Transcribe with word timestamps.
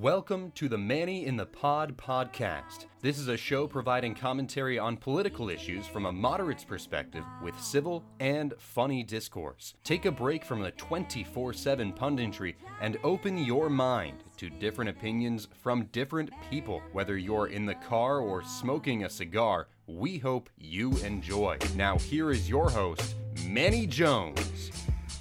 Welcome 0.00 0.52
to 0.52 0.68
the 0.68 0.78
Manny 0.78 1.26
in 1.26 1.36
the 1.36 1.46
Pod 1.46 1.96
podcast. 1.96 2.86
This 3.02 3.18
is 3.18 3.26
a 3.26 3.36
show 3.36 3.66
providing 3.66 4.14
commentary 4.14 4.78
on 4.78 4.96
political 4.96 5.50
issues 5.50 5.88
from 5.88 6.06
a 6.06 6.12
moderate's 6.12 6.62
perspective 6.62 7.24
with 7.42 7.58
civil 7.60 8.04
and 8.20 8.54
funny 8.58 9.02
discourse. 9.02 9.74
Take 9.82 10.04
a 10.04 10.12
break 10.12 10.44
from 10.44 10.62
the 10.62 10.70
24 10.70 11.52
7 11.52 11.92
punditry 11.92 12.54
and 12.80 12.96
open 13.02 13.38
your 13.38 13.68
mind 13.68 14.22
to 14.36 14.48
different 14.48 14.88
opinions 14.88 15.48
from 15.60 15.86
different 15.86 16.30
people. 16.48 16.80
Whether 16.92 17.18
you're 17.18 17.48
in 17.48 17.66
the 17.66 17.74
car 17.74 18.20
or 18.20 18.44
smoking 18.44 19.02
a 19.02 19.10
cigar, 19.10 19.66
we 19.88 20.18
hope 20.18 20.48
you 20.56 20.96
enjoy. 20.98 21.58
Now, 21.74 21.98
here 21.98 22.30
is 22.30 22.48
your 22.48 22.70
host, 22.70 23.16
Manny 23.48 23.84
Jones. 23.84 24.70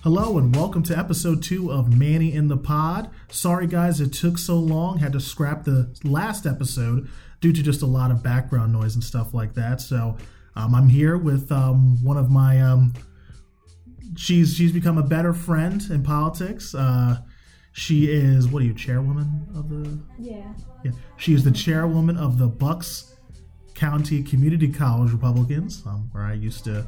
Hello 0.03 0.37
and 0.37 0.55
welcome 0.55 0.83
to 0.83 0.97
episode 0.97 1.43
two 1.43 1.71
of 1.71 1.97
Manny 1.97 2.33
in 2.33 2.47
the 2.47 2.55
Pod. 2.55 3.09
Sorry 3.29 3.67
guys, 3.67 3.99
it 3.99 4.13
took 4.13 4.37
so 4.37 4.55
long. 4.55 4.99
Had 4.99 5.13
to 5.13 5.19
scrap 5.19 5.63
the 5.63 5.93
last 6.03 6.45
episode 6.45 7.09
due 7.41 7.51
to 7.51 7.61
just 7.61 7.81
a 7.81 7.85
lot 7.85 8.11
of 8.11 8.23
background 8.23 8.71
noise 8.71 8.95
and 8.95 9.03
stuff 9.03 9.33
like 9.33 9.53
that. 9.55 9.81
So 9.81 10.17
um, 10.55 10.75
I'm 10.75 10.87
here 10.87 11.17
with 11.17 11.51
um, 11.51 12.01
one 12.03 12.15
of 12.15 12.29
my. 12.29 12.61
Um, 12.61 12.93
she's 14.15 14.55
she's 14.55 14.71
become 14.71 14.97
a 14.97 15.03
better 15.03 15.33
friend 15.33 15.81
in 15.89 16.03
politics. 16.03 16.73
Uh, 16.73 17.17
she 17.73 18.05
is 18.05 18.47
what 18.47 18.61
are 18.61 18.65
you, 18.65 18.73
chairwoman 18.73 19.47
of 19.55 19.67
the? 19.69 19.99
Yeah. 20.19 20.53
Yeah, 20.85 20.91
she 21.17 21.33
is 21.33 21.43
the 21.43 21.51
chairwoman 21.51 22.17
of 22.17 22.37
the 22.37 22.47
Bucks 22.47 23.15
County 23.73 24.23
Community 24.23 24.71
College 24.71 25.11
Republicans, 25.11 25.83
um, 25.85 26.09
where 26.11 26.23
I 26.23 26.33
used 26.33 26.63
to 26.65 26.85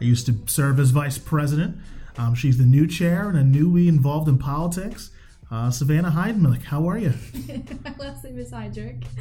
I 0.00 0.04
used 0.04 0.26
to 0.26 0.38
serve 0.46 0.80
as 0.80 0.90
vice 0.90 1.18
president. 1.18 1.76
Um, 2.18 2.34
she's 2.34 2.58
the 2.58 2.64
new 2.64 2.86
chair 2.86 3.28
and 3.28 3.38
a 3.38 3.44
newly 3.44 3.88
involved 3.88 4.28
in 4.28 4.38
politics. 4.38 5.10
Uh, 5.50 5.70
Savannah 5.70 6.10
Heidmilk, 6.10 6.62
how 6.62 6.88
are 6.88 6.96
you? 6.96 7.12
My 7.84 7.94
last 7.98 8.24
name 8.24 8.38
is 8.38 8.50
Hydrick. 8.50 9.04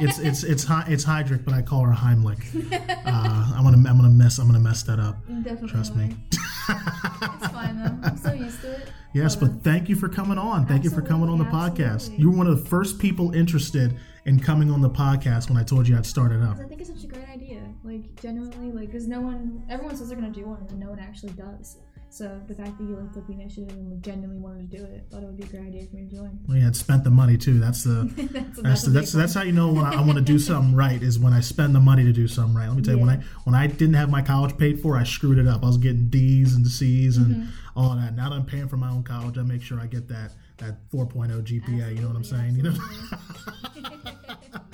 It's 0.00 0.18
it's 0.18 0.44
it's 0.44 0.64
it's 0.86 1.04
Heydrich, 1.04 1.44
but 1.44 1.52
I 1.52 1.60
call 1.60 1.84
her 1.84 1.92
Heimlich. 1.92 2.40
Uh, 2.72 3.52
I'm 3.54 3.64
gonna 3.64 3.76
I'm 3.88 3.96
gonna 3.96 4.08
mess 4.08 4.38
I'm 4.38 4.46
gonna 4.46 4.60
mess 4.60 4.82
that 4.84 4.98
up. 5.00 5.16
Definitely. 5.42 5.68
Trust 5.68 5.96
me. 5.96 6.16
It's 6.30 7.48
fine 7.48 7.82
though. 7.82 8.08
I'm 8.08 8.16
so 8.16 8.32
used 8.32 8.60
to 8.62 8.72
it. 8.72 8.92
Yes, 9.12 9.34
but 9.34 9.62
thank 9.64 9.88
you 9.88 9.96
for 9.96 10.08
coming 10.08 10.38
on. 10.38 10.66
Thank 10.66 10.84
you 10.84 10.90
for 10.90 11.02
coming 11.02 11.28
on 11.28 11.38
the 11.38 11.44
Absolutely, 11.46 11.84
podcast. 11.84 12.18
You 12.18 12.30
were 12.30 12.36
one 12.36 12.46
of 12.46 12.62
the 12.62 12.68
first 12.68 12.98
people 12.98 13.34
interested 13.34 13.96
in 14.26 14.38
coming 14.38 14.70
on 14.70 14.80
the 14.82 14.90
podcast 14.90 15.48
when 15.48 15.58
I 15.58 15.64
told 15.64 15.88
you 15.88 15.96
I'd 15.96 16.06
start 16.06 16.30
it 16.30 16.42
up. 16.42 16.58
I 16.58 16.64
think 16.64 16.80
it's 16.80 16.90
such 16.90 17.04
a 17.04 17.06
great 17.06 17.28
idea. 17.28 17.62
Like 17.82 18.20
genuinely, 18.20 18.70
like 18.70 18.88
because 18.88 19.08
no 19.08 19.20
one, 19.20 19.64
everyone 19.68 19.96
says 19.96 20.08
they're 20.08 20.18
gonna 20.18 20.30
do 20.30 20.46
one, 20.46 20.64
and 20.68 20.78
no 20.78 20.90
one 20.90 20.98
actually 21.00 21.32
does. 21.32 21.78
So 22.10 22.40
the 22.48 22.54
fact 22.54 22.78
that 22.78 22.84
you 22.84 22.96
like 22.96 23.12
took 23.12 23.26
the 23.26 23.34
initiative 23.34 23.70
and 23.76 24.02
genuinely 24.02 24.38
wanted 24.40 24.70
to 24.70 24.76
do 24.78 24.84
it, 24.84 25.06
thought 25.10 25.22
it 25.22 25.26
would 25.26 25.36
be 25.36 25.42
a 25.44 25.46
great 25.46 25.66
idea 25.68 25.86
for 25.86 25.96
me 25.96 26.08
to 26.08 26.16
join. 26.16 26.38
Well, 26.48 26.56
yeah, 26.56 26.70
spent 26.72 27.04
the 27.04 27.10
money 27.10 27.36
too. 27.36 27.58
That's 27.58 27.84
the 27.84 28.10
that's, 28.32 28.60
That's 28.62 28.82
the, 28.84 28.90
that's 28.90 29.12
that's 29.12 29.34
how 29.34 29.42
you 29.42 29.52
know 29.52 29.72
when 29.72 29.84
I, 29.84 29.94
I 29.94 30.00
want 30.00 30.14
to 30.14 30.24
do 30.24 30.38
something 30.38 30.74
right 30.74 31.00
is 31.02 31.18
when 31.18 31.32
I 31.32 31.40
spend 31.40 31.74
the 31.74 31.80
money 31.80 32.04
to 32.04 32.12
do 32.12 32.26
something 32.26 32.54
right. 32.56 32.66
Let 32.66 32.76
me 32.76 32.82
tell 32.82 32.94
you 32.94 33.00
when 33.00 33.10
I 33.10 33.16
when 33.44 33.54
I 33.54 33.66
didn't 33.66 33.94
have 33.94 34.10
my 34.10 34.22
college 34.22 34.56
paid 34.56 34.80
for, 34.80 34.96
I 34.96 35.04
screwed 35.04 35.38
it 35.38 35.46
up. 35.46 35.62
I 35.62 35.66
was 35.66 35.76
getting 35.78 36.08
D's 36.08 36.54
and 36.54 36.66
C's 36.66 37.16
and 37.18 37.36
Mm-hmm. 37.36 37.48
all 37.78 37.94
that. 37.96 38.14
Now 38.16 38.30
that 38.30 38.34
I'm 38.36 38.46
paying 38.46 38.68
for 38.68 38.76
my 38.78 38.90
own 38.90 39.02
college, 39.02 39.36
I 39.38 39.42
make 39.42 39.62
sure 39.62 39.78
I 39.80 39.86
get 39.86 40.08
that 40.08 40.32
that 40.56 40.90
4.0 40.90 41.42
GPA. 41.42 41.94
You 41.94 42.00
know 42.00 42.08
what 42.08 42.16
I'm 42.16 42.24
saying? 42.24 42.56
You 42.56 42.62
know. 42.64 42.74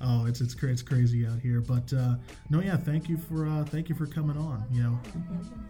oh, 0.00 0.26
it's 0.26 0.40
it's 0.40 0.54
cra- 0.54 0.70
it's 0.70 0.82
crazy 0.82 1.26
out 1.26 1.40
here. 1.40 1.60
But 1.60 1.92
uh, 1.92 2.16
no, 2.50 2.60
yeah, 2.60 2.76
thank 2.76 3.08
you 3.08 3.16
for 3.16 3.46
uh, 3.46 3.64
thank 3.64 3.88
you 3.88 3.94
for 3.94 4.06
coming 4.06 4.36
on. 4.36 4.64
You 4.70 4.82
know, 4.82 5.00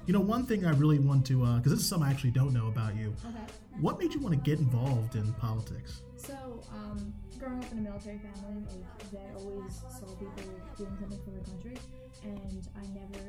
you 0.06 0.12
know 0.12 0.20
one 0.20 0.46
thing 0.46 0.66
I 0.66 0.70
really 0.72 0.98
want 0.98 1.26
to 1.26 1.38
because 1.56 1.72
this 1.72 1.80
is 1.80 1.88
something 1.88 2.08
I 2.08 2.10
actually 2.10 2.32
don't 2.32 2.52
know 2.52 2.68
about 2.68 2.96
you. 2.96 3.14
Okay. 3.26 3.52
What 3.80 3.98
made 4.00 4.12
you 4.12 4.20
want 4.20 4.34
to 4.34 4.40
get 4.40 4.58
involved 4.58 5.14
in 5.14 5.32
politics? 5.34 6.02
So, 6.16 6.34
um, 6.72 7.14
growing 7.38 7.62
up 7.62 7.70
in 7.70 7.78
a 7.78 7.82
military 7.82 8.18
family, 8.18 8.66
like 8.66 9.10
they 9.12 9.22
always 9.36 9.72
saw 9.86 10.06
people 10.18 10.42
doing 10.76 10.96
something 10.98 11.20
for 11.24 11.30
their 11.30 11.46
country, 11.46 11.78
and 12.24 12.68
I 12.74 12.82
never, 12.90 13.22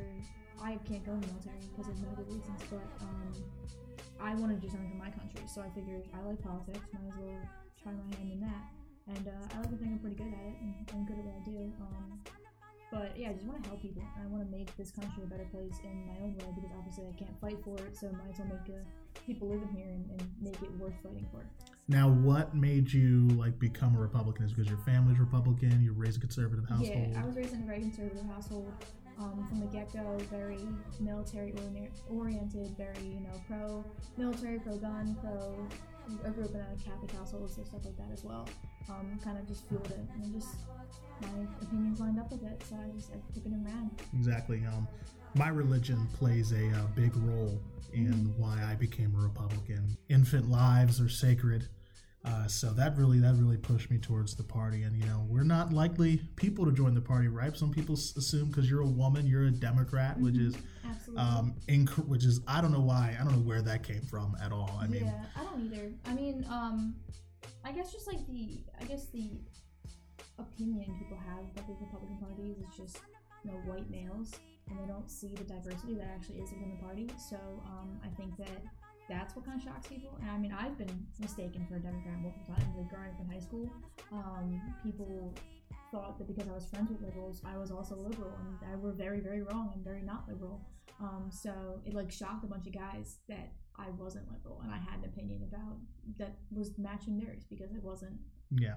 I 0.60 0.80
can't 0.90 1.06
go 1.06 1.14
in 1.14 1.22
the 1.22 1.28
military 1.28 1.62
because 1.70 1.88
of 1.88 2.02
medical 2.02 2.24
reasons, 2.26 2.62
but 2.72 2.82
um, 3.06 3.30
I 4.20 4.34
wanted 4.34 4.60
to 4.60 4.62
do 4.66 4.70
something 4.74 4.90
for 4.90 4.98
my 4.98 5.12
country, 5.12 5.46
so 5.46 5.62
I 5.62 5.70
figured 5.70 6.10
I 6.18 6.26
like 6.26 6.42
politics, 6.42 6.82
might 6.98 7.14
as 7.14 7.20
well 7.22 7.46
try 7.84 7.92
my 7.94 8.18
hand 8.18 8.32
in 8.34 8.40
that, 8.42 8.74
and 9.16 9.28
uh, 9.28 9.56
I 9.56 9.60
like 9.60 9.70
to 9.70 9.78
think 9.78 9.92
I'm 9.92 10.00
pretty 10.00 10.16
good 10.16 10.34
at 10.34 10.46
it 10.46 10.56
and, 10.62 10.74
and 10.94 11.08
good 11.08 11.18
at 11.18 11.26
what 11.26 11.36
I 11.36 11.44
do. 11.46 11.74
Um, 11.82 12.20
but 12.92 13.14
yeah, 13.18 13.30
I 13.30 13.34
just 13.34 13.46
want 13.46 13.64
to 13.64 13.70
help 13.70 13.82
people. 13.82 14.02
I 14.18 14.26
want 14.28 14.44
to 14.44 14.50
make 14.50 14.76
this 14.76 14.92
country 14.92 15.24
a 15.24 15.28
better 15.28 15.46
place 15.52 15.78
in 15.84 16.08
my 16.08 16.18
own 16.22 16.34
way 16.38 16.46
because 16.56 16.72
obviously 16.78 17.06
I 17.06 17.14
can't 17.18 17.40
fight 17.40 17.58
for 17.64 17.78
it, 17.78 17.96
so 17.96 18.08
I 18.08 18.12
might 18.12 18.34
as 18.34 18.40
well 18.40 18.50
make 18.50 18.76
uh, 18.76 18.82
people 19.28 19.50
living 19.50 19.70
here 19.76 19.90
and, 19.90 20.10
and 20.10 20.24
make 20.42 20.60
it 20.62 20.72
worth 20.80 20.96
fighting 21.04 21.28
for. 21.32 21.46
Now, 21.88 22.10
what 22.10 22.56
made 22.56 22.92
you 22.92 23.28
like 23.30 23.60
become 23.60 23.96
a 23.96 24.00
Republican? 24.00 24.46
Is 24.46 24.54
because 24.54 24.70
your 24.70 24.80
family's 24.80 25.20
Republican? 25.20 25.82
You're 25.84 25.94
raised 25.94 26.18
a 26.18 26.22
conservative 26.22 26.68
household. 26.68 27.10
Yeah, 27.12 27.22
I 27.22 27.26
was 27.26 27.36
raised 27.36 27.54
in 27.54 27.62
a 27.62 27.66
very 27.66 27.82
conservative 27.82 28.26
household. 28.26 28.72
Um, 29.20 29.46
from 29.50 29.60
the 29.60 29.66
get-go, 29.66 30.18
very 30.32 30.60
military 31.02 31.54
oriented, 32.10 32.78
very 32.78 33.04
you 33.04 33.20
know 33.20 33.42
pro 33.48 33.84
military, 34.18 34.60
pro 34.60 34.78
gun, 34.78 35.18
pro. 35.22 35.68
I 36.26 36.30
grew 36.30 36.46
up 36.46 36.52
in 36.54 36.60
a 36.62 36.76
Catholic 36.84 37.12
household, 37.12 37.50
so 37.52 37.64
stuff 37.64 37.84
like 37.86 37.98
that 37.98 38.12
as 38.14 38.24
well. 38.24 38.48
Um, 38.90 39.20
kind 39.24 39.38
of 39.38 39.48
just 39.48 39.68
fueled 39.68 39.86
it, 39.88 40.00
and 40.16 40.34
just 40.34 40.56
my 41.22 41.28
opinions 41.62 42.00
lined 42.00 42.20
up 42.20 42.32
with 42.32 42.44
it, 42.44 42.64
so 42.68 42.76
I 42.76 42.90
just 42.96 43.12
I 43.12 43.16
took 43.34 43.46
it 43.46 43.52
and 43.52 43.66
ran. 43.66 43.92
exactly. 44.18 44.64
Um, 44.66 44.88
my 45.36 45.50
religion 45.50 46.08
plays 46.18 46.52
a 46.54 46.70
uh, 46.70 46.88
big 46.96 47.16
role 47.18 47.60
in 47.94 48.06
Mm-hmm. 48.14 48.42
why 48.42 48.64
I 48.64 48.76
became 48.76 49.14
a 49.16 49.22
Republican. 49.24 49.98
Infant 50.10 50.50
lives 50.50 51.02
are 51.02 51.10
sacred. 51.10 51.68
Uh, 52.26 52.48
so 52.48 52.72
that 52.74 52.98
really 52.98 53.18
that 53.20 53.34
really 53.36 53.56
pushed 53.56 53.90
me 53.90 53.98
towards 53.98 54.36
the 54.36 54.44
party, 54.44 54.84
and 54.84 54.96
you 54.98 55.06
know 55.06 55.26
we're 55.30 55.44
not 55.44 55.72
likely 55.72 56.18
people 56.36 56.66
to 56.66 56.72
join 56.72 56.94
the 56.94 57.00
party, 57.00 57.30
right? 57.30 57.56
Some 57.56 57.72
people 57.72 57.96
assume 57.96 58.50
because 58.50 58.70
you're 58.70 58.82
a 58.82 58.86
woman, 58.86 59.26
you're 59.26 59.46
a 59.46 59.52
Democrat, 59.52 60.20
which 60.20 60.36
is 60.36 60.56
Absolutely. 60.86 61.24
um, 61.24 61.56
inc- 61.70 62.08
which 62.08 62.26
is 62.26 62.42
I 62.46 62.60
don't 62.60 62.74
know 62.74 62.82
why 62.82 63.16
I 63.18 63.24
don't 63.24 63.34
know 63.34 63.48
where 63.48 63.62
that 63.62 63.84
came 63.84 64.02
from 64.02 64.36
at 64.44 64.52
all. 64.52 64.78
I 64.82 64.88
mean, 64.88 65.06
yeah, 65.06 65.24
I 65.40 65.44
don't 65.46 65.66
either. 65.66 65.94
I 66.06 66.14
mean, 66.14 66.46
um, 66.50 66.96
I 67.64 67.72
guess 67.72 67.92
just 67.94 68.06
like 68.06 68.26
the, 68.28 68.60
I 68.82 68.84
guess 68.84 69.08
the 69.08 69.32
opinion 70.38 70.96
people 71.00 71.18
have 71.18 71.46
about 71.56 71.68
the 71.68 71.76
Republican 71.86 72.18
Party 72.18 72.58
is 72.60 72.76
just 72.76 73.00
you 73.46 73.52
know 73.52 73.58
white 73.60 73.90
males, 73.90 74.34
and 74.70 74.78
they 74.78 74.86
don't 74.86 75.10
see 75.10 75.36
the 75.36 75.46
diversity 75.46 75.96
that 75.96 76.08
actually 76.14 76.40
is 76.40 76.52
within 76.52 76.72
the 76.72 76.84
party. 76.84 77.10
So 77.30 77.38
um, 77.66 78.00
I 78.04 78.10
think 78.20 78.36
that 78.38 78.62
that's 79.10 79.36
what 79.36 79.46
kind 79.46 79.60
of 79.60 79.64
shocks 79.64 79.88
people. 79.88 80.18
And 80.22 80.30
I 80.30 80.38
mean, 80.38 80.56
I've 80.58 80.78
been 80.78 81.06
mistaken 81.20 81.66
for 81.68 81.76
a 81.76 81.80
Democrat 81.80 82.22
multiple 82.22 82.56
times. 82.56 82.76
Like 82.78 82.90
growing 82.90 83.10
up 83.10 83.20
in 83.20 83.28
high 83.28 83.40
school, 83.40 83.70
um, 84.12 84.62
people 84.84 85.34
thought 85.92 86.18
that 86.20 86.28
because 86.28 86.48
I 86.48 86.54
was 86.54 86.66
friends 86.66 86.90
with 86.92 87.02
liberals, 87.02 87.42
I 87.44 87.58
was 87.58 87.72
also 87.72 87.96
liberal, 87.96 88.32
and 88.40 88.72
I 88.72 88.76
were 88.76 88.94
very, 88.94 89.20
very 89.20 89.42
wrong 89.42 89.72
and 89.74 89.84
very 89.84 90.04
not 90.04 90.30
liberal. 90.30 90.62
Um, 91.02 91.30
so 91.32 91.82
it 91.86 91.94
like 91.94 92.12
shocked 92.12 92.44
a 92.44 92.48
bunch 92.48 92.68
of 92.68 92.74
guys 92.74 93.18
that 93.28 93.54
I 93.78 93.90
wasn't 93.98 94.30
liberal 94.32 94.60
and 94.62 94.72
I 94.72 94.78
had 94.78 95.00
an 95.00 95.06
opinion 95.06 95.42
about 95.44 95.78
that 96.18 96.36
was 96.52 96.78
matching 96.78 97.18
theirs 97.18 97.46
because 97.50 97.72
it 97.72 97.82
wasn't. 97.82 98.18
yeah. 98.52 98.76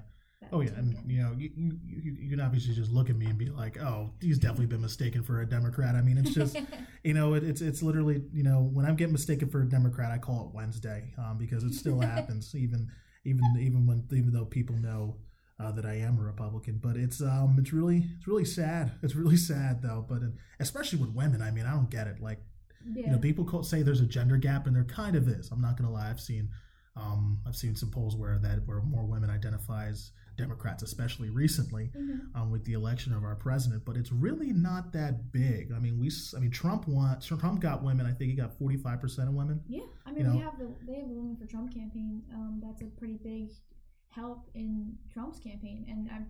Oh 0.50 0.60
yeah, 0.60 0.70
and 0.76 0.96
you 1.06 1.22
know, 1.22 1.32
you, 1.38 1.50
you, 1.56 2.16
you 2.20 2.30
can 2.30 2.40
obviously 2.40 2.74
just 2.74 2.90
look 2.90 3.08
at 3.08 3.16
me 3.16 3.26
and 3.26 3.38
be 3.38 3.46
like, 3.46 3.80
"Oh, 3.80 4.10
he's 4.20 4.38
definitely 4.38 4.66
been 4.66 4.82
mistaken 4.82 5.22
for 5.22 5.40
a 5.40 5.46
Democrat." 5.46 5.94
I 5.94 6.02
mean, 6.02 6.18
it's 6.18 6.34
just, 6.34 6.56
you 7.04 7.14
know, 7.14 7.34
it, 7.34 7.44
it's 7.44 7.60
it's 7.60 7.82
literally, 7.82 8.22
you 8.32 8.42
know, 8.42 8.70
when 8.72 8.84
I'm 8.84 8.96
getting 8.96 9.12
mistaken 9.12 9.48
for 9.48 9.62
a 9.62 9.68
Democrat, 9.68 10.10
I 10.10 10.18
call 10.18 10.46
it 10.46 10.54
Wednesday 10.54 11.12
um, 11.18 11.38
because 11.38 11.64
it 11.64 11.74
still 11.74 12.00
happens, 12.00 12.54
even 12.54 12.90
even 13.24 13.44
even 13.60 13.86
when 13.86 14.04
even 14.10 14.32
though 14.32 14.44
people 14.44 14.76
know 14.76 15.16
uh, 15.60 15.72
that 15.72 15.86
I 15.86 15.94
am 15.94 16.18
a 16.18 16.22
Republican. 16.22 16.80
But 16.82 16.96
it's 16.96 17.20
um 17.20 17.56
it's 17.58 17.72
really 17.72 18.04
it's 18.18 18.26
really 18.26 18.44
sad. 18.44 18.92
It's 19.02 19.14
really 19.14 19.36
sad 19.36 19.82
though. 19.82 20.04
But 20.08 20.20
especially 20.60 20.98
with 20.98 21.10
women, 21.10 21.42
I 21.42 21.50
mean, 21.50 21.66
I 21.66 21.72
don't 21.72 21.90
get 21.90 22.06
it. 22.06 22.20
Like 22.20 22.40
yeah. 22.94 23.06
you 23.06 23.12
know, 23.12 23.18
people 23.18 23.44
call, 23.44 23.62
say 23.62 23.82
there's 23.82 24.00
a 24.00 24.06
gender 24.06 24.36
gap, 24.36 24.66
and 24.66 24.74
there 24.74 24.84
kind 24.84 25.16
of 25.16 25.28
is. 25.28 25.50
I'm 25.50 25.60
not 25.60 25.76
gonna 25.76 25.92
lie. 25.92 26.10
I've 26.10 26.20
seen, 26.20 26.50
um, 26.96 27.38
I've 27.46 27.56
seen 27.56 27.76
some 27.76 27.90
polls 27.90 28.16
where 28.16 28.38
that 28.38 28.66
where 28.66 28.80
more 28.80 29.04
women 29.04 29.30
identify 29.30 29.86
as 29.86 30.10
Democrats, 30.36 30.82
especially 30.82 31.30
recently 31.30 31.90
Mhm. 31.96 32.34
um, 32.34 32.50
with 32.50 32.64
the 32.64 32.72
election 32.72 33.12
of 33.12 33.22
our 33.24 33.36
president. 33.36 33.84
But 33.84 33.96
it's 33.96 34.10
really 34.12 34.52
not 34.52 34.92
that 34.92 35.30
big. 35.32 35.72
I 35.72 35.78
mean, 35.78 35.98
we, 35.98 36.10
I 36.36 36.40
mean, 36.40 36.50
Trump 36.50 36.88
wants 36.88 37.26
Trump 37.26 37.60
got 37.60 37.82
women. 37.84 38.06
I 38.06 38.12
think 38.12 38.30
he 38.30 38.36
got 38.36 38.56
45 38.58 39.00
percent 39.00 39.28
of 39.28 39.34
women. 39.34 39.62
Yeah, 39.68 39.82
I 40.06 40.10
mean, 40.12 40.24
You 40.26 40.32
know- 40.32 40.38
have 40.40 40.58
the 40.58 40.74
they 40.86 40.94
have 41.00 41.08
the 41.08 41.14
Women 41.14 41.36
for 41.36 41.46
Trump 41.46 41.72
campaign. 41.74 42.22
Um, 42.32 42.60
that's 42.62 42.82
a 42.82 42.86
pretty 42.86 43.18
big 43.22 43.50
help 44.08 44.50
in 44.54 44.98
Trump's 45.10 45.38
campaign, 45.38 45.84
and 45.88 46.10
I'm 46.10 46.26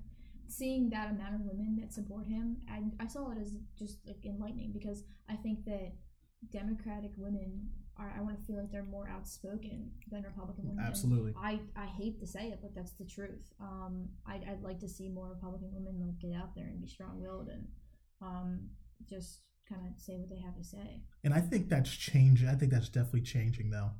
seeing 0.48 0.90
that 0.90 1.10
amount 1.10 1.34
of 1.34 1.40
women 1.42 1.76
that 1.80 1.92
support 1.92 2.26
him. 2.26 2.58
And 2.68 2.94
I 3.00 3.06
saw 3.06 3.30
it 3.30 3.38
as 3.38 3.56
just 3.78 4.06
like 4.06 4.24
enlightening 4.26 4.72
because 4.72 5.04
I 5.28 5.36
think 5.36 5.64
that 5.64 5.94
Democratic 6.50 7.12
women 7.16 7.70
are. 7.98 8.14
I 8.16 8.20
want 8.22 8.38
to 8.38 8.44
feel 8.44 8.56
like 8.56 8.70
they're 8.70 8.84
more 8.84 9.08
outspoken 9.08 9.90
than 10.10 10.22
Republican 10.22 10.68
women. 10.68 10.84
Absolutely. 10.86 11.34
I, 11.36 11.60
I 11.76 11.86
hate 11.86 12.18
to 12.20 12.26
say 12.26 12.48
it, 12.48 12.58
but 12.62 12.74
that's 12.74 12.92
the 12.92 13.04
truth. 13.04 13.52
Um, 13.60 14.08
I'd, 14.26 14.44
I'd 14.48 14.62
like 14.62 14.80
to 14.80 14.88
see 14.88 15.08
more 15.08 15.28
Republican 15.28 15.70
women 15.72 16.00
like 16.00 16.18
get 16.18 16.36
out 16.38 16.54
there 16.54 16.66
and 16.66 16.80
be 16.80 16.86
strong 16.88 17.20
willed 17.20 17.48
and 17.48 17.66
um, 18.20 18.60
just 19.08 19.40
kind 19.68 19.82
of 19.86 20.00
say 20.00 20.16
what 20.16 20.28
they 20.28 20.40
have 20.40 20.56
to 20.56 20.64
say. 20.64 21.02
And 21.24 21.32
I 21.34 21.40
think 21.40 21.68
that's 21.68 21.90
changing. 21.90 22.48
I 22.48 22.54
think 22.54 22.72
that's 22.72 22.88
definitely 22.88 23.22
changing 23.22 23.70
though. 23.70 23.90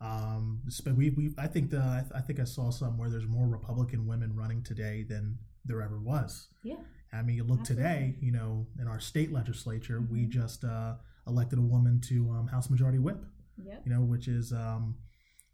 Um, 0.00 0.62
but 0.84 0.94
we, 0.94 1.10
we 1.10 1.34
I 1.36 1.46
think 1.46 1.70
the 1.70 2.06
I, 2.14 2.20
think 2.20 2.40
I 2.40 2.44
saw 2.44 2.70
somewhere 2.70 3.10
there's 3.10 3.26
more 3.26 3.46
Republican 3.46 4.06
women 4.06 4.34
running 4.34 4.62
today 4.62 5.04
than 5.06 5.38
there 5.66 5.82
ever 5.82 5.98
was. 5.98 6.48
Yeah. 6.62 6.76
I 7.12 7.22
mean, 7.22 7.36
you 7.36 7.44
look 7.44 7.64
today, 7.64 8.14
you 8.20 8.32
know, 8.32 8.66
in 8.80 8.86
our 8.86 9.00
state 9.00 9.32
legislature, 9.32 10.00
we 10.00 10.20
Mhm. 10.20 10.30
just 10.30 10.64
uh, 10.64 10.94
elected 11.26 11.58
a 11.58 11.62
woman 11.62 12.00
to 12.02 12.30
um, 12.30 12.46
House 12.46 12.70
Majority 12.70 12.98
Whip. 12.98 13.24
Yep. 13.64 13.82
You 13.86 13.92
know, 13.92 14.00
which 14.02 14.28
is 14.28 14.52
um, 14.52 14.96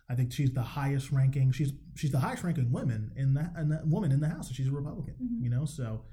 I 0.08 0.14
think 0.14 0.32
she's 0.32 0.52
the 0.52 0.62
highest 0.62 1.10
ranking. 1.12 1.52
She's 1.52 1.72
she's 1.94 2.10
the 2.12 2.20
highest 2.20 2.44
ranking 2.44 2.70
woman 2.72 3.12
in 3.16 3.34
that 3.34 3.52
that 3.68 3.86
woman 3.86 4.12
in 4.12 4.20
the 4.20 4.28
House, 4.28 4.52
she's 4.52 4.68
a 4.68 4.72
Republican. 4.72 5.14
Mhm. 5.22 5.42
You 5.44 5.50
know, 5.50 5.64
so 5.64 6.04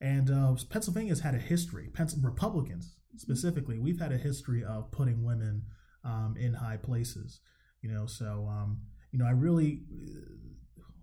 and 0.00 0.30
uh, 0.30 0.54
Pennsylvania's 0.70 1.20
had 1.20 1.34
a 1.34 1.38
history. 1.38 1.88
Pens- 1.92 2.16
Republicans 2.22 2.96
specifically, 3.16 3.78
we've 3.78 4.00
had 4.00 4.12
a 4.12 4.16
history 4.18 4.64
of 4.64 4.90
putting 4.92 5.24
women 5.24 5.62
um, 6.04 6.34
in 6.38 6.54
high 6.54 6.76
places. 6.78 7.40
You 7.82 7.90
know, 7.92 8.06
so 8.06 8.46
um, 8.50 8.80
you 9.12 9.18
know, 9.18 9.26
I 9.26 9.30
really. 9.32 9.82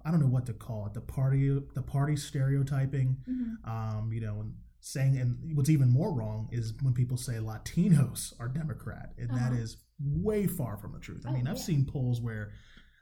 I 0.05 0.11
don't 0.11 0.21
know 0.21 0.27
what 0.27 0.45
to 0.45 0.53
call 0.53 0.85
it. 0.85 0.93
The 0.93 1.01
party, 1.01 1.49
the 1.75 1.81
party 1.81 2.15
stereotyping, 2.15 3.17
Mhm. 3.29 3.67
um, 3.69 4.13
you 4.13 4.21
know, 4.21 4.39
and 4.39 4.53
saying, 4.79 5.17
and 5.17 5.55
what's 5.55 5.69
even 5.69 5.89
more 5.89 6.13
wrong 6.13 6.47
is 6.51 6.73
when 6.81 6.93
people 6.93 7.17
say 7.17 7.33
Latinos 7.35 8.33
are 8.39 8.47
Democrat, 8.47 9.13
and 9.17 9.29
that 9.31 9.51
Uh-huh. 9.51 9.61
is 9.61 9.77
way 9.99 10.45
far 10.47 10.77
from 10.77 10.91
the 10.93 10.99
truth. 10.99 11.25
I 11.25 11.29
Oh, 11.29 11.33
mean, 11.33 11.47
I've 11.47 11.57
yeah. 11.57 11.63
seen 11.63 11.85
polls 11.85 12.21
where 12.21 12.51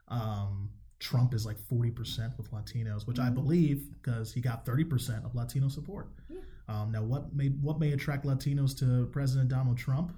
um, 0.07 0.69
Trump 0.99 1.33
is 1.33 1.45
like 1.45 1.57
forty 1.59 1.89
percent 1.91 2.37
with 2.37 2.51
Latinos, 2.51 3.05
which 3.07 3.19
I 3.19 3.29
Mhm. 3.29 3.33
believe 3.35 3.91
because 3.93 4.31
he 4.33 4.39
got 4.39 4.65
thirty 4.65 4.83
percent 4.83 5.25
of 5.25 5.33
Latino 5.35 5.67
support. 5.67 6.13
Yeah. 6.29 6.41
Um, 6.67 6.91
now, 6.91 7.03
what 7.03 7.33
may 7.35 7.49
what 7.49 7.79
may 7.79 7.91
attract 7.91 8.23
Latinos 8.25 8.77
to 8.77 9.07
President 9.07 9.49
Donald 9.49 9.77
Trump? 9.77 10.13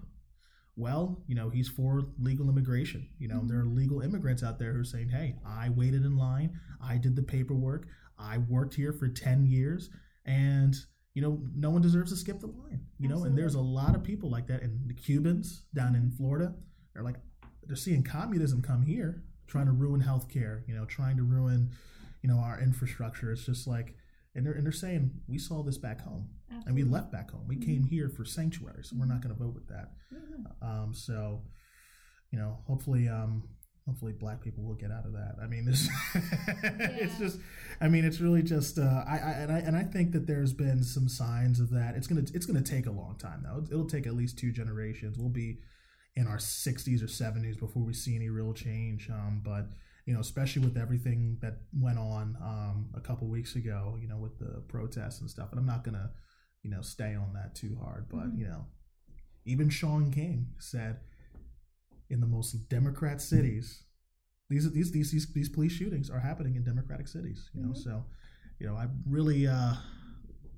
Well, 0.76 1.24
you 1.26 1.34
know, 1.36 1.50
he's 1.50 1.68
for 1.68 2.04
legal 2.20 2.50
immigration. 2.50 3.08
You 3.18 3.30
know, 3.30 3.40
Mhm. 3.42 3.48
there 3.48 3.60
are 3.62 3.66
legal 3.66 4.02
immigrants 4.02 4.44
out 4.44 4.60
there 4.60 4.74
who 4.74 4.82
are 4.82 4.84
saying, 4.86 5.10
"Hey, 5.10 5.40
I 5.44 5.70
waited 5.70 6.06
in 6.06 6.16
line, 6.18 6.60
I 6.80 6.98
did 6.98 7.16
the 7.16 7.24
paperwork, 7.24 7.88
I 8.18 8.38
worked 8.38 8.76
here 8.76 8.94
for 8.94 9.08
ten 9.08 9.46
years, 9.46 9.90
and 10.26 10.76
you 11.18 11.24
know, 11.24 11.42
no 11.56 11.72
one 11.72 11.82
deserves 11.82 12.12
to 12.12 12.18
skip 12.18 12.40
the 12.40 12.46
line." 12.48 12.82
You 13.00 13.08
know, 13.10 13.24
and 13.26 13.36
there's 13.38 13.56
a 13.56 13.62
lot 13.80 13.96
of 13.96 14.04
people 14.04 14.30
like 14.30 14.46
that. 14.48 14.62
And 14.62 14.88
the 14.88 14.94
Cubans 14.94 15.64
down 15.74 15.96
in 15.96 16.12
Florida 16.12 16.54
are 16.96 17.02
like, 17.04 17.18
they're 17.66 17.76
seeing 17.76 18.04
communism 18.04 18.62
come 18.62 18.84
here, 18.84 19.24
trying 19.48 19.66
to 19.66 19.72
ruin 19.72 20.02
healthcare. 20.02 20.56
You 20.68 20.76
know, 20.76 20.86
trying 20.86 21.18
to 21.18 21.24
ruin, 21.24 21.72
you 22.22 22.30
know, 22.30 22.38
our 22.38 22.60
infrastructure. 22.62 23.32
It's 23.32 23.46
just 23.46 23.66
like, 23.68 23.96
and 24.36 24.46
they're 24.46 24.54
and 24.54 24.64
they're 24.66 24.72
saying, 24.86 25.04
"We 25.28 25.38
saw 25.40 25.64
this 25.64 25.80
back 25.80 26.02
home." 26.02 26.30
and 26.66 26.74
we 26.76 26.84
left 26.84 27.12
back 27.12 27.30
home. 27.32 27.46
We 27.48 27.58
Mhm. 27.58 27.66
came 27.66 27.84
here 27.84 28.10
for 28.10 28.24
sanctuary, 28.26 28.84
so 28.84 28.96
we're 28.98 29.06
not 29.14 29.22
going 29.22 29.36
to 29.36 29.44
vote 29.44 29.54
with 29.54 29.68
that. 29.68 29.88
No. 30.12 30.52
Um, 30.70 30.94
so, 30.94 31.44
you 32.32 32.38
know, 32.40 32.52
hopefully, 32.66 33.08
um, 33.10 33.44
hopefully, 33.88 34.12
black 34.12 34.42
people 34.42 34.64
will 34.64 34.76
get 34.76 34.92
out 34.92 35.06
of 35.06 35.14
that. 35.14 35.38
I 35.42 35.48
mean, 35.48 35.66
this, 35.70 35.90
it's 36.14 37.14
Yeah. 37.14 37.18
just, 37.20 37.40
I 37.82 37.88
mean, 37.88 38.06
it's 38.06 38.20
really 38.20 38.44
just, 38.44 38.78
uh, 38.78 39.04
I, 39.08 39.18
I 39.18 39.32
and 39.32 39.52
I 39.52 39.60
and 39.60 39.76
I 39.76 39.84
think 39.84 40.12
that 40.12 40.28
there's 40.28 40.54
been 40.54 40.84
some 40.84 41.08
signs 41.08 41.60
of 41.60 41.70
that. 41.72 41.96
It's 41.96 42.06
gonna, 42.08 42.26
it's 42.34 42.46
gonna 42.46 42.62
take 42.62 42.86
a 42.86 42.92
long 42.92 43.16
time 43.18 43.44
though. 43.44 43.64
It'll 43.72 43.88
take 43.90 44.06
at 44.06 44.14
least 44.14 44.38
two 44.38 44.52
generations. 44.52 45.18
We'll 45.18 45.30
be 45.30 45.60
in 46.16 46.28
our 46.28 46.38
60s 46.38 47.02
or 47.04 47.08
70s 47.08 47.60
before 47.60 47.84
we 47.84 47.94
see 47.94 48.16
any 48.16 48.30
real 48.30 48.54
change. 48.54 49.10
Um, 49.10 49.42
but 49.44 49.70
you 50.06 50.14
know, 50.14 50.20
especially 50.22 50.64
with 50.64 50.78
everything 50.78 51.38
that 51.42 51.58
went 51.74 52.00
on 52.00 52.38
um, 52.42 52.90
a 52.96 53.02
couple 53.02 53.28
weeks 53.28 53.56
ago, 53.56 53.98
you 54.02 54.08
know, 54.08 54.18
with 54.18 54.40
the 54.40 54.62
protests 54.68 55.20
and 55.22 55.30
stuff. 55.30 55.50
And 55.52 55.60
I'm 55.60 55.66
not 55.66 55.84
gonna, 55.84 56.12
you 56.64 56.70
know, 56.72 56.82
stay 56.82 57.14
on 57.14 57.34
that 57.34 57.56
too 57.56 57.78
hard. 57.84 58.08
But 58.10 58.28
Mhm. 58.34 58.40
you 58.40 58.48
know, 58.48 58.66
even 59.46 59.70
Shaun 59.70 60.12
King 60.12 60.48
said, 60.60 61.00
in 62.10 62.20
the 62.20 62.28
most 62.28 62.54
Democrat 62.70 63.22
cities, 63.22 63.84
these 64.50 64.72
these 64.72 64.92
these 64.92 65.12
these, 65.12 65.34
these 65.34 65.50
police 65.50 65.72
shootings 65.74 66.10
are 66.10 66.20
happening 66.20 66.56
in 66.56 66.64
Democratic 66.64 67.08
cities. 67.08 67.50
You 67.54 67.64
know, 67.64 67.70
Mhm. 67.74 67.78
so 67.78 68.06
you 68.60 68.66
know, 68.68 68.76
I 68.76 68.88
really 69.06 69.46
uh, 69.48 69.76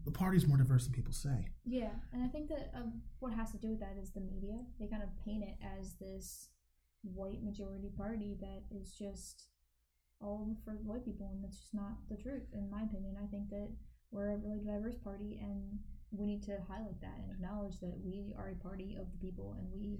the 0.05 0.11
party's 0.11 0.47
more 0.47 0.57
diverse 0.57 0.85
than 0.85 0.93
people 0.93 1.13
say. 1.13 1.49
Yeah, 1.65 1.91
and 2.13 2.23
I 2.23 2.27
think 2.27 2.47
that 2.49 2.71
um, 2.73 3.01
what 3.19 3.33
has 3.33 3.51
to 3.51 3.57
do 3.57 3.69
with 3.71 3.79
that 3.81 3.97
is 4.01 4.11
the 4.11 4.21
media. 4.21 4.65
They 4.79 4.87
kind 4.87 5.03
of 5.03 5.09
paint 5.25 5.43
it 5.43 5.57
as 5.61 5.95
this 5.95 6.49
white 7.03 7.41
majority 7.43 7.89
party 7.97 8.37
that 8.39 8.63
is 8.71 8.93
just 8.93 9.47
all 10.21 10.55
for 10.63 10.73
white 10.83 11.05
people, 11.05 11.29
and 11.31 11.43
that's 11.43 11.59
just 11.59 11.73
not 11.73 11.97
the 12.09 12.17
truth, 12.17 12.43
in 12.53 12.69
my 12.69 12.83
opinion. 12.83 13.15
I 13.21 13.27
think 13.27 13.49
that 13.49 13.69
we're 14.11 14.31
a 14.33 14.37
really 14.37 14.59
diverse 14.65 14.97
party, 14.97 15.39
and 15.41 15.79
we 16.11 16.25
need 16.25 16.43
to 16.43 16.57
highlight 16.67 16.99
that 17.01 17.17
and 17.21 17.31
acknowledge 17.31 17.79
that 17.79 17.95
we 18.03 18.33
are 18.37 18.49
a 18.49 18.55
party 18.55 18.97
of 18.99 19.11
the 19.11 19.17
people, 19.19 19.55
and 19.59 19.67
we 19.71 19.99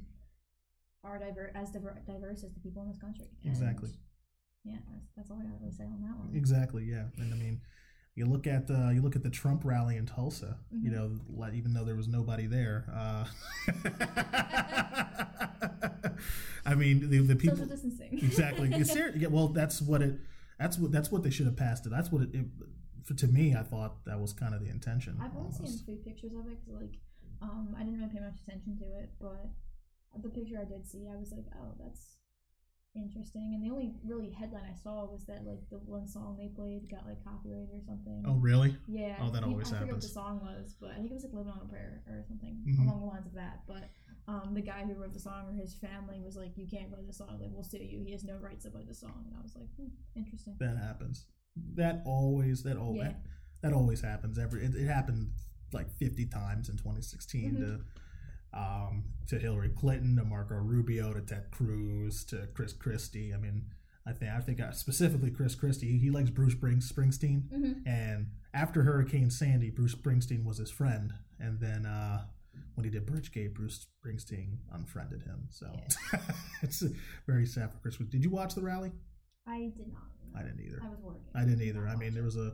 are 1.04 1.18
diver- 1.20 1.52
as 1.56 1.72
diver- 1.72 2.02
diverse 2.06 2.44
as 2.44 2.54
the 2.54 2.60
people 2.60 2.82
in 2.84 2.90
this 2.90 2.98
country. 2.98 3.26
And, 3.44 3.52
Exactly. 3.52 3.90
Yeah, 4.66 4.78
that's, 4.92 5.08
that's 5.16 5.32
all 5.32 5.38
I 5.40 5.44
gotta 5.44 5.56
really 5.60 5.72
say 5.72 5.86
on 5.86 6.02
that 6.02 6.18
one. 6.18 6.32
Exactly. 6.36 6.84
Yeah, 6.84 7.06
and 7.18 7.34
I 7.34 7.38
mean, 7.38 7.62
you 8.16 8.26
look 8.26 8.46
at 8.48 8.68
the 8.68 8.92
you 8.94 9.02
look 9.02 9.16
at 9.16 9.24
the 9.24 9.30
Trump 9.30 9.64
rally 9.64 9.96
in 9.96 10.06
Tulsa. 10.06 10.58
You 10.72 10.92
Mhm. 10.92 10.94
know, 11.38 11.50
even 11.54 11.74
though 11.74 11.86
there 11.86 11.96
was 11.96 12.08
nobody 12.10 12.46
there. 12.46 12.86
Uh, 12.94 13.26
I 16.66 16.76
mean, 16.76 17.10
the, 17.10 17.20
the 17.20 17.36
people 17.36 17.58
Social 17.58 17.70
distancing. 17.72 18.20
exactly. 18.22 18.68
You 18.76 18.86
yeah, 19.16 19.28
well, 19.30 19.48
that's 19.48 19.82
what 19.82 20.02
it. 20.02 20.20
That's 20.60 20.78
what 20.78 20.92
that's 20.92 21.10
what 21.12 21.24
they 21.24 21.30
should 21.30 21.46
have 21.46 21.56
passed 21.56 21.86
it. 21.86 21.90
That's 21.90 22.12
what 22.12 22.24
it. 22.24 22.36
it 22.36 22.46
for, 23.06 23.14
to 23.14 23.28
me, 23.28 23.56
I 23.56 23.64
thought 23.64 24.04
that 24.06 24.20
was 24.20 24.34
kind 24.34 24.54
of 24.54 24.62
the 24.62 24.70
intention. 24.70 25.18
I've 25.22 25.36
only 25.36 25.52
seen 25.52 25.66
almost. 25.66 25.82
a 25.82 25.86
few 25.86 25.96
pictures 25.96 26.34
of 26.34 26.46
it 26.48 26.60
because, 26.64 26.82
like, 26.82 27.00
um, 27.42 27.74
I 27.78 27.84
didn't 27.84 27.98
really 28.00 28.12
pay 28.14 28.20
much 28.20 28.36
attention 28.46 28.78
to 28.80 28.84
it, 29.00 29.10
but 29.20 29.48
the 30.22 30.30
picture 30.30 30.58
I 30.60 30.66
did 30.66 30.86
see, 30.88 31.08
I 31.12 31.16
was 31.18 31.32
like, 31.32 31.46
oh, 31.56 31.74
that's 31.80 32.18
interesting. 32.96 33.54
And 33.54 33.64
the 33.64 33.70
only 33.72 33.94
really 34.04 34.32
headline 34.32 34.64
I 34.70 34.76
saw 34.76 35.06
was 35.06 35.24
that 35.28 35.46
like 35.46 35.62
the 35.70 35.78
one 35.78 36.08
song 36.08 36.36
they 36.38 36.48
played 36.50 36.90
got 36.90 37.06
like 37.06 37.24
copyrighted 37.24 37.70
or 37.74 37.82
something. 37.86 38.24
Oh, 38.28 38.36
really? 38.36 38.76
yeah. 38.88 39.18
oh, 39.22 39.30
that 39.32 39.44
I- 39.44 39.48
always 39.48 39.68
I 39.68 39.80
forget 39.80 39.82
what 39.82 39.88
happens. 40.02 40.04
the 40.08 40.14
song 40.14 40.40
was, 40.42 40.76
but 40.82 40.92
I 40.92 40.96
think 40.96 41.12
it 41.12 41.14
was 41.14 41.24
like 41.24 41.34
"Living 41.34 41.52
on 41.54 41.62
a 41.64 41.70
Prayer" 41.70 42.02
or 42.10 42.24
something 42.28 42.58
Mhm. 42.68 42.88
along 42.88 43.00
the 43.02 43.06
lines 43.06 43.28
of 43.28 43.34
that. 43.34 43.64
But 43.68 43.90
um, 44.28 44.54
the 44.54 44.62
guy 44.62 44.84
who 44.86 44.94
wrote 44.96 45.14
the 45.14 45.20
song 45.20 45.48
or 45.50 45.54
his 45.54 45.76
family 45.76 46.20
was 46.20 46.36
like, 46.36 46.58
"You 46.58 46.68
can't 46.68 46.90
play 46.92 47.02
the 47.06 47.14
song. 47.14 47.38
Like, 47.40 47.50
we'll 47.52 47.64
sue 47.64 47.78
you. 47.78 48.04
He 48.04 48.12
has 48.12 48.24
no 48.24 48.38
rights 48.38 48.64
to 48.66 48.72
play 48.72 48.84
the 48.88 48.94
song." 48.96 49.24
And 49.28 49.36
I 49.38 49.42
was 49.42 49.56
like, 49.56 49.70
hmm, 49.78 49.88
interesting. 50.16 50.56
That 50.60 50.78
happens. 50.78 51.26
That 51.76 52.02
always. 52.06 52.64
That 52.64 52.78
always. 52.78 53.02
Yeah. 53.02 53.14
That 53.62 53.74
always 53.74 54.02
happens. 54.02 54.38
Every. 54.40 54.66
It, 54.66 54.76
it 54.76 54.88
happened 54.88 55.32
like 55.74 55.90
fifty 55.98 56.26
times 56.26 56.70
in 56.70 56.78
2016 56.78 57.54
Mhm. 57.54 57.58
to. 57.60 57.82
Um, 58.54 59.04
to 59.28 59.38
Hillary 59.38 59.70
Clinton, 59.70 60.16
to 60.18 60.24
Marco 60.24 60.56
Rubio, 60.56 61.14
to 61.14 61.22
Ted 61.22 61.52
Cruz, 61.52 62.24
to 62.26 62.48
Chris 62.56 62.74
Christie. 62.74 63.32
I 63.34 63.38
mean, 63.38 63.66
I 64.08 64.12
think 64.14 64.32
I 64.32 64.40
think 64.40 64.60
uh, 64.60 64.72
specifically 64.72 65.30
Chris 65.30 65.54
Christie. 65.54 66.00
He 66.00 66.10
likes 66.10 66.32
Bruce 66.32 66.54
Spring, 66.54 66.80
Springsteen, 66.80 67.44
Mm-hmm. 67.54 67.88
and 67.88 68.28
after 68.56 68.82
Hurricane 68.84 69.30
Sandy, 69.30 69.70
Bruce 69.70 69.94
Springsteen 69.94 70.44
was 70.44 70.58
his 70.58 70.72
friend, 70.72 71.14
and 71.40 71.60
then 71.60 71.86
uh, 71.86 72.24
when 72.74 72.86
he 72.86 72.90
did 72.90 73.06
Bridgegate, 73.06 73.54
Bruce 73.54 73.86
Springsteen 74.04 74.58
unfriended 74.74 75.22
him. 75.22 75.48
So 75.52 75.72
it's 76.64 76.84
very 77.28 77.46
sad 77.46 77.72
for 77.72 77.78
Chris. 77.78 77.98
Did 77.98 78.24
you 78.24 78.32
watch 78.32 78.56
the 78.56 78.62
rally? 78.62 78.92
I 79.48 79.72
did 79.78 79.94
not. 79.94 80.04
I 80.36 80.42
didn't 80.44 80.62
either. 80.66 80.82
I 80.84 80.90
was 80.90 81.00
working. 81.04 81.22
I 81.36 81.42
didn't 81.42 81.62
either. 81.62 81.86
not 81.86 81.94
I 81.94 81.96
mean, 81.98 82.16
there 82.16 82.24
was 82.24 82.36
a 82.38 82.54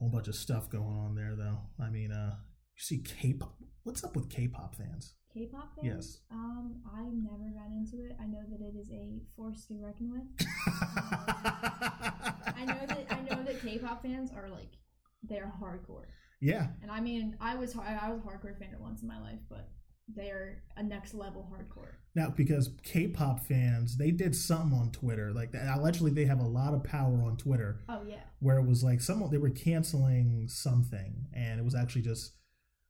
whole 0.00 0.08
bunch 0.08 0.26
of 0.26 0.34
stuff 0.34 0.68
going 0.68 0.96
on 0.98 1.14
there, 1.14 1.34
though. 1.36 1.58
I 1.80 1.90
mean, 1.90 2.10
uh, 2.10 2.34
you 2.76 2.80
see 2.82 2.98
K-pop. 2.98 3.54
What's 3.84 4.02
up 4.04 4.16
with 4.16 4.28
K-pop 4.30 4.74
fans? 4.74 5.14
K-pop 5.32 5.74
fans? 5.76 5.86
Yes. 5.86 6.18
Um, 6.30 6.76
I 6.86 7.02
never 7.02 7.50
got 7.54 7.70
into 7.70 8.04
it. 8.04 8.16
I 8.20 8.26
know 8.26 8.40
that 8.50 8.60
it 8.60 8.74
is 8.80 8.90
a 8.90 9.20
force 9.36 9.66
to 9.66 9.74
reckon 9.78 10.10
with. 10.10 10.46
I 12.56 12.64
know 12.66 12.86
that 12.86 13.06
I 13.10 13.20
know 13.20 13.42
that 13.44 13.60
K-pop 13.62 14.02
fans 14.02 14.30
are 14.34 14.48
like 14.48 14.72
they're 15.22 15.52
hardcore, 15.60 16.06
yeah, 16.40 16.68
and 16.82 16.90
I 16.90 17.00
mean 17.00 17.36
I 17.40 17.54
was 17.56 17.76
I 17.76 18.08
was 18.10 18.20
a 18.20 18.22
hardcore 18.22 18.58
fan 18.58 18.70
at 18.72 18.80
once 18.80 19.02
in 19.02 19.08
my 19.08 19.20
life, 19.20 19.38
but 19.48 19.68
they're 20.08 20.62
a 20.76 20.82
next 20.82 21.12
level 21.14 21.46
hardcore. 21.52 21.92
now 22.14 22.32
because 22.34 22.70
K-pop 22.82 23.44
fans, 23.44 23.98
they 23.98 24.10
did 24.10 24.34
something 24.34 24.76
on 24.78 24.90
Twitter. 24.90 25.32
Like 25.32 25.50
allegedly, 25.54 26.12
they 26.12 26.24
have 26.24 26.40
a 26.40 26.46
lot 26.46 26.72
of 26.72 26.82
power 26.82 27.22
on 27.22 27.36
Twitter. 27.36 27.80
Oh 27.88 28.02
yeah, 28.08 28.22
where 28.40 28.58
it 28.58 28.66
was 28.66 28.82
like 28.82 29.00
someone 29.00 29.30
they 29.30 29.38
were 29.38 29.50
canceling 29.50 30.46
something 30.48 31.26
and 31.34 31.60
it 31.60 31.64
was 31.64 31.74
actually 31.74 32.02
just 32.02 32.32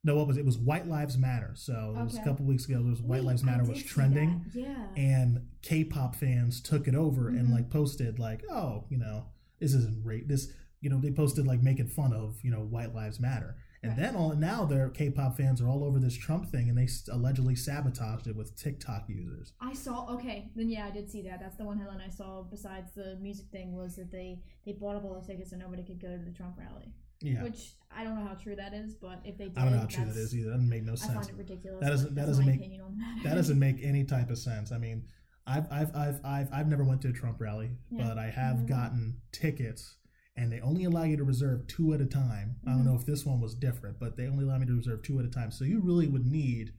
no 0.03 0.15
what 0.15 0.27
was 0.27 0.37
it? 0.37 0.41
it 0.41 0.45
was 0.45 0.57
white 0.57 0.87
lives 0.87 1.17
matter 1.17 1.51
so 1.55 1.95
it 1.99 2.03
was 2.03 2.17
a 2.17 2.23
couple 2.23 2.45
weeks 2.45 2.65
ago 2.65 2.81
there 2.81 2.89
was 2.91 3.01
white 3.01 3.19
Wait, 3.21 3.25
lives 3.27 3.43
matter 3.43 3.63
was 3.63 3.83
trending. 3.83 4.45
Yeah. 4.53 4.87
and 4.95 5.41
k-pop 5.61 6.15
fans 6.15 6.61
took 6.61 6.87
it 6.87 6.95
over 6.95 7.27
and 7.29 7.49
Mhm. 7.49 7.53
like 7.53 7.69
posted 7.69 8.19
like 8.19 8.43
oh 8.49 8.85
you 8.89 8.97
know 8.97 9.25
this 9.59 9.73
isn't 9.73 10.03
right 10.05 10.27
this 10.27 10.51
you 10.81 10.89
know 10.89 10.99
they 10.99 11.11
posted 11.11 11.45
like 11.45 11.61
making 11.61 11.87
fun 11.87 12.13
of 12.13 12.39
you 12.43 12.51
know 12.51 12.61
white 12.61 12.95
lives 12.95 13.19
matter 13.19 13.57
and 13.81 13.91
Right. 13.93 13.99
then 14.01 14.15
all 14.15 14.33
now 14.35 14.65
their 14.65 14.89
k-pop 14.89 15.35
fans 15.37 15.61
are 15.61 15.67
all 15.67 15.83
over 15.83 15.99
this 15.99 16.15
trump 16.15 16.49
thing 16.49 16.69
and 16.69 16.77
they 16.77 16.87
allegedly 17.11 17.55
sabotaged 17.55 18.27
it 18.27 18.35
with 18.37 18.55
tiktok 18.55 19.09
users 19.09 19.51
I 19.59 19.73
saw 19.73 20.07
okay, 20.15 20.49
then 20.55 20.69
yeah, 20.69 20.85
I 20.85 20.91
did 20.91 21.09
see 21.11 21.21
that. 21.23 21.39
That's 21.41 21.55
the 21.57 21.65
one 21.65 21.77
headline 21.77 22.01
I 22.01 22.09
saw. 22.09 22.41
Besides 22.43 22.93
the 22.95 23.17
music 23.21 23.47
thing, 23.51 23.73
was 23.75 23.95
that 23.97 24.11
they 24.11 24.41
they 24.65 24.71
bought 24.73 24.95
up 24.95 25.03
all 25.05 25.19
the 25.19 25.25
tickets 25.27 25.51
so 25.51 25.57
nobody 25.57 25.83
could 25.83 26.01
go 26.01 26.17
to 26.17 26.23
the 26.23 26.31
Trump 26.31 26.57
rally. 26.57 26.93
Yeah 27.21 27.43
Which 27.43 27.75
I 27.95 28.03
don't 28.03 28.15
know 28.15 28.27
how 28.27 28.35
true 28.35 28.55
that 28.55 28.73
is, 28.73 28.93
but 28.95 29.21
if 29.25 29.37
they 29.37 29.45
did, 29.49 29.57
i 29.57 29.63
don't 29.63 29.73
know 29.73 29.79
how 29.79 29.85
true 29.87 30.05
that's- 30.05 30.17
is 30.17 30.35
either 30.35 30.49
that 30.51 30.55
doesn't 30.57 30.69
make 30.69 30.83
no 30.83 30.93
I 30.93 30.95
find 30.97 31.29
it 31.29 31.35
ridiculous. 31.35 31.79
That 31.81 31.89
doesn't 31.89 32.15
that 32.15 32.25
doesn't 32.27 32.45
make- 32.45 32.55
opinion 32.59 32.81
on 32.81 32.91
the 32.91 32.97
matter. 32.97 33.29
that 33.29 33.35
doesn't 33.35 33.59
make 33.67 33.77
any 33.83 34.03
type 34.03 34.29
of 34.29 34.37
sense. 34.37 34.71
I 34.71 34.77
mean, 34.77 35.07
I've 35.47 35.67
I've 35.71 35.95
I've 35.95 36.19
I've 36.23 36.49
I've 36.53 36.67
never 36.67 36.83
went 36.83 37.01
to 37.01 37.09
a 37.09 37.13
Trump 37.13 37.41
rally, 37.41 37.71
Yeah. 37.89 38.07
but 38.07 38.17
I 38.17 38.29
have 38.29 38.57
Mhm. 38.57 38.67
gotten 38.67 39.21
tickets, 39.31 39.97
and 40.37 40.51
they 40.51 40.61
only 40.61 40.83
allow 40.85 41.03
you 41.03 41.17
to 41.17 41.23
reserve 41.23 41.65
two 41.67 41.93
at 41.93 42.01
a 42.01 42.05
time. 42.05 42.57
I 42.65 42.71
don't 42.71 42.81
Mhm. 42.81 42.85
know 42.85 42.95
if 42.95 43.05
this 43.05 43.25
one 43.25 43.41
was 43.41 43.55
different, 43.55 43.99
but 43.99 44.15
they 44.15 44.27
only 44.27 44.43
allow 44.45 44.57
me 44.59 44.67
to 44.67 44.75
reserve 44.75 45.01
two 45.01 45.17
at 45.19 45.25
a 45.25 45.29
time. 45.29 45.49
So 45.51 45.65
you 45.65 45.81
really 45.81 46.07
would 46.07 46.25
need, 46.27 46.73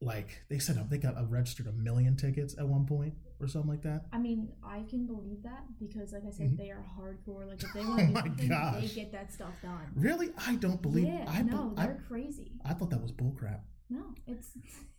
like 0.00 0.44
they 0.50 0.58
said, 0.58 0.76
they 0.90 0.98
got 0.98 1.16
uh, 1.16 1.24
registered 1.26 1.66
a 1.66 1.72
million 1.72 2.16
tickets 2.16 2.54
at 2.58 2.68
one 2.68 2.84
point 2.86 3.14
or 3.40 3.48
something 3.48 3.70
like 3.70 3.82
that. 3.82 4.06
I 4.12 4.18
mean, 4.18 4.52
I 4.62 4.82
can 4.88 5.06
believe 5.06 5.42
that 5.42 5.64
because, 5.78 6.12
like 6.12 6.24
I 6.26 6.30
said, 6.30 6.50
Mhm. 6.52 6.56
they 6.56 6.70
are 6.70 6.84
hardcore. 6.98 7.46
Like 7.46 7.62
if 7.62 7.72
they 7.72 7.80
Oh 7.84 7.88
want 7.88 8.00
to 8.00 8.06
do 8.06 8.12
my 8.12 8.20
something, 8.22 8.80
they 8.80 8.88
get 8.88 9.12
that 9.12 9.32
stuff 9.32 9.54
done. 9.62 9.90
Really, 9.94 10.30
I 10.38 10.54
don't 10.56 10.80
believe. 10.80 11.06
yeah, 11.06 11.24
I, 11.28 11.42
be- 11.42 11.50
no, 11.50 11.74
I 11.76 11.86
they're 11.86 12.02
crazy. 12.08 12.52
I 12.64 12.74
thought 12.74 12.90
that 12.90 13.02
was 13.02 13.12
bullcrap. 13.12 13.60
No, 13.90 14.14
it's 14.26 14.50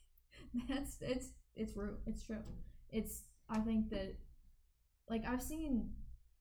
that's 0.70 0.98
it's 1.02 1.30
it's 1.56 1.74
true. 1.74 1.98
It's 2.06 2.24
true. 2.24 2.44
It's 2.92 3.24
I 3.50 3.60
think 3.60 3.90
that 3.90 4.16
like 5.10 5.24
I've 5.26 5.42
seen 5.42 5.90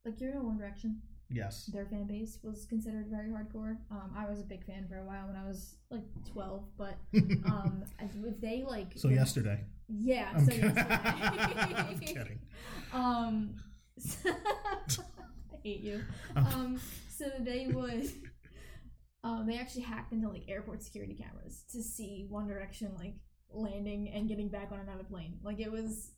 like 0.04 0.20
you're 0.20 0.34
know 0.34 0.42
One 0.42 0.58
Direction, 0.58 1.00
Yes. 1.30 1.66
their 1.72 1.86
fan 1.86 2.06
base 2.06 2.38
was 2.42 2.66
considered 2.66 3.06
very 3.08 3.30
hardcore. 3.30 3.78
Um, 3.90 4.12
I 4.16 4.28
was 4.28 4.40
a 4.40 4.44
big 4.44 4.64
fan 4.66 4.86
for 4.88 4.98
a 4.98 5.04
while 5.04 5.26
when 5.26 5.36
I 5.36 5.46
was 5.46 5.76
like 5.90 6.02
twelve, 6.32 6.64
but 6.76 6.96
um, 7.46 7.84
if 8.02 8.40
they 8.40 8.64
like 8.66 8.92
so 8.96 9.08
yesterday. 9.08 9.64
Yeah, 9.88 10.30
I'm 10.34 10.44
so 10.44 10.50
kidding. 10.52 10.78
I'm 10.78 11.98
kidding. 12.00 12.38
Um, 12.92 13.56
I 14.26 15.56
hate 15.64 15.80
you. 15.80 16.00
Um, 16.36 16.80
so 17.08 17.24
they 17.40 17.66
would. 17.72 18.08
Um, 19.24 19.46
they 19.48 19.58
actually 19.58 19.82
hacked 19.82 20.12
into 20.12 20.28
like 20.28 20.42
airport 20.48 20.82
security 20.82 21.14
cameras 21.14 21.64
to 21.72 21.82
see 21.82 22.26
One 22.28 22.46
Direction 22.46 22.92
like 22.96 23.14
landing 23.50 24.10
and 24.14 24.28
getting 24.28 24.48
back 24.48 24.70
on 24.70 24.78
another 24.80 25.02
plane. 25.04 25.38
Like 25.42 25.58
it 25.60 25.72
was, 25.72 26.12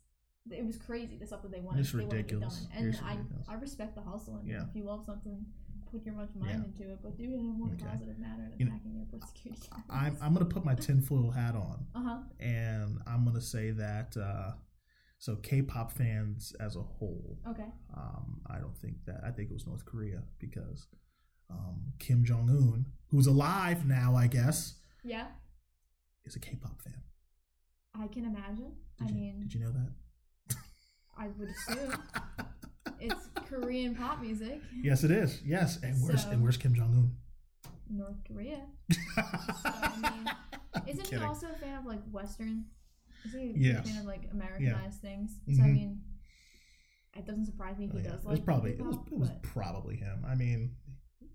it 0.50 0.66
was 0.66 0.76
crazy 0.76 1.16
the 1.18 1.26
stuff 1.26 1.42
that 1.42 1.52
they 1.52 1.60
wanted. 1.60 1.80
It's 1.80 1.92
they 1.92 1.98
wanted 2.04 2.10
to 2.10 2.16
get 2.16 2.32
ridiculous. 2.34 2.58
done. 2.66 2.70
And 2.76 3.00
I, 3.04 3.14
ridiculous. 3.14 3.46
I 3.48 3.54
respect 3.54 3.94
the 3.94 4.02
hustle. 4.02 4.36
And 4.36 4.48
Yeah. 4.48 4.64
if 4.68 4.74
you 4.74 4.84
love 4.84 5.04
something, 5.06 5.46
put 5.90 6.04
your 6.04 6.14
much 6.14 6.30
mind 6.34 6.50
Yeah. 6.50 6.64
into 6.84 6.92
it. 6.92 6.98
But 7.02 7.16
do 7.16 7.24
it 7.24 7.34
in 7.34 7.40
a 7.40 7.52
more 7.52 7.68
Okay. 7.72 7.84
positive 7.84 8.18
manner 8.18 8.48
than 8.50 8.58
You 8.58 8.66
know, 8.66 8.72
hacking 8.72 9.20
security 9.26 9.68
cameras. 9.68 9.86
I'm 9.90 10.16
I'm 10.20 10.32
gonna 10.34 10.44
put 10.46 10.64
my 10.64 10.74
tinfoil 10.74 11.30
hat 11.30 11.54
on. 11.54 11.86
Uh 11.94 12.02
huh. 12.02 12.22
and 12.40 13.00
I'm 13.06 13.24
gonna 13.24 13.40
say 13.40 13.70
that 13.72 14.16
uh, 14.16 14.52
so 15.18 15.36
K-pop 15.36 15.92
fans 15.92 16.52
as 16.60 16.76
a 16.76 16.82
whole, 16.82 17.38
Okay. 17.46 17.70
um, 17.94 18.42
I 18.46 18.58
don't 18.58 18.76
think 18.76 19.04
that 19.06 19.22
I 19.24 19.30
think 19.30 19.50
it 19.50 19.54
was 19.54 19.66
North 19.66 19.84
Korea 19.86 20.22
because 20.38 20.88
um, 21.48 21.92
Kim 21.98 22.24
Jong 22.24 22.50
Un, 22.50 22.86
who's 23.08 23.26
alive 23.26 23.86
now, 23.86 24.14
I 24.14 24.26
guess, 24.26 24.74
Yeah, 25.04 25.28
is 26.24 26.36
a 26.36 26.40
K-pop 26.40 26.82
fan. 26.82 27.02
I 27.94 28.08
can 28.08 28.24
imagine. 28.26 28.72
Did 28.98 29.06
I 29.06 29.10
you, 29.10 29.14
mean, 29.14 29.40
did 29.40 29.54
you 29.54 29.60
know 29.60 29.72
that? 29.72 29.92
I 31.16 31.28
would 31.28 31.48
assume 31.48 31.94
it's 33.00 33.28
Korean 33.48 33.94
pop 33.94 34.20
music. 34.20 34.60
yes, 34.82 35.04
it 35.04 35.10
is. 35.10 35.40
Yes, 35.44 35.78
and 35.82 35.94
where's 36.02 36.22
So- 36.24 36.30
and 36.30 36.42
where's 36.42 36.56
Kim 36.56 36.74
Jong 36.74 36.94
Un? 36.94 37.16
North 37.88 38.22
Korea. 38.26 38.60
Un? 39.16 39.24
I 39.64 40.12
mean, 40.14 40.88
Isn't 40.88 41.06
he 41.06 41.16
also 41.16 41.48
a 41.50 41.54
fan 41.54 41.78
of 41.78 41.86
like 41.86 42.00
Western? 42.10 42.64
Is 43.24 43.32
he 43.32 43.70
a 43.70 43.82
fan 43.82 43.98
of 43.98 44.04
like 44.04 44.28
Americanized 44.30 45.00
things? 45.00 45.40
So 45.54 45.62
I 45.62 45.66
Mhm. 45.66 45.72
mean, 45.74 46.00
it 47.16 47.24
doesn't 47.26 47.46
surprise 47.46 47.78
me 47.78 47.86
if 47.86 47.92
he 47.92 48.02
does 48.02 48.20
it 48.20 48.24
like 48.24 48.30
was 48.32 48.40
probably 48.40 48.72
it 48.72 48.82
was, 48.84 48.96
it 49.10 49.18
was 49.18 49.30
probably 49.42 49.96
him. 49.96 50.24
I 50.26 50.34
mean, 50.34 50.76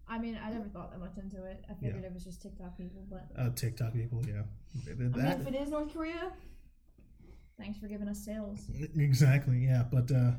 I 0.08 0.20
mean, 0.20 0.38
I 0.44 0.51
never 0.51 0.68
thought 0.70 0.91
that 0.91 1.00
much 1.00 1.18
into 1.18 1.44
it. 1.46 1.63
I 1.70 1.74
figured 1.74 2.03
it 2.03 2.13
was 2.13 2.24
just 2.24 2.41
TikTok 2.41 2.77
people, 2.77 3.06
but 3.10 3.27
uh, 3.38 3.50
TikTok 3.56 3.94
people, 3.94 4.24
yeah, 4.27 4.44
I 4.89 4.94
mean, 4.94 5.13
if 5.15 5.48
it 5.48 5.56
is 5.56 5.70
North 5.70 5.91
Korea, 5.94 6.32
thanks 7.58 7.80
for 7.80 7.88
giving 7.88 8.08
us 8.08 8.24
sales. 8.24 8.70
Exactly. 8.96 9.60
Yeah. 9.65 9.84
But 9.91 10.12
uh, 10.12 10.32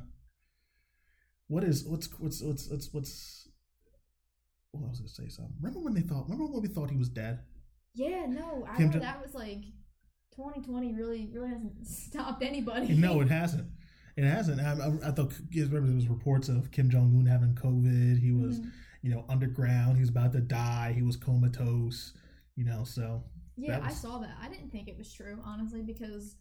what 1.53 1.65
is 1.65 1.85
what's 1.85 2.09
what's 2.19 2.41
what's 2.43 2.69
what's 2.71 2.93
what's 2.95 3.49
well, 4.73 4.85
I 4.87 4.89
was 4.91 5.01
gonna 5.01 5.09
say 5.11 5.29
something. 5.29 5.55
Remember 5.61 5.81
when 5.81 5.95
they 5.95 6.01
thought? 6.01 6.25
Remember 6.25 6.47
when 6.47 6.63
we 6.63 6.69
thought 6.69 6.91
he 6.91 6.97
was 6.97 7.09
dead? 7.11 7.41
Yeah, 7.95 8.25
no, 8.27 8.67
I 8.69 8.77
Kim 8.77 8.87
know 8.87 8.93
Jong- 8.95 9.03
that 9.03 9.23
was 9.23 9.35
like 9.35 9.65
2020. 10.35 10.95
Really, 10.95 11.29
really 11.33 11.49
hasn't 11.51 11.87
stopped 11.87 12.43
anybody. 12.43 12.95
No, 12.95 13.21
it 13.21 13.29
hasn't. 13.29 13.69
It 14.17 14.25
hasn't. 14.25 14.61
I, 14.61 14.73
I, 14.73 15.09
I 15.09 15.11
thought. 15.13 15.33
you 15.51 15.65
Remember 15.67 15.87
there 15.89 15.97
was 15.97 16.09
reports 16.09 16.49
of 16.49 16.71
Kim 16.71 16.89
Jong 16.91 17.15
Un 17.19 17.27
having 17.27 17.55
COVID. 17.55 18.19
He 18.19 18.33
was, 18.33 18.61
Mhm. 18.61 18.71
you 19.03 19.11
know, 19.11 19.25
underground. 19.29 19.97
He 19.97 20.01
was 20.01 20.11
about 20.11 20.33
to 20.33 20.41
die. 20.41 20.93
He 20.95 21.03
was 21.03 21.17
comatose. 21.17 22.15
You 22.57 22.65
know, 22.65 22.85
so 22.85 23.25
Yeah, 23.57 23.79
That 23.81 23.91
I 23.91 23.93
saw 23.93 24.19
that. 24.19 24.37
I 24.41 24.49
didn't 24.49 24.71
think 24.71 24.89
it 24.89 24.97
was 24.97 25.13
true, 25.13 25.39
honestly, 25.45 25.83
because 25.83 26.37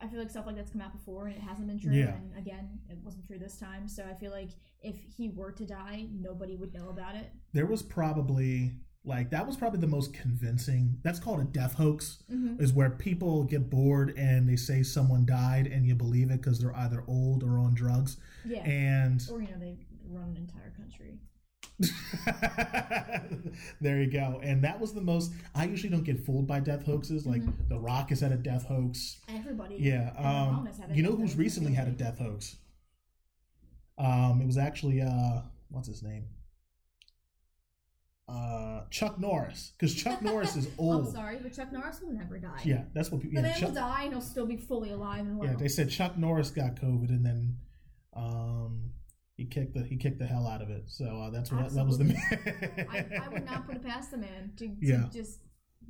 I 0.00 0.06
feel 0.06 0.18
like 0.20 0.30
stuff 0.30 0.46
like 0.46 0.56
that's 0.56 0.70
come 0.70 0.80
out 0.80 0.92
before 0.92 1.26
and 1.26 1.34
it 1.36 1.40
hasn't 1.42 1.66
been 1.66 1.78
true. 1.78 1.92
Yeah. 1.92 2.14
And 2.14 2.32
again, 2.38 2.78
it 2.88 2.98
wasn't 3.02 3.26
true 3.26 3.38
this 3.38 3.56
time. 3.56 3.88
So 3.88 4.04
I 4.08 4.14
feel 4.14 4.30
like 4.30 4.50
if 4.80 4.96
he 5.16 5.28
were 5.28 5.50
to 5.52 5.64
die, 5.64 6.06
nobody 6.12 6.54
would 6.56 6.72
know 6.72 6.88
about 6.90 7.16
it. 7.16 7.30
there 7.52 7.66
was 7.66 7.82
probably 7.82 8.72
like 9.04 9.30
that 9.30 9.46
was 9.46 9.56
probably 9.56 9.80
the 9.80 9.86
most 9.86 10.12
convincing. 10.12 10.98
That's 11.02 11.18
called 11.18 11.40
a 11.40 11.44
death 11.44 11.74
hoax. 11.74 12.18
Mm-hmm. 12.30 12.62
is 12.62 12.72
where 12.72 12.90
people 12.90 13.44
get 13.44 13.70
bored 13.70 14.14
and 14.18 14.48
they 14.48 14.56
say 14.56 14.82
someone 14.82 15.24
died 15.26 15.66
and 15.66 15.86
you 15.86 15.94
believe 15.94 16.30
it 16.30 16.40
because 16.42 16.58
they're 16.60 16.76
either 16.76 17.02
old 17.08 17.42
or 17.42 17.58
on 17.58 17.74
drugs 17.74 18.18
Yeah. 18.44 18.62
and 18.64 19.20
or, 19.30 19.40
you 19.40 19.48
know, 19.48 19.58
they 19.58 19.76
run 20.08 20.30
an 20.30 20.36
entire 20.36 20.72
country. 20.76 21.18
there 23.80 24.00
you 24.00 24.10
go 24.10 24.40
and 24.42 24.62
that 24.64 24.78
was 24.80 24.92
the 24.92 25.00
most 25.00 25.32
i 25.54 25.64
usually 25.64 25.90
don't 25.90 26.04
get 26.04 26.24
fooled 26.24 26.46
by 26.46 26.60
death 26.60 26.84
hoaxes 26.84 27.26
like 27.26 27.42
Mhm. 27.42 27.68
the 27.68 27.78
rock 27.78 28.10
has 28.10 28.20
had 28.20 28.32
a 28.32 28.36
death 28.36 28.64
hoax 28.66 29.18
Everybody. 29.28 29.76
yeah 29.78 30.08
and 30.16 30.16
their 30.16 30.24
mom 30.24 30.66
um 30.66 30.68
you 30.92 31.02
know 31.02 31.10
who's 31.12 31.30
hoax, 31.30 31.36
recently 31.36 31.72
had 31.72 31.88
a 31.88 31.92
death 31.92 32.18
hoax 32.18 32.56
um 33.96 34.40
it 34.42 34.46
was 34.46 34.58
actually 34.58 35.00
uh 35.02 35.42
what's 35.68 35.88
his 35.88 36.02
name 36.02 36.26
uh 38.28 38.82
chuck 38.90 39.18
norris 39.18 39.72
because 39.78 39.94
chuck 39.94 40.20
norris 40.28 40.56
is 40.56 40.68
old. 40.78 41.06
I'm 41.06 41.12
sorry, 41.12 41.38
but 41.42 41.52
Chuck 41.54 41.72
Norris 41.72 42.00
will 42.02 42.12
never 42.12 42.38
die. 42.38 42.60
yeah 42.64 42.82
that's 42.92 43.10
what 43.10 43.22
people 43.22 43.40
The 43.40 43.48
yeah, 43.48 43.52
man 43.52 43.60
Chuck- 43.60 43.68
will 43.70 43.74
die 43.76 44.02
and 44.04 44.12
he'll 44.12 44.20
still 44.20 44.46
be 44.46 44.56
fully 44.56 44.90
alive 44.90 45.20
and 45.20 45.38
well. 45.38 45.48
Yeah, 45.48 45.56
they 45.56 45.68
said 45.68 45.88
Chuck 45.90 46.18
Norris 46.18 46.50
got 46.50 46.76
COVID 46.76 47.08
and 47.08 47.24
then 47.24 47.56
um, 48.14 48.90
he 49.38 49.46
kicked 49.46 49.72
the 49.74 49.82
he 49.84 49.96
kicked 49.96 50.18
the 50.18 50.26
hell 50.26 50.46
out 50.46 50.60
of 50.60 50.68
it. 50.68 50.84
So 50.88 51.06
uh, 51.22 51.30
that's 51.30 51.50
what 51.50 51.72
that 51.74 51.86
was 51.86 51.96
the. 51.96 52.04
I, 52.90 53.06
I 53.24 53.28
would 53.28 53.46
not 53.46 53.66
put 53.66 53.76
it 53.76 53.84
past 53.84 54.10
the 54.10 54.18
man 54.18 54.52
to, 54.58 54.66
to 54.68 54.74
Yeah. 54.80 55.04
just 55.10 55.38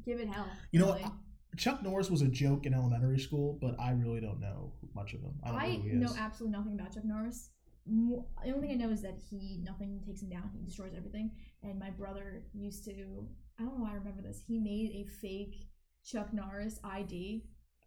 give 0.04 0.20
it 0.20 0.28
hell. 0.28 0.46
You 0.70 0.78
know 0.80 0.86
really. 0.92 1.02
what? 1.02 1.12
Chuck 1.56 1.82
Norris 1.82 2.10
was 2.10 2.22
a 2.22 2.28
joke 2.28 2.66
in 2.66 2.74
elementary 2.74 3.18
school, 3.18 3.58
but 3.60 3.74
I 3.80 3.90
really 3.92 4.20
don't 4.20 4.38
know 4.38 4.74
much 4.94 5.14
of 5.14 5.20
him. 5.22 5.32
I 5.42 5.48
don't 5.48 5.58
I 5.60 5.76
know 5.94 6.06
know 6.06 6.14
absolutely 6.18 6.56
nothing 6.56 6.74
about 6.78 6.94
Chuck 6.94 7.04
Norris. 7.04 7.50
The 7.86 8.52
only 8.52 8.68
thing 8.68 8.70
I 8.70 8.84
know 8.84 8.90
is 8.92 9.00
that 9.02 9.18
he 9.30 9.60
nothing 9.64 10.00
takes 10.06 10.20
him 10.22 10.28
down. 10.28 10.50
He 10.54 10.62
destroys 10.64 10.92
everything. 10.96 11.30
And 11.62 11.78
my 11.78 11.90
brother 11.90 12.44
used 12.52 12.84
to. 12.84 13.26
I 13.58 13.62
don't 13.64 13.78
know 13.78 13.84
why 13.84 13.92
I 13.92 13.94
remember 13.94 14.20
this. 14.22 14.42
He 14.46 14.58
made 14.58 14.90
a 14.92 15.04
fake 15.22 15.66
Chuck 16.04 16.32
Norris 16.34 16.78
ID, 16.84 17.44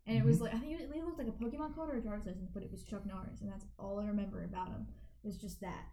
and 0.07 0.17
it 0.17 0.25
was 0.25 0.37
Mm-hmm. 0.37 0.45
like 0.45 0.55
I 0.55 0.57
think 0.57 0.81
it, 0.81 0.89
it 0.93 1.05
looked 1.05 1.19
like 1.19 1.27
a 1.27 1.31
Pokemon 1.31 1.75
card 1.75 1.91
or 1.93 1.97
a 1.99 2.01
driver's 2.01 2.25
license, 2.25 2.49
but 2.51 2.63
it 2.63 2.71
was 2.71 2.83
Chuck 2.83 3.05
Norris, 3.05 3.41
and 3.41 3.49
that's 3.51 3.65
all 3.77 3.99
I 3.99 4.05
remember 4.07 4.43
about 4.43 4.69
him. 4.69 4.87
It 5.23 5.27
was 5.27 5.37
just 5.37 5.61
that 5.61 5.85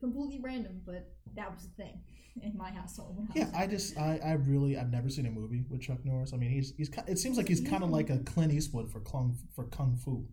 completely 0.00 0.40
random, 0.42 0.80
but 0.84 1.08
that 1.34 1.52
was 1.52 1.62
the 1.68 1.82
thing 1.82 2.00
in 2.42 2.56
my 2.56 2.70
household. 2.70 3.26
I 3.34 3.38
yeah, 3.38 3.50
I 3.54 3.66
just. 3.66 3.96
I, 3.98 4.20
I 4.24 4.32
really 4.32 4.76
I've 4.76 4.90
never 4.92 5.08
seen 5.08 5.26
a 5.26 5.30
movie 5.30 5.64
with 5.68 5.80
Chuck 5.82 6.04
Norris. 6.04 6.32
I 6.32 6.36
mean, 6.36 6.50
he's 6.50 6.72
he's 6.76 6.90
it 7.06 7.18
seems 7.18 7.36
like 7.36 7.48
he's 7.48 7.60
kind 7.60 7.82
of 7.82 7.90
like 7.90 8.10
a 8.10 8.18
Clint 8.18 8.52
Eastwood 8.52 8.90
for 8.90 9.00
kung 9.00 9.36
for 9.54 9.64
kung 9.64 9.96
fu. 9.96 10.26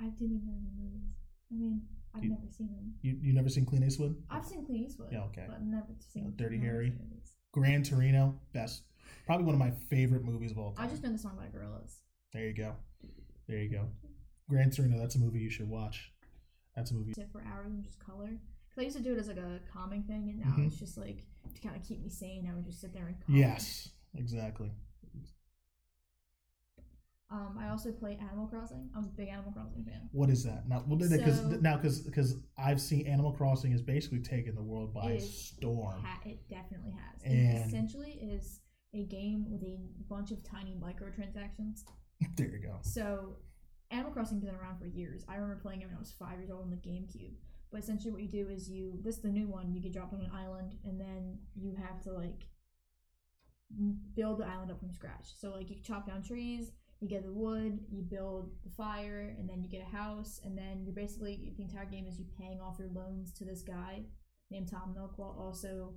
I 0.00 0.04
didn't 0.04 0.36
even 0.36 0.46
know 0.46 0.58
the 0.64 0.82
movies. 0.82 1.14
I 1.50 1.54
mean, 1.54 1.82
I've 2.14 2.24
You- 2.24 2.30
never 2.30 2.48
seen 2.50 2.68
them. 2.72 2.94
You 3.02 3.18
you 3.20 3.32
never 3.32 3.48
seen 3.48 3.64
Clint 3.66 3.84
Eastwood? 3.84 4.22
I've 4.30 4.44
seen 4.44 4.64
Clint 4.64 4.86
Eastwood. 4.86 5.10
Yeah, 5.12 5.24
okay. 5.24 5.46
But 5.48 5.62
never 5.62 5.94
seen 5.98 6.24
Yeah, 6.24 6.30
Dirty 6.36 6.58
Harry. 6.58 6.90
movies. 6.90 7.34
Gran 7.52 7.82
Torino, 7.82 8.40
best, 8.54 8.84
probably 9.26 9.44
one 9.44 9.54
of 9.54 9.58
my 9.58 9.70
favorite 9.90 10.24
movies 10.24 10.52
of 10.52 10.58
all 10.58 10.72
time. 10.72 10.86
I 10.86 10.88
just 10.88 11.02
know 11.02 11.12
the 11.12 11.18
song 11.18 11.36
by 11.36 11.46
Gorillaz. 11.46 11.98
There 12.32 12.46
you 12.46 12.54
go. 12.54 12.76
There 13.46 13.58
you 13.58 13.68
go. 13.70 13.88
Gran 14.48 14.70
Torino, 14.70 14.98
that's 14.98 15.16
a 15.16 15.18
movie 15.18 15.40
you 15.40 15.50
should 15.50 15.68
watch. 15.68 16.11
That's 16.76 16.90
a 16.90 16.94
movie. 16.94 17.12
Sit 17.14 17.30
for 17.32 17.42
hours 17.42 17.72
and 17.72 17.84
just 17.84 17.98
color. 17.98 18.28
Cause 18.74 18.78
I 18.78 18.82
used 18.82 18.96
to 18.96 19.02
do 19.02 19.12
it 19.12 19.18
as 19.18 19.28
like 19.28 19.36
a 19.36 19.60
calming 19.70 20.02
thing, 20.04 20.30
and 20.30 20.38
now 20.40 20.46
Mhm. 20.56 20.66
it's 20.68 20.78
just 20.78 20.96
like 20.96 21.26
to 21.54 21.60
kind 21.60 21.76
of 21.76 21.82
keep 21.82 22.00
me 22.00 22.08
sane. 22.08 22.46
I 22.50 22.54
would 22.54 22.64
just 22.64 22.80
sit 22.80 22.92
there 22.94 23.06
and 23.08 23.20
color. 23.20 23.38
Yes, 23.38 23.90
exactly. 24.14 24.72
Um, 27.30 27.56
I 27.58 27.70
also 27.70 27.92
play 27.92 28.16
Animal 28.20 28.46
Crossing. 28.46 28.90
I 28.94 28.98
was 28.98 29.06
a 29.08 29.10
big 29.10 29.28
Animal 29.28 29.52
Crossing 29.52 29.84
fan. 29.84 30.08
What 30.12 30.28
is 30.28 30.44
that? 30.44 30.68
Now, 30.68 30.80
because 30.82 31.38
So- 31.40 31.48
now 31.60 31.76
because 31.76 32.02
because 32.02 32.36
I've 32.58 32.80
seen 32.80 33.06
Animal 33.06 33.32
Crossing 33.32 33.72
has 33.72 33.80
basically 33.80 34.20
taken 34.20 34.54
the 34.54 34.62
world 34.62 34.92
by 34.92 35.12
is 35.12 35.46
storm. 35.48 36.02
Ha- 36.02 36.20
it 36.26 36.46
definitely 36.48 36.90
has. 36.92 37.22
And- 37.22 37.34
it 37.34 37.66
essentially 37.66 38.12
is 38.12 38.60
a 38.92 39.04
game 39.06 39.50
with 39.50 39.62
a 39.62 39.78
bunch 40.08 40.30
of 40.30 40.42
tiny 40.42 40.74
microtransactions. 40.74 41.84
there 42.36 42.48
you 42.48 42.58
go. 42.58 42.78
So, 42.82 43.36
Animal 43.92 44.10
Crossing 44.12 44.38
has 44.38 44.44
been 44.44 44.54
around 44.54 44.78
for 44.78 44.86
years. 44.86 45.24
I 45.28 45.34
remember 45.34 45.60
playing 45.60 45.82
it 45.82 45.86
when 45.86 45.94
I 45.94 46.00
was 46.00 46.12
five 46.18 46.38
years 46.38 46.50
old 46.50 46.62
on 46.62 46.70
the 46.70 46.76
GameCube. 46.76 47.34
But 47.70 47.80
essentially, 47.80 48.10
what 48.10 48.22
you 48.22 48.28
do 48.28 48.48
is 48.48 48.68
you 48.68 48.98
this 49.02 49.16
is 49.16 49.22
the 49.22 49.28
new 49.28 49.46
one. 49.48 49.72
You 49.72 49.80
get 49.80 49.92
dropped 49.92 50.14
on 50.14 50.20
an 50.20 50.30
island, 50.34 50.76
and 50.84 50.98
then 51.00 51.38
you 51.54 51.74
have 51.74 52.02
to 52.04 52.12
like 52.12 52.48
build 54.14 54.38
the 54.38 54.46
island 54.46 54.70
up 54.70 54.80
from 54.80 54.92
scratch. 54.92 55.34
So, 55.38 55.50
like 55.50 55.70
you 55.70 55.76
chop 55.82 56.06
down 56.06 56.22
trees, 56.22 56.72
You 57.00 57.08
get 57.08 57.24
the 57.24 57.32
wood, 57.32 57.80
you 57.90 58.02
build 58.02 58.52
the 58.62 58.70
fire, 58.70 59.34
and 59.36 59.48
then 59.48 59.60
you 59.60 59.68
get 59.68 59.82
a 59.82 59.96
house, 59.96 60.40
and 60.44 60.56
then 60.56 60.84
you're 60.84 60.94
basically 60.94 61.52
the 61.56 61.64
entire 61.64 61.84
game 61.84 62.06
is 62.06 62.16
you 62.16 62.26
paying 62.38 62.60
off 62.60 62.78
your 62.78 62.90
loans 62.94 63.32
to 63.34 63.44
this 63.44 63.62
guy 63.62 64.04
named 64.50 64.68
Tom 64.70 64.94
Nook 64.94 65.18
while 65.18 65.36
also 65.36 65.94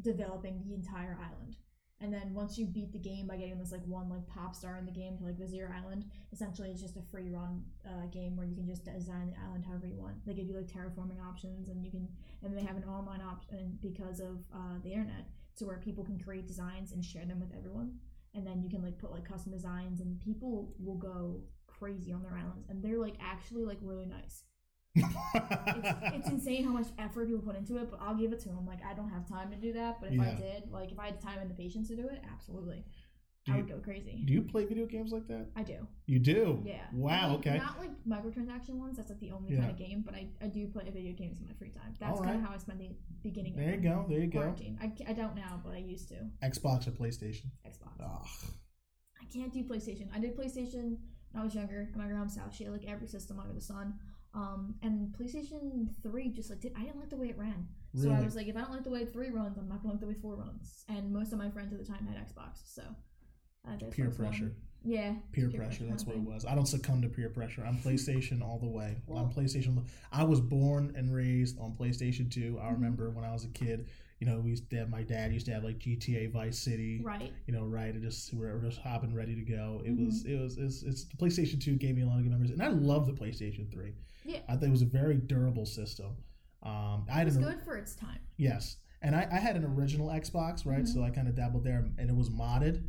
developing 0.00 0.62
the 0.66 0.74
entire 0.74 1.18
island. 1.20 1.56
And 2.00 2.12
then 2.12 2.32
once 2.32 2.56
you 2.56 2.66
beat 2.66 2.92
the 2.92 2.98
game 2.98 3.26
by 3.26 3.36
getting 3.36 3.58
this 3.58 3.72
like 3.72 3.84
one 3.84 4.08
like 4.08 4.24
pop 4.28 4.54
star 4.54 4.78
in 4.78 4.86
the 4.86 4.92
game 4.92 5.18
to 5.18 5.24
like 5.24 5.36
Vizier 5.36 5.74
Island, 5.76 6.04
essentially 6.32 6.70
it's 6.70 6.80
just 6.80 6.96
a 6.96 7.02
free 7.10 7.28
run 7.28 7.64
uh, 7.84 8.06
game 8.12 8.36
where 8.36 8.46
you 8.46 8.54
can 8.54 8.66
just 8.66 8.84
design 8.84 9.30
the 9.34 9.46
island 9.46 9.64
however 9.66 9.86
you 9.88 9.96
want. 9.96 10.24
They 10.24 10.34
give 10.34 10.46
you 10.46 10.56
like 10.56 10.68
terraforming 10.68 11.20
options, 11.20 11.68
and 11.68 11.84
you 11.84 11.90
can 11.90 12.08
and 12.42 12.56
they 12.56 12.62
have 12.62 12.76
an 12.76 12.84
online 12.84 13.20
option 13.20 13.78
because 13.82 14.20
of 14.20 14.38
uh, 14.54 14.78
the 14.84 14.92
internet 14.92 15.26
to 15.56 15.66
where 15.66 15.78
people 15.78 16.04
can 16.04 16.20
create 16.20 16.46
designs 16.46 16.92
and 16.92 17.04
share 17.04 17.24
them 17.24 17.40
with 17.40 17.52
everyone. 17.56 17.98
And 18.34 18.46
then 18.46 18.62
you 18.62 18.70
can 18.70 18.82
like 18.82 18.98
put 18.98 19.10
like 19.10 19.28
custom 19.28 19.50
designs, 19.50 20.00
and 20.00 20.20
people 20.20 20.72
will 20.78 20.98
go 20.98 21.42
crazy 21.66 22.12
on 22.12 22.22
their 22.22 22.34
islands, 22.34 22.68
and 22.68 22.80
they're 22.80 22.98
like 23.00 23.16
actually 23.20 23.64
like 23.64 23.78
really 23.82 24.06
nice. 24.06 24.44
It's, 25.34 26.16
it's 26.16 26.28
insane 26.36 26.64
how 26.64 26.72
much 26.72 26.86
effort 26.98 27.26
people 27.28 27.42
put 27.42 27.56
into 27.56 27.76
it, 27.78 27.90
but 27.90 28.00
I'll 28.02 28.14
give 28.16 28.32
it 28.32 28.40
to 28.40 28.48
them. 28.48 28.66
Like 28.66 28.80
I 28.84 28.94
don't 28.94 29.10
have 29.10 29.28
time 29.28 29.50
to 29.50 29.56
do 29.56 29.72
that, 29.74 30.00
but 30.00 30.12
if 30.12 30.20
I 30.20 30.34
did, 30.34 30.70
like 30.70 30.92
if 30.92 30.98
I 30.98 31.06
had 31.06 31.18
the 31.20 31.24
time 31.24 31.38
and 31.40 31.50
the 31.50 31.54
patience 31.54 31.88
to 31.88 31.96
do 31.96 32.02
it, 32.08 32.22
absolutely, 32.32 32.84
Do 33.46 33.52
I 33.52 33.56
you- 33.56 33.62
would 33.64 33.72
go 33.72 33.78
crazy. 33.78 34.22
Do 34.26 34.32
you 34.32 34.42
play 34.42 34.64
video 34.66 34.86
games 34.86 35.12
like 35.12 35.26
that? 35.28 35.46
I 35.56 35.62
do. 35.62 35.86
You 36.06 36.18
do. 36.18 36.62
Yeah. 36.64 36.84
Wow. 36.92 37.30
Like, 37.30 37.38
Okay. 37.46 37.58
Not 37.58 37.78
like 37.78 37.90
microtransaction 38.06 38.74
ones. 38.74 38.96
That's 38.96 39.10
like 39.10 39.20
the 39.20 39.30
only 39.30 39.52
Yeah. 39.54 39.60
kind 39.60 39.70
of 39.70 39.78
game. 39.78 40.02
But 40.04 40.14
I, 40.14 40.28
I 40.42 40.46
do 40.48 40.66
play 40.68 40.84
video 40.90 41.12
games 41.14 41.38
in 41.40 41.46
my 41.46 41.52
free 41.58 41.70
time. 41.70 41.94
That's 42.00 42.18
All 42.18 42.24
kind 42.24 42.36
of 42.36 42.42
how 42.48 42.54
I 42.54 42.58
spend 42.58 42.80
the 42.80 42.90
beginning. 43.22 43.54
There 43.56 43.68
you 43.70 43.74
of 43.76 43.82
go. 43.82 44.06
There 44.08 44.20
you 44.20 44.26
go. 44.26 44.54
I, 44.80 44.92
I 45.08 45.12
don't 45.12 45.34
now, 45.34 45.60
but 45.64 45.72
I 45.74 45.78
used 45.78 46.08
to. 46.10 46.16
Xbox 46.42 46.86
or 46.88 46.92
PlayStation? 46.92 47.46
Xbox. 47.66 48.00
Ugh. 48.02 48.26
I 49.20 49.24
can't 49.32 49.52
do 49.52 49.62
PlayStation. 49.64 50.08
I 50.14 50.18
did 50.18 50.36
PlayStation 50.36 50.96
when 51.32 51.42
I 51.42 51.44
was 51.44 51.54
younger 51.54 51.88
at 51.92 51.96
my 51.98 52.06
grandma's 52.06 52.36
house. 52.36 52.54
She 52.56 52.64
had 52.64 52.72
like 52.72 52.86
every 52.86 53.06
system 53.06 53.38
under 53.38 53.52
the 53.52 53.60
sun. 53.60 53.94
Um, 54.34 54.74
and 54.82 55.08
PlayStation 55.18 55.88
Three 56.02 56.28
just 56.28 56.50
like 56.50 56.60
did 56.60 56.72
I 56.76 56.82
didn't 56.84 57.00
like 57.00 57.10
the 57.10 57.16
way 57.16 57.28
it 57.28 57.38
ran. 57.38 57.66
So 57.94 58.10
I 58.10 58.14
Really? 58.14 58.24
was 58.26 58.36
like, 58.36 58.46
if 58.48 58.56
I 58.56 58.60
don't 58.60 58.70
like 58.72 58.84
the 58.84 58.90
way 58.90 59.04
three 59.06 59.30
runs, 59.30 59.56
I'm 59.56 59.68
not 59.68 59.82
gonna 59.82 59.94
like 59.94 60.00
the 60.00 60.06
way 60.06 60.14
four 60.14 60.36
runs. 60.36 60.84
And 60.88 61.10
most 61.12 61.32
of 61.32 61.38
my 61.38 61.50
friends 61.50 61.72
at 61.72 61.78
the 61.78 61.84
time 61.84 62.06
had 62.06 62.16
Xbox, 62.16 62.60
so 62.72 62.82
uh, 63.66 63.76
the 63.76 63.86
Peer 63.86 64.06
Xbox 64.06 64.18
One- 64.18 64.28
pressure. 64.28 64.52
Yeah, 64.84 65.14
Peer, 65.32 65.50
pressure. 65.50 65.84
That's 65.86 66.06
what 66.06 66.14
it 66.14 66.22
was. 66.22 66.44
I 66.44 66.54
don't 66.54 66.66
succumb 66.66 67.02
to 67.02 67.08
peer 67.08 67.28
pressure. 67.30 67.64
I'm 67.66 67.78
PlayStation 67.78 68.42
all 68.42 68.60
the 68.60 68.68
way. 68.68 68.96
I'm 69.12 69.28
PlayStation. 69.28 69.84
I 70.12 70.22
was 70.22 70.40
born 70.40 70.92
and 70.96 71.12
raised 71.12 71.58
on 71.58 71.72
PlayStation 71.72 72.30
2. 72.30 72.60
I 72.60 72.66
Mhm. 72.66 72.72
remember 72.74 73.10
when 73.10 73.24
I 73.24 73.32
was 73.32 73.44
a 73.44 73.48
kid. 73.48 73.88
You 74.20 74.26
know, 74.26 74.40
we 74.40 74.50
used 74.50 74.68
to 74.70 74.76
have 74.76 74.88
my 74.90 75.02
dad 75.02 75.32
used 75.32 75.46
to 75.46 75.52
have 75.52 75.62
like 75.62 75.78
GTA 75.78 76.32
Vice 76.32 76.58
City. 76.58 77.00
Right. 77.04 77.32
You 77.46 77.54
know, 77.54 77.64
right? 77.64 77.94
It 77.94 78.02
just 78.02 78.32
we 78.34 78.40
we're 78.40 78.58
just 78.60 78.80
hopping, 78.80 79.14
ready 79.14 79.34
to 79.36 79.42
go. 79.42 79.80
It 79.84 79.96
Mhm. 79.96 80.06
was, 80.06 80.24
it 80.24 80.36
was, 80.40 80.58
it's, 80.58 80.82
it's 80.82 81.04
the 81.04 81.16
PlayStation 81.16 81.60
2 81.60 81.76
gave 81.76 81.94
me 81.96 82.02
a 82.02 82.06
lot 82.06 82.16
of 82.18 82.24
good 82.24 82.32
memories, 82.32 82.50
and 82.50 82.62
I 82.62 82.68
love 82.68 83.06
the 83.06 83.12
PlayStation 83.12 83.70
3. 83.70 83.92
Yeah. 84.24 84.40
I 84.48 84.52
think 84.52 84.64
it 84.64 84.70
was 84.72 84.82
a 84.82 84.86
very 84.86 85.16
durable 85.18 85.66
system. 85.66 86.16
Um, 86.64 87.06
I 87.10 87.22
It 87.22 87.26
was 87.26 87.36
an, 87.36 87.44
good 87.44 87.62
for 87.62 87.76
its 87.76 87.94
time. 87.94 88.18
Yes, 88.36 88.78
and 89.02 89.14
I, 89.14 89.28
I 89.30 89.36
had 89.36 89.54
an 89.54 89.64
original 89.64 90.08
Xbox, 90.08 90.66
right? 90.66 90.82
Mhm. 90.82 90.88
So 90.88 91.04
I 91.04 91.10
kind 91.10 91.28
of 91.28 91.36
dabbled 91.36 91.62
there, 91.62 91.88
and 91.98 92.10
it 92.10 92.16
was 92.16 92.28
modded, 92.28 92.82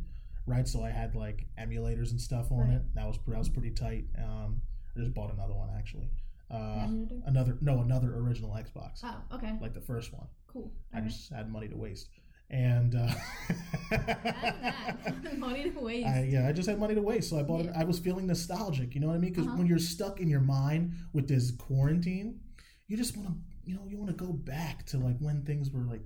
right? 0.46 0.66
So 0.66 0.82
I 0.82 0.90
had 0.90 1.14
like 1.14 1.46
emulators 1.56 2.10
and 2.10 2.20
stuff 2.20 2.50
on 2.50 2.58
Right. 2.58 2.72
it. 2.72 2.94
That 2.94 3.06
was 3.06 3.18
that 3.28 3.38
was 3.38 3.48
pretty 3.48 3.70
tight. 3.70 4.06
Um, 4.18 4.60
I 4.96 4.98
just 5.00 5.14
bought 5.14 5.32
another 5.32 5.54
one 5.54 5.70
actually. 5.78 6.10
Uh, 6.50 6.88
another 7.26 7.56
no, 7.60 7.80
another 7.82 8.16
original 8.16 8.50
Xbox, 8.50 9.04
Oh, 9.04 9.22
okay. 9.36 9.56
like 9.60 9.72
the 9.72 9.80
first 9.80 10.12
one. 10.12 10.26
Cool. 10.52 10.72
I 10.92 11.00
just 11.00 11.30
had 11.32 11.50
money 11.50 11.68
to 11.68 11.76
waste, 11.76 12.08
and 12.50 12.94
uh. 12.94 13.12
Money 15.36 15.70
to 15.70 15.78
waste. 15.80 16.06
I, 16.08 16.28
yeah, 16.30 16.48
I 16.48 16.52
just 16.52 16.68
had 16.68 16.78
money 16.78 16.94
to 16.94 17.02
waste, 17.02 17.30
so 17.30 17.38
I 17.38 17.42
bought 17.42 17.60
it. 17.66 17.72
I 17.76 17.84
was 17.84 17.98
feeling 17.98 18.26
nostalgic, 18.26 18.94
you 18.94 19.00
know 19.00 19.06
what 19.08 19.14
I 19.16 19.18
mean? 19.18 19.30
Because 19.32 19.46
Uh-huh. 19.46 19.56
when 19.56 19.66
you're 19.66 19.78
stuck 19.78 20.20
in 20.20 20.28
your 20.28 20.40
mind 20.40 20.92
with 21.12 21.28
this 21.28 21.50
quarantine, 21.52 22.40
you 22.88 22.96
just 22.96 23.16
want 23.16 23.28
to, 23.28 23.34
you 23.64 23.74
know, 23.74 23.86
you 23.88 23.96
want 23.96 24.10
to 24.10 24.16
go 24.26 24.32
back 24.32 24.84
to 24.86 24.98
like 24.98 25.18
when 25.18 25.42
things 25.44 25.70
were 25.70 25.82
like 25.84 26.02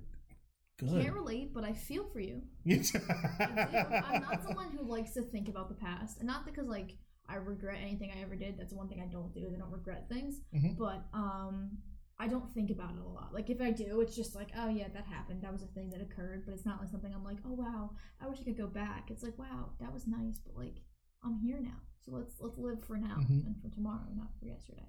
good. 0.77 1.01
Can't 1.03 1.15
relate, 1.15 1.53
but 1.53 1.63
I 1.63 1.73
feel 1.73 2.05
for 2.13 2.19
you. 2.19 2.41
I. 2.69 4.03
I'm 4.09 4.21
not 4.21 4.43
someone 4.43 4.69
who 4.77 4.85
likes 4.87 5.13
to 5.13 5.21
think 5.23 5.49
about 5.49 5.69
the 5.69 5.75
past, 5.75 6.19
and 6.19 6.27
not 6.27 6.45
because 6.45 6.67
like 6.67 6.95
I 7.27 7.35
regret 7.35 7.79
anything 7.81 8.11
I 8.15 8.21
ever 8.21 8.35
did. 8.35 8.57
That's 8.57 8.73
one 8.73 8.87
thing 8.87 9.01
I 9.01 9.07
don't 9.11 9.33
do. 9.33 9.51
I 9.53 9.57
don't 9.57 9.71
regret 9.71 10.07
things, 10.09 10.41
Mhm. 10.53 10.77
but 10.77 11.05
um, 11.13 11.71
I 12.17 12.27
don't 12.27 12.49
think 12.53 12.69
about 12.71 12.91
it 12.91 13.01
a 13.05 13.09
lot. 13.09 13.33
Like 13.33 13.49
if 13.49 13.59
I 13.61 13.71
do, 13.71 13.99
it's 14.01 14.15
just 14.15 14.35
like, 14.35 14.49
oh 14.57 14.69
yeah, 14.69 14.87
that 14.93 15.05
happened. 15.05 15.41
That 15.41 15.51
was 15.51 15.63
a 15.63 15.67
thing 15.67 15.89
that 15.89 16.01
occurred, 16.01 16.43
but 16.45 16.53
it's 16.53 16.65
not 16.65 16.79
like 16.79 16.89
something 16.89 17.13
I'm 17.13 17.23
like, 17.25 17.37
oh 17.45 17.53
wow, 17.53 17.91
I 18.21 18.27
wish 18.27 18.39
I 18.39 18.43
could 18.43 18.57
go 18.57 18.67
back. 18.67 19.09
It's 19.11 19.23
like, 19.23 19.37
wow, 19.37 19.71
that 19.81 19.91
was 19.93 20.07
nice, 20.07 20.39
but 20.45 20.55
like 20.57 20.75
I'm 21.23 21.37
here 21.39 21.59
now, 21.61 21.81
so 22.05 22.11
let's 22.11 22.35
let's 22.39 22.57
live 22.57 22.83
for 22.85 22.97
now 22.97 23.17
Mhm. 23.19 23.45
and 23.47 23.55
for 23.61 23.69
tomorrow, 23.69 24.07
not 24.15 24.29
for 24.39 24.45
yesterday. 24.45 24.87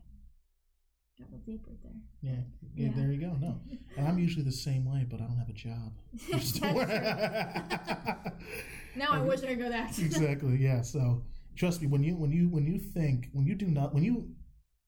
Got 1.19 1.29
a 1.35 1.39
deep 1.39 1.65
right 1.67 1.83
there. 1.83 1.97
Yeah, 2.21 2.43
yeah, 2.75 2.89
Yeah. 2.89 2.93
there 2.95 3.11
you 3.11 3.19
go. 3.21 3.35
No, 3.41 3.59
and 3.97 4.07
I'm 4.07 4.19
usually 4.19 4.45
the 4.45 4.53
same 4.53 4.85
way, 4.85 5.07
but 5.09 5.19
I 5.21 5.25
don't 5.27 5.39
have 5.39 5.49
a 5.49 5.53
job. 5.55 5.95
Now 8.97 9.13
I 9.13 9.21
wish 9.21 9.43
I 9.43 9.47
could 9.49 9.59
go 9.59 9.69
that. 9.69 9.99
exactly. 9.99 10.57
Yeah. 10.59 10.83
So 10.83 11.25
trust 11.57 11.81
me, 11.83 11.89
when 11.89 12.03
you 12.03 12.17
when 12.17 12.33
you 12.33 12.49
when 12.49 12.67
you 12.67 12.79
think 12.79 13.29
when 13.33 13.47
you 13.47 13.55
do 13.55 13.67
not 13.67 13.95
when 13.95 14.05
you 14.05 14.31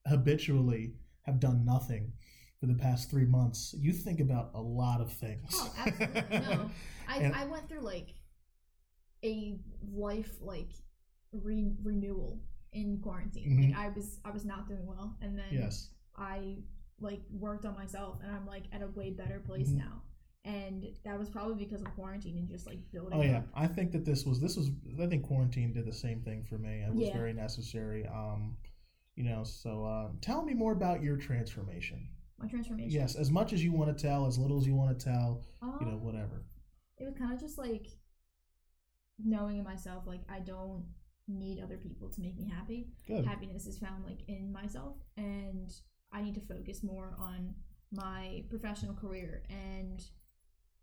habitually 0.07 0.95
have 1.23 1.41
done 1.41 1.65
nothing 1.65 2.13
for 2.61 2.67
the 2.67 2.75
past 2.75 3.11
three 3.11 3.25
months, 3.25 3.75
you 3.79 3.93
think 3.93 4.21
about 4.21 4.51
a 4.55 4.61
lot 4.61 5.01
of 5.01 5.13
things. 5.13 5.51
Oh, 5.55 5.73
absolutely. 5.79 6.39
No, 6.41 6.71
I, 7.09 7.17
And- 7.19 7.35
I 7.35 7.45
went 7.47 7.69
through 7.69 7.81
like 7.83 8.15
a 9.25 9.59
life 9.93 10.33
like 10.41 10.71
re- 11.33 11.73
renewal 11.83 12.41
in 12.73 13.01
quarantine. 13.03 13.51
Mhm. 13.51 13.71
Like 13.71 13.79
I 13.79 13.89
was 13.91 14.21
I 14.25 14.31
was 14.31 14.45
not 14.45 14.69
doing 14.69 14.87
well, 14.87 15.17
and 15.23 15.37
then 15.39 15.47
yes. 15.53 15.91
I 16.17 16.59
like 17.01 17.21
worked 17.31 17.65
on 17.65 17.75
myself, 17.75 18.19
and 18.23 18.31
I'm 18.35 18.47
like 18.47 18.65
at 18.73 18.83
a 18.83 18.89
way 18.89 19.11
better 19.11 19.41
place 19.41 19.71
Mhm. 19.71 19.79
now. 19.79 20.03
And 20.45 20.85
that 21.05 21.19
was 21.19 21.29
probably 21.29 21.57
because 21.63 21.83
of 21.83 21.89
quarantine 21.95 22.39
and 22.39 22.49
just 22.49 22.67
like 22.67 22.79
building. 22.93 23.19
Oh 23.19 23.23
yeah, 23.23 23.39
up. 23.39 23.49
I 23.55 23.67
think 23.67 23.93
that 23.93 24.05
this 24.05 24.25
was 24.25 24.41
this 24.41 24.57
was 24.57 24.71
I 25.01 25.07
think 25.07 25.25
quarantine 25.25 25.73
did 25.73 25.85
the 25.87 25.93
same 25.93 26.23
thing 26.23 26.45
for 26.45 26.59
me. 26.59 26.83
It 26.83 26.93
was 26.95 27.09
Yeah. 27.09 27.13
very 27.17 27.33
necessary. 27.33 28.07
Um, 28.07 28.57
you 29.17 29.25
know, 29.25 29.43
so 29.45 29.85
uh, 29.85 30.11
tell 30.21 30.43
me 30.45 30.55
more 30.55 30.73
about 30.73 31.03
your 31.03 31.17
transformation. 31.17 32.09
My 32.39 32.47
transformation. 32.49 32.91
Yes, 32.91 33.15
as 33.17 33.31
much 33.31 33.53
as 33.53 33.63
you 33.65 33.73
want 33.73 33.97
to 33.97 34.01
tell, 34.07 34.27
as 34.27 34.39
little 34.39 34.59
as 34.59 34.67
you 34.67 34.75
want 34.75 34.97
to 34.99 35.05
tell, 35.05 35.43
you 35.81 35.87
know, 35.87 35.93
Um, 35.95 36.03
whatever. 36.05 36.45
it 36.99 37.05
was 37.05 37.15
kind 37.15 37.33
of 37.33 37.41
just 37.41 37.59
like 37.59 37.87
knowing 39.25 39.59
in 39.59 39.65
myself 39.65 40.07
like 40.07 40.21
I 40.29 40.41
don't 40.41 40.85
need 41.27 41.61
other 41.61 41.77
people 41.77 42.09
to 42.09 42.21
make 42.21 42.37
me 42.37 42.47
happy. 42.49 42.89
Good. 43.07 43.25
happiness 43.27 43.67
is 43.67 43.79
found 43.79 44.05
like 44.05 44.21
in 44.29 44.51
myself 44.53 44.97
and 45.17 45.71
i 46.13 46.23
need 46.23 46.35
to 46.35 46.41
focus 46.41 46.83
more 46.83 47.15
on 47.19 47.55
my 47.93 48.43
professional 48.49 48.95
career 48.95 49.43
and 49.51 50.03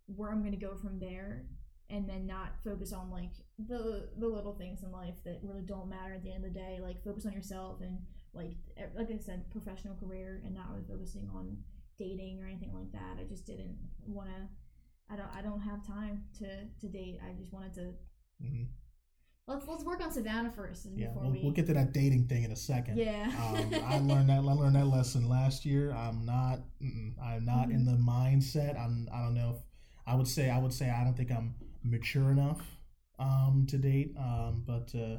where 0.05 0.29
i'm 0.29 0.41
going 0.41 0.51
to 0.51 0.57
go 0.67 0.75
from 0.75 0.99
there 0.99 1.47
and 1.89 2.07
then 2.07 2.27
not 2.27 2.49
focus 2.63 2.93
on 2.93 3.09
like 3.09 3.31
the 3.57 4.09
the 4.19 4.27
little 4.27 4.53
things 4.53 4.83
in 4.83 4.91
life 4.91 5.15
that 5.23 5.39
really 5.41 5.63
don't 5.63 5.89
matter 5.89 6.13
at 6.13 6.21
the 6.23 6.31
end 6.31 6.45
of 6.45 6.53
the 6.53 6.59
day 6.59 6.77
like 6.79 7.03
focus 7.03 7.25
on 7.25 7.31
yourself 7.33 7.81
and 7.81 7.97
like 8.35 8.57
e- 8.77 8.93
like 8.97 9.09
i 9.11 9.17
said 9.17 9.49
professional 9.51 9.95
career 9.95 10.41
and 10.45 10.53
not 10.53 10.69
really 10.69 10.83
focusing 10.87 11.29
on 11.33 11.57
dating 11.97 12.39
or 12.41 12.45
anything 12.47 12.73
like 12.73 12.91
that 12.91 13.17
i 13.19 13.23
just 13.23 13.45
didn't 13.45 13.77
want 14.05 14.29
to 14.29 15.13
i 15.13 15.15
don't 15.15 15.29
i 15.35 15.41
don't 15.41 15.61
have 15.61 15.85
time 15.85 16.23
to 16.37 16.47
to 16.79 16.87
date 16.87 17.19
i 17.27 17.31
just 17.39 17.53
wanted 17.53 17.73
to 17.73 17.93
hmm 18.41 18.63
let's 19.47 19.65
let's 19.67 19.83
work 19.83 20.01
on 20.01 20.11
savannah 20.11 20.51
first 20.51 20.87
Yeah, 20.95 21.07
before 21.07 21.23
we'll, 21.23 21.31
we 21.31 21.41
we'll 21.43 21.51
get 21.51 21.67
to 21.67 21.73
that 21.73 21.93
dating 21.93 22.27
thing 22.27 22.43
in 22.43 22.51
a 22.51 22.55
second. 22.55 22.97
yeah 22.97 23.31
um, 23.39 23.73
I 23.85 23.99
learned 24.09 24.29
that. 24.29 24.37
I 24.37 24.39
learned 24.39 24.75
that 24.75 24.87
lesson 24.87 25.29
last 25.29 25.65
year. 25.65 25.91
I'm 25.91 26.25
not. 26.25 26.59
I'm 27.23 27.45
not 27.45 27.69
in 27.69 27.85
the 27.85 27.91
mindset. 27.93 28.79
I'm. 28.79 29.07
I 29.13 29.21
don't 29.21 29.35
know 29.35 29.51
if 29.57 29.61
I 30.07 30.15
would 30.15 30.27
say. 30.27 30.49
I 30.49 30.57
would 30.57 30.73
say 30.73 30.89
I 30.89 31.03
don't 31.03 31.15
think 31.15 31.31
I'm 31.31 31.53
mature 31.83 32.31
enough 32.31 32.61
um, 33.19 33.65
to 33.69 33.77
date. 33.77 34.15
Um, 34.17 34.63
but 34.65 34.91
uh, 34.97 35.17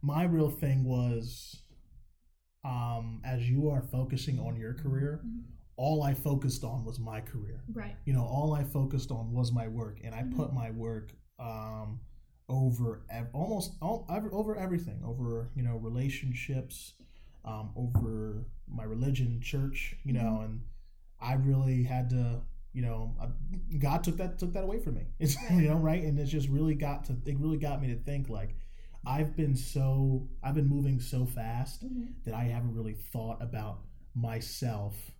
my 0.00 0.24
real 0.24 0.50
thing 0.50 0.84
was, 0.84 1.62
um, 2.66 3.20
as 3.24 3.48
you 3.48 3.68
are 3.70 3.82
focusing 3.82 4.38
on 4.40 4.56
your 4.56 4.74
career, 4.74 5.20
Mhm. 5.24 5.42
all 5.76 6.02
I 6.02 6.14
focused 6.14 6.64
on 6.64 6.84
was 6.84 6.98
my 6.98 7.20
career. 7.20 7.60
right 7.72 7.96
You 8.06 8.12
know, 8.14 8.24
all 8.24 8.52
I 8.54 8.64
focused 8.64 9.10
on 9.10 9.32
was 9.32 9.52
my 9.52 9.68
work, 9.68 10.00
and 10.04 10.14
I 10.14 10.22
Mhm. 10.22 10.36
put 10.36 10.52
my 10.52 10.70
work 10.70 11.12
um, 11.38 12.00
over 12.48 13.02
ev- 13.10 13.28
almost 13.34 13.76
all 13.82 14.06
over 14.32 14.56
everything, 14.56 15.02
over 15.04 15.50
you 15.56 15.62
know 15.62 15.76
relationships, 15.76 16.94
um, 17.44 17.70
over 17.76 18.46
my 18.66 18.84
religion, 18.84 19.40
church, 19.40 19.96
you 20.04 20.12
know, 20.12 20.40
and 20.40 20.62
I 21.20 21.34
really 21.34 21.82
had 21.84 22.10
to, 22.10 22.42
you 22.72 22.82
know, 22.82 23.14
God 23.78 24.02
took 24.04 24.16
that 24.16 24.38
took 24.38 24.52
that 24.54 24.64
away 24.64 24.78
from 24.78 24.94
me. 24.94 25.06
It's 25.18 25.36
you 25.50 25.68
know 25.68 25.76
right, 25.76 26.02
and 26.02 26.18
it 26.18 26.26
just 26.26 26.48
really 26.48 26.74
got 26.74 27.04
to 27.06 27.16
it 27.26 27.38
really 27.38 27.58
got 27.58 27.80
me 27.82 27.88
to 27.88 27.96
think 27.96 28.28
like. 28.28 28.56
I've 29.06 29.36
been 29.36 29.54
so 29.56 30.28
I've 30.42 30.54
been 30.54 30.68
moving 30.68 31.00
so 31.00 31.24
fast 31.26 31.84
Mhm. 31.84 32.14
that 32.24 32.34
I 32.34 32.44
haven't 32.44 32.74
really 32.74 32.94
thought 32.94 33.40
about 33.40 33.84
myself 34.14 35.12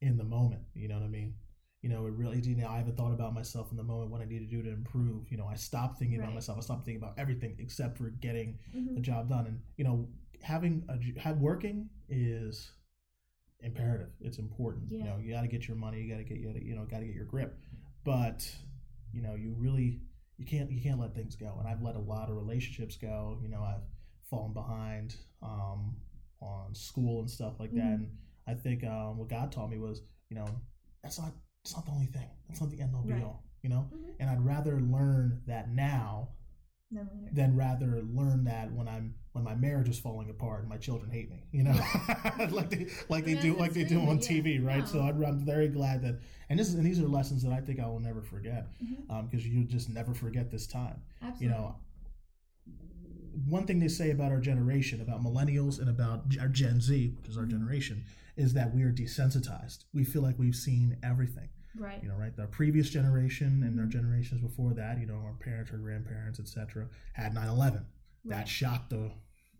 in 0.00 0.16
the 0.16 0.24
moment. 0.24 0.62
You 0.74 0.88
know 0.88 0.96
what 0.96 1.04
I 1.04 1.08
mean? 1.08 1.34
you 1.80 1.88
know, 1.88 2.06
it 2.06 2.12
really, 2.14 2.40
you 2.40 2.56
know, 2.56 2.66
I 2.66 2.78
haven't 2.78 2.96
thought 2.96 3.12
about 3.12 3.32
myself 3.32 3.70
in 3.70 3.76
the 3.76 3.84
moment 3.84 4.10
what 4.10 4.20
I 4.20 4.24
need 4.24 4.40
to 4.40 4.46
do 4.46 4.62
to 4.64 4.68
improve. 4.68 5.30
You 5.30 5.38
know, 5.38 5.46
I 5.46 5.54
stopped 5.54 5.96
thinking 6.00 6.18
about 6.18 6.34
myself. 6.34 6.58
I 6.58 6.60
stopped 6.62 6.84
thinking 6.84 7.00
about 7.00 7.16
everything 7.16 7.54
except 7.60 7.96
for 7.96 8.10
getting 8.10 8.58
the 8.72 8.80
Mhm. 8.80 9.02
job 9.02 9.28
done. 9.28 9.46
And 9.46 9.60
you 9.76 9.84
know, 9.84 10.08
having 10.42 10.84
a 10.88 10.98
have 11.20 11.40
working 11.40 11.88
is 12.08 12.72
imperative. 13.60 14.10
It's 14.20 14.38
important. 14.38 14.90
You 14.90 15.04
know, 15.04 15.18
you 15.18 15.30
got 15.32 15.42
to 15.42 15.48
get 15.48 15.68
your 15.68 15.76
money. 15.76 16.02
You 16.02 16.10
got 16.10 16.18
to 16.18 16.24
get 16.24 16.38
you, 16.38 16.48
gotta, 16.48 16.64
you 16.64 16.74
know, 16.74 16.84
got 16.84 16.98
to 17.00 17.06
get 17.06 17.14
your 17.14 17.24
grip. 17.24 17.56
But 18.04 18.52
you 19.12 19.22
know, 19.22 19.34
you 19.36 19.54
really 19.56 20.00
you 20.38 20.46
can't 20.46 20.70
you 20.70 20.80
can't 20.80 20.98
let 21.00 21.14
things 21.14 21.36
go. 21.36 21.56
And 21.58 21.68
I've 21.68 21.82
let 21.82 21.96
a 21.96 22.00
lot 22.00 22.30
of 22.30 22.36
relationships 22.36 22.96
go. 22.96 23.38
You 23.42 23.48
know, 23.48 23.62
I've 23.62 23.82
fallen 24.30 24.52
behind 24.52 25.16
um, 25.42 25.96
on 26.40 26.74
school 26.74 27.20
and 27.20 27.30
stuff 27.30 27.58
like 27.58 27.72
that. 27.72 27.82
Mhm. 27.82 27.94
And 27.94 28.16
I 28.46 28.54
think 28.54 28.84
um, 28.84 29.18
what 29.18 29.28
God 29.28 29.50
taught 29.52 29.70
me 29.70 29.78
was, 29.78 30.02
you 30.30 30.36
know, 30.36 30.46
that's 31.02 31.18
not 31.18 31.32
it's 31.64 31.74
not 31.74 31.84
the 31.84 31.92
only 31.92 32.06
thing. 32.06 32.28
That's 32.48 32.60
not 32.60 32.70
the 32.70 32.80
end 32.80 32.94
all 32.94 33.02
be 33.02 33.12
all. 33.22 33.42
You 33.62 33.70
know, 33.70 33.90
Mhm. 33.92 34.14
and 34.20 34.30
I'd 34.30 34.40
rather 34.40 34.80
learn 34.80 35.42
that 35.46 35.70
now 35.70 36.28
No 36.90 37.06
than 37.32 37.54
rather 37.54 38.00
learn 38.14 38.44
that 38.44 38.72
when 38.72 38.88
I'm 38.88 39.14
when 39.32 39.44
my 39.44 39.54
marriage 39.54 39.88
is 39.90 39.98
falling 39.98 40.30
apart 40.30 40.60
and 40.60 40.68
my 40.70 40.78
children 40.78 41.10
hate 41.10 41.30
me, 41.30 41.44
you 41.52 41.62
know, 41.62 41.72
like 42.50 42.70
they 42.70 42.86
like 43.10 43.24
they 43.26 43.32
Yeah, 43.34 43.42
do 43.42 43.54
like 43.56 43.74
they 43.74 43.84
do 43.84 44.00
on 44.00 44.18
yeah, 44.18 44.28
TV, 44.28 44.64
right? 44.64 44.88
So. 44.88 45.02
I'd, 45.02 45.22
I'm 45.22 45.38
very 45.44 45.68
glad 45.68 46.02
that, 46.02 46.20
and 46.48 46.58
this 46.58 46.68
is 46.68 46.74
and 46.74 46.84
these 46.86 46.98
are 46.98 47.06
lessons 47.06 47.42
that 47.42 47.52
I 47.52 47.60
think 47.60 47.78
I 47.78 47.86
will 47.86 48.00
never 48.00 48.22
forget 48.22 48.68
because 49.30 49.46
you 49.46 49.64
just 49.64 49.90
never 49.90 50.14
forget 50.14 50.50
this 50.50 50.66
time. 50.66 51.02
Absolutely. 51.22 51.46
You 51.46 51.52
know, 51.52 51.76
one 53.46 53.66
thing 53.66 53.78
they 53.78 53.88
say 53.88 54.10
about 54.10 54.32
our 54.32 54.40
generation, 54.40 55.00
about 55.00 55.22
millennials 55.22 55.78
and 55.80 55.88
about 55.88 56.24
our 56.40 56.48
Gen 56.48 56.80
Z, 56.80 57.14
which 57.18 57.28
is 57.28 57.36
our 57.36 57.44
Mhm. 57.44 57.50
generation, 57.50 58.04
is 58.36 58.54
that 58.54 58.74
we 58.74 58.82
are 58.82 58.92
desensitized. 58.92 59.84
We 59.92 60.04
feel 60.04 60.22
like 60.22 60.38
we've 60.38 60.56
seen 60.56 60.96
everything 61.02 61.48
right. 61.76 62.02
you 62.02 62.08
know, 62.08 62.16
right? 62.16 62.34
The 62.36 62.46
previous 62.46 62.90
generation 62.90 63.62
and 63.62 63.78
our 63.80 63.86
Mhm. 63.86 63.90
generations 63.90 64.40
before 64.40 64.74
that, 64.74 64.98
you 65.00 65.06
know, 65.06 65.16
our 65.16 65.34
parents 65.34 65.72
or 65.72 65.78
grandparents, 65.78 66.38
etc., 66.40 66.88
had 67.14 67.34
9/11. 67.34 67.84
That 68.24 68.46
shocked 68.48 68.90
the 68.90 69.12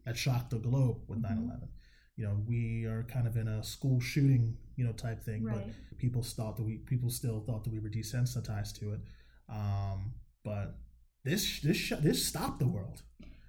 that 0.04 0.16
shocked 0.16 0.50
the 0.50 0.58
globe 0.58 1.02
with 1.08 1.18
Mhm. 1.18 1.22
9/11. 1.22 1.68
You 2.16 2.24
know, 2.24 2.44
we 2.46 2.84
are 2.86 3.04
kind 3.04 3.26
of 3.28 3.36
in 3.36 3.46
a 3.46 3.62
school 3.62 4.00
shooting, 4.00 4.56
you 4.76 4.84
know, 4.84 4.92
type 4.92 5.20
thing, 5.22 5.44
Right. 5.44 5.66
but 5.90 5.98
people 5.98 6.22
thought 6.22 6.56
that 6.56 6.64
we 6.64 6.78
people 6.78 7.10
still 7.10 7.40
thought 7.42 7.62
that 7.64 7.70
we 7.72 7.78
were 7.78 7.90
desensitized 7.90 8.74
to 8.80 8.92
it. 8.94 9.00
Um, 9.48 10.14
but 10.44 10.78
this 11.24 11.60
this 11.60 11.76
sh- 11.76 11.92
this 12.00 12.24
stopped 12.26 12.58
the 12.58 12.66
world 12.68 13.02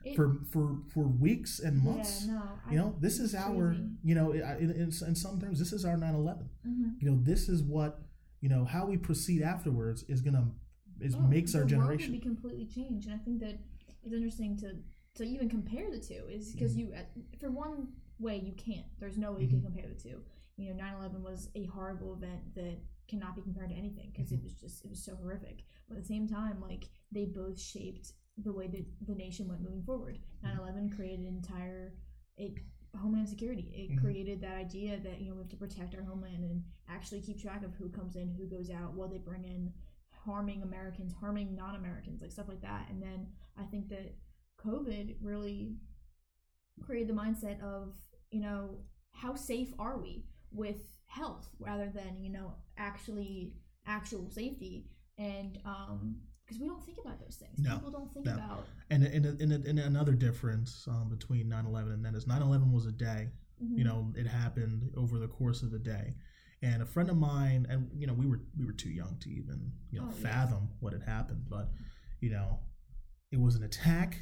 It- 0.04 0.15
for 0.15 0.43
for 0.52 0.82
for 0.89 1.08
weeks 1.08 1.60
and 1.60 1.78
months. 1.82 2.26
Yeah, 2.28 2.34
no. 2.34 2.72
You 2.72 2.78
know, 2.78 2.98
this 3.00 3.19
is 3.19 3.34
our, 3.36 3.74
crazy. 3.74 3.89
you 4.04 4.15
know, 4.15 4.32
in, 4.34 4.69
in, 4.72 4.91
in 4.91 5.15
some 5.15 5.39
terms, 5.39 5.60
this 5.60 5.74
is 5.74 5.86
our 5.86 5.98
9/11 5.98 6.50
Mhm. 6.65 7.02
you 7.02 7.10
know 7.10 7.22
this 7.22 7.48
is 7.50 7.63
what 7.63 8.02
you 8.41 8.49
know 8.49 8.65
how 8.65 8.86
we 8.86 8.97
proceed 8.97 9.41
afterwards 9.41 10.04
is 10.08 10.21
gonna 10.21 10.47
is 11.02 11.15
Oh, 11.15 11.19
makes 11.21 11.56
our 11.56 11.63
generation 11.65 12.12
be 12.12 12.19
completely 12.19 12.65
changed, 12.65 13.08
and 13.08 13.15
I 13.15 13.23
think 13.23 13.39
that 13.41 13.58
it's 14.04 14.13
interesting 14.13 14.58
to 14.58 14.75
to 15.15 15.23
even 15.23 15.49
compare 15.49 15.89
the 15.91 15.99
two. 15.99 16.23
Is 16.30 16.54
because 16.54 16.75
Mm-hmm. 16.75 16.93
you, 16.93 17.39
for 17.39 17.52
one 17.52 17.88
way, 18.19 18.38
you 18.38 18.54
can't. 18.54 18.86
There's 18.99 19.17
no 19.17 19.32
way 19.34 19.41
you 19.43 19.47
Mhm. 19.47 19.52
can 19.52 19.62
compare 19.63 19.88
the 19.88 19.95
two. 19.95 20.21
You 20.58 20.73
know, 20.73 20.75
9/11 20.84 21.21
was 21.23 21.49
a 21.56 21.65
horrible 21.65 22.13
event 22.13 22.54
that 22.56 22.78
cannot 23.08 23.36
be 23.36 23.41
compared 23.41 23.69
to 23.69 23.75
anything 23.75 24.12
because 24.12 24.28
Mm-hmm. 24.28 24.36
it 24.36 24.43
was 24.43 24.54
just 24.56 24.84
it 24.86 24.89
was 24.89 25.04
so 25.04 25.15
horrific. 25.15 25.63
But 25.88 25.97
at 25.97 26.04
the 26.04 26.08
same 26.08 26.28
time, 26.28 26.62
like 26.62 26.89
they 27.12 27.25
both 27.25 27.60
shaped 27.60 28.13
the 28.38 28.54
way 28.54 28.67
that 28.67 28.86
the 29.06 29.15
nation 29.15 29.47
went 29.47 29.62
moving 29.62 29.84
forward. 29.84 30.19
Mm-hmm. 30.43 30.60
9/11 30.60 30.95
created 30.95 31.25
an 31.25 31.36
entire 31.38 31.93
it 32.38 32.54
homeland 32.97 33.30
security. 33.30 33.71
It 33.73 33.91
Mhm. 33.91 34.02
created 34.02 34.41
that 34.41 34.56
idea 34.56 34.99
that 34.99 35.19
you 35.21 35.30
know 35.30 35.36
we 35.36 35.41
have 35.41 35.49
to 35.49 35.58
protect 35.58 35.95
our 35.95 36.04
homeland 36.04 36.43
and 36.43 36.63
actually 36.88 37.21
keep 37.21 37.39
track 37.39 37.63
of 37.63 37.75
who 37.75 37.89
comes 37.89 38.15
in, 38.15 38.30
who 38.30 38.47
goes 38.47 38.69
out, 38.69 38.93
what 38.93 39.10
they 39.12 39.17
bring 39.17 39.43
in, 39.43 39.73
harming 40.12 40.63
Americans, 40.63 41.13
harming 41.13 41.56
non-Americans, 41.56 42.21
like 42.21 42.32
stuff 42.32 42.47
like 42.47 42.62
that. 42.62 42.89
And 42.89 43.02
then 43.02 43.28
I 43.58 43.63
think 43.63 43.89
that 43.89 44.15
COVID 44.58 45.17
really 45.21 45.78
created 46.82 47.08
the 47.10 47.13
mindset 47.21 47.62
of 47.62 47.93
you 48.32 48.41
know 48.41 48.78
how 49.12 49.36
safe 49.36 49.73
are 49.80 49.97
we 49.97 50.25
with 50.52 50.82
health 51.08 51.49
rather 51.60 51.89
than 51.89 52.21
you 52.21 52.30
know 52.32 52.54
actually 52.78 53.54
actual 53.86 54.30
safety 54.30 54.86
and 55.17 55.60
um 55.65 56.15
because 56.50 56.60
we 56.60 56.68
don't 56.68 56.84
think 56.84 56.98
about 57.04 57.20
those 57.20 57.36
things 57.36 57.60
No, 57.60 57.76
people 57.76 57.92
don't 57.92 58.12
think 58.14 58.26
no. 58.26 58.34
about 58.34 58.66
and 58.90 59.04
and, 59.04 59.26
and, 59.26 59.52
and 59.54 59.80
another 59.80 60.14
difference 60.14 60.88
um, 60.90 61.10
between 61.10 61.48
9-11 61.48 61.94
and 61.94 62.04
then 62.06 62.16
is 62.16 62.26
9-11 62.26 62.72
was 62.74 62.86
a 62.88 62.92
day 62.92 63.30
Mhm. 63.64 63.78
you 63.78 63.84
know 63.84 64.12
it 64.16 64.26
happened 64.26 64.90
over 64.96 65.20
the 65.20 65.28
course 65.28 65.64
of 65.64 65.70
the 65.72 65.80
day 65.80 66.16
and 66.62 66.82
a 66.82 66.86
friend 66.86 67.10
of 67.10 67.18
mine 67.18 67.68
and 67.70 67.90
you 67.94 68.08
know 68.08 68.14
we 68.14 68.26
were 68.26 68.40
we 68.58 68.66
were 68.66 68.72
too 68.72 68.90
young 68.90 69.18
to 69.20 69.30
even 69.30 69.72
you 69.92 70.00
know 70.00 70.06
Oh, 70.08 70.14
yes. 70.14 70.22
fathom 70.24 70.70
what 70.80 70.94
had 70.94 71.04
happened 71.04 71.44
but 71.50 71.70
you 72.22 72.30
know 72.32 72.60
it 73.32 73.40
was 73.40 73.56
an 73.56 73.64
attack 73.64 74.18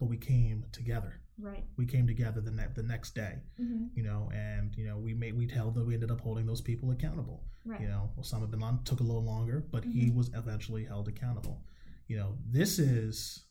but 0.00 0.06
we 0.06 0.16
came 0.16 0.64
together 0.72 1.20
right 1.38 1.64
we 1.76 1.84
came 1.86 2.06
together 2.06 2.40
the, 2.40 2.50
ne- 2.50 2.72
the 2.74 2.82
next 2.82 3.14
day 3.14 3.34
hmm 3.58 3.84
you 3.94 4.02
know 4.02 4.30
and 4.34 4.74
you 4.76 4.86
know 4.86 4.96
we 4.96 5.12
made 5.14 5.36
we 5.36 5.46
held 5.48 5.74
that 5.74 5.84
we 5.86 5.94
ended 5.94 6.10
up 6.10 6.20
holding 6.20 6.46
those 6.46 6.60
people 6.60 6.90
accountable 6.90 7.44
right 7.64 7.80
You 7.80 7.88
know, 7.88 8.10
Osama 8.20 8.48
bin 8.50 8.60
Laden 8.60 8.78
took 8.84 9.00
a 9.00 9.02
little 9.02 9.24
longer, 9.24 9.66
but 9.72 9.84
he 9.84 10.06
Mhm. 10.10 10.14
was 10.14 10.30
eventually 10.34 10.84
held 10.84 11.08
accountable. 11.08 11.64
You 12.06 12.16
know, 12.18 12.38
this 12.48 12.78
is 12.78 13.42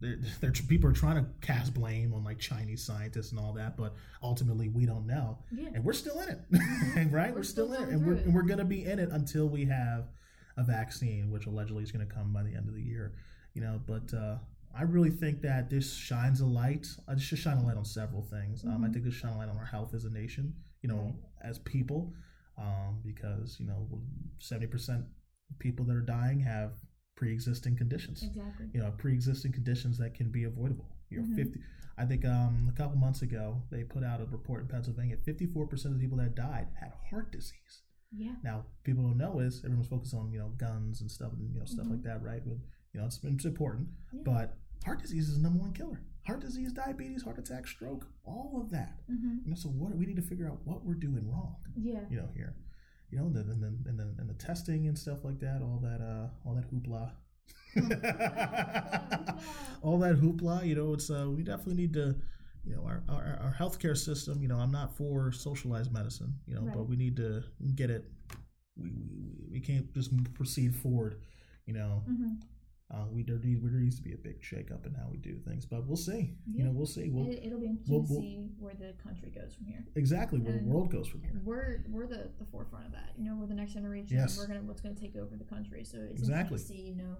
they're, 0.00 0.18
they're, 0.40 0.52
people 0.52 0.88
are 0.88 0.92
trying 0.92 1.16
to 1.24 1.28
cast 1.40 1.74
blame 1.74 2.14
on 2.14 2.22
like 2.22 2.38
Chinese 2.38 2.84
scientists 2.84 3.32
and 3.32 3.40
all 3.40 3.52
that, 3.54 3.76
but 3.76 3.94
ultimately 4.22 4.68
we 4.68 4.86
don't 4.86 5.06
know, 5.08 5.38
yeah 5.50 5.70
and 5.74 5.82
we're 5.84 5.92
still 6.04 6.20
in 6.20 6.28
it, 6.28 6.40
Mhm. 6.52 7.12
right? 7.18 7.30
We're, 7.32 7.38
We're 7.38 7.42
still, 7.42 7.72
still 7.72 7.82
in 7.82 7.88
it, 7.88 7.92
and 7.94 8.06
we're 8.06 8.12
it. 8.14 8.24
and 8.26 8.32
we're 8.34 8.42
gonna 8.52 8.64
be 8.64 8.84
in 8.84 9.00
it 9.00 9.08
until 9.10 9.48
we 9.48 9.64
have 9.64 10.08
a 10.56 10.62
vaccine, 10.62 11.28
which 11.32 11.46
allegedly 11.46 11.82
is 11.82 11.90
going 11.90 12.06
to 12.08 12.14
come 12.14 12.32
by 12.32 12.42
the 12.44 12.54
end 12.54 12.68
of 12.68 12.74
the 12.74 12.82
year. 12.82 13.14
You 13.54 13.62
know, 13.62 13.80
but 13.86 14.12
uh, 14.14 14.36
I 14.78 14.82
really 14.82 15.10
think 15.10 15.42
that 15.42 15.68
this 15.70 15.92
shines 15.94 16.40
a 16.40 16.46
light. 16.46 16.86
Uh, 17.08 17.14
this 17.14 17.22
should 17.24 17.38
shine 17.38 17.58
a 17.58 17.62
light 17.66 17.76
on 17.76 17.84
several 17.84 18.22
things. 18.22 18.64
Um, 18.64 18.84
I 18.84 18.88
Mhm. 18.88 18.92
think 18.92 19.04
this 19.06 19.14
shine 19.14 19.32
a 19.32 19.38
light 19.38 19.48
on 19.48 19.56
our 19.56 19.64
health 19.66 19.92
as 19.94 20.04
a 20.04 20.10
nation. 20.10 20.54
You 20.82 20.88
know, 20.90 21.02
Right. 21.02 21.14
as 21.42 21.58
people, 21.60 22.14
um, 22.56 23.00
because 23.04 23.58
you 23.60 23.66
know, 23.66 23.80
seventy 24.38 24.68
percent 24.68 25.04
people 25.58 25.84
that 25.86 25.96
are 25.96 26.00
dying 26.18 26.38
have 26.40 26.78
pre-existing 27.16 27.74
conditions. 27.76 28.22
exactly 28.22 28.70
You 28.72 28.80
know, 28.80 28.92
pre-existing 28.92 29.50
conditions 29.52 29.98
that 29.98 30.14
can 30.14 30.30
be 30.30 30.44
avoidable. 30.44 30.88
You 31.10 31.18
know, 31.22 31.26
Mhm. 31.28 31.34
fifty. 31.36 31.60
I 31.96 32.06
think 32.06 32.24
um, 32.24 32.68
a 32.68 32.72
couple 32.72 32.96
months 32.96 33.22
ago 33.22 33.64
they 33.70 33.82
put 33.82 34.04
out 34.04 34.20
a 34.20 34.26
report 34.26 34.62
in 34.62 34.68
Pennsylvania. 34.68 35.16
Fifty-four 35.16 35.66
percent 35.66 35.94
of 35.94 35.98
the 36.00 36.04
people 36.04 36.18
that 36.18 36.36
died 36.36 36.68
had 36.74 36.92
heart 37.10 37.32
disease. 37.32 37.82
yeah 38.12 38.36
Now, 38.42 38.64
people 38.84 39.02
don't 39.02 39.18
know 39.18 39.40
is 39.40 39.62
everyone's 39.64 39.88
focused 39.88 40.14
on 40.14 40.30
you 40.32 40.38
know 40.38 40.50
guns 40.50 41.00
and 41.02 41.10
stuff 41.10 41.32
and 41.34 41.52
you 41.52 41.58
know 41.58 41.66
stuff 41.66 41.86
Mhm. 41.86 41.90
like 41.90 42.02
that, 42.04 42.22
right? 42.22 42.42
But 42.44 42.58
you 42.92 43.00
know 43.00 43.06
it's, 43.06 43.22
it's 43.24 43.44
important, 43.44 43.88
Yeah. 44.12 44.22
but 44.24 44.58
heart 44.84 45.00
disease 45.00 45.28
is 45.28 45.36
the 45.36 45.42
number 45.42 45.60
one 45.60 45.72
killer. 45.72 46.00
Heart 46.26 46.40
disease, 46.40 46.72
diabetes, 46.72 47.22
heart 47.22 47.38
attack, 47.38 47.66
stroke, 47.66 48.06
all 48.24 48.60
of 48.62 48.70
that. 48.70 48.98
hmm 49.08 49.38
You 49.44 49.50
know, 49.50 49.56
so 49.56 49.68
what 49.70 49.94
we 49.96 50.06
need 50.06 50.16
to 50.16 50.22
figure 50.22 50.46
out 50.46 50.58
what 50.64 50.84
we're 50.84 50.94
doing 50.94 51.28
wrong. 51.30 51.56
yeah 51.76 52.00
You 52.10 52.18
know 52.18 52.28
here, 52.34 52.54
you 53.10 53.18
know, 53.18 53.26
and 53.26 53.34
then 53.36 53.48
and 53.50 53.62
then 53.62 53.78
and 53.86 53.98
then 53.98 54.14
and 54.18 54.28
the 54.28 54.34
testing 54.34 54.86
and 54.88 54.98
stuff 54.98 55.24
like 55.24 55.38
that, 55.40 55.62
all 55.62 55.80
that 55.82 56.00
uh 56.02 56.28
all 56.46 56.54
that 56.54 56.70
hoopla. 56.72 57.10
all 59.82 59.98
that 59.98 60.16
hoopla, 60.20 60.66
you 60.66 60.74
know, 60.74 60.92
it's 60.94 61.10
uh 61.10 61.26
we 61.28 61.42
definitely 61.42 61.74
need 61.74 61.92
to 61.94 62.14
you 62.64 62.74
know 62.76 62.82
our, 62.84 63.02
our 63.08 63.38
our 63.42 63.56
healthcare 63.58 63.96
system 63.96 64.42
you 64.42 64.48
know 64.48 64.56
i'm 64.58 64.72
not 64.72 64.94
for 64.96 65.30
socialized 65.32 65.90
medicine 65.92 66.34
you 66.46 66.54
know 66.54 66.68
but 66.74 66.86
we 66.88 66.96
need 66.96 67.16
to 67.16 67.42
get 67.76 67.88
it 67.88 68.04
we, 68.76 68.90
we, 68.90 69.30
we 69.52 69.60
can't 69.60 69.90
just 69.94 70.10
proceed 70.34 70.74
forward 70.74 71.20
you 71.66 71.72
know 71.72 72.02
hmm 72.06 72.34
uh, 72.90 73.04
we 73.10 73.22
there, 73.22 73.38
need, 73.38 73.62
there 73.62 73.80
needs 73.80 73.96
to 73.96 74.02
be 74.02 74.14
a 74.14 74.16
big 74.16 74.40
shakeup 74.42 74.86
in 74.86 74.94
how 74.94 75.06
we 75.10 75.18
do 75.18 75.36
things 75.46 75.66
but 75.66 75.86
we'll 75.86 75.96
see 75.96 76.34
you 76.50 76.64
know 76.64 76.70
we'll 76.72 76.86
see 76.86 77.10
we'll, 77.10 77.26
it, 77.30 77.40
it'll 77.44 77.60
be 77.60 77.66
interesting 77.66 77.94
we'll- 77.94 78.06
to 78.06 78.12
we'll- 78.12 78.22
see 78.22 78.48
where 78.58 78.74
the 78.74 78.94
country 79.02 79.30
goes 79.30 79.54
from 79.54 79.66
here 79.66 79.84
exactly 79.94 80.38
where 80.38 80.56
the 80.56 80.64
world 80.64 80.90
goes 80.90 81.06
from 81.06 81.22
here 81.22 81.38
we're 81.44 81.84
we're 81.90 82.06
the, 82.06 82.30
the 82.38 82.46
forefront 82.50 82.86
of 82.86 82.92
that. 82.92 83.10
You 83.18 83.24
know, 83.26 83.36
we're 83.38 83.46
the 83.46 83.54
next 83.54 83.72
generation. 83.74 84.16
Yes. 84.16 84.36
We're 84.38 84.46
gonna 84.46 84.62
what's 84.62 84.80
gonna 84.80 84.94
take 84.94 85.16
over 85.16 85.36
the 85.36 85.44
country. 85.44 85.84
So 85.84 85.98
it's 86.10 86.20
Exactly. 86.20 86.54
interesting 86.56 86.76
to 86.76 86.82
see, 86.82 86.88
you 86.88 86.96
know, 86.96 87.16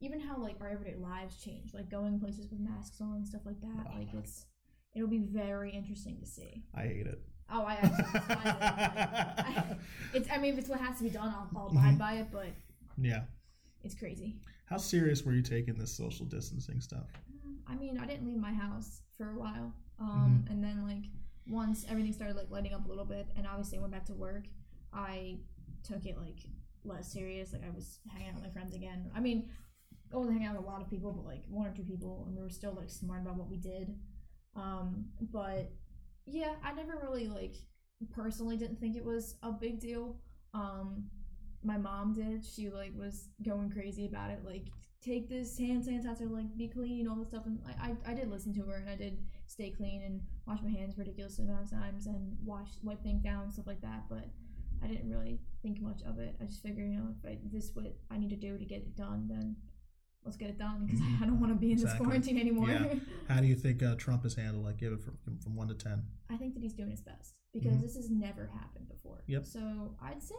even 0.00 0.20
how 0.20 0.36
like 0.38 0.56
our 0.60 0.68
everyday 0.68 0.96
lives 0.96 1.36
change, 1.42 1.74
like 1.74 1.90
going 1.90 2.18
places 2.20 2.48
with 2.50 2.60
masks 2.60 3.00
on 3.00 3.14
and 3.16 3.26
stuff 3.26 3.42
like 3.44 3.60
that. 3.60 3.86
Oh 3.92 3.98
like 3.98 4.08
it's 4.14 4.46
it'll 4.94 5.08
be 5.08 5.18
very 5.18 5.70
interesting 5.70 6.18
to 6.20 6.26
see. 6.26 6.62
i 6.74 6.82
hate 6.82 7.06
it 7.06 7.20
Oh, 7.50 7.64
I 7.64 7.74
actually 7.74 7.96
despise 8.12 8.46
it. 8.46 8.46
I- 8.46 9.76
It's 10.14 10.28
I 10.30 10.38
mean, 10.38 10.52
if 10.54 10.58
it's 10.60 10.68
what 10.68 10.80
has 10.80 10.98
to 10.98 11.04
be 11.04 11.10
done, 11.10 11.28
I'll, 11.28 11.48
I'll 11.56 11.66
abide 11.68 11.94
Mhm. 11.94 11.98
by 11.98 12.12
it. 12.14 12.26
But 12.32 12.46
yeah 12.98 13.22
it's 13.84 13.94
crazy. 13.94 14.36
How 14.72 14.78
serious 14.78 15.22
were 15.24 15.34
you 15.34 15.42
taking 15.42 15.74
this 15.74 15.94
social 15.94 16.26
distancing 16.26 16.80
stuff 16.80 17.08
I 17.68 17.74
mean, 17.76 17.96
I 17.98 18.06
didn't 18.06 18.26
leave 18.26 18.38
my 18.38 18.52
house 18.52 19.00
for 19.16 19.30
a 19.30 19.38
while, 19.38 19.72
um, 20.00 20.44
Mm-hmm. 20.44 20.52
and 20.52 20.64
then 20.64 20.82
like 20.86 21.04
once 21.48 21.86
everything 21.88 22.12
started 22.12 22.36
like 22.36 22.50
lighting 22.50 22.74
up 22.74 22.84
a 22.86 22.88
little 22.88 23.04
bit, 23.04 23.26
and 23.36 23.46
obviously 23.46 23.78
I 23.78 23.80
went 23.80 23.92
back 23.92 24.04
to 24.06 24.14
work, 24.14 24.44
I 24.92 25.38
took 25.88 26.04
it 26.04 26.16
like 26.18 26.40
less 26.84 27.06
serious. 27.12 27.52
Like 27.52 27.62
I 27.64 27.70
was 27.74 28.00
hanging 28.12 28.28
out 28.28 28.34
with 28.34 28.44
my 28.44 28.50
friends 28.50 28.74
again. 28.74 29.10
I 29.14 29.20
mean, 29.20 29.48
I 30.12 30.16
wasn't 30.16 30.34
hanging 30.34 30.48
out 30.48 30.56
with 30.56 30.66
a 30.66 30.68
lot 30.68 30.80
of 30.82 30.90
people, 30.90 31.12
but 31.12 31.24
like 31.24 31.44
one 31.48 31.66
or 31.66 31.74
two 31.74 31.84
people, 31.84 32.24
and 32.26 32.36
we 32.36 32.42
were 32.42 32.50
still 32.50 32.74
like 32.76 32.90
smart 32.90 33.22
about 33.22 33.36
what 33.36 33.48
we 33.48 33.56
did. 33.56 33.94
Um, 34.56 35.06
but 35.32 35.70
yeah, 36.26 36.54
I 36.64 36.72
never 36.74 36.98
really 37.02 37.28
like 37.28 37.54
personally 38.14 38.56
didn't 38.56 38.78
think 38.80 38.96
it 38.96 39.04
was 39.04 39.36
a 39.42 39.52
big 39.52 39.80
deal. 39.80 40.16
Um, 40.52 41.04
my 41.62 41.76
mom 41.78 42.12
did. 42.14 42.44
She 42.44 42.70
like 42.70 42.92
was 42.96 43.28
going 43.42 43.70
crazy 43.70 44.06
about 44.06 44.30
it. 44.30 44.40
Like 44.44 44.66
take 45.02 45.28
this 45.28 45.58
hand 45.58 45.84
sanitizer, 45.84 46.30
like 46.30 46.56
be 46.56 46.68
clean, 46.68 47.08
all 47.08 47.16
this 47.16 47.28
stuff. 47.28 47.44
And 47.46 47.58
I, 47.66 47.88
I, 48.08 48.12
I 48.12 48.14
did 48.14 48.30
listen 48.30 48.54
to 48.54 48.62
her, 48.66 48.76
and 48.76 48.88
I 48.88 48.94
did 48.96 49.18
stay 49.46 49.70
clean 49.70 50.02
and 50.02 50.20
wash 50.46 50.60
my 50.62 50.70
hands 50.70 50.96
ridiculous 50.96 51.38
amount 51.38 51.64
of 51.64 51.70
times 51.70 52.06
and 52.06 52.36
wash 52.44 52.68
wipe 52.82 53.02
things 53.02 53.22
down 53.22 53.44
and 53.44 53.52
stuff 53.52 53.66
like 53.66 53.80
that. 53.82 54.04
But 54.08 54.28
I 54.82 54.86
didn't 54.88 55.10
really 55.10 55.40
think 55.62 55.80
much 55.80 56.02
of 56.08 56.18
it. 56.18 56.34
I 56.40 56.44
just 56.44 56.62
figured, 56.62 56.90
you 56.90 56.98
know, 56.98 57.14
if 57.18 57.28
I, 57.30 57.38
this 57.52 57.64
is 57.64 57.74
what 57.74 57.86
I 58.10 58.18
need 58.18 58.30
to 58.30 58.36
do 58.36 58.58
to 58.58 58.64
get 58.64 58.78
it 58.78 58.96
done, 58.96 59.26
then 59.28 59.56
let's 60.24 60.36
get 60.36 60.50
it 60.50 60.58
done 60.58 60.86
because 60.86 61.00
I 61.20 61.26
don't 61.26 61.40
want 61.40 61.52
to 61.52 61.58
be 61.58 61.72
in 61.72 61.78
this 61.78 61.92
quarantine 61.94 62.38
anymore. 62.38 62.68
Yeah. 62.70 62.94
How 63.28 63.40
do 63.40 63.46
you 63.46 63.54
think 63.56 63.82
uh, 63.82 63.94
Trump 63.96 64.22
has 64.24 64.34
handled? 64.34 64.64
Like, 64.64 64.78
give 64.78 64.92
it 64.92 65.00
from 65.00 65.38
from 65.38 65.56
one 65.56 65.68
to 65.68 65.74
ten. 65.74 66.02
I 66.30 66.36
think 66.36 66.54
that 66.54 66.62
he's 66.62 66.74
doing 66.74 66.90
his 66.90 67.00
best 67.00 67.34
because 67.52 67.76
Mhm. 67.76 67.82
this 67.82 67.96
has 67.96 68.08
never 68.10 68.50
happened 68.54 68.88
before. 68.88 69.22
Yep. 69.26 69.46
So 69.46 69.94
I'd 70.02 70.22
say 70.22 70.34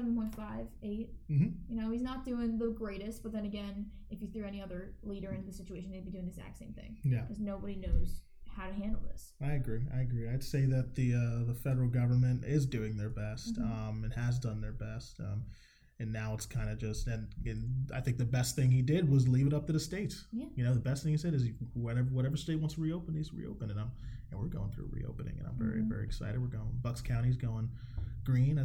7.5, 0.00 0.66
8. 0.82 1.10
Mhm. 1.30 1.54
You 1.68 1.76
know, 1.76 1.90
he's 1.90 2.02
not 2.02 2.24
doing 2.24 2.58
the 2.58 2.70
greatest, 2.70 3.22
but 3.22 3.32
then 3.32 3.44
again, 3.44 3.90
if 4.10 4.20
you 4.20 4.28
threw 4.28 4.44
any 4.44 4.60
other 4.60 4.94
leader 5.02 5.30
into 5.30 5.46
the 5.46 5.52
situation, 5.52 5.90
they'd 5.90 6.04
be 6.04 6.10
doing 6.10 6.24
the 6.24 6.30
exact 6.30 6.58
same 6.58 6.72
thing 6.74 6.98
Yeah. 7.02 7.22
because 7.22 7.40
nobody 7.40 7.76
knows 7.76 8.22
how 8.46 8.66
to 8.68 8.72
handle 8.74 9.00
this. 9.02 9.34
I 9.40 9.52
agree. 9.52 9.86
I 9.92 10.00
agree. 10.00 10.28
I'd 10.28 10.42
say 10.44 10.64
that 10.66 10.94
the 10.94 11.14
uh, 11.14 11.44
the 11.44 11.54
federal 11.54 11.88
government 11.88 12.44
is 12.44 12.66
doing 12.66 12.96
their 12.96 13.10
best, 13.10 13.56
Mhm. 13.56 13.62
um, 13.70 14.04
and 14.04 14.12
has 14.14 14.38
done 14.38 14.60
their 14.60 14.72
best. 14.72 15.20
Um, 15.20 15.44
and 15.98 16.12
now 16.12 16.34
it's 16.34 16.44
kind 16.46 16.68
of 16.68 16.78
just 16.78 17.06
and, 17.06 17.28
and 17.46 17.90
I 17.92 18.00
think 18.02 18.18
the 18.18 18.24
best 18.26 18.54
thing 18.56 18.70
he 18.70 18.82
did 18.82 19.08
was 19.08 19.26
leave 19.28 19.46
it 19.46 19.54
up 19.54 19.66
to 19.66 19.72
the 19.72 19.80
states. 19.80 20.26
Yeah. 20.32 20.46
You 20.54 20.64
know, 20.64 20.74
the 20.74 20.80
best 20.80 21.02
thing 21.02 21.12
he 21.12 21.18
said 21.18 21.32
is 21.34 21.48
whatever 21.74 22.08
whatever 22.10 22.36
state 22.36 22.56
wants 22.60 22.74
to 22.74 22.80
reopen, 22.82 23.14
needs 23.14 23.30
to 23.30 23.36
reopen, 23.36 23.70
and 23.70 23.80
I'm 23.80 23.90
and 24.30 24.40
we're 24.40 24.48
going 24.48 24.70
through 24.72 24.88
reopening, 24.90 25.38
and 25.38 25.46
I'm 25.46 25.56
very 25.56 25.82
Mhm. 25.82 25.88
very 25.88 26.04
excited. 26.04 26.40
We're 26.40 26.48
going 26.48 26.78
Bucks 26.82 27.00
County's 27.02 27.36
going 27.36 27.70
green. 28.24 28.58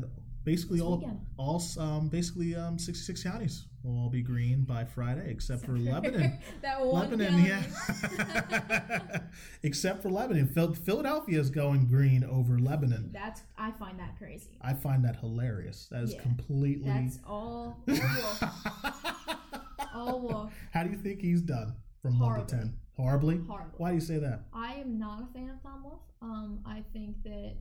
Basically, 0.43 0.77
This 0.79 0.85
all 0.85 0.97
weekend. 0.97 1.19
all 1.37 1.61
um, 1.77 2.07
basically 2.09 2.55
um, 2.55 2.79
66 2.79 3.21
counties 3.23 3.67
will 3.83 3.97
all 3.99 4.09
be 4.09 4.21
green 4.23 4.63
by 4.63 4.83
Friday, 4.83 5.29
except 5.29 5.63
for 5.65 5.73
Lebanon. 5.77 6.39
that 6.63 6.83
one 6.83 7.11
Lebanon, 7.11 7.45
county. 7.45 7.49
yeah. 7.49 9.19
Except 9.63 10.01
for 10.01 10.09
Lebanon, 10.09 10.47
Philadelphia 10.47 11.39
is 11.39 11.49
going 11.51 11.87
green 11.87 12.23
over 12.23 12.57
Lebanon. 12.59 13.11
That's 13.13 13.41
I 13.57 13.71
find 13.71 13.99
that 13.99 14.17
crazy. 14.17 14.57
I 14.61 14.73
find 14.73 15.05
that 15.05 15.17
hilarious. 15.17 15.87
That 15.91 16.03
is 16.03 16.13
Yeah. 16.13 16.21
completely. 16.21 16.89
That's 16.89 17.19
all. 17.27 17.77
All 19.93 20.19
wolf. 20.21 20.53
How 20.73 20.83
do 20.83 20.89
you 20.89 20.97
think 20.97 21.21
he's 21.21 21.41
done 21.41 21.73
from 22.01 22.17
one 22.19 22.39
to 22.39 22.45
ten? 22.55 22.77
Horribly. 22.95 23.39
Horrible. 23.47 23.73
Why 23.77 23.89
do 23.89 23.95
you 23.95 24.01
say 24.01 24.17
that? 24.19 24.45
I 24.53 24.73
am 24.75 24.97
not 24.97 25.23
a 25.23 25.33
fan 25.33 25.49
of 25.49 25.61
Tom 25.61 25.83
Wolf. 25.83 26.01
Um, 26.21 26.59
I 26.65 26.83
think 26.93 27.21
that 27.23 27.55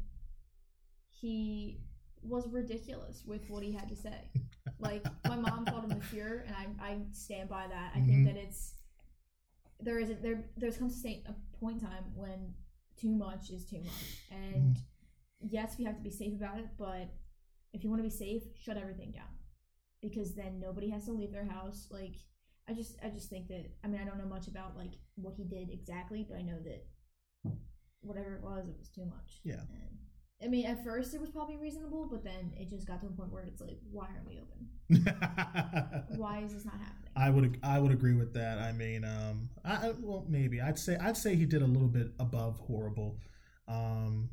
he 1.09 1.81
was 2.22 2.48
ridiculous 2.48 3.22
with 3.26 3.42
what 3.48 3.62
he 3.62 3.72
had 3.72 3.88
to 3.88 3.96
say. 3.96 4.30
Like 4.78 5.04
my 5.28 5.37
mom 5.37 5.66
called 5.66 5.85
him 5.85 5.92
a 5.92 6.00
cure, 6.06 6.44
and 6.46 6.54
I, 6.56 6.66
I 6.92 6.98
stand 7.12 7.50
by 7.50 7.66
that. 7.68 7.92
I 7.94 7.98
Mhm. 7.98 8.06
think 8.06 8.26
that 8.28 8.37
it's 8.37 8.74
there 9.80 9.98
is 9.98 10.11
a, 10.11 10.14
there 10.14 10.44
there's 10.56 10.76
comes 10.76 11.04
a, 11.04 11.22
point 11.61 11.80
in 11.80 11.87
time 11.87 12.04
when 12.14 12.54
too 12.96 13.11
much 13.11 13.50
is 13.50 13.64
too 13.66 13.80
much, 13.80 14.20
and 14.30 14.78
yes, 15.40 15.76
we 15.78 15.85
have 15.85 15.96
to 15.96 16.02
be 16.02 16.11
safe 16.11 16.35
about 16.35 16.59
it. 16.59 16.68
But 16.78 17.09
if 17.72 17.83
you 17.85 17.90
want 17.90 18.00
to 18.00 18.09
be 18.09 18.14
safe, 18.14 18.42
shut 18.59 18.76
everything 18.76 19.11
down, 19.12 19.33
because 20.00 20.35
then 20.35 20.61
nobody 20.61 20.88
has 20.90 21.04
to 21.06 21.12
leave 21.12 21.33
their 21.33 21.44
house. 21.46 21.88
Like 21.90 22.14
I 22.68 22.72
just 22.72 22.96
I 23.02 23.09
just 23.11 23.28
think 23.28 23.48
that 23.48 23.66
I 23.85 23.88
mean 23.88 24.00
I 24.00 24.04
don't 24.04 24.18
know 24.18 24.26
much 24.26 24.48
about 24.48 24.76
like 24.76 24.92
what 25.16 25.35
he 25.35 25.44
did 25.44 25.70
exactly, 25.70 26.24
but 26.28 26.38
I 26.38 26.42
know 26.42 26.59
that 26.64 26.87
whatever 28.00 28.37
it 28.37 28.42
was, 28.42 28.66
it 28.68 28.76
was 28.78 28.88
too 28.88 29.04
much. 29.04 29.40
Yeah. 29.44 29.61
And, 29.61 29.98
I 30.42 30.48
mean, 30.48 30.64
at 30.66 30.83
first 30.85 31.12
it 31.14 31.20
was 31.20 31.31
probably 31.31 31.57
reasonable, 31.57 32.09
but 32.11 32.24
then 32.24 32.53
it 32.57 32.68
just 32.70 32.87
got 32.87 33.00
to 33.03 33.07
a 33.07 33.11
point 33.11 33.31
where 33.33 33.42
it's 33.42 33.61
like, 33.61 33.79
why 33.92 34.07
aren't 34.14 34.26
we 34.26 34.40
open? 34.40 34.68
Why 36.16 36.40
is 36.44 36.53
this 36.53 36.64
not 36.64 36.74
happening? 36.74 37.11
I 37.14 37.31
would 37.31 37.59
I 37.62 37.79
would 37.79 37.92
agree 37.92 38.14
with 38.14 38.33
that. 38.35 38.59
I 38.59 38.72
mean, 38.72 39.05
um, 39.05 39.48
I 39.64 39.92
well 40.00 40.24
maybe 40.29 40.61
I'd 40.61 40.79
say 40.79 40.96
I'd 40.96 41.16
say 41.16 41.35
he 41.37 41.44
did 41.46 41.62
a 41.62 41.66
little 41.66 41.88
bit 41.88 42.09
above 42.18 42.59
horrible. 42.59 43.18
Um, 43.68 44.31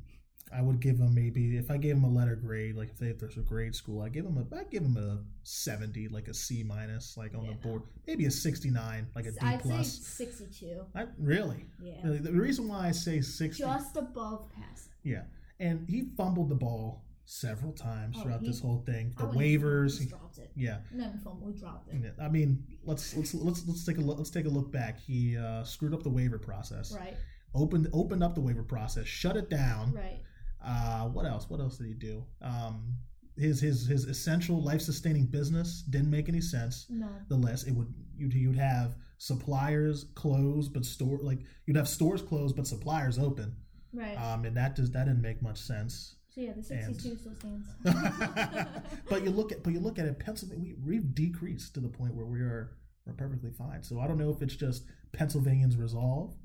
I 0.51 0.61
would 0.61 0.79
give 0.79 0.97
him 0.97 1.13
maybe 1.13 1.57
if 1.57 1.69
I 1.69 1.77
gave 1.77 1.95
him 1.97 2.05
a 2.05 2.09
letter 2.09 2.35
grade, 2.35 2.75
like 2.75 2.89
if, 2.89 2.97
they, 2.97 3.07
if 3.07 3.19
there's 3.19 3.37
a 3.37 3.41
grade 3.41 3.75
school, 3.75 4.01
I 4.01 4.09
give 4.09 4.25
him 4.25 4.37
a 4.37 4.55
I 4.55 4.63
give 4.63 4.81
him 4.83 4.97
a 4.97 5.19
seventy, 5.43 6.07
like 6.07 6.27
a 6.27 6.33
C 6.33 6.63
minus, 6.63 7.17
like 7.17 7.35
on 7.35 7.43
Yeah, 7.43 7.51
the 7.51 7.55
no. 7.57 7.61
board, 7.73 7.81
maybe 8.07 8.25
a 8.25 8.31
sixty 8.31 8.69
nine, 8.71 9.07
like 9.15 9.25
a 9.25 9.31
D 9.31 9.37
I'd 9.41 9.59
plus. 9.61 9.93
say 9.93 10.25
62. 10.25 10.85
Really, 11.19 11.65
Yeah. 11.83 11.95
the, 12.03 12.13
the 12.19 12.31
reason 12.31 12.67
why 12.67 12.87
I 12.87 12.91
say 12.91 13.21
sixty, 13.21 13.61
Just 13.63 13.95
above 13.97 14.47
passing. 14.55 14.93
yeah, 15.03 15.23
and 15.59 15.87
he 15.89 16.09
fumbled 16.17 16.49
the 16.49 16.55
ball 16.55 17.03
several 17.25 17.73
times 17.73 18.15
Oh, 18.17 18.23
throughout 18.23 18.41
he- 18.41 18.47
this 18.47 18.59
whole 18.61 18.83
thing. 18.85 19.13
The 19.17 19.25
waivers, 19.25 19.99
He 19.99 20.05
dropped 20.05 20.37
it. 20.37 20.51
yeah. 20.55 20.79
Not 20.93 21.07
even 21.09 21.19
fumble, 21.19 21.47
he 21.49 21.59
dropped 21.59 21.89
it. 21.93 22.13
I 22.21 22.29
mean, 22.29 22.63
let's 22.83 23.15
let's 23.15 23.33
let's 23.33 23.67
let's 23.67 23.83
take 23.85 23.97
a 23.97 24.01
look, 24.01 24.17
let's 24.17 24.29
take 24.29 24.45
a 24.45 24.49
look 24.49 24.71
back. 24.71 24.99
He 24.99 25.35
uh, 25.37 25.63
screwed 25.63 25.93
up 25.93 26.03
the 26.03 26.09
waiver 26.09 26.37
process. 26.39 26.93
Right, 26.95 27.15
Opened 27.53 27.87
opened 27.93 28.23
up 28.23 28.35
the 28.35 28.41
waiver 28.41 28.63
process, 28.63 29.05
shut 29.07 29.35
it 29.37 29.49
down. 29.49 29.93
right. 29.93 30.19
Uh, 30.63 31.07
what 31.09 31.25
else? 31.25 31.49
What 31.49 31.59
else 31.59 31.77
did 31.77 31.87
he 31.87 31.93
do? 31.93 32.23
Um, 32.41 32.97
his 33.37 33.59
his 33.61 33.85
his 33.85 34.05
essential 34.05 34.61
life 34.63 34.81
sustaining 34.81 35.25
business 35.27 35.83
didn't 35.89 36.09
make 36.09 36.27
any 36.29 36.41
sense. 36.41 36.87
No. 36.89 37.07
The 37.29 37.35
list 37.35 37.67
it 37.67 37.73
would 37.75 37.93
you'd, 38.15 38.33
you'd 38.33 38.55
have 38.57 38.95
suppliers 39.19 40.05
closed 40.15 40.73
but 40.73 40.83
store 40.85 41.19
like 41.21 41.39
you'd 41.65 41.77
have 41.77 41.87
stores 41.87 42.21
closed 42.21 42.55
but 42.55 42.65
suppliers 42.67 43.19
open. 43.19 43.55
Right. 43.93 44.15
Um, 44.15 44.45
and 44.45 44.55
that 44.57 44.75
does 44.75 44.91
that 44.91 45.05
didn't 45.05 45.21
make 45.21 45.41
much 45.41 45.57
sense. 45.57 46.15
so 46.33 46.41
yeah, 46.41 46.51
the 46.53 46.73
and- 46.73 46.95
62 46.95 47.17
still 47.17 47.33
stands. 47.35 47.67
but 49.09 49.23
you 49.23 49.31
look 49.31 49.51
at 49.51 49.63
but 49.63 49.73
you 49.73 49.79
look 49.79 49.97
at 49.99 50.05
it, 50.05 50.19
Pennsylvania 50.19 50.75
we, 50.83 50.93
we've 50.93 51.15
decreased 51.15 51.73
to 51.75 51.79
the 51.79 51.89
point 51.89 52.13
where 52.13 52.25
we 52.25 52.41
are 52.41 52.71
we're 53.05 53.13
perfectly 53.13 53.51
fine. 53.51 53.83
So 53.83 53.99
I 53.99 54.07
don't 54.07 54.17
know 54.17 54.29
if 54.29 54.41
it's 54.41 54.55
just 54.55 54.83
Pennsylvanians' 55.13 55.77
resolve 55.77 56.35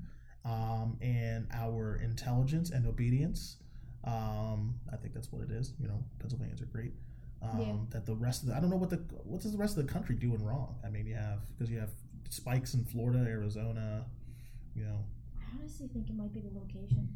um, 0.45 0.97
and 1.01 1.47
our 1.53 1.97
intelligence 1.97 2.71
and 2.71 2.87
obedience. 2.87 3.57
Um, 4.05 4.75
I 4.91 4.95
think 4.97 5.13
that's 5.13 5.31
what 5.31 5.41
it 5.43 5.51
is. 5.51 5.73
You 5.79 5.87
know, 5.87 6.03
Pennsylvanians 6.19 6.61
are 6.61 6.65
great. 6.65 6.93
Um, 7.41 7.59
Yeah. 7.59 7.73
That 7.91 8.05
the 8.05 8.15
rest 8.15 8.43
of 8.43 8.49
the 8.49 8.55
I 8.55 8.59
don't 8.61 8.69
know 8.69 8.77
what 8.77 8.89
the 8.89 9.03
what 9.23 9.41
does 9.41 9.51
the 9.51 9.57
rest 9.57 9.77
of 9.77 9.85
the 9.85 9.91
country 9.91 10.15
doing 10.15 10.43
wrong. 10.43 10.75
I 10.85 10.89
mean, 10.89 11.05
you 11.05 11.15
have 11.15 11.39
because 11.51 11.69
you 11.69 11.79
have 11.79 11.91
spikes 12.29 12.73
in 12.73 12.85
Florida, 12.85 13.19
Arizona. 13.29 14.05
You 14.75 14.85
know, 14.85 14.99
I 15.37 15.59
honestly 15.59 15.87
think 15.87 16.09
it 16.09 16.15
might 16.15 16.33
be 16.33 16.39
the 16.41 16.57
location. 16.57 17.09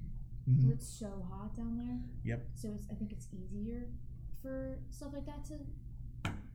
Mhm. 0.50 0.72
It's 0.72 0.88
so 0.88 1.26
hot 1.30 1.56
down 1.56 1.78
there. 1.78 2.00
Yep. 2.24 2.48
So 2.56 2.72
it's, 2.74 2.88
I 2.90 2.96
think 2.96 3.12
it's 3.12 3.28
easier 3.34 3.88
for 4.42 4.78
stuff 4.90 5.10
like 5.14 5.26
that 5.26 5.44
to 5.46 5.56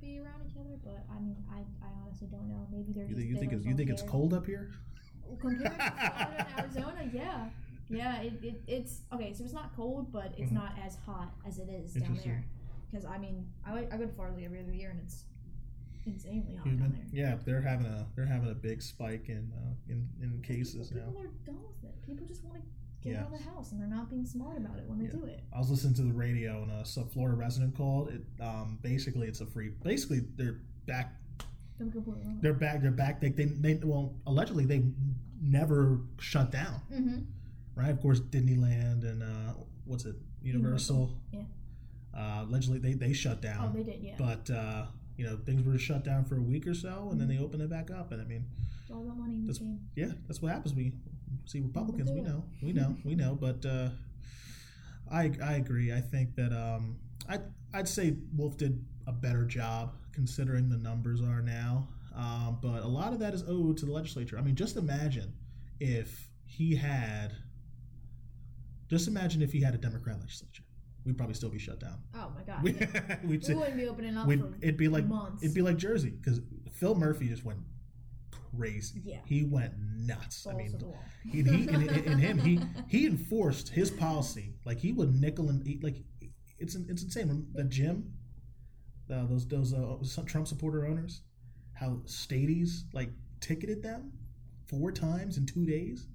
be 0.00 0.18
around 0.18 0.42
each 0.48 0.56
other. 0.56 0.76
But 0.82 1.04
I 1.14 1.20
mean, 1.20 1.36
I, 1.52 1.58
I 1.84 1.90
honestly 2.04 2.28
don't 2.28 2.48
know. 2.48 2.66
Maybe 2.72 2.92
they're 2.92 3.04
You 3.06 3.14
just 3.16 3.18
think 3.18 3.30
you 3.30 3.38
think 3.38 3.52
it's, 3.52 3.64
you 3.66 3.74
think 3.76 3.90
it's 3.90 4.02
cold 4.02 4.32
up 4.34 4.46
here? 4.46 4.70
Compared 5.40 5.78
to 5.78 5.80
Florida 5.80 6.46
and 6.48 6.58
Arizona, 6.58 7.10
yeah, 7.12 7.48
yeah. 7.88 8.20
It, 8.22 8.32
it 8.42 8.62
it's 8.66 9.02
okay. 9.12 9.32
So 9.32 9.44
it's 9.44 9.52
not 9.52 9.74
cold, 9.76 10.12
but 10.12 10.34
it's 10.36 10.50
Mhm. 10.50 10.54
not 10.62 10.72
as 10.84 10.96
hot 11.06 11.34
as 11.46 11.58
it 11.58 11.68
is 11.68 11.94
down 11.94 12.18
there. 12.24 12.44
Because 12.90 13.04
I 13.06 13.18
mean, 13.18 13.46
I 13.64 13.86
I 13.92 13.96
go 13.96 14.06
to 14.06 14.12
Florida 14.12 14.42
every 14.44 14.60
other 14.60 14.72
year, 14.74 14.90
and 14.90 15.00
it's 15.00 15.24
insanely 16.06 16.56
hot 16.56 16.64
down 16.76 16.92
there. 16.92 17.06
yeah, 17.12 17.36
they're 17.44 17.62
having 17.62 17.86
a 17.86 18.06
they're 18.14 18.26
having 18.26 18.50
a 18.50 18.54
big 18.54 18.82
spike 18.82 19.28
in 19.28 19.50
uh, 19.56 19.74
in 19.92 20.08
in 20.20 20.40
cases 20.42 20.88
people, 20.88 21.02
now. 21.02 21.08
People 21.12 21.22
are 21.22 21.46
done 21.46 21.62
with 21.62 21.90
it. 21.90 22.02
People 22.06 22.26
just 22.26 22.44
want 22.44 22.56
to 22.56 22.62
get 23.02 23.12
Yeah. 23.14 23.20
out 23.24 23.32
of 23.32 23.38
the 23.38 23.44
house, 23.50 23.72
and 23.72 23.80
they're 23.80 23.88
not 23.88 24.08
being 24.10 24.24
smart 24.24 24.56
about 24.58 24.78
it 24.78 24.88
when 24.88 24.98
they 24.98 25.06
Yeah. 25.06 25.10
do 25.12 25.24
it. 25.24 25.42
I 25.52 25.58
was 25.58 25.70
listening 25.70 25.94
to 25.94 26.02
the 26.02 26.12
radio 26.12 26.62
and 26.62 26.70
a 26.72 26.84
sub 26.84 27.10
Florida 27.12 27.36
resident 27.36 27.74
called 27.76 28.08
it. 28.10 28.24
Um, 28.40 28.78
basically, 28.82 29.26
it's 29.28 29.40
a 29.40 29.46
free. 29.46 29.70
Basically, 29.82 30.20
they're 30.36 30.58
back. 30.86 31.16
They're 31.78 32.54
back. 32.54 32.80
They're 32.82 32.90
back. 32.92 33.20
They 33.20 33.30
they, 33.30 33.46
they 33.46 33.74
well 33.74 34.14
allegedly 34.26 34.64
they 34.66 34.84
never 35.40 36.00
shut 36.18 36.50
down. 36.52 36.80
Mm-hmm. 36.92 37.18
Right. 37.74 37.90
Of 37.90 38.00
course, 38.00 38.20
Disneyland 38.20 39.02
and 39.04 39.22
uh, 39.22 39.54
what's 39.84 40.04
it 40.04 40.16
Universal. 40.42 41.16
Universal, 41.32 41.54
Uh, 42.14 42.44
allegedly 42.46 42.78
they 42.78 42.92
they 42.94 43.12
shut 43.12 43.40
down. 43.40 43.70
Oh, 43.70 43.76
they 43.76 43.82
did, 43.82 44.02
yeah. 44.02 44.14
But 44.18 44.48
uh, 44.50 44.86
you 45.16 45.24
know 45.24 45.36
things 45.38 45.62
were 45.64 45.78
shut 45.78 46.04
down 46.04 46.24
for 46.24 46.36
a 46.36 46.42
week 46.42 46.66
or 46.66 46.74
so, 46.74 47.08
and 47.10 47.20
then 47.20 47.26
they 47.28 47.38
opened 47.38 47.62
it 47.62 47.70
back 47.70 47.90
up. 47.90 48.12
And 48.12 48.20
I 48.20 48.24
mean, 48.24 48.44
it's 48.82 48.90
all 48.90 49.02
about 49.04 49.18
money 49.18 49.36
in 49.36 49.46
this 49.46 49.58
That's- 49.58 49.76
game. 49.76 49.88
yeah, 49.96 50.12
that's 50.26 50.40
what 50.42 50.52
happens. 50.52 50.74
We 50.74 50.92
see 51.44 51.60
Republicans. 51.60 52.10
We 52.10 52.20
know, 52.20 52.44
we 52.62 52.72
know, 52.72 52.96
we 53.04 53.14
know. 53.14 53.34
But 53.40 53.64
uh, 53.66 53.88
I 55.10 55.30
I 55.42 55.54
agree. 55.54 55.92
I 55.92 56.00
think 56.00 56.34
that 56.36 56.52
um, 56.52 56.96
I 57.28 57.38
I'd 57.74 57.88
say 57.88 58.16
Wolf 58.36 58.56
did 58.56 58.84
a 59.06 59.12
better 59.12 59.44
job 59.44 59.94
considering 60.12 60.68
the 60.68 60.76
numbers 60.76 61.20
are 61.20 61.42
now. 61.42 61.88
Um, 62.14 62.58
but 62.60 62.82
a 62.82 62.86
lot 62.88 63.12
of 63.14 63.18
that 63.20 63.32
is 63.34 63.42
owed 63.48 63.78
to 63.78 63.86
the 63.86 63.92
legislature. 63.92 64.36
I 64.38 64.42
mean, 64.42 64.54
just 64.54 64.76
imagine 64.76 65.32
if 65.80 66.28
he 66.44 66.74
had. 66.76 67.32
Just 68.88 69.08
imagine 69.08 69.40
if 69.40 69.52
he 69.52 69.62
had 69.62 69.74
a 69.74 69.78
Democrat 69.78 70.20
legislature, 70.20 70.64
we'd 71.06 71.16
probably 71.16 71.34
still 71.34 71.48
be 71.48 71.58
shut 71.58 71.80
down. 71.80 71.96
Oh 72.14 72.30
my 72.34 72.42
god. 72.46 72.62
We, 72.62 72.72
yeah. 72.72 73.16
we 73.24 73.38
wouldn't 73.38 73.76
be 73.76 73.88
opening 73.88 74.16
up 74.18 74.28
it'd 74.60 74.76
be 74.76 74.88
like 74.88 75.06
months. 75.06 75.42
it'd 75.42 75.54
be 75.54 75.62
like 75.62 75.78
Jersey 75.78 76.10
because 76.10 76.40
Phil 76.72 76.94
Murphy 76.94 77.28
just 77.28 77.44
went 77.44 77.60
crazy. 78.56 79.00
Yeah. 79.04 79.18
he 79.24 79.44
went 79.44 79.72
nuts. 79.78 80.46
I 80.46 80.54
mean, 80.54 80.76
he, 81.24 81.42
he 81.42 81.68
in, 81.68 81.88
in 82.04 82.18
him 82.18 82.38
he 82.38 82.60
he 82.88 83.06
enforced 83.06 83.68
his 83.68 83.90
policy 83.90 84.54
like 84.64 84.78
he 84.78 84.92
would 84.92 85.20
nickel 85.20 85.48
and 85.48 85.66
he, 85.66 85.78
like 85.82 85.96
it's 86.58 86.74
it's 86.74 87.02
insane 87.02 87.46
the 87.54 87.64
gym 87.64 88.12
uh, 89.12 89.26
those 89.26 89.46
those 89.46 89.74
uh, 89.74 89.96
Trump 90.26 90.46
supporter 90.48 90.86
owners, 90.86 91.22
how 91.74 92.00
Stadies 92.06 92.84
like 92.92 93.10
ticketed 93.40 93.82
them 93.82 94.12
four 94.68 94.92
times 94.92 95.36
in 95.36 95.46
two 95.46 95.66
days. 95.66 96.08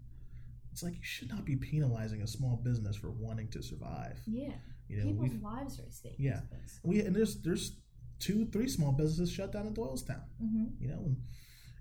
It's 0.72 0.84
like 0.84 0.94
you 0.94 1.04
should 1.04 1.30
not 1.30 1.46
be 1.46 1.56
penalizing 1.56 2.22
a 2.22 2.28
small 2.28 2.58
business 2.64 2.96
for 2.96 3.12
wanting 3.12 3.50
to 3.50 3.62
survive. 3.62 4.20
Yeah. 4.26 4.54
You 4.88 4.98
know, 4.98 5.04
People's 5.06 5.42
lives 5.42 5.80
are 5.80 5.84
at 5.84 5.94
stake. 5.94 6.16
Yeah. 6.18 6.42
we 6.84 7.02
and 7.02 7.16
there's 7.16 7.42
there's 7.42 7.78
two 8.20 8.46
three 8.48 8.68
small 8.68 8.92
businesses 8.92 9.34
shut 9.34 9.52
down 9.52 9.68
in 9.68 9.74
Doylestown. 9.74 10.22
Mm-hmm. 10.42 10.66
You 10.80 10.88
know, 10.88 11.04
and 11.06 11.18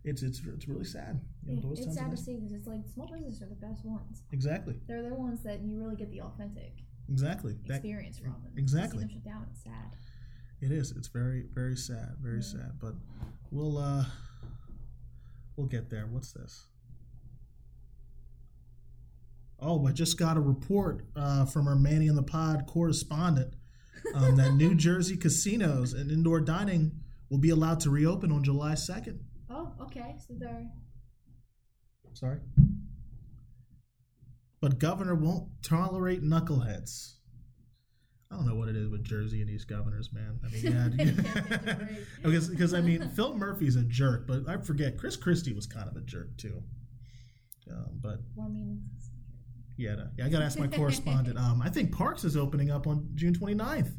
it's 0.06 0.22
it's 0.22 0.40
it's 0.46 0.68
really 0.68 0.84
sad. 0.84 1.20
You 1.46 1.60
know, 1.60 1.72
it's 1.72 1.94
sad 1.94 2.10
to 2.10 2.16
see 2.16 2.36
because 2.36 2.52
it's 2.52 2.66
like 2.66 2.80
small 2.94 3.08
businesses 3.12 3.42
are 3.42 3.46
the 3.46 3.54
best 3.56 3.84
ones. 3.84 4.22
Exactly, 4.32 4.80
They're 4.88 5.02
the 5.02 5.14
ones 5.14 5.42
that 5.42 5.60
you 5.62 5.76
really 5.78 5.96
get 5.96 6.10
the 6.10 6.20
authentic 6.22 6.72
exactly. 7.10 7.56
That 7.66 7.74
experience 7.76 8.18
from. 8.18 8.36
And 8.46 8.58
exactly. 8.58 9.02
To 9.04 9.08
see 9.08 9.14
them 9.14 9.22
shut 9.24 9.32
down, 9.32 9.46
it's 9.50 9.62
sad. 9.62 9.96
It 10.60 10.72
is. 10.72 10.92
It's 10.92 11.08
very, 11.08 11.44
very 11.54 11.76
sad. 11.76 12.16
Very 12.22 12.36
Yeah. 12.38 12.42
sad. 12.42 12.72
But 12.80 12.94
we'll 13.50 13.76
uh 13.78 14.04
we'll 15.56 15.66
get 15.66 15.90
there. 15.90 16.06
What's 16.06 16.32
this? 16.32 16.66
Oh, 19.58 19.86
I 19.86 19.92
just 19.92 20.18
got 20.18 20.36
a 20.36 20.40
report 20.40 21.06
uh, 21.16 21.46
from 21.46 21.66
our 21.66 21.74
Manny 21.76 22.08
in 22.08 22.14
the 22.14 22.22
Pod 22.22 22.66
correspondent 22.66 23.54
um, 24.14 24.36
that 24.36 24.52
New 24.52 24.74
Jersey 24.86 25.16
casinos 25.16 25.94
and 25.94 26.10
indoor 26.10 26.40
dining 26.40 26.92
will 27.30 27.38
be 27.38 27.48
allowed 27.50 27.80
to 27.80 27.90
reopen 27.90 28.30
on 28.30 28.44
July 28.44 28.74
second. 28.74 29.20
Oh, 29.66 29.84
okay. 29.84 30.14
So 30.18 30.34
they're 30.38 30.66
Sorry. 32.14 32.38
But 34.60 34.78
governor 34.78 35.14
won't 35.14 35.48
tolerate 35.62 36.22
knuckleheads. 36.22 37.16
I 38.30 38.36
don't 38.36 38.46
know 38.46 38.54
what 38.54 38.68
it 38.68 38.76
is 38.76 38.88
with 38.88 39.04
Jersey 39.04 39.40
and 39.40 39.50
these 39.50 39.64
governors, 39.64 40.10
man. 40.12 40.40
I 40.42 40.48
mean, 40.48 40.62
yeah, 40.64 41.76
because 42.24 42.48
because 42.48 42.74
I 42.74 42.80
mean, 42.80 43.08
Phil 43.10 43.34
Murphy's 43.36 43.76
a 43.76 43.82
jerk, 43.82 44.26
but 44.26 44.48
I 44.48 44.56
forget 44.56 44.96
Chris 44.98 45.16
Christie 45.16 45.52
was 45.52 45.66
kind 45.66 45.88
of 45.88 45.96
a 45.96 46.00
jerk 46.00 46.36
too. 46.38 46.62
Um, 47.70 48.00
but 48.00 48.20
well, 48.34 48.46
I 48.46 48.50
mean, 48.50 48.82
yeah, 49.76 49.94
no, 49.96 50.08
yeah, 50.18 50.26
I 50.26 50.28
got 50.28 50.38
to 50.38 50.44
ask 50.44 50.58
my 50.58 50.68
correspondent. 50.68 51.38
Um, 51.46 51.60
I 51.62 51.68
think 51.68 51.92
Parks 51.92 52.24
is 52.24 52.36
opening 52.36 52.70
up 52.70 52.86
on 52.86 53.10
June 53.14 53.34
29th. 53.34 53.92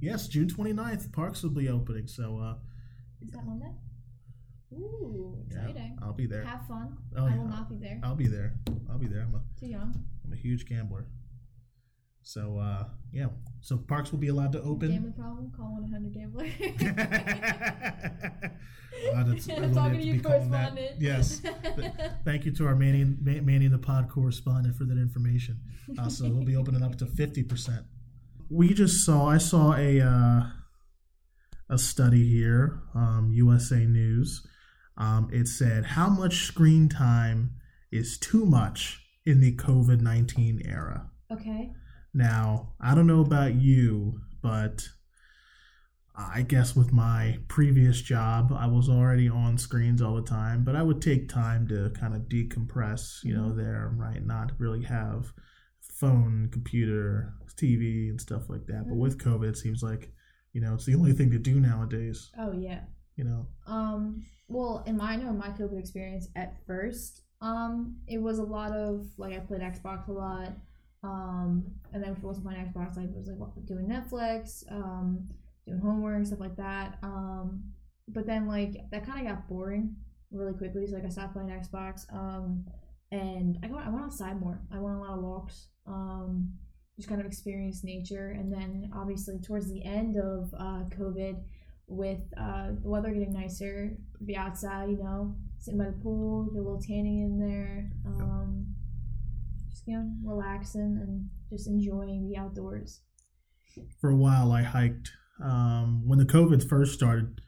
Yes, 0.00 0.28
June 0.28 0.48
29th, 0.48 1.12
Parks 1.12 1.42
will 1.42 1.50
be 1.50 1.68
opening. 1.68 2.06
So, 2.06 2.38
uh, 2.38 2.54
is 3.26 3.32
that 3.32 3.46
Monday? 3.46 3.72
Ooh, 4.72 5.36
yeah, 5.50 5.58
exciting. 5.60 5.98
I'll 6.02 6.12
be 6.12 6.26
there. 6.26 6.44
Have 6.44 6.66
fun. 6.66 6.96
Oh, 7.16 7.24
I 7.26 7.30
yeah. 7.30 7.36
will 7.36 7.48
not 7.48 7.68
be 7.70 7.76
there. 7.76 8.00
I'll 8.02 8.14
be 8.16 8.26
there. 8.26 8.54
I'll 8.90 8.98
be 8.98 9.06
there. 9.06 9.22
I'm 9.22 9.34
a 9.34 9.40
Too 9.60 9.66
young. 9.66 9.94
I'm 10.24 10.32
a 10.32 10.36
huge 10.36 10.66
gambler. 10.66 11.06
So 12.22 12.58
uh, 12.58 12.84
yeah, 13.12 13.26
so 13.60 13.76
parks 13.76 14.10
will 14.10 14.18
be 14.18 14.28
allowed 14.28 14.50
to 14.52 14.62
open. 14.62 14.90
Gambling 14.90 15.12
problem? 15.12 15.52
Call 15.56 15.74
one 15.80 15.90
hundred 15.90 16.12
gambler. 16.14 16.46
Uh, 19.14 19.22
that's- 19.24 19.48
I'm 19.48 19.74
talking 19.74 19.98
to 20.00 20.04
you, 20.04 20.14
be 20.14 20.20
calling 20.20 20.50
that. 20.50 20.70
correspondent. 20.74 21.00
Yes. 21.02 21.42
Thank 22.24 22.46
you 22.46 22.52
to 22.52 22.66
our 22.66 22.74
Manny, 22.74 23.04
Manny 23.04 23.68
the 23.68 23.78
Pod 23.78 24.08
correspondent 24.08 24.74
for 24.74 24.84
that 24.84 24.96
information. 24.98 25.60
Uh, 25.98 26.08
so 26.08 26.24
we'll 26.28 26.44
be 26.44 26.56
opening 26.56 26.82
up 26.82 26.96
to 26.96 27.06
fifty 27.06 27.42
percent. 27.42 27.84
We 28.50 28.72
just 28.72 29.04
saw. 29.04 29.28
I 29.28 29.38
saw 29.38 29.74
a 29.74 30.00
uh, 30.00 30.42
a 31.68 31.78
study 31.78 32.28
here, 32.28 32.80
um, 32.94 33.30
USA 33.32 33.84
News. 33.84 34.46
Um, 34.96 35.28
it 35.32 35.46
said 35.48 35.84
how 35.84 36.08
much 36.08 36.46
screen 36.46 36.88
time 36.88 37.52
is 37.92 38.18
too 38.18 38.46
much 38.46 39.00
in 39.24 39.40
the 39.40 39.54
COVID 39.56 40.00
nineteen 40.00 40.62
era. 40.64 41.10
okay. 41.32 41.72
Now, 42.14 42.72
I 42.80 42.94
don't 42.94 43.06
know 43.06 43.20
about 43.20 43.54
you, 43.56 44.20
but 44.42 44.88
I 46.16 46.40
guess 46.42 46.74
with 46.74 46.90
my 46.92 47.40
previous 47.46 48.00
job, 48.00 48.50
I 48.56 48.66
was 48.68 48.88
already 48.88 49.28
on 49.28 49.58
screens 49.58 50.00
all 50.00 50.14
the 50.14 50.22
time, 50.22 50.64
but 50.64 50.74
I 50.74 50.82
would 50.82 51.02
take 51.02 51.28
time 51.28 51.68
to 51.68 51.90
kind 51.90 52.14
of 52.14 52.22
decompress, 52.22 53.22
you 53.22 53.34
know, 53.36 53.54
there, 53.54 53.92
right? 53.94 54.24
Not 54.24 54.52
really 54.58 54.82
have 54.84 55.34
phone, 55.82 56.48
computer, 56.50 57.34
TV, 57.60 58.08
and 58.08 58.18
stuff 58.18 58.48
like 58.48 58.64
that. 58.66 58.86
But 58.88 58.96
with 58.96 59.18
COVID, 59.18 59.50
it 59.50 59.58
seems 59.58 59.82
like, 59.82 60.10
you 60.56 60.62
know, 60.62 60.72
it's 60.72 60.86
the 60.86 60.94
only 60.94 61.12
thing 61.12 61.30
to 61.30 61.38
do 61.38 61.60
nowadays, 61.60 62.30
Oh 62.38 62.52
yeah. 62.52 62.80
you 63.16 63.24
know. 63.24 63.46
Um. 63.66 64.24
Well, 64.48 64.82
in 64.86 64.96
my 64.96 65.12
I 65.12 65.16
know 65.16 65.30
my 65.32 65.50
COVID 65.50 65.78
experience 65.78 66.28
at 66.34 66.56
first, 66.66 67.20
um, 67.42 67.96
it 68.08 68.16
was 68.22 68.38
a 68.38 68.42
lot 68.42 68.72
of 68.72 69.04
like 69.18 69.34
I 69.34 69.40
played 69.40 69.60
Xbox 69.60 70.08
a 70.08 70.12
lot. 70.12 70.52
Um, 71.02 71.50
and 71.92 72.02
then 72.02 72.12
if 72.12 72.18
it 72.18 72.24
wasn't 72.24 72.46
playing 72.46 72.64
Xbox, 72.64 72.96
I 72.96 73.02
was 73.14 73.28
like 73.28 73.66
doing 73.66 73.86
Netflix, 73.86 74.64
um, 74.72 75.28
doing 75.66 75.78
homework, 75.78 76.24
stuff 76.24 76.40
like 76.40 76.56
that. 76.56 76.98
Um, 77.02 77.62
but 78.08 78.26
then 78.26 78.48
like 78.48 78.76
that 78.92 79.04
kind 79.04 79.26
of 79.26 79.34
got 79.34 79.48
boring 79.48 79.94
really 80.32 80.54
quickly. 80.54 80.86
So 80.86 80.94
like 80.94 81.04
I 81.04 81.10
stopped 81.10 81.34
playing 81.34 81.50
Xbox. 81.50 82.10
Um, 82.14 82.64
and 83.12 83.58
I 83.62 83.66
got 83.68 83.86
I 83.86 83.90
went 83.90 84.06
outside 84.06 84.40
more. 84.40 84.58
I 84.72 84.78
went 84.78 84.96
on 84.96 85.02
a 85.02 85.04
lot 85.04 85.18
of 85.18 85.22
walks. 85.22 85.68
Um, 85.86 86.54
just 86.96 87.08
kind 87.08 87.20
of 87.20 87.26
experience 87.26 87.84
nature. 87.84 88.30
And 88.30 88.52
then 88.52 88.90
obviously 88.94 89.38
towards 89.38 89.68
the 89.70 89.84
end 89.84 90.16
of 90.16 90.52
uh, 90.54 90.84
COVID, 90.98 91.36
with 91.88 92.18
uh, 92.36 92.68
the 92.82 92.88
weather 92.88 93.10
getting 93.12 93.32
nicer, 93.32 93.96
be 94.24 94.36
outside, 94.36 94.90
you 94.90 94.96
know, 94.98 95.36
sitting 95.58 95.78
by 95.78 95.84
the 95.86 95.92
pool, 95.92 96.46
get 96.52 96.58
a 96.58 96.62
little 96.62 96.80
tanning 96.80 97.20
in 97.20 97.38
there, 97.38 97.90
um, 98.06 98.66
just 99.70 99.86
you 99.86 99.96
know, 99.96 100.10
relaxing 100.24 100.98
and 101.00 101.28
just 101.50 101.68
enjoying 101.68 102.28
the 102.28 102.36
outdoors. 102.36 103.02
for 104.00 104.10
a 104.10 104.16
while 104.16 104.50
I 104.50 104.62
hiked. 104.62 105.12
Um, 105.40 106.08
when 106.08 106.18
the 106.18 106.24
COVID 106.24 106.68
first 106.68 106.94
started, 106.94 107.40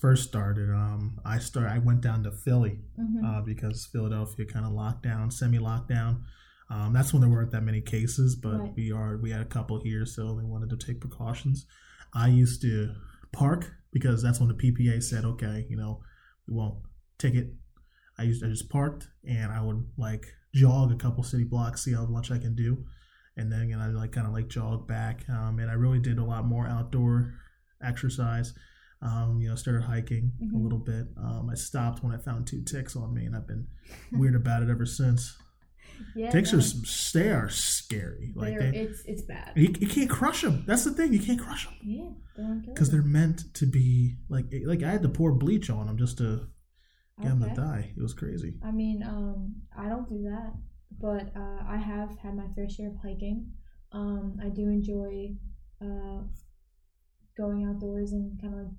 first 0.00 0.26
started, 0.26 0.70
um, 0.70 1.20
I 1.24 1.38
start. 1.38 1.68
I 1.68 1.78
went 1.78 2.00
down 2.00 2.22
to 2.22 2.30
Philly 2.30 2.78
Mm-hmm. 2.98 3.24
uh, 3.26 3.40
because 3.42 3.84
Philadelphia 3.92 4.46
kind 4.46 4.64
of 4.64 4.72
locked 4.72 5.02
down, 5.02 5.30
semi 5.30 5.58
lockdown. 5.58 6.22
Um, 6.72 6.92
that's 6.94 7.12
when 7.12 7.20
there 7.20 7.30
weren't 7.30 7.50
that 7.50 7.62
many 7.64 7.82
cases, 7.82 8.34
but 8.34 8.58
Right. 8.58 8.74
we 8.76 8.92
are 8.92 9.18
we 9.18 9.30
had 9.30 9.42
a 9.42 9.44
couple 9.56 9.78
here, 9.80 10.06
so 10.06 10.34
they 10.36 10.44
wanted 10.44 10.70
to 10.70 10.76
take 10.86 11.00
precautions. 11.00 11.66
I 12.14 12.28
used 12.28 12.62
to 12.62 12.94
park 13.32 13.70
because 13.92 14.22
that's 14.22 14.40
when 14.40 14.48
the 14.48 14.54
PPA 14.54 15.02
said, 15.02 15.24
okay, 15.24 15.66
you 15.68 15.76
know, 15.76 16.00
we 16.48 16.54
won't 16.54 16.78
take 17.18 17.34
it. 17.34 17.54
I 18.18 18.22
used 18.24 18.42
I 18.44 18.48
just 18.48 18.70
parked 18.70 19.08
and 19.28 19.52
I 19.52 19.60
would 19.60 19.84
like 19.98 20.24
jog 20.54 20.92
a 20.92 20.96
couple 20.96 21.22
city 21.24 21.44
blocks, 21.44 21.84
see 21.84 21.92
how 21.92 22.06
much 22.06 22.30
I 22.30 22.38
can 22.38 22.54
do, 22.54 22.84
and 23.36 23.52
then 23.52 23.68
you 23.68 23.76
know, 23.76 23.82
I 23.82 23.88
like 23.88 24.12
kind 24.12 24.26
of 24.26 24.32
like 24.32 24.48
jog 24.48 24.88
back. 24.88 25.28
Um, 25.28 25.58
and 25.58 25.70
I 25.70 25.74
really 25.74 25.98
did 26.00 26.18
a 26.18 26.24
lot 26.24 26.46
more 26.46 26.66
outdoor 26.66 27.34
exercise. 27.82 28.54
Um, 29.02 29.40
you 29.42 29.48
know, 29.48 29.56
started 29.56 29.82
hiking 29.82 30.32
a 30.40 30.44
Mhm. 30.44 30.62
little 30.62 30.78
bit. 30.78 31.08
Um, 31.16 31.50
I 31.50 31.54
stopped 31.54 32.04
when 32.04 32.14
I 32.14 32.18
found 32.18 32.46
two 32.46 32.62
ticks 32.62 32.94
on 32.94 33.12
me, 33.12 33.26
and 33.26 33.34
I've 33.36 33.48
been 33.48 33.66
weird 34.12 34.36
about 34.36 34.62
it 34.62 34.70
ever 34.70 34.86
since. 34.86 35.36
Yeah, 36.14 36.28
are 36.28 36.60
they 37.12 37.30
are 37.30 37.48
scary. 37.48 38.32
Like 38.34 38.58
they're- 38.58 38.72
it's 38.74 39.02
it's 39.04 39.22
bad. 39.22 39.52
you, 39.56 39.74
you 39.80 39.86
can't 39.86 40.10
crush 40.10 40.42
them. 40.42 40.64
That's 40.66 40.84
the 40.84 40.92
thing. 40.92 41.12
You 41.12 41.20
can't 41.20 41.40
crush 41.40 41.64
them 41.66 41.74
Yeah, 41.82 42.10
they 42.36 42.68
because 42.72 42.90
they're 42.90 43.02
meant 43.02 43.52
to 43.54 43.66
be 43.66 44.16
like 44.28 44.46
like 44.64 44.82
I 44.82 44.90
had 44.90 45.02
to 45.02 45.08
pour 45.08 45.32
bleach 45.32 45.70
on 45.70 45.86
them 45.86 45.98
just 45.98 46.18
to 46.18 46.46
get 47.20 47.28
them 47.28 47.40
to 47.42 47.54
die. 47.54 47.92
It 47.96 48.02
was 48.02 48.14
crazy. 48.14 48.54
I 48.64 48.70
mean, 48.72 49.02
um, 49.02 49.54
I 49.76 49.88
don't 49.88 50.08
do 50.08 50.22
that, 50.24 50.52
but 51.00 51.30
uh, 51.36 51.62
I 51.68 51.76
have 51.76 52.16
had 52.18 52.34
my 52.36 52.46
fair 52.54 52.68
share 52.68 52.88
of 52.88 52.96
hiking. 53.02 53.52
Um, 53.92 54.38
I 54.42 54.48
do 54.48 54.62
enjoy 54.68 55.34
uh, 55.80 56.22
going 57.36 57.64
outdoors 57.64 58.12
and 58.12 58.40
kind 58.40 58.54
of 58.54 58.60
like 58.60 58.72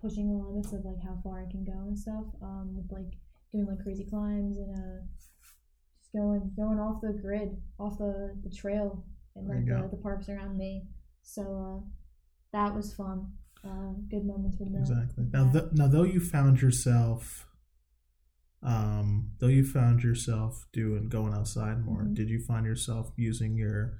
pushing 0.00 0.28
the 0.30 0.44
limits 0.44 0.72
of 0.72 0.84
like 0.84 1.02
how 1.02 1.18
far 1.22 1.40
I 1.46 1.50
can 1.50 1.64
go 1.64 1.72
and 1.88 1.98
stuff. 1.98 2.24
Um, 2.42 2.76
with 2.76 2.90
like 2.90 3.12
doing 3.52 3.66
like 3.66 3.82
crazy 3.82 4.06
climbs 4.08 4.58
and 4.58 4.74
uh, 4.74 5.02
going 6.14 6.52
going 6.56 6.78
off 6.78 7.00
the 7.00 7.12
grid, 7.12 7.56
off 7.78 7.98
the, 7.98 8.34
the 8.42 8.50
trail 8.50 9.04
and 9.36 9.46
like 9.48 9.64
the, 9.66 9.88
the 9.90 10.02
parks 10.02 10.28
around 10.28 10.56
me. 10.56 10.82
So 11.22 11.42
uh, 11.82 11.86
that 12.52 12.74
was 12.74 12.92
fun. 12.94 13.32
Uh, 13.64 13.92
good 14.10 14.24
moments 14.24 14.56
with 14.58 14.72
them. 14.72 14.80
Exactly. 14.80 15.24
Now, 15.32 15.50
th- 15.52 15.72
now 15.72 15.86
though 15.86 16.02
you 16.04 16.18
found 16.20 16.62
yourself, 16.62 17.46
um, 18.62 19.32
though 19.38 19.46
you 19.48 19.64
found 19.64 20.02
yourself 20.02 20.66
doing 20.72 21.08
going 21.08 21.32
outside 21.34 21.84
more, 21.84 22.02
Mhm. 22.02 22.14
did 22.14 22.28
you 22.30 22.40
find 22.40 22.66
yourself 22.66 23.12
using 23.16 23.56
your 23.56 23.98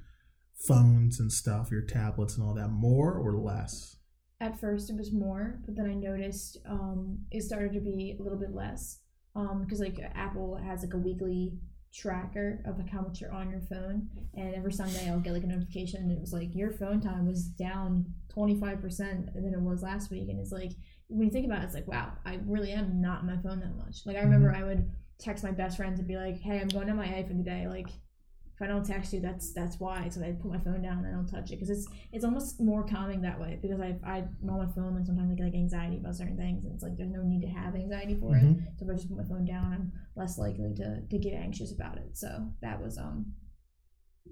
phones 0.55 1.19
and 1.21 1.33
stuff, 1.33 1.71
your 1.71 1.83
tablets 1.83 2.37
and 2.37 2.47
all 2.47 2.55
that 2.55 2.71
more 2.71 3.15
or 3.15 3.37
less? 3.39 3.97
at 4.43 4.59
first 4.59 4.89
it 4.89 4.97
was 4.97 5.13
more, 5.13 5.61
but 5.67 5.77
then 5.77 5.85
I 5.85 5.93
noticed 5.93 6.57
um, 6.65 7.19
it 7.31 7.43
started 7.43 7.75
to 7.75 7.81
be 7.81 8.17
a 8.19 8.23
little 8.23 8.39
bit 8.39 8.55
less 8.55 9.01
because 9.35 9.81
like 9.81 9.99
Apple 10.15 10.57
has 10.57 10.83
like 10.83 10.95
a 10.95 10.97
weekly 10.97 11.59
tracker 11.93 12.63
of 12.67 12.79
like 12.79 12.89
how 12.89 13.01
much 13.01 13.21
you're 13.21 13.33
on 13.33 13.51
your 13.51 13.61
phone, 13.61 14.09
and 14.35 14.55
every 14.55 14.73
Sunday 14.73 15.09
I'll 15.11 15.21
get 15.21 15.33
like 15.33 15.45
a 15.45 15.47
notification 15.47 16.03
and 16.03 16.13
it 16.13 16.21
was 16.21 16.33
like 16.33 16.55
your 16.55 16.71
phone 16.71 17.01
time 17.01 17.27
was 17.27 17.45
down 17.45 18.07
25 18.29 18.81
percent 18.81 19.35
than 19.35 19.53
it 19.55 19.61
was 19.61 19.83
last 19.83 20.11
week, 20.11 20.29
and 20.29 20.39
it's 20.41 20.53
like 20.53 20.73
when 21.09 21.27
you 21.27 21.31
think 21.33 21.47
about 21.47 21.63
it, 21.63 21.65
it's 21.67 21.75
like 21.75 21.89
wow, 21.89 22.13
I 22.25 22.39
really 22.47 22.73
am 22.73 23.01
not 23.01 23.21
on 23.21 23.27
my 23.27 23.37
phone 23.43 23.61
that 23.61 23.77
much. 23.77 24.07
Like 24.07 24.17
I 24.17 24.21
remember 24.21 24.55
I 24.55 24.63
would 24.65 24.91
text 25.19 25.45
my 25.45 25.51
best 25.51 25.77
friends 25.77 25.99
and 25.99 26.09
be 26.09 26.17
like, 26.17 26.41
hey, 26.41 26.61
I'm 26.61 26.69
going 26.69 26.87
to 26.87 26.95
Miami 26.95 27.27
for 27.27 27.35
the 27.35 27.43
day, 27.43 27.67
like 27.69 27.89
if 27.89 28.63
I 28.63 28.67
don't 28.67 28.85
text 28.85 29.13
you, 29.15 29.21
that's 29.21 29.53
that's 29.53 29.81
why. 29.81 30.09
So 30.11 30.23
I 30.23 30.33
put 30.33 30.51
my 30.53 30.59
phone 30.59 30.83
down 30.83 30.99
and 30.99 31.07
I 31.07 31.11
don't 31.13 31.27
touch 31.27 31.51
it 31.51 31.57
because 31.59 31.71
it's 31.71 31.89
it's 32.13 32.25
almost 32.25 32.61
more 32.61 32.85
calming 32.85 33.23
that 33.23 33.41
way 33.41 33.59
because 33.61 33.81
I 33.81 33.97
I 34.05 34.19
am 34.19 34.51
on 34.51 34.67
my 34.67 34.73
phone 34.75 34.97
and 34.97 35.07
sometimes 35.07 35.33
I 35.33 35.35
get 35.35 35.45
like 35.45 35.55
anxiety 35.55 35.97
about 35.97 36.15
certain 36.15 36.37
things 36.37 36.65
and 36.65 36.75
it's 36.75 36.83
like 36.83 36.97
there's 36.97 37.11
no 37.11 37.23
need 37.23 37.41
to 37.43 37.49
have 37.49 37.75
anxiety 37.75 38.17
for 38.21 38.37
it. 38.37 38.43
Mhm. 38.45 38.67
So 38.79 38.85
if 38.85 38.91
I 38.91 38.95
just 38.95 39.09
put 39.09 39.17
my 39.17 39.25
phone 39.25 39.47
down, 39.47 39.73
I'm 39.73 39.93
less 40.17 40.39
likely 40.39 40.75
to 40.77 41.03
to 41.09 41.19
get 41.19 41.35
anxious 41.35 41.73
about 41.73 41.99
it. 41.99 42.17
So 42.17 42.53
that 42.63 42.81
was 42.83 42.99
um 42.99 43.35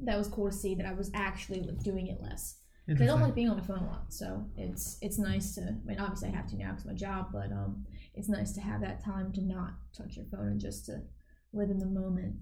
that 0.05 0.19
was 0.19 0.29
cool 0.29 0.51
to 0.51 0.57
see 0.57 0.75
that 0.75 0.87
I 0.87 0.93
was 0.93 1.11
actually 1.15 1.61
doing 1.83 2.09
it 2.09 2.21
less. 2.21 2.57
I 3.01 3.05
don't 3.07 3.21
like 3.21 3.35
being 3.35 3.49
on 3.49 3.57
the 3.57 3.63
phone 3.63 3.79
a 3.79 3.87
lot, 3.87 4.13
so 4.13 4.45
it's 4.57 4.99
it's 5.03 5.19
nice 5.19 5.55
to. 5.55 5.61
I 5.61 5.75
mean, 5.85 6.01
obviously 6.01 6.31
I 6.31 6.33
have 6.33 6.49
to 6.49 6.57
now 6.57 6.71
because 6.71 6.87
my 6.87 6.95
job, 6.95 7.29
but 7.33 7.53
um, 7.53 7.85
it's 8.15 8.29
nice 8.29 8.53
to 8.55 8.61
have 8.61 8.81
that 8.81 9.05
time 9.05 9.33
to 9.35 9.41
not 9.43 9.75
touch 9.97 10.17
your 10.17 10.27
phone 10.33 10.49
and 10.49 10.61
just 10.61 10.87
to 10.87 11.03
live 11.53 11.71
in 11.71 11.79
the 11.79 11.87
moment. 11.87 12.37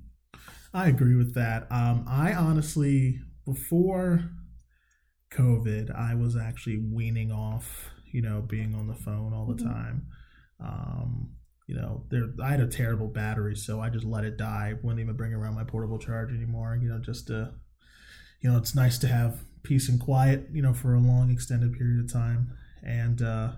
I 0.73 0.89
agree 0.89 1.15
with 1.17 1.35
that. 1.35 1.67
Um, 1.71 2.05
I 2.09 2.33
honestly, 2.33 3.21
before 3.45 4.31
COVID, 5.31 5.95
I 5.95 6.15
was 6.15 6.37
actually 6.37 6.79
weaning 6.79 7.33
off, 7.33 7.91
you 8.07 8.23
know, 8.23 8.41
being 8.41 8.75
on 8.75 8.87
the 8.87 8.95
phone 8.95 9.33
all 9.33 9.47
the 9.47 9.55
Mhm. 9.55 9.65
time. 9.65 10.07
Um, 10.61 11.36
you 11.67 11.75
know, 11.75 12.05
there 12.11 12.29
I 12.43 12.51
had 12.51 12.61
a 12.61 12.67
terrible 12.67 13.09
battery, 13.09 13.57
so 13.57 13.81
I 13.81 13.91
just 13.91 14.05
let 14.05 14.25
it 14.25 14.37
die. 14.37 14.75
Wouldn't 14.83 15.01
even 15.01 15.17
bring 15.17 15.35
around 15.35 15.55
my 15.55 15.65
portable 15.65 15.99
charge 15.99 16.31
anymore. 16.33 16.79
You 16.81 16.89
know, 16.89 16.99
just 16.99 17.27
to, 17.29 17.53
you 18.41 18.51
know, 18.51 18.57
it's 18.57 18.75
nice 18.75 18.99
to 18.99 19.09
have 19.09 19.41
peace 19.63 19.89
and 19.89 20.01
quiet, 20.01 20.49
you 20.53 20.63
know, 20.63 20.73
for 20.73 20.95
a 20.95 21.01
long 21.01 21.31
extended 21.31 21.73
period 21.73 22.05
of 22.05 22.13
time. 22.13 22.53
And 22.85 23.21
uh, 23.21 23.53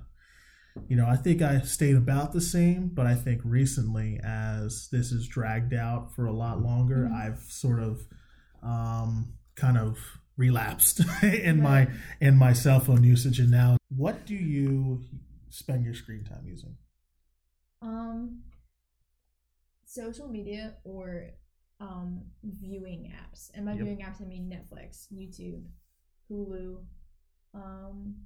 you 0.86 0.96
know, 0.96 1.06
I 1.06 1.16
think 1.16 1.42
I 1.42 1.60
stayed 1.60 1.96
about 1.96 2.32
the 2.32 2.40
same, 2.40 2.88
but 2.94 3.06
I 3.06 3.14
think 3.14 3.40
recently, 3.44 4.20
as 4.22 4.88
this 4.92 5.12
is 5.12 5.26
dragged 5.26 5.74
out 5.74 6.14
for 6.14 6.26
a 6.26 6.32
lot 6.32 6.62
longer, 6.62 7.08
Mhm. 7.10 7.12
I've 7.12 7.40
sort 7.40 7.80
of 7.80 8.06
um, 8.62 9.34
kind 9.54 9.76
of 9.76 9.98
relapsed 10.36 11.00
in 11.22 11.60
my 11.60 11.88
in 12.20 12.36
my 12.36 12.52
cell 12.52 12.80
phone 12.80 13.04
usage. 13.04 13.38
And 13.40 13.50
now, 13.50 13.76
what 13.88 14.24
do 14.24 14.34
you 14.34 15.04
spend 15.50 15.84
your 15.84 15.94
screen 15.94 16.24
time 16.24 16.46
using? 16.46 16.76
Um, 17.82 18.42
social 19.84 20.28
media 20.28 20.74
or 20.84 21.30
um 21.80 22.22
viewing 22.44 23.12
apps. 23.14 23.50
And 23.54 23.64
by 23.66 23.74
Yep. 23.74 23.82
viewing 23.82 23.98
apps, 24.00 24.20
I 24.20 24.24
mean 24.26 24.50
Netflix, 24.50 25.06
YouTube, 25.12 25.64
Hulu. 26.30 26.84
Um, 27.54 28.16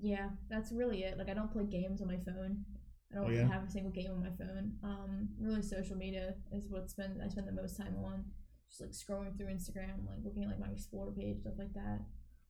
yeah, 0.00 0.30
that's 0.48 0.72
really 0.72 1.04
it. 1.04 1.18
Like 1.18 1.28
I 1.28 1.34
don't 1.34 1.52
play 1.52 1.64
games 1.64 2.00
on 2.02 2.08
my 2.08 2.18
phone. 2.18 2.64
I 3.12 3.16
don't 3.16 3.24
Oh, 3.24 3.28
really 3.28 3.42
yeah? 3.42 3.48
have 3.48 3.62
a 3.64 3.70
single 3.70 3.92
game 3.92 4.10
on 4.10 4.20
my 4.20 4.30
phone. 4.36 4.72
Um, 4.82 5.28
really, 5.40 5.62
social 5.62 5.96
media 5.96 6.34
is 6.52 6.68
what 6.68 6.90
spend 6.90 7.22
I 7.22 7.28
spend 7.28 7.46
the 7.46 7.52
most 7.52 7.76
time 7.76 7.96
on. 8.04 8.24
Just 8.68 8.80
like 8.80 8.90
scrolling 8.90 9.36
through 9.36 9.48
Instagram, 9.48 10.04
like 10.08 10.18
looking 10.24 10.42
at 10.42 10.48
like 10.48 10.58
my 10.58 10.68
explore 10.68 11.12
page, 11.12 11.40
stuff 11.40 11.54
like 11.58 11.72
that. 11.74 12.00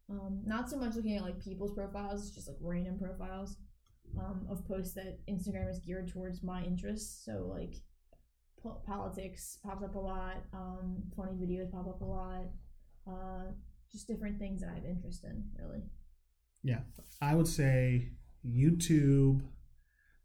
Um, 0.08 0.42
not 0.46 0.70
so 0.70 0.78
much 0.78 0.94
looking 0.94 1.16
at 1.16 1.22
like 1.22 1.42
people's 1.42 1.74
profiles, 1.74 2.30
just 2.30 2.48
like 2.48 2.56
random 2.60 2.98
profiles 2.98 3.56
um, 4.18 4.46
of 4.50 4.66
posts 4.66 4.94
that 4.94 5.18
Instagram 5.28 5.68
is 5.70 5.78
geared 5.80 6.08
towards 6.08 6.42
my 6.42 6.62
interests. 6.64 7.24
So 7.24 7.46
like 7.52 7.74
po- 8.62 8.82
politics 8.86 9.58
pops 9.64 9.82
up 9.82 9.94
a 9.94 9.98
lot, 9.98 10.44
um, 10.52 11.02
funny 11.16 11.32
videos 11.32 11.70
pop 11.70 11.86
up 11.88 12.00
a 12.00 12.04
lot, 12.04 12.44
uh, 13.06 13.44
just 13.92 14.06
different 14.08 14.38
things 14.38 14.60
that 14.60 14.70
I 14.70 14.74
have 14.74 14.84
interest 14.84 15.24
in. 15.24 15.44
Really, 15.58 15.82
Yeah, 16.62 16.80
I 17.20 17.34
would 17.34 17.48
say 17.48 18.12
YouTube, 18.46 19.42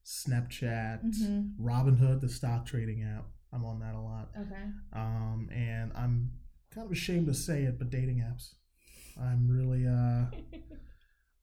Snapchat, 0.06 1.04
Mhm. 1.04 1.56
Robinhood, 1.58 2.22
the 2.22 2.30
stock 2.30 2.66
trading 2.66 3.04
app. 3.04 3.28
I'm 3.52 3.66
on 3.66 3.80
that 3.80 3.96
a 3.96 4.00
lot. 4.02 4.32
okay, 4.38 4.72
Um, 4.94 5.50
and 5.52 5.92
I'm 5.94 6.32
kind 6.72 6.86
of 6.86 6.92
ashamed 6.92 7.28
to 7.28 7.34
say 7.34 7.64
it, 7.64 7.78
but 7.78 7.90
dating 7.90 8.20
apps. 8.20 8.56
I'm 9.20 9.48
really, 9.48 9.86
uh, 9.88 10.30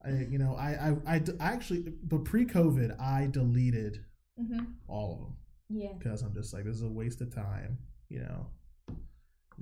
I, 0.07 0.27
you 0.31 0.39
know, 0.39 0.55
I 0.57 0.95
I 1.07 1.15
I 1.17 1.23
actually, 1.41 1.93
but 2.03 2.25
pre-COVID, 2.25 3.01
I 3.01 3.27
deleted 3.27 4.05
hmm 4.39 4.61
all 4.89 5.13
of 5.15 5.19
them 5.21 5.37
yeah, 5.83 5.93
because 5.99 6.23
I'm 6.23 6.35
just 6.35 6.53
like, 6.55 6.65
this 6.65 6.77
is 6.77 6.83
a 6.83 6.89
waste 6.89 7.21
of 7.21 7.35
time. 7.35 7.79
You 8.09 8.21
know, 8.21 8.47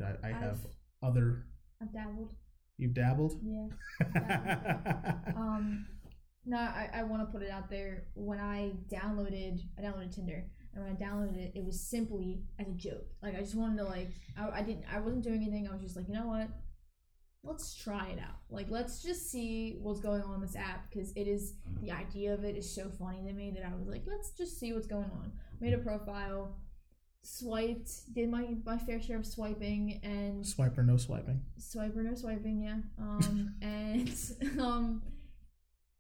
I, 0.05 0.29
I 0.29 0.33
have 0.33 0.59
other. 1.03 1.47
I've 1.81 1.93
dabbled. 1.93 2.31
You've 2.77 2.95
dabbled. 2.95 3.41
Yeah. 3.43 3.69
Um, 5.37 5.87
no, 6.47 6.59
I, 6.59 6.91
I 6.93 7.03
want 7.05 7.23
to 7.23 7.27
put 7.33 7.43
it 7.43 7.51
out 7.51 7.71
there. 7.71 8.05
When 8.15 8.39
I 8.39 8.73
downloaded, 8.93 9.61
I 9.79 9.83
downloaded 9.83 10.15
Tinder, 10.15 10.45
and 10.75 10.85
when 10.85 10.93
I 10.93 10.97
downloaded 10.97 11.37
it, 11.39 11.53
it 11.55 11.65
was 11.65 11.81
simply 11.81 12.43
as 12.59 12.69
a 12.69 12.73
joke. 12.73 13.07
Like 13.23 13.35
I 13.37 13.41
just 13.41 13.55
wanted 13.55 13.79
to 13.79 13.85
like, 13.85 14.11
I, 14.37 14.51
I 14.59 14.63
didn't, 14.63 14.85
I 14.93 15.01
wasn't 15.01 15.25
doing 15.25 15.37
anything. 15.43 15.69
I 15.69 15.73
was 15.73 15.83
just 15.83 15.97
like, 15.97 16.07
you 16.09 16.15
know 16.15 16.27
what? 16.27 16.49
Let's 17.45 17.75
try 17.75 18.09
it 18.09 18.19
out. 18.19 18.39
Like, 18.51 18.67
let's 18.71 19.03
just 19.03 19.31
see 19.31 19.79
what's 19.81 20.01
going 20.01 20.23
on 20.23 20.35
in 20.37 20.41
this 20.41 20.57
app 20.57 20.91
because 20.91 21.13
it 21.13 21.29
is 21.29 21.55
the 21.83 21.91
idea 21.93 22.33
of 22.33 22.43
it 22.45 22.57
is 22.57 22.75
so 22.75 22.89
funny 22.99 23.23
to 23.23 23.33
me 23.33 23.51
that 23.51 23.65
I 23.65 23.75
was 23.77 23.87
like, 23.87 24.03
let's 24.07 24.31
just 24.31 24.59
see 24.59 24.73
what's 24.73 24.87
going 24.87 25.05
on. 25.05 25.33
Made 25.61 25.75
a 25.75 25.79
profile, 25.79 26.57
swiped, 27.23 28.13
did 28.15 28.31
my 28.31 28.57
my 28.65 28.79
fair 28.79 29.01
share 29.01 29.19
of 29.19 29.27
swiping, 29.27 30.01
and 30.03 30.47
Swipe 30.47 30.77
or 30.79 30.83
no 30.83 30.97
swiping. 30.97 31.43
swipe 31.59 31.97
or 31.97 32.03
no 32.03 32.15
swiping, 32.15 32.63
yeah. 32.63 32.79
Um, 32.99 33.55
and 33.63 34.11
um, 34.61 35.03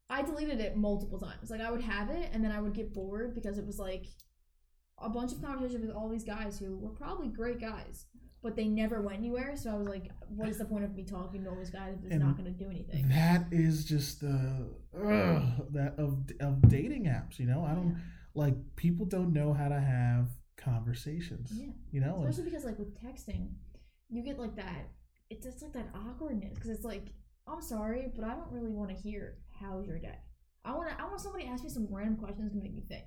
I 0.09 0.23
deleted 0.23 0.61
it 0.61 0.77
multiple 0.77 1.19
times. 1.19 1.51
Like 1.51 1.61
I 1.61 1.71
would 1.71 1.83
have 1.83 2.09
it, 2.11 2.31
and 2.33 2.43
then 2.43 2.53
I 2.53 2.61
would 2.61 2.73
get 2.75 2.95
bored 2.95 3.35
because 3.35 3.59
it 3.59 3.67
was 3.67 3.79
like 3.79 4.07
a 4.99 5.09
bunch 5.09 5.33
of 5.33 5.43
conversations 5.43 5.87
with 5.87 5.95
all 5.97 6.09
these 6.09 6.25
guys 6.25 6.59
who 6.59 6.79
were 6.79 6.91
probably 6.91 7.29
great 7.29 7.61
guys, 7.61 8.07
but 8.45 8.55
they 8.55 8.67
never 8.67 9.01
went 9.01 9.19
anywhere. 9.19 9.57
So 9.57 9.71
I 9.71 9.75
was 9.75 9.89
like, 9.89 10.11
what 10.29 10.49
is 10.51 10.59
the 10.59 10.67
point 10.67 10.85
of 10.85 10.95
me 10.95 11.03
talking 11.03 11.43
to 11.43 11.51
all 11.51 11.57
these 11.57 11.71
guys 11.71 11.95
if 11.99 12.05
it's 12.05 12.13
And 12.13 12.23
not 12.23 12.37
going 12.37 12.45
to 12.45 12.65
do 12.65 12.71
anything? 12.71 13.09
That 13.09 13.47
is 13.51 13.87
just 13.87 14.21
the 14.21 14.69
ugh, 14.95 15.67
that 15.73 15.95
of 15.99 16.19
of 16.41 16.69
dating 16.69 17.05
apps. 17.07 17.39
You 17.39 17.47
know, 17.47 17.65
I 17.65 17.75
don't 17.75 17.97
like 18.35 18.55
people 18.77 19.07
don't 19.07 19.33
know 19.33 19.55
how 19.55 19.69
to 19.69 19.81
have 19.81 20.29
conversations. 20.59 21.51
Yeah. 21.55 21.73
You 21.91 22.03
know, 22.03 22.17
and- 22.17 22.29
Especially 22.29 22.51
because 22.51 22.67
like 22.67 22.79
with 22.79 22.95
texting, 23.03 23.49
you 24.11 24.23
get 24.23 24.39
like 24.39 24.55
that. 24.57 24.91
It's 25.31 25.47
just 25.47 25.63
like 25.63 25.73
that 25.73 25.89
awkwardness 25.95 26.53
because 26.55 26.69
it's 26.71 26.85
like, 26.85 27.07
I'm 27.49 27.63
sorry, 27.63 28.13
but 28.15 28.27
I 28.27 28.35
don't 28.35 28.53
really 28.53 28.71
want 28.71 28.91
to 28.91 28.95
hear 28.97 29.39
how's 29.59 29.87
your 29.87 29.99
day. 29.99 30.19
I 30.67 30.73
want 30.73 30.91
to. 30.91 31.01
I 31.03 31.07
want 31.07 31.21
somebody 31.21 31.45
to 31.45 31.51
ask 31.51 31.65
me 31.65 31.71
some 31.71 31.89
random 31.91 32.17
questions 32.19 32.53
to 32.53 32.59
make 32.59 32.75
me 32.75 32.83
think. 32.89 33.05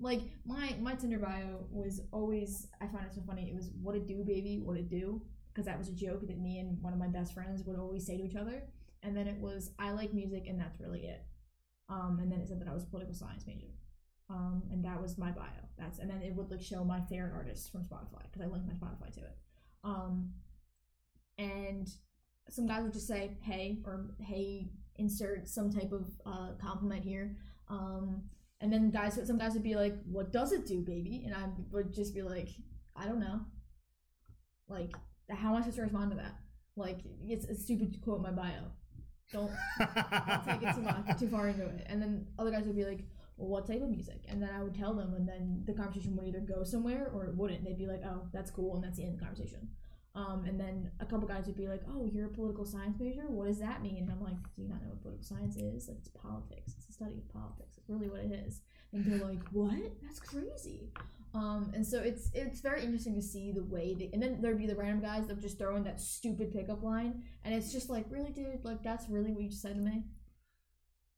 Like 0.00 0.22
my 0.46 0.74
my 0.80 0.94
Tinder 0.94 1.18
bio 1.18 1.66
was 1.70 2.00
always. 2.10 2.68
I 2.80 2.86
find 2.86 3.06
it 3.06 3.14
so 3.14 3.22
funny. 3.26 3.48
It 3.48 3.54
was 3.54 3.70
"What 3.82 3.94
it 3.94 4.06
do, 4.06 4.24
baby? 4.24 4.60
What 4.64 4.76
it 4.76 4.88
do?" 4.88 5.22
Because 5.52 5.66
that 5.66 5.78
was 5.78 5.88
a 5.88 5.92
joke 5.94 6.26
that 6.26 6.38
me 6.40 6.58
and 6.58 6.80
one 6.80 6.92
of 6.92 6.98
my 6.98 7.08
best 7.08 7.34
friends 7.34 7.62
would 7.64 7.78
always 7.78 8.06
say 8.06 8.16
to 8.16 8.24
each 8.24 8.36
other. 8.36 8.62
And 9.02 9.16
then 9.16 9.26
it 9.26 9.38
was 9.38 9.72
"I 9.78 9.92
like 9.92 10.14
music," 10.14 10.46
and 10.48 10.58
that's 10.58 10.80
really 10.80 11.06
it. 11.06 11.22
Um, 11.90 12.18
and 12.22 12.30
then 12.32 12.40
it 12.40 12.48
said 12.48 12.60
that 12.60 12.68
I 12.68 12.72
was 12.72 12.84
a 12.84 12.86
political 12.86 13.14
science 13.14 13.44
major. 13.46 13.66
Um, 14.30 14.62
and 14.70 14.84
that 14.84 15.02
was 15.02 15.18
my 15.18 15.32
bio. 15.32 15.48
That's 15.76 15.98
and 15.98 16.08
then 16.08 16.22
it 16.22 16.34
would 16.34 16.50
like 16.50 16.62
show 16.62 16.84
my 16.84 17.00
favorite 17.02 17.32
artists 17.34 17.68
from 17.68 17.82
Spotify 17.82 18.22
because 18.22 18.42
I 18.42 18.46
linked 18.46 18.68
my 18.68 18.74
Spotify 18.74 19.12
to 19.14 19.20
it. 19.20 19.36
Um, 19.82 20.30
and 21.36 21.88
some 22.48 22.66
guys 22.66 22.82
would 22.82 22.92
just 22.92 23.08
say 23.08 23.36
hey 23.42 23.78
or 23.84 24.14
hey 24.20 24.70
insert 24.96 25.48
some 25.48 25.72
type 25.72 25.92
of 25.92 26.06
uh, 26.24 26.52
compliment 26.60 27.02
here. 27.02 27.36
Um, 27.68 28.22
and 28.60 28.72
then 28.72 28.90
guys, 28.90 29.18
some 29.24 29.38
guys 29.38 29.54
would 29.54 29.62
be 29.62 29.74
like, 29.74 29.94
"What 30.04 30.32
does 30.32 30.52
it 30.52 30.66
do, 30.66 30.82
baby?" 30.82 31.22
And 31.24 31.34
I 31.34 31.48
would 31.70 31.92
just 31.92 32.14
be 32.14 32.22
like, 32.22 32.48
"I 32.96 33.06
don't 33.06 33.20
know." 33.20 33.40
Like, 34.68 34.92
how 35.28 35.50
am 35.50 35.56
I 35.56 35.60
supposed 35.60 35.76
to 35.76 35.82
respond 35.82 36.10
to 36.12 36.16
that? 36.18 36.36
Like, 36.76 37.00
it's 37.22 37.46
a 37.46 37.54
stupid 37.54 38.00
quote 38.02 38.18
in 38.18 38.22
my 38.22 38.30
bio. 38.30 38.70
Don't 39.32 39.50
don't 39.78 40.44
take 40.60 40.62
it 40.62 40.74
too 40.74 40.82
much, 40.82 41.18
too 41.18 41.28
far 41.28 41.48
into 41.48 41.66
it. 41.66 41.86
And 41.86 42.00
then 42.00 42.26
other 42.38 42.50
guys 42.50 42.64
would 42.66 42.76
be 42.76 42.84
like, 42.84 43.04
well, 43.36 43.48
what 43.48 43.66
type 43.66 43.82
of 43.82 43.88
music? 43.88 44.24
And 44.28 44.42
then 44.42 44.50
I 44.54 44.62
would 44.62 44.74
tell 44.74 44.94
them, 44.94 45.14
and 45.14 45.26
then 45.26 45.62
the 45.66 45.72
conversation 45.72 46.14
would 46.16 46.26
either 46.26 46.40
go 46.40 46.62
somewhere 46.62 47.10
or 47.12 47.24
it 47.24 47.36
wouldn't. 47.36 47.64
They'd 47.64 47.78
be 47.78 47.86
like, 47.86 48.02
oh, 48.04 48.28
that's 48.32 48.50
cool, 48.50 48.74
and 48.74 48.84
that's 48.84 48.98
the 48.98 49.04
end 49.04 49.14
of 49.14 49.18
the 49.18 49.24
conversation. 49.24 49.68
Um, 50.14 50.44
and 50.46 50.58
then 50.58 50.90
a 50.98 51.06
couple 51.06 51.28
guys 51.28 51.46
would 51.46 51.56
be 51.56 51.68
like, 51.68 51.82
oh, 51.88 52.04
you're 52.04 52.26
a 52.26 52.30
political 52.30 52.64
science 52.64 52.96
major? 52.98 53.22
What 53.28 53.46
does 53.46 53.60
that 53.60 53.80
mean? 53.82 54.02
And 54.02 54.10
I'm 54.10 54.22
like, 54.22 54.36
do 54.56 54.62
you 54.62 54.68
not 54.68 54.82
know 54.82 54.88
what 54.88 55.02
political 55.02 55.24
science 55.24 55.56
is? 55.56 55.88
Like, 55.88 55.98
it's 55.98 56.08
politics. 56.08 56.74
It's 56.76 56.86
the 56.86 56.92
study 56.92 57.18
of 57.18 57.32
politics. 57.32 57.69
Really 57.88 58.08
what 58.08 58.20
it 58.20 58.32
is. 58.46 58.60
And 58.92 59.04
they're 59.04 59.26
like, 59.26 59.40
what? 59.52 59.92
That's 60.02 60.20
crazy. 60.20 60.90
Um, 61.32 61.70
and 61.74 61.86
so 61.86 62.00
it's 62.00 62.30
it's 62.34 62.60
very 62.60 62.82
interesting 62.82 63.14
to 63.14 63.22
see 63.22 63.52
the 63.52 63.62
way 63.62 63.94
they, 63.94 64.10
and 64.12 64.20
then 64.20 64.40
there'd 64.40 64.58
be 64.58 64.66
the 64.66 64.74
random 64.74 65.00
guys 65.00 65.28
that 65.28 65.40
just 65.40 65.58
throw 65.58 65.76
in 65.76 65.84
that 65.84 66.00
stupid 66.00 66.52
pickup 66.52 66.82
line, 66.82 67.22
and 67.44 67.54
it's 67.54 67.72
just 67.72 67.88
like, 67.88 68.04
really, 68.10 68.30
dude, 68.32 68.64
like 68.64 68.82
that's 68.82 69.08
really 69.08 69.30
what 69.30 69.42
you 69.42 69.48
just 69.48 69.62
said 69.62 69.76
to 69.76 69.82
me. 69.82 70.02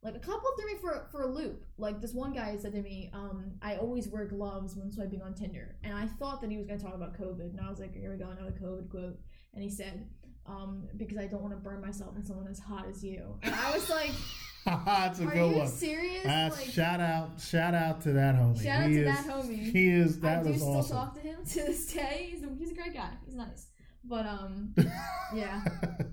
Like 0.03 0.17
a 0.17 0.19
couple 0.19 0.51
threw 0.59 0.67
me 0.67 0.79
for 0.81 1.09
for 1.11 1.23
a 1.23 1.27
loop. 1.27 1.65
Like 1.79 2.03
this 2.03 2.13
one 2.13 2.35
guy 2.35 2.55
said 2.59 2.73
to 2.73 2.83
me, 2.83 3.11
um, 3.15 3.53
I 3.63 3.77
always 3.77 4.09
wear 4.09 4.27
gloves 4.27 4.77
when 4.77 4.93
swiping 4.93 5.23
on 5.23 5.35
Tinder, 5.35 5.77
and 5.83 5.95
I 5.95 6.07
thought 6.07 6.43
that 6.43 6.51
he 6.51 6.59
was 6.59 6.67
gonna 6.67 6.79
talk 6.79 6.95
about 6.95 7.19
COVID, 7.19 7.51
and 7.51 7.61
I 7.61 7.71
was 7.71 7.79
like, 7.79 7.95
here 7.95 8.11
we 8.11 8.19
go, 8.19 8.29
another 8.29 8.55
COVID 8.63 8.91
quote, 8.91 9.19
and 9.55 9.63
he 9.63 9.71
said, 9.71 10.07
um, 10.45 10.89
because 10.99 11.17
I 11.17 11.27
don't 11.27 11.41
want 11.41 11.55
to 11.55 11.61
burn 11.61 11.81
myself 11.81 12.17
in 12.17 12.25
someone 12.27 12.49
as 12.49 12.59
hot 12.59 12.87
as 12.87 13.03
you, 13.03 13.39
and 13.43 13.55
I 13.55 13.73
was 13.73 13.89
like, 13.89 14.11
That's 14.87 15.21
a 15.21 15.25
are 15.27 15.31
good 15.33 15.51
you 15.53 15.59
one. 15.59 15.69
serious? 15.69 16.25
That's 16.25 16.57
like, 16.59 16.69
shout 16.71 17.01
out, 17.01 17.41
shout 17.41 17.75
out 17.75 18.01
to 18.03 18.13
that 18.13 18.35
homie. 18.37 18.63
Shout 18.63 18.83
out 18.83 18.89
he 18.91 18.95
to 18.97 19.09
is, 19.09 19.17
that 19.17 19.27
homie. 19.27 19.73
He 19.73 19.89
is 19.89 20.21
That 20.21 20.33
I 20.33 20.35
that 20.37 20.45
do 20.45 20.51
was 20.53 20.61
still 20.61 20.77
awesome. 20.77 20.97
talk 20.97 21.15
to 21.15 21.21
him 21.21 21.37
to 21.47 21.55
this 21.55 21.87
day. 21.93 22.29
He's 22.31 22.43
a, 22.43 22.49
he's 22.59 22.71
a 22.71 22.75
great 22.75 22.95
guy. 22.95 23.11
He's 23.27 23.35
nice. 23.35 23.67
But 24.05 24.27
um, 24.27 24.75
yeah. 25.35 25.63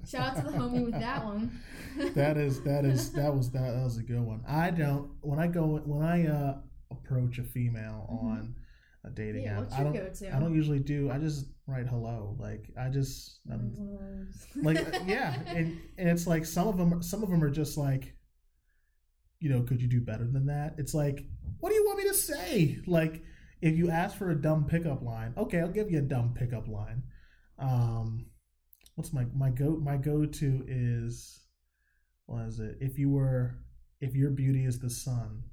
Shout 0.07 0.37
out 0.37 0.45
to 0.45 0.51
the 0.51 0.57
homie 0.57 0.85
with 0.85 0.93
that 0.99 1.25
one. 1.25 1.59
that 2.13 2.37
is 2.37 2.61
that 2.63 2.85
is 2.85 3.11
that 3.13 3.33
was 3.33 3.49
that, 3.51 3.73
that 3.75 3.83
was 3.83 3.97
a 3.97 4.03
good 4.03 4.21
one. 4.21 4.41
I 4.47 4.69
don't 4.71 5.09
when 5.21 5.39
I 5.39 5.47
go 5.47 5.77
when 5.85 6.03
I 6.05 6.27
uh 6.27 6.57
approach 6.91 7.39
a 7.39 7.43
female 7.43 8.07
Mhm. 8.11 8.23
on 8.23 8.55
a 9.05 9.09
dating 9.09 9.43
Yeah, 9.43 9.61
app. 9.61 9.71
I 9.73 9.83
don't? 9.83 9.97
I 10.33 10.39
don't 10.39 10.53
usually 10.53 10.79
do. 10.79 11.09
I 11.09 11.17
just 11.17 11.45
write 11.65 11.87
hello. 11.87 12.35
Like 12.39 12.69
I 12.79 12.89
just 12.89 13.39
like 14.55 14.77
uh, 14.77 14.99
yeah, 15.07 15.33
and 15.47 15.79
and 15.97 16.09
it's 16.09 16.27
like 16.27 16.45
some 16.45 16.67
of 16.67 16.77
them 16.77 17.01
some 17.01 17.23
of 17.23 17.29
them 17.29 17.43
are 17.43 17.49
just 17.49 17.75
like, 17.77 18.13
you 19.39 19.49
know, 19.49 19.61
could 19.63 19.81
you 19.81 19.87
do 19.87 20.01
better 20.01 20.25
than 20.25 20.45
that? 20.47 20.75
It's 20.77 20.93
like, 20.93 21.25
what 21.59 21.69
do 21.69 21.75
you 21.75 21.85
want 21.85 21.99
me 21.99 22.07
to 22.09 22.13
say? 22.13 22.79
Like 22.85 23.23
if 23.61 23.77
you 23.77 23.89
ask 23.89 24.17
for 24.17 24.29
a 24.31 24.41
dumb 24.41 24.65
pickup 24.65 25.01
line, 25.01 25.33
okay, 25.37 25.59
I'll 25.59 25.69
give 25.71 25.91
you 25.91 25.99
a 25.99 26.01
dumb 26.03 26.33
pickup 26.33 26.67
line. 26.67 27.03
Um, 27.57 28.27
what's 28.95 29.13
my 29.13 29.25
my 29.35 29.49
go 29.49 29.77
my 29.81 29.97
go 29.97 30.25
to 30.25 30.65
is 30.67 31.39
what 32.25 32.45
is 32.45 32.59
it? 32.59 32.77
If 32.79 32.97
you 32.97 33.09
were 33.09 33.55
if 34.01 34.15
your 34.15 34.29
beauty 34.31 34.65
is 34.65 34.79
the 34.79 34.89
sun, 34.89 35.43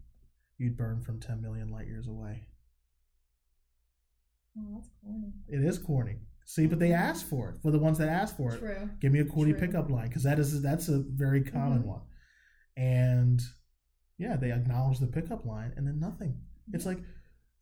you'd 0.59 0.77
burn 0.77 1.01
from 1.01 1.21
ten 1.21 1.41
million 1.43 1.69
light 1.71 1.87
years 1.87 2.07
away. 2.09 2.47
Oh, 4.59 4.75
that's 4.75 4.89
corny. 5.05 5.33
It 5.49 5.65
is 5.65 5.79
corny. 5.79 6.17
See, 6.47 6.67
but 6.67 6.79
they 6.79 6.93
ask 6.93 7.27
for 7.29 7.51
it. 7.51 7.57
For 7.61 7.71
the 7.73 7.79
ones 7.79 7.99
that 7.99 8.09
ask 8.09 8.37
for 8.37 8.55
it, 8.55 8.59
True. 8.61 8.89
give 9.01 9.13
me 9.13 9.19
a 9.19 9.25
corny 9.25 9.51
True. 9.53 9.61
pickup 9.61 9.91
line 9.91 10.09
because 10.09 10.23
that 10.23 10.39
is 10.39 10.63
that's 10.63 10.89
a 10.89 11.01
very 11.01 11.43
common 11.43 11.83
Mhm. 11.83 11.87
one. 11.87 12.03
And 12.77 13.41
yeah, 14.19 14.37
they 14.37 14.53
acknowledge 14.53 14.99
the 14.99 15.07
pickup 15.07 15.45
line 15.45 15.73
and 15.77 15.87
then 15.87 15.99
nothing. 16.01 16.41
It's 16.73 16.87
like, 16.87 16.99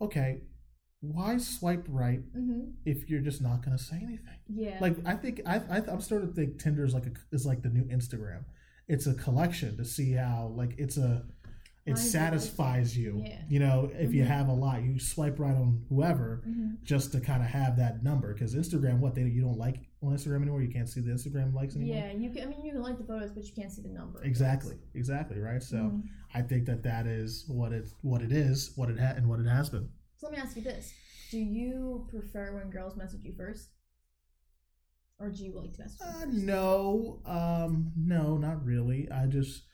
okay, 0.00 0.42
why 1.00 1.36
swipe 1.38 1.84
right 1.88 2.20
Mm-hmm. 2.34 2.70
if 2.86 3.10
you're 3.10 3.20
just 3.20 3.42
not 3.42 3.64
going 3.64 3.76
to 3.76 3.82
say 3.82 3.96
anything? 3.96 4.38
Yeah. 4.48 4.78
Like 4.80 4.96
I 5.04 5.14
think 5.14 5.42
I, 5.46 5.56
I 5.56 5.82
I'm 5.90 6.00
starting 6.00 6.28
to 6.28 6.34
think 6.34 6.58
Tinder 6.58 6.84
is 6.84 6.94
like 6.94 7.06
a, 7.06 7.12
is 7.32 7.44
like 7.44 7.62
the 7.62 7.68
new 7.68 7.84
Instagram. 7.84 8.44
It's 8.88 9.06
a 9.06 9.14
collection 9.14 9.76
to 9.76 9.84
see 9.84 10.12
how 10.12 10.52
like 10.56 10.74
it's 10.78 10.96
a 10.96 11.24
it 11.86 11.98
satisfies 11.98 12.96
you. 12.96 13.22
Yeah. 13.26 13.42
You 13.48 13.58
know, 13.60 13.90
if 13.92 14.14
you 14.14 14.22
Mhm. 14.24 14.28
have 14.28 14.48
a 14.48 14.52
lot, 14.52 14.82
you 14.82 14.98
swipe 14.98 15.38
right 15.38 15.54
on 15.54 15.84
whoever 15.88 16.40
hmm 16.44 16.74
just 16.82 17.12
to 17.12 17.20
kind 17.20 17.42
of 17.42 17.48
have 17.48 17.76
that 17.78 18.02
number 18.02 18.32
because 18.34 18.54
Instagram, 18.54 18.98
what 19.00 19.14
they 19.14 19.22
you 19.22 19.40
don't 19.42 19.56
like 19.58 19.80
on 20.02 20.12
Instagram 20.14 20.42
anymore, 20.42 20.60
you 20.62 20.68
can't 20.70 20.88
see 20.88 21.00
the 21.00 21.10
Instagram 21.10 21.52
likes 21.54 21.76
anymore. 21.76 21.96
Yeah, 21.96 22.12
you 22.12 22.30
can. 22.30 22.42
I 22.42 22.46
mean, 22.50 22.64
you 22.64 22.72
can 22.72 22.82
like 22.82 22.98
the 22.98 23.04
photos, 23.04 23.32
but 23.32 23.44
you 23.44 23.52
can't 23.54 23.70
see 23.72 23.80
the 23.82 23.88
number. 23.88 24.22
Exactly, 24.22 24.76
exactly, 24.94 25.38
right. 25.40 25.62
So 25.62 25.76
Mhm. 25.76 26.02
I 26.34 26.42
think 26.42 26.66
that 26.66 26.82
that 26.82 27.06
is 27.06 27.46
what 27.48 27.72
it 27.72 27.86
what 28.02 28.20
it 28.22 28.32
is, 28.32 28.72
what 28.76 28.90
it 28.90 28.98
ha- 28.98 29.14
and 29.16 29.28
what 29.28 29.40
it 29.40 29.46
has 29.46 29.70
been. 29.70 29.88
So 30.16 30.26
let 30.28 30.36
me 30.36 30.42
ask 30.42 30.56
you 30.56 30.62
this: 30.62 30.92
Do 31.30 31.38
you 31.38 32.06
prefer 32.10 32.54
when 32.54 32.70
girls 32.70 32.96
message 32.96 33.24
you 33.24 33.32
first, 33.34 33.70
or 35.18 35.30
do 35.30 35.44
you 35.44 35.52
like 35.58 35.72
to 35.74 35.82
message? 35.82 36.00
Uh, 36.02 36.26
no, 36.30 37.20
um, 37.24 37.92
no, 37.96 38.36
not 38.36 38.64
really. 38.64 39.10
I 39.10 39.26
just, 39.26 39.64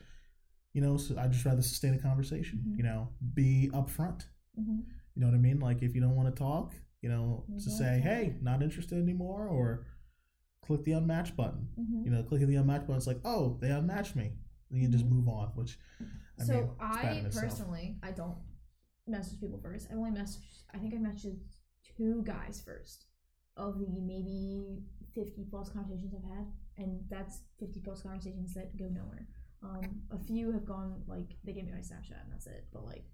you 0.73 0.81
know, 0.81 0.97
so 0.97 1.17
I 1.17 1.27
just 1.27 1.45
rather 1.45 1.61
sustain 1.61 1.93
a 1.93 1.99
conversation. 1.99 2.63
Mhm. 2.67 2.77
You 2.77 2.83
know, 2.83 3.09
be 3.33 3.69
upfront. 3.73 4.25
Mhm. 4.59 4.83
You 5.15 5.21
know 5.21 5.27
what 5.27 5.35
I 5.35 5.39
mean? 5.39 5.59
Like 5.59 5.81
if 5.83 5.93
you 5.95 6.01
don't 6.01 6.15
want 6.15 6.33
to 6.33 6.39
talk, 6.39 6.73
you 7.01 7.09
know, 7.09 7.45
You 7.49 7.59
to 7.59 7.69
say, 7.69 7.95
talk. 7.95 8.03
hey, 8.11 8.37
not 8.41 8.61
interested 8.63 8.97
anymore, 9.01 9.47
or 9.47 9.85
click 10.61 10.83
the 10.83 10.91
unmatch 10.91 11.35
button. 11.35 11.67
Mhm. 11.77 12.05
You 12.05 12.11
know, 12.11 12.23
clicking 12.23 12.47
the 12.47 12.55
unmatch 12.55 12.81
button, 12.81 12.95
it's 12.97 13.07
like, 13.07 13.19
oh, 13.25 13.57
they 13.59 13.71
unmatched 13.71 14.15
me. 14.15 14.33
Then 14.69 14.81
you 14.81 14.87
just 14.87 15.05
Mhm. 15.05 15.09
move 15.11 15.27
on, 15.27 15.49
which 15.55 15.77
I 16.39 16.43
so 16.45 16.53
mean, 16.53 16.69
I 16.79 17.21
personally, 17.33 17.99
I 18.03 18.11
don't 18.11 18.37
message 19.07 19.39
people 19.39 19.59
first. 19.59 19.91
I 19.91 19.95
only 19.95 20.11
message. 20.11 20.63
I 20.73 20.77
think 20.79 20.93
I 20.93 20.97
messaged 20.97 21.41
two 21.83 22.23
guys 22.23 22.61
first 22.61 23.07
of 23.57 23.79
the 23.79 23.87
maybe 24.01 24.85
fifty 25.13 25.43
plus 25.43 25.69
conversations 25.69 26.13
I've 26.15 26.23
had, 26.23 26.45
and 26.77 27.03
that's 27.09 27.41
fifty 27.59 27.81
plus 27.81 28.01
conversations 28.03 28.53
that 28.53 28.77
go 28.77 28.87
nowhere. 28.87 29.27
Um, 29.63 30.01
a 30.11 30.17
few 30.17 30.51
have 30.51 30.65
gone 30.65 31.03
like 31.07 31.35
they 31.43 31.53
gave 31.53 31.65
me 31.65 31.71
my 31.71 31.79
Snapchat 31.79 32.23
and 32.23 32.31
that's 32.31 32.47
it. 32.47 32.65
But 32.73 32.85
like, 32.85 33.05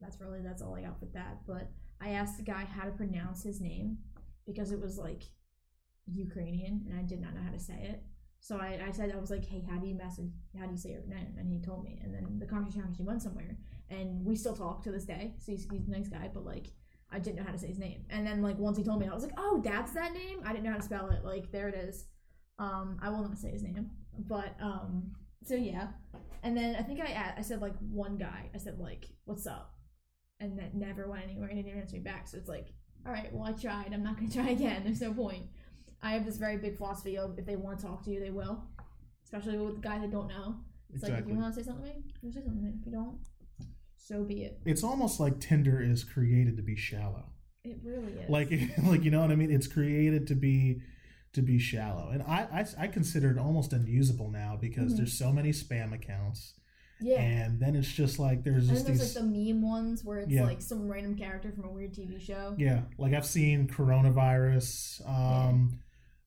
that's 0.00 0.20
really 0.20 0.40
that's 0.42 0.62
all 0.62 0.74
I 0.74 0.82
got 0.82 1.00
with 1.00 1.12
that. 1.14 1.38
But 1.46 1.70
I 2.00 2.10
asked 2.10 2.36
the 2.36 2.42
guy 2.42 2.64
how 2.64 2.84
to 2.84 2.90
pronounce 2.90 3.42
his 3.42 3.60
name 3.60 3.98
because 4.46 4.72
it 4.72 4.80
was 4.80 4.98
like 4.98 5.24
Ukrainian 6.06 6.86
and 6.88 6.98
I 6.98 7.02
did 7.02 7.20
not 7.20 7.34
know 7.34 7.42
how 7.42 7.52
to 7.52 7.60
say 7.60 7.88
it. 7.90 8.02
So 8.40 8.56
I, 8.56 8.80
I 8.88 8.90
said 8.90 9.12
I 9.14 9.20
was 9.20 9.30
like, 9.30 9.44
hey, 9.44 9.62
how 9.70 9.76
do 9.76 9.86
you 9.86 9.94
message? 9.94 10.32
How 10.58 10.64
do 10.64 10.72
you 10.72 10.78
say 10.78 10.90
your 10.90 11.02
name? 11.06 11.34
And 11.38 11.52
he 11.52 11.60
told 11.60 11.84
me, 11.84 12.00
and 12.02 12.14
then 12.14 12.38
the 12.38 12.46
conversation 12.46 12.86
actually 12.88 13.04
went 13.04 13.20
somewhere, 13.20 13.58
and 13.90 14.24
we 14.24 14.34
still 14.34 14.56
talk 14.56 14.82
to 14.84 14.90
this 14.90 15.04
day. 15.04 15.34
So 15.38 15.52
he's, 15.52 15.68
he's 15.70 15.86
a 15.86 15.90
nice 15.90 16.08
guy, 16.08 16.30
but 16.32 16.46
like 16.46 16.68
I 17.12 17.18
didn't 17.18 17.36
know 17.36 17.44
how 17.44 17.52
to 17.52 17.58
say 17.58 17.68
his 17.68 17.78
name. 17.78 18.04
And 18.08 18.26
then 18.26 18.40
like 18.40 18.58
once 18.58 18.78
he 18.78 18.84
told 18.84 19.00
me, 19.00 19.08
I 19.08 19.14
was 19.14 19.22
like, 19.22 19.34
oh, 19.36 19.60
that's 19.62 19.92
that 19.92 20.14
name. 20.14 20.40
I 20.44 20.52
didn't 20.52 20.64
know 20.64 20.70
how 20.70 20.78
to 20.78 20.82
spell 20.82 21.10
it. 21.10 21.22
Like 21.22 21.52
there 21.52 21.68
it 21.68 21.74
is. 21.74 22.06
Um, 22.58 22.98
I 23.02 23.10
will 23.10 23.22
not 23.22 23.38
say 23.38 23.50
his 23.50 23.62
name, 23.62 23.90
but 24.18 24.54
um, 24.60 25.12
so 25.44 25.54
yeah. 25.54 25.88
And 26.42 26.56
then 26.56 26.76
I 26.76 26.82
think 26.82 27.00
I 27.00 27.34
I 27.36 27.42
said 27.42 27.60
like 27.60 27.74
one 27.90 28.16
guy. 28.16 28.50
I 28.54 28.58
said 28.58 28.78
like, 28.78 29.06
what's 29.24 29.46
up? 29.46 29.74
And 30.38 30.58
that 30.58 30.74
never 30.74 31.08
went 31.08 31.24
anywhere. 31.24 31.48
And 31.48 31.58
he 31.58 31.62
didn't 31.62 31.80
answer 31.80 31.96
me 31.96 32.02
back. 32.02 32.28
So 32.28 32.38
it's 32.38 32.48
like, 32.48 32.68
all 33.06 33.12
right, 33.12 33.32
well 33.32 33.44
I 33.44 33.52
tried. 33.52 33.92
I'm 33.92 34.02
not 34.02 34.16
gonna 34.16 34.30
try 34.32 34.50
again. 34.50 34.82
There's 34.84 35.00
no 35.00 35.12
point. 35.12 35.46
I 36.02 36.12
have 36.12 36.24
this 36.24 36.38
very 36.38 36.56
big 36.56 36.78
philosophy 36.78 37.18
of 37.18 37.38
if 37.38 37.44
they 37.44 37.56
want 37.56 37.78
to 37.78 37.86
talk 37.86 38.04
to 38.04 38.10
you, 38.10 38.20
they 38.20 38.30
will. 38.30 38.64
Especially 39.24 39.58
with 39.58 39.82
guys 39.82 40.00
I 40.02 40.06
don't 40.06 40.28
know. 40.28 40.56
It's 40.92 41.02
like 41.02 41.12
if 41.12 41.28
you 41.28 41.34
want 41.34 41.54
to 41.54 41.60
say 41.60 41.66
something 41.66 41.90
to 41.90 41.98
me, 41.98 42.04
you 42.22 42.32
say 42.32 42.40
something 42.40 42.58
to 42.58 42.66
me. 42.66 42.72
If 42.80 42.86
you 42.86 42.92
don't, 42.92 43.18
so 43.96 44.24
be 44.24 44.42
it. 44.42 44.58
It's 44.64 44.82
almost 44.82 45.20
like 45.20 45.38
Tinder 45.38 45.80
is 45.80 46.02
created 46.02 46.56
to 46.56 46.62
be 46.62 46.74
shallow. 46.74 47.26
It 47.64 47.78
really 47.84 48.12
is. 48.12 48.30
Like, 48.30 48.50
like 48.84 49.04
you 49.04 49.10
know 49.10 49.20
what 49.20 49.30
I 49.30 49.36
mean? 49.36 49.52
It's 49.52 49.68
created 49.68 50.26
to 50.28 50.34
be 50.34 50.80
to 51.32 51.42
be 51.42 51.58
shallow, 51.58 52.10
and 52.10 52.22
I 52.22 52.66
I, 52.78 52.84
I 52.84 52.86
consider 52.88 53.30
it 53.30 53.38
almost 53.38 53.72
unusable 53.72 54.30
now 54.30 54.56
because 54.60 54.92
Mhm. 54.92 54.96
there's 54.98 55.12
so 55.16 55.32
many 55.32 55.50
spam 55.50 55.92
accounts, 55.92 56.54
yeah. 57.00 57.20
and 57.20 57.60
then 57.60 57.76
it's 57.76 57.92
just 57.92 58.18
like 58.18 58.42
there's 58.42 58.68
just 58.68 58.86
there's 58.86 58.98
these. 58.98 59.14
like 59.16 59.24
the 59.24 59.30
meme 59.52 59.62
ones 59.62 60.04
where 60.04 60.18
it's 60.18 60.30
Yeah. 60.30 60.44
like 60.44 60.60
some 60.60 60.88
random 60.88 61.14
character 61.16 61.52
from 61.52 61.64
a 61.64 61.72
weird 61.72 61.92
TV 61.94 62.18
show. 62.20 62.54
yeah, 62.58 62.82
like 62.98 63.14
I've 63.14 63.26
seen 63.26 63.68
coronavirus. 63.68 65.06
Um, 65.08 65.80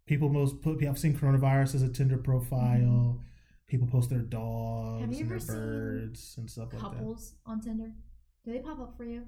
people 0.05 0.29
most 0.29 0.61
put. 0.61 0.83
I've 0.85 0.97
seen 0.99 1.17
coronavirus 1.17 1.75
as 1.75 1.81
a 1.81 1.89
Tinder 1.89 2.17
profile. 2.17 3.19
People 3.67 3.87
post 3.87 4.09
their 4.09 4.19
dogs 4.19 5.01
Mm-hmm. 5.03 5.31
And 5.31 5.31
their 5.31 5.55
birds 5.55 6.35
and 6.37 6.49
stuff 6.49 6.71
like 6.73 6.81
that. 6.81 6.91
Couples 6.91 7.35
on 7.45 7.59
Tinder. 7.59 7.91
Do 8.45 8.51
they 8.53 8.59
pop 8.59 8.79
up 8.79 8.95
for 8.95 9.03
you? 9.05 9.23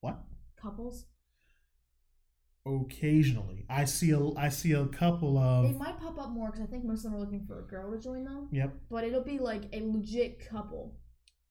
What? 0.00 0.20
Couples. 0.56 1.06
Occasionally, 2.66 3.64
I 3.70 3.84
see 3.84 4.10
a 4.10 4.30
I 4.36 4.48
see 4.48 4.72
a 4.72 4.86
couple 4.86 5.38
of. 5.38 5.70
They 5.72 5.78
might 5.78 6.00
pop 6.00 6.18
up 6.18 6.30
more 6.30 6.50
because 6.50 6.62
I 6.62 6.66
think 6.66 6.84
most 6.84 7.04
of 7.04 7.12
them 7.12 7.14
are 7.14 7.20
looking 7.20 7.44
for 7.46 7.60
a 7.60 7.62
girl 7.62 7.92
to 7.92 7.98
join 7.98 8.24
them. 8.24 8.48
Yep. 8.50 8.74
But 8.90 9.04
it'll 9.04 9.22
be 9.22 9.38
like 9.38 9.64
a 9.72 9.82
legit 9.82 10.48
couple 10.48 10.96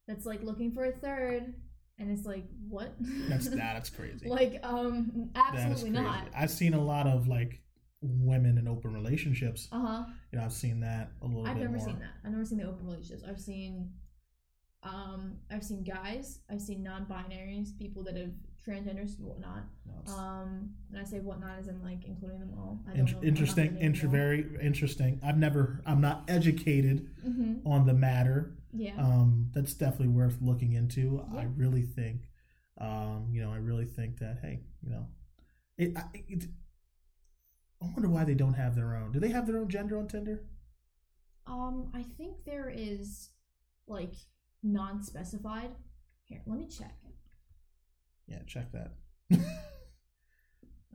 that's 0.07 0.25
like 0.25 0.43
looking 0.43 0.73
for 0.73 0.85
a 0.85 0.91
third, 0.91 1.53
and 1.97 2.11
it's 2.11 2.25
like 2.25 2.45
what? 2.67 2.95
That's 3.29 3.49
that's 3.55 3.89
crazy. 3.89 4.27
like 4.27 4.59
um, 4.63 5.29
absolutely 5.35 5.91
not. 5.91 6.27
I've 6.35 6.51
seen 6.51 6.73
a 6.73 6.83
lot 6.83 7.07
of 7.07 7.27
like 7.27 7.61
women 8.01 8.57
in 8.57 8.67
open 8.67 8.93
relationships. 8.93 9.67
Uh 9.71 9.79
huh. 9.79 10.03
You 10.31 10.39
know, 10.39 10.45
I've 10.45 10.53
seen 10.53 10.81
that 10.81 11.11
a 11.21 11.25
little 11.25 11.47
I've 11.47 11.57
never 11.57 11.77
more. 11.77 11.85
seen 11.85 11.99
that. 11.99 12.11
I've 12.23 12.31
never 12.31 12.45
seen 12.45 12.57
the 12.57 12.65
open 12.65 12.85
relationships. 12.85 13.23
I've 13.27 13.39
seen, 13.39 13.91
um, 14.83 15.37
I've 15.49 15.63
seen 15.63 15.83
guys. 15.83 16.39
I've 16.51 16.61
seen 16.61 16.83
non-binaries, 16.83 17.77
people 17.77 18.03
that 18.03 18.17
have 18.17 18.33
transgenders 18.67 19.17
and 19.17 19.25
whatnot. 19.27 19.63
No, 19.85 20.13
Um, 20.13 20.69
and 20.91 20.99
I 20.99 21.03
say 21.03 21.19
whatnot 21.19 21.59
as 21.59 21.67
in 21.67 21.81
like 21.83 22.05
including 22.05 22.39
them 22.39 22.53
all. 22.57 22.79
I 22.87 22.93
int- 22.93 23.23
interesting, 23.23 23.77
inter- 23.79 24.07
very 24.07 24.45
interesting. 24.61 25.19
I've 25.23 25.37
never, 25.37 25.81
I'm 25.85 26.01
not 26.01 26.23
educated 26.27 27.09
Mm-hmm. 27.27 27.67
on 27.67 27.85
the 27.85 27.93
matter. 27.93 28.57
Yeah. 28.73 28.95
Um, 28.97 29.49
that's 29.53 29.73
definitely 29.73 30.09
worth 30.09 30.37
looking 30.41 30.73
into. 30.73 31.23
I 31.35 31.43
really 31.55 31.83
think, 31.83 32.21
um, 32.79 33.27
you 33.31 33.41
know, 33.41 33.51
I 33.51 33.57
really 33.57 33.85
think 33.85 34.19
that 34.19 34.39
hey, 34.41 34.61
you 34.83 34.89
know, 34.89 35.07
it, 35.77 35.97
I, 35.97 36.03
it. 36.27 36.45
I 37.81 37.85
wonder 37.85 38.09
why 38.09 38.23
they 38.25 38.33
don't 38.35 38.53
have 38.53 38.75
their 38.75 38.95
own. 38.95 39.11
Do 39.11 39.19
they 39.19 39.29
have 39.29 39.45
their 39.47 39.57
own 39.57 39.69
gender 39.69 39.97
on 39.97 40.07
Tinder? 40.07 40.43
Um, 41.47 41.91
I 41.93 42.03
think 42.03 42.37
there 42.45 42.71
is 42.75 43.29
like 43.87 44.13
non-specified. 44.63 45.71
Here, 46.23 46.41
let 46.47 46.57
me 46.57 46.67
check. 46.67 46.95
Yeah, 48.27 48.39
check 48.47 48.71
that. 48.71 48.93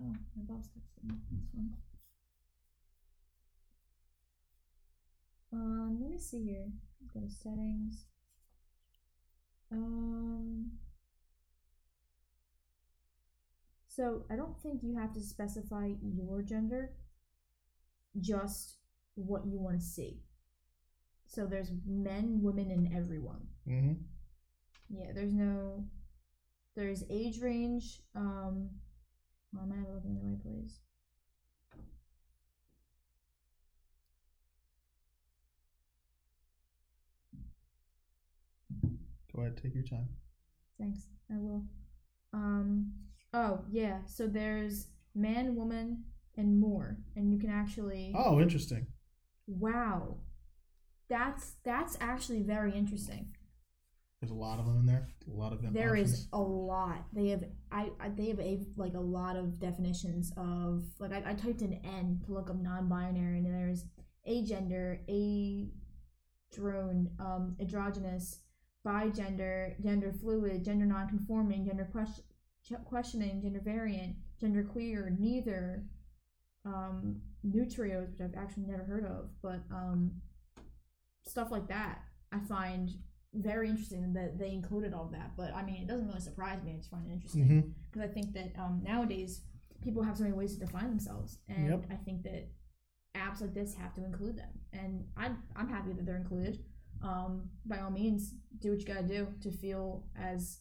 Oh, 0.02 0.14
my 0.34 0.42
boss 0.48 0.66
texted 0.68 1.04
me. 1.04 1.14
That's 1.30 1.46
fine. 1.54 1.74
Um, 5.52 5.98
let 6.00 6.10
me 6.10 6.18
see 6.18 6.42
here. 6.42 6.68
Go 7.12 7.20
to 7.20 7.28
settings. 7.30 8.06
Um. 9.70 10.70
So 13.88 14.24
I 14.30 14.36
don't 14.36 14.58
think 14.62 14.82
you 14.82 14.96
have 14.96 15.12
to 15.14 15.20
specify 15.20 15.90
your 16.00 16.40
gender. 16.42 16.92
Just 18.20 18.76
what 19.16 19.44
you 19.44 19.58
want 19.58 19.78
to 19.78 19.84
see. 19.84 20.22
So 21.26 21.46
there's 21.46 21.70
men, 21.86 22.40
women, 22.42 22.70
and 22.70 22.96
everyone. 22.96 23.46
Mm-hmm. 23.68 23.92
Yeah, 24.88 25.12
there's 25.14 25.34
no. 25.34 25.84
There's 26.80 27.04
age 27.10 27.42
range. 27.42 28.00
Um, 28.16 28.70
Well, 29.52 29.64
am 29.64 29.72
I 29.72 29.94
looking 29.94 30.12
in 30.12 30.16
the 30.16 30.22
right 30.30 30.42
place? 30.42 30.80
Go 39.36 39.42
ahead, 39.42 39.58
take 39.62 39.74
your 39.74 39.84
time. 39.84 40.08
Thanks. 40.78 41.00
I 41.30 41.36
will. 41.36 41.64
Um. 42.32 42.92
Oh 43.34 43.60
yeah. 43.70 43.98
So 44.06 44.26
there's 44.26 44.86
man, 45.14 45.54
woman, 45.56 46.04
and 46.38 46.58
more, 46.58 46.96
and 47.14 47.30
you 47.30 47.38
can 47.38 47.50
actually. 47.50 48.14
Oh, 48.16 48.40
interesting. 48.40 48.86
Wow. 49.46 50.16
That's 51.10 51.56
that's 51.62 51.98
actually 52.00 52.40
very 52.40 52.72
interesting. 52.72 53.34
There's 54.20 54.32
a 54.32 54.34
lot 54.34 54.58
of 54.58 54.66
them 54.66 54.78
in 54.80 54.86
there. 54.86 55.08
A 55.32 55.34
lot 55.34 55.52
of 55.52 55.62
them. 55.62 55.72
There 55.72 55.92
options. 55.92 56.12
is 56.12 56.28
a 56.32 56.38
lot. 56.38 57.06
They 57.12 57.28
have 57.28 57.44
I, 57.72 57.90
I 57.98 58.10
they 58.10 58.28
have 58.28 58.40
a 58.40 58.60
like 58.76 58.94
a 58.94 59.00
lot 59.00 59.36
of 59.36 59.58
definitions 59.58 60.32
of 60.36 60.84
like 60.98 61.12
I, 61.12 61.30
I 61.30 61.34
typed 61.34 61.62
in 61.62 61.80
N 61.84 62.20
to 62.26 62.32
look 62.32 62.50
up 62.50 62.56
non-binary 62.56 63.38
and 63.38 63.46
there's 63.46 63.86
agender, 64.28 64.98
a 65.08 65.68
drone, 66.54 67.10
um, 67.18 67.56
androgynous, 67.60 68.40
bigender, 68.86 69.80
gender 69.82 70.12
fluid, 70.12 70.64
gender 70.64 70.84
non-conforming, 70.84 71.64
gender 71.64 71.88
question, 71.90 72.24
questioning, 72.84 73.40
gender 73.40 73.60
variant, 73.64 74.16
gender 74.38 74.64
queer, 74.64 75.16
neither, 75.18 75.84
um, 76.66 77.22
neutrois, 77.46 78.10
which 78.10 78.20
I've 78.20 78.34
actually 78.36 78.64
never 78.66 78.84
heard 78.84 79.06
of, 79.06 79.30
but 79.42 79.60
um, 79.70 80.12
stuff 81.26 81.50
like 81.50 81.68
that 81.68 82.00
I 82.32 82.38
find 82.40 82.90
very 83.34 83.68
interesting 83.68 84.12
that 84.14 84.38
they 84.38 84.50
included 84.50 84.92
all 84.92 85.08
that. 85.12 85.36
But 85.36 85.54
I 85.54 85.62
mean, 85.62 85.76
it 85.82 85.86
doesn't 85.88 86.06
really 86.06 86.20
surprise 86.20 86.62
me. 86.62 86.72
I 86.72 86.76
just 86.76 86.90
find 86.90 87.06
it 87.08 87.12
interesting 87.12 87.74
because 87.90 88.08
I 88.08 88.12
think 88.12 88.32
that 88.34 88.52
um, 88.58 88.80
nowadays 88.82 89.42
people 89.82 90.02
have 90.02 90.16
so 90.16 90.24
many 90.24 90.34
ways 90.34 90.54
to 90.54 90.64
define 90.64 90.88
themselves, 90.88 91.38
and 91.48 91.68
Yep. 91.68 91.84
I 91.90 91.94
think 91.94 92.22
that 92.24 92.48
apps 93.16 93.40
like 93.40 93.54
this 93.54 93.74
have 93.74 93.94
to 93.94 94.04
include 94.04 94.36
them. 94.36 94.50
And 94.72 95.04
I'm 95.16 95.42
I'm 95.56 95.68
happy 95.68 95.92
that 95.92 96.04
they're 96.06 96.16
included. 96.16 96.64
Um, 97.02 97.48
by 97.64 97.78
all 97.78 97.90
means, 97.90 98.34
do 98.58 98.70
what 98.70 98.80
you 98.80 98.86
gotta 98.86 99.06
do 99.06 99.28
to 99.42 99.50
feel 99.50 100.04
as 100.16 100.60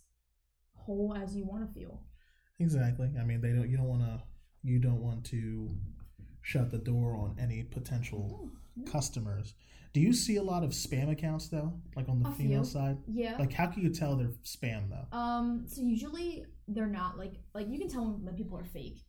whole 0.75 1.13
as 1.15 1.35
you 1.35 1.45
want 1.45 1.67
to 1.67 1.79
feel. 1.79 2.01
Exactly. 2.59 3.09
I 3.19 3.23
mean, 3.23 3.41
they 3.41 3.49
don't. 3.49 3.69
You 3.69 3.77
don't 3.77 3.87
want 3.87 4.01
to. 4.01 4.21
You 4.63 4.79
don't 4.79 5.01
want 5.01 5.23
to 5.25 5.69
shut 6.41 6.71
the 6.71 6.77
door 6.77 7.15
on 7.15 7.35
any 7.39 7.63
potential 7.63 8.49
no. 8.75 8.91
customers. 8.91 9.53
Do 9.93 10.01
you 10.01 10.13
see 10.13 10.35
a 10.35 10.43
lot 10.43 10.63
of 10.63 10.69
spam 10.71 11.11
accounts 11.11 11.47
though, 11.49 11.73
like 11.95 12.07
on 12.09 12.21
the 12.21 12.29
A 12.29 12.33
female 12.33 12.63
few. 12.63 12.71
side? 12.71 12.97
Yeah. 13.07 13.37
Like, 13.39 13.51
how 13.53 13.67
can 13.67 13.81
you 13.81 13.89
tell 13.89 14.15
they're 14.15 14.33
spam 14.43 14.89
though? 14.89 15.17
Um, 15.17 15.65
so 15.67 15.81
usually 15.81 16.45
they're 16.67 16.85
not 16.87 17.17
like 17.17 17.33
like 17.55 17.67
you 17.69 17.79
can 17.79 17.89
tell 17.89 18.05
when 18.05 18.35
people 18.35 18.57
are 18.57 18.63
fake. 18.65 19.03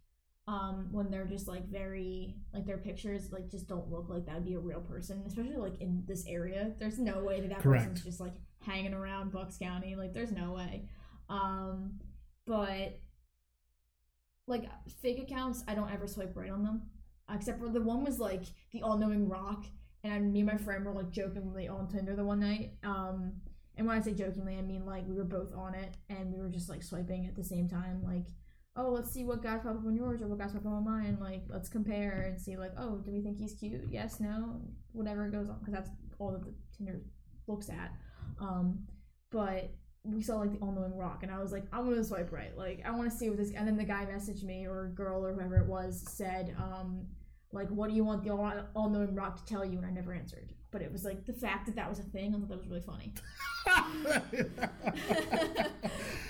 Um, 0.48 0.88
when 0.90 1.10
they're 1.10 1.26
just 1.26 1.46
like 1.46 1.68
very 1.68 2.34
like 2.52 2.66
their 2.66 2.78
pictures 2.78 3.30
like 3.30 3.48
just 3.50 3.68
don't 3.68 3.88
look 3.90 4.08
like 4.08 4.26
that 4.26 4.34
would 4.36 4.44
be 4.44 4.54
a 4.54 4.58
real 4.58 4.80
person, 4.80 5.22
especially 5.26 5.56
like 5.56 5.80
in 5.80 6.02
this 6.08 6.24
area. 6.26 6.72
There's 6.78 6.98
no 6.98 7.22
way 7.22 7.40
that 7.40 7.50
that 7.50 7.60
Correct. 7.60 7.84
person's 7.84 8.04
just 8.04 8.20
like 8.20 8.34
hanging 8.66 8.94
around 8.94 9.32
Bucks 9.32 9.58
County. 9.58 9.96
Like 9.96 10.12
there's 10.14 10.32
no 10.32 10.52
way. 10.52 10.88
Um, 11.28 12.00
but 12.46 12.98
like 14.46 14.64
fake 15.02 15.20
accounts, 15.20 15.62
I 15.68 15.74
don't 15.74 15.92
ever 15.92 16.06
swipe 16.06 16.34
right 16.34 16.50
on 16.50 16.64
them. 16.64 16.82
Except 17.32 17.60
for 17.60 17.68
the 17.68 17.80
one 17.82 18.02
was 18.02 18.18
like 18.18 18.42
the 18.72 18.82
all 18.82 18.98
knowing 18.98 19.28
rock, 19.28 19.64
and 20.04 20.32
me 20.32 20.40
and 20.40 20.48
my 20.48 20.56
friend 20.56 20.84
were 20.84 20.92
like 20.92 21.10
jokingly 21.10 21.68
on 21.68 21.88
Tinder 21.88 22.16
the 22.16 22.24
one 22.24 22.40
night. 22.40 22.72
Um, 22.82 23.32
and 23.76 23.86
when 23.86 23.96
I 23.96 24.00
say 24.00 24.12
jokingly, 24.12 24.56
I 24.56 24.62
mean 24.62 24.84
like 24.84 25.06
we 25.06 25.16
were 25.16 25.24
both 25.24 25.54
on 25.54 25.74
it 25.74 25.96
and 26.08 26.32
we 26.32 26.40
were 26.40 26.48
just 26.48 26.68
like 26.68 26.82
swiping 26.82 27.26
at 27.26 27.36
the 27.36 27.44
same 27.44 27.68
time, 27.68 28.02
like, 28.04 28.26
oh, 28.76 28.90
let's 28.90 29.10
see 29.10 29.24
what 29.24 29.42
guys 29.42 29.60
pop 29.62 29.72
up 29.72 29.86
on 29.86 29.94
yours 29.94 30.22
or 30.22 30.28
what 30.28 30.38
guys 30.38 30.52
pop 30.52 30.66
up 30.66 30.72
on 30.72 30.84
mine. 30.84 31.18
Like, 31.20 31.42
let's 31.48 31.68
compare 31.68 32.22
and 32.28 32.40
see, 32.40 32.56
like, 32.56 32.72
oh, 32.78 32.98
do 32.98 33.10
we 33.12 33.20
think 33.20 33.38
he's 33.38 33.54
cute? 33.54 33.82
Yes, 33.90 34.20
no, 34.20 34.60
whatever 34.92 35.28
goes 35.28 35.48
on, 35.48 35.58
because 35.58 35.74
that's 35.74 35.90
all 36.18 36.32
that 36.32 36.44
the 36.44 36.54
Tinder 36.76 37.00
looks 37.46 37.68
at. 37.68 37.92
Um, 38.40 38.86
but 39.30 39.72
we 40.04 40.22
saw 40.22 40.36
like 40.36 40.52
the 40.52 40.58
all 40.58 40.72
knowing 40.72 40.96
rock, 40.96 41.22
and 41.22 41.32
I 41.32 41.38
was 41.40 41.52
like, 41.52 41.64
I'm 41.72 41.88
gonna 41.88 42.04
swipe 42.04 42.32
right. 42.32 42.56
Like, 42.56 42.82
I 42.86 42.90
want 42.90 43.10
to 43.10 43.16
see 43.16 43.28
what 43.28 43.38
this. 43.38 43.52
And 43.52 43.66
then 43.66 43.76
the 43.76 43.84
guy 43.84 44.06
messaged 44.06 44.44
me 44.44 44.66
or 44.66 44.92
girl 44.94 45.24
or 45.24 45.32
whoever 45.34 45.56
it 45.56 45.66
was 45.66 46.02
said, 46.06 46.54
um, 46.58 47.06
like, 47.52 47.68
what 47.68 47.90
do 47.90 47.96
you 47.96 48.04
want 48.04 48.22
the 48.24 48.30
all 48.30 48.88
knowing 48.88 49.14
rock 49.14 49.36
to 49.38 49.44
tell 49.44 49.64
you? 49.64 49.78
And 49.78 49.86
I 49.86 49.90
never 49.90 50.12
answered. 50.12 50.52
But 50.70 50.82
it 50.82 50.92
was 50.92 51.04
like 51.04 51.26
the 51.26 51.32
fact 51.32 51.66
that 51.66 51.74
that 51.76 51.88
was 51.88 51.98
a 51.98 52.02
thing. 52.04 52.34
I 52.34 52.38
thought 52.38 52.48
that 52.48 52.58
was 52.58 52.68
really 52.68 52.80
funny. 52.80 53.12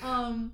um 0.03 0.53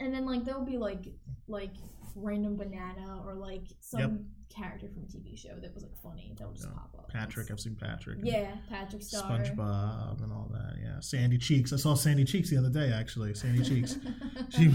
and 0.00 0.14
then 0.14 0.26
like 0.26 0.44
there'll 0.44 0.64
be 0.64 0.78
like 0.78 1.06
like 1.46 1.72
random 2.14 2.56
banana 2.56 3.22
or 3.24 3.34
like 3.34 3.64
some 3.80 4.00
Yep. 4.00 4.10
character 4.54 4.88
from 4.88 5.04
a 5.04 5.06
tv 5.06 5.38
show 5.38 5.54
that 5.60 5.72
was 5.74 5.82
like 5.84 5.96
funny 6.02 6.34
that'll 6.36 6.52
just 6.52 6.66
Yeah. 6.66 6.72
pop 6.74 6.94
up 6.98 7.08
Patrick, 7.10 7.50
I've 7.50 7.60
seen 7.60 7.76
Patrick. 7.76 8.18
yeah 8.22 8.56
patrick 8.68 9.02
star 9.02 9.22
SpongeBob 9.30 10.22
and 10.22 10.32
all 10.32 10.48
that. 10.52 10.74
Yeah, 10.82 11.00
Sandy 11.00 11.38
Cheeks. 11.38 11.72
I 11.72 11.76
saw 11.76 11.94
Sandy 11.94 12.24
Cheeks 12.24 12.50
the 12.50 12.58
other 12.58 12.68
day. 12.70 12.92
Actually, 12.92 13.34
Sandy 13.34 13.62
Cheeks. 13.62 13.96
she 14.50 14.70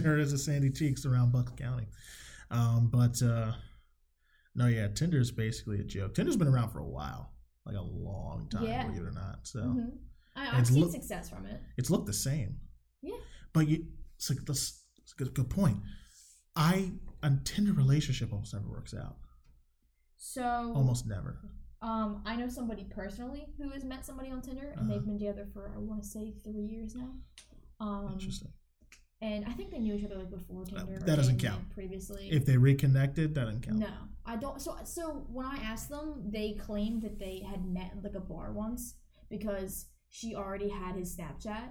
sure 0.00 0.18
is 0.18 0.32
a 0.32 0.38
Sandy 0.38 0.70
Cheeks 0.70 1.04
around 1.04 1.32
Bucks 1.32 1.52
County. 1.56 1.86
Um, 2.52 2.88
but 2.92 3.20
uh, 3.22 3.52
no, 4.54 4.66
yeah, 4.66 4.88
Tinder's 4.88 5.30
basically 5.30 5.80
a 5.80 5.84
joke. 5.84 6.14
Tinder's 6.14 6.36
been 6.36 6.48
around 6.48 6.70
for 6.70 6.80
a 6.80 6.88
while, 6.88 7.32
like 7.66 7.76
a 7.76 7.80
long 7.82 8.48
time, 8.50 8.64
Yeah. 8.64 8.84
believe 8.86 9.02
it 9.02 9.06
or 9.06 9.12
not. 9.12 9.40
So 9.46 9.60
Mhm. 9.60 9.98
I, 10.36 10.48
I've 10.56 10.60
it's 10.60 10.70
seen 10.70 10.80
look- 10.82 10.92
success 10.92 11.28
from 11.30 11.46
it 11.46 11.60
it's 11.76 11.90
looked 11.90 12.06
the 12.06 12.12
same. 12.12 12.60
Yeah. 13.02 13.16
But 13.52 13.68
you, 13.68 13.86
it's 14.16 14.30
like 14.30 14.44
this. 14.46 14.78
A 15.12 15.16
good, 15.24 15.34
good 15.34 15.50
point. 15.50 15.78
I 16.56 16.92
a 17.22 17.30
Tinder 17.44 17.72
relationship 17.72 18.32
almost 18.32 18.54
never 18.54 18.68
works 18.68 18.94
out. 18.94 19.16
so 20.16 20.72
Almost 20.74 21.06
never. 21.06 21.38
um 21.82 22.22
i 22.24 22.36
know 22.36 22.48
somebody 22.48 22.84
personally 22.84 23.46
who 23.58 23.68
has 23.70 23.84
met 23.84 24.06
somebody 24.06 24.30
on 24.30 24.40
tinder 24.40 24.68
and 24.70 24.78
Uh-huh. 24.80 24.88
they've 24.88 25.04
been 25.04 25.18
together 25.18 25.46
for 25.52 25.72
i 25.74 25.78
want 25.78 26.00
to 26.02 26.08
say 26.08 26.32
three 26.44 26.62
years 26.74 26.94
now 26.94 27.10
um 27.80 28.12
Interesting. 28.12 28.52
And 29.22 29.44
i 29.46 29.52
think 29.52 29.70
they 29.70 29.78
knew 29.78 29.94
each 29.94 30.04
other 30.04 30.16
like 30.16 30.30
before 30.30 30.64
tinder 30.64 30.96
or 30.96 30.98
that 30.98 31.16
doesn't 31.16 31.38
count. 31.38 31.70
previously 31.70 32.28
If 32.30 32.44
they 32.44 32.58
reconnected, 32.58 33.34
that 33.34 33.44
doesn't 33.46 33.62
count. 33.62 33.78
No, 33.78 33.94
I 34.24 34.36
don't. 34.36 34.60
So, 34.60 34.76
so 34.84 35.26
when 35.32 35.46
I 35.46 35.56
asked 35.56 35.88
them, 35.88 36.30
they 36.30 36.52
claimed 36.52 37.02
that 37.02 37.18
they 37.18 37.40
had 37.48 37.64
met 37.64 37.92
like 38.02 38.14
a 38.14 38.20
bar 38.20 38.52
once 38.52 38.94
because 39.30 39.86
she 40.10 40.34
already 40.34 40.68
had 40.68 40.94
his 40.96 41.16
Snapchat, 41.16 41.70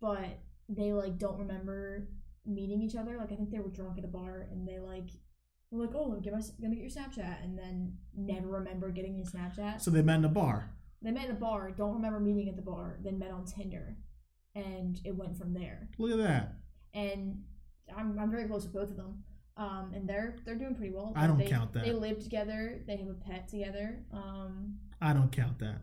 but 0.00 0.40
they 0.68 0.92
like 0.92 1.18
don't 1.18 1.38
remember 1.38 2.08
meeting 2.44 2.82
each 2.82 2.96
other. 2.96 3.16
Like 3.16 3.32
I 3.32 3.36
think 3.36 3.50
they 3.50 3.60
were 3.60 3.70
drunk 3.70 3.98
at 3.98 4.04
a 4.04 4.08
bar 4.08 4.48
and 4.50 4.66
they 4.68 4.78
like 4.78 5.08
were 5.70 5.86
like, 5.86 5.94
"Oh, 5.94 6.20
give 6.22 6.34
us, 6.34 6.50
gonna 6.60 6.74
get 6.74 6.82
your 6.82 6.90
Snapchat," 6.90 7.42
and 7.42 7.58
then 7.58 7.96
never 8.16 8.48
remember 8.48 8.90
getting 8.90 9.16
his 9.16 9.32
Snapchat. 9.32 9.80
So 9.80 9.90
they 9.90 10.02
met 10.02 10.18
in 10.18 10.24
a 10.24 10.28
bar. 10.28 10.70
They 11.02 11.10
met 11.10 11.26
in 11.26 11.32
a 11.32 11.34
bar, 11.34 11.70
don't 11.70 11.94
remember 11.94 12.18
meeting 12.20 12.48
at 12.48 12.56
the 12.56 12.62
bar, 12.62 12.98
then 13.02 13.18
met 13.18 13.30
on 13.30 13.44
Tinder, 13.44 13.96
and 14.54 14.98
it 15.04 15.14
went 15.14 15.36
from 15.36 15.52
there. 15.52 15.88
Look 15.98 16.10
at 16.10 16.18
that. 16.18 16.56
And 16.96 17.42
I'm, 17.96 18.18
I'm 18.18 18.30
very 18.30 18.48
close 18.48 18.64
with 18.64 18.72
both 18.72 18.90
of 18.90 18.96
them. 18.96 19.22
Um, 19.56 19.92
and 19.94 20.08
they're 20.08 20.36
they're 20.44 20.56
doing 20.56 20.74
pretty 20.74 20.92
well. 20.92 21.12
I 21.16 21.26
don't 21.26 21.38
they, 21.38 21.46
count 21.46 21.72
that. 21.74 21.84
They 21.84 21.92
live 21.92 22.22
together. 22.22 22.82
They 22.86 22.96
have 22.96 23.08
a 23.08 23.14
pet 23.14 23.48
together. 23.48 24.02
Um, 24.12 24.74
I 25.00 25.12
don't 25.12 25.32
count 25.32 25.58
that. 25.60 25.82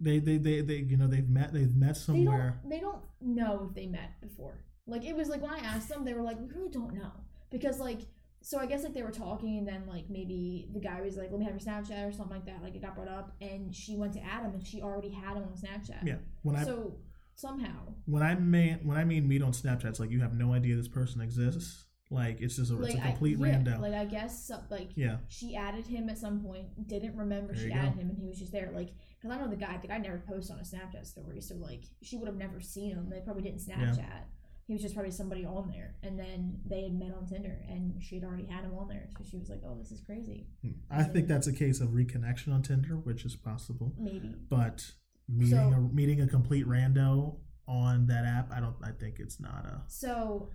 They, 0.00 0.18
they, 0.18 0.38
they, 0.38 0.62
they, 0.62 0.76
you 0.76 0.96
know, 0.96 1.06
they've 1.06 1.28
met, 1.28 1.52
they've 1.52 1.76
met 1.76 1.94
they 1.94 2.00
somewhere. 2.00 2.58
don't 2.62 2.70
they 2.70 2.80
don't 2.80 3.02
know 3.20 3.66
if 3.68 3.74
they 3.74 3.86
met 3.86 4.20
before. 4.22 4.64
Like 4.86 5.04
it 5.04 5.14
was 5.14 5.28
like 5.28 5.42
when 5.42 5.52
I 5.52 5.58
asked 5.58 5.88
them, 5.88 6.04
they 6.04 6.14
were 6.14 6.22
like, 6.22 6.40
we 6.40 6.46
really 6.46 6.70
don't 6.70 6.94
know 6.94 7.12
because 7.50 7.78
like 7.78 8.00
so 8.42 8.58
I 8.58 8.66
guess 8.66 8.82
like 8.82 8.94
they 8.94 9.02
were 9.02 9.10
talking 9.10 9.58
and 9.58 9.68
then 9.68 9.84
like 9.86 10.08
maybe 10.08 10.68
the 10.72 10.80
guy 10.80 11.00
was 11.02 11.16
like, 11.16 11.30
let 11.30 11.38
me 11.38 11.44
have 11.44 11.54
your 11.54 11.60
Snapchat 11.60 12.08
or 12.08 12.12
something 12.12 12.36
like 12.36 12.46
that. 12.46 12.62
Like 12.62 12.74
it 12.74 12.82
got 12.82 12.94
brought 12.94 13.08
up 13.08 13.36
and 13.40 13.74
she 13.74 13.96
went 13.96 14.14
to 14.14 14.20
Adam 14.24 14.54
and 14.54 14.66
she 14.66 14.80
already 14.80 15.10
had 15.10 15.36
him 15.36 15.44
on 15.44 15.54
Snapchat. 15.54 16.06
Yeah. 16.06 16.16
When 16.42 16.56
I, 16.56 16.64
So 16.64 16.96
somehow 17.40 17.94
when 18.06 18.22
I 18.22 18.34
mean, 18.34 18.80
when 18.82 18.96
I 18.96 19.04
mean 19.04 19.28
meet 19.28 19.42
on 19.42 19.52
Snapchat, 19.52 19.86
it's 19.86 20.00
like 20.00 20.10
you 20.10 20.20
have 20.20 20.34
no 20.34 20.52
idea 20.52 20.76
this 20.76 20.88
person 20.88 21.20
exists. 21.20 21.86
Like 22.12 22.40
it's 22.40 22.56
just 22.56 22.72
a, 22.72 22.74
like 22.74 22.94
it's 22.94 23.00
a 23.00 23.02
complete 23.02 23.38
I, 23.40 23.46
yeah, 23.46 23.54
rando. 23.58 23.80
Like 23.80 23.94
I 23.94 24.04
guess 24.04 24.46
so, 24.46 24.58
like 24.68 24.90
yeah. 24.96 25.18
she 25.28 25.54
added 25.54 25.86
him 25.86 26.08
at 26.08 26.18
some 26.18 26.40
point, 26.40 26.88
didn't 26.88 27.16
remember 27.16 27.54
There 27.54 27.66
she 27.66 27.72
added 27.72 27.94
go. 27.94 28.00
him, 28.00 28.10
and 28.10 28.18
he 28.18 28.26
was 28.26 28.38
just 28.38 28.50
there. 28.50 28.72
Like, 28.74 28.90
because 29.20 29.36
I 29.36 29.40
know 29.40 29.48
the 29.48 29.56
guy, 29.56 29.78
the 29.80 29.86
guy 29.86 29.98
never 29.98 30.18
posts 30.18 30.50
on 30.50 30.58
a 30.58 30.62
Snapchat 30.62 31.06
story, 31.06 31.40
so 31.40 31.54
like 31.54 31.84
she 32.02 32.16
would 32.16 32.26
have 32.26 32.36
never 32.36 32.60
seen 32.60 32.96
him. 32.96 33.08
They 33.08 33.20
probably 33.20 33.44
didn't 33.44 33.60
Snapchat. 33.60 34.24
He 34.66 34.72
was 34.72 34.82
just 34.82 34.94
probably 34.94 35.12
somebody 35.12 35.44
on 35.44 35.68
there, 35.68 35.94
and 36.02 36.18
then 36.18 36.60
they 36.64 36.82
had 36.82 36.94
met 36.94 37.12
on 37.16 37.26
Tinder, 37.26 37.64
and 37.68 38.00
she 38.02 38.16
had 38.16 38.24
already 38.24 38.46
had 38.46 38.64
him 38.64 38.74
on 38.76 38.88
there, 38.88 39.08
so 39.16 39.24
she 39.28 39.36
was 39.36 39.48
like, 39.48 39.60
"Oh, 39.64 39.76
this 39.78 39.92
is 39.92 40.00
crazy." 40.00 40.48
Hmm. 40.62 40.70
I 40.90 41.04
think 41.04 41.28
that's 41.28 41.46
a 41.46 41.52
case 41.52 41.80
of 41.80 41.90
reconnection 41.90 42.52
on 42.52 42.62
Tinder, 42.62 42.94
which 42.96 43.24
is 43.24 43.36
possible. 43.36 43.92
Maybe. 43.96 44.34
But 44.48 44.92
meeting 45.30 45.56
So- 45.72 45.76
a 45.76 45.80
meeting 45.80 46.20
a 46.20 46.26
complete 46.26 46.66
rando 46.66 47.38
on 47.66 48.06
that 48.06 48.24
app, 48.24 48.50
I 48.52 48.60
don't. 48.60 48.76
I 48.82 48.92
think 48.92 49.20
it's 49.20 49.38
not 49.40 49.64
a. 49.64 49.82
So, 49.86 50.50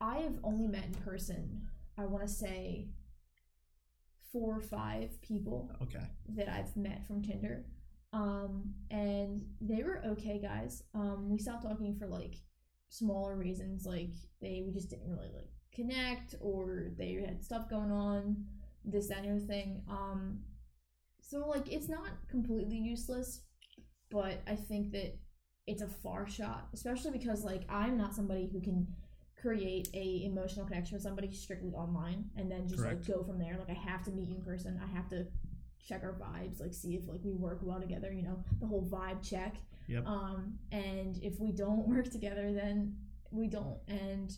I 0.00 0.18
have 0.18 0.38
only 0.44 0.66
met 0.68 0.84
in 0.86 0.94
person. 0.94 1.68
I 1.98 2.06
want 2.06 2.22
to 2.26 2.32
say 2.32 2.90
four 4.32 4.56
or 4.56 4.60
five 4.60 5.20
people 5.22 5.70
Okay. 5.82 6.04
that 6.30 6.48
I've 6.48 6.76
met 6.76 7.06
from 7.06 7.22
Tinder. 7.22 7.64
Um, 8.12 8.74
and 8.90 9.44
they 9.60 9.82
were 9.82 10.04
okay 10.06 10.40
guys. 10.40 10.82
Um, 10.94 11.28
we 11.30 11.38
stopped 11.38 11.62
talking 11.64 11.96
for 11.96 12.06
like 12.06 12.36
smaller 12.88 13.36
reasons, 13.36 13.84
like 13.86 14.12
they 14.40 14.62
we 14.64 14.72
just 14.72 14.90
didn't 14.90 15.08
really 15.10 15.30
like 15.32 15.50
connect 15.72 16.34
or 16.40 16.90
they 16.96 17.14
had 17.14 17.42
stuff 17.44 17.68
going 17.68 17.90
on, 17.90 18.44
this, 18.84 19.08
that, 19.08 19.18
and 19.18 19.26
the 19.26 19.30
other 19.36 19.40
thing. 19.46 19.82
Um, 19.88 20.40
so 21.20 21.48
like 21.48 21.72
it's 21.72 21.88
not 21.88 22.10
completely 22.28 22.76
useless, 22.78 23.40
but 24.14 24.40
I 24.46 24.54
think 24.54 24.92
that 24.92 25.18
it's 25.66 25.82
a 25.82 25.88
far 25.88 26.28
shot, 26.28 26.68
especially 26.72 27.10
because 27.10 27.42
like 27.42 27.62
I'm 27.68 27.98
not 27.98 28.14
somebody 28.14 28.48
who 28.50 28.60
can 28.60 28.86
create 29.40 29.88
a 29.92 30.24
emotional 30.24 30.64
connection 30.64 30.94
with 30.94 31.02
somebody 31.02 31.32
strictly 31.32 31.72
online 31.72 32.26
and 32.36 32.48
then 32.50 32.68
just 32.68 32.80
Correct. 32.80 33.08
like 33.08 33.16
go 33.16 33.24
from 33.24 33.40
there. 33.40 33.56
Like 33.58 33.76
I 33.76 33.90
have 33.90 34.04
to 34.04 34.12
meet 34.12 34.28
you 34.28 34.36
in 34.36 34.42
person. 34.44 34.80
I 34.82 34.96
have 34.96 35.08
to 35.10 35.26
check 35.84 36.02
our 36.04 36.12
vibes, 36.12 36.60
like 36.60 36.72
see 36.72 36.94
if 36.94 37.08
like 37.08 37.20
we 37.24 37.32
work 37.32 37.58
well 37.62 37.80
together, 37.80 38.12
you 38.12 38.22
know, 38.22 38.38
the 38.60 38.68
whole 38.68 38.88
vibe 38.88 39.28
check. 39.28 39.56
Yep. 39.88 40.06
Um 40.06 40.54
and 40.70 41.18
if 41.20 41.40
we 41.40 41.50
don't 41.50 41.88
work 41.94 42.08
together 42.08 42.52
then 42.52 42.96
we 43.32 43.48
don't 43.48 43.78
and 43.88 44.30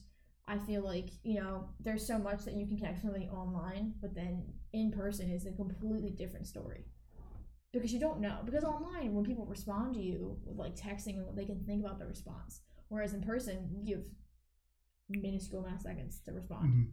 I 0.48 0.58
feel 0.58 0.82
like, 0.82 1.10
you 1.22 1.40
know, 1.40 1.68
there's 1.80 2.06
so 2.06 2.18
much 2.18 2.44
that 2.44 2.54
you 2.54 2.66
can 2.66 2.78
connect 2.78 2.94
with 2.94 3.02
somebody 3.02 3.28
online, 3.28 3.94
but 4.00 4.14
then 4.14 4.44
in 4.72 4.92
person 4.92 5.28
is 5.28 5.44
a 5.44 5.50
completely 5.50 6.10
different 6.10 6.46
story. 6.46 6.84
Because 7.72 7.92
you 7.92 8.00
don't 8.00 8.20
know. 8.20 8.38
Because 8.44 8.64
online, 8.64 9.12
when 9.14 9.24
people 9.24 9.44
respond 9.46 9.94
to 9.94 10.00
you 10.00 10.38
with 10.44 10.56
like 10.56 10.76
texting 10.76 11.16
and 11.16 11.26
what 11.26 11.36
they 11.36 11.44
can 11.44 11.62
think 11.64 11.84
about 11.84 11.98
the 11.98 12.06
response. 12.06 12.62
Whereas 12.88 13.12
in 13.12 13.22
person, 13.22 13.82
you 13.82 13.96
have 13.96 14.06
minuscule 15.08 15.60
amount 15.60 15.76
of 15.76 15.82
seconds 15.82 16.20
to 16.24 16.32
respond. 16.32 16.72
Mhm. 16.72 16.92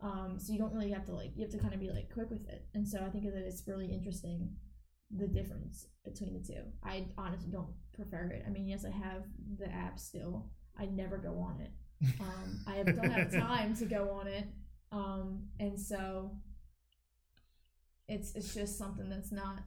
Um, 0.00 0.38
so 0.38 0.52
you 0.52 0.58
don't 0.58 0.72
really 0.72 0.90
have 0.90 1.06
to 1.06 1.14
like 1.14 1.32
you 1.34 1.42
have 1.42 1.52
to 1.52 1.58
kind 1.58 1.72
of 1.72 1.80
be 1.80 1.90
like 1.90 2.12
quick 2.12 2.30
with 2.30 2.46
it. 2.48 2.66
And 2.74 2.86
so 2.86 3.04
I 3.04 3.10
think 3.10 3.24
that 3.24 3.34
it's 3.36 3.66
really 3.66 3.92
interesting 3.92 4.56
the 5.10 5.28
difference 5.28 5.86
between 6.04 6.34
the 6.34 6.40
two. 6.40 6.62
I 6.82 7.06
honestly 7.16 7.50
don't 7.50 7.72
prefer 7.92 8.30
it. 8.30 8.44
I 8.46 8.50
mean, 8.50 8.66
yes, 8.66 8.84
I 8.84 8.90
have 8.90 9.24
the 9.58 9.70
app 9.72 9.98
still. 9.98 10.50
I 10.76 10.86
never 10.86 11.18
go 11.18 11.38
on 11.38 11.60
it. 11.60 11.72
Um, 12.20 12.60
I 12.66 12.82
don't 12.82 13.10
have 13.10 13.32
time 13.32 13.74
to 13.76 13.86
go 13.86 14.10
on 14.10 14.26
it. 14.26 14.46
Um, 14.92 15.48
and 15.58 15.80
so 15.80 16.36
it's 18.08 18.34
it's 18.34 18.52
just 18.54 18.76
something 18.76 19.08
that's 19.08 19.32
not 19.32 19.60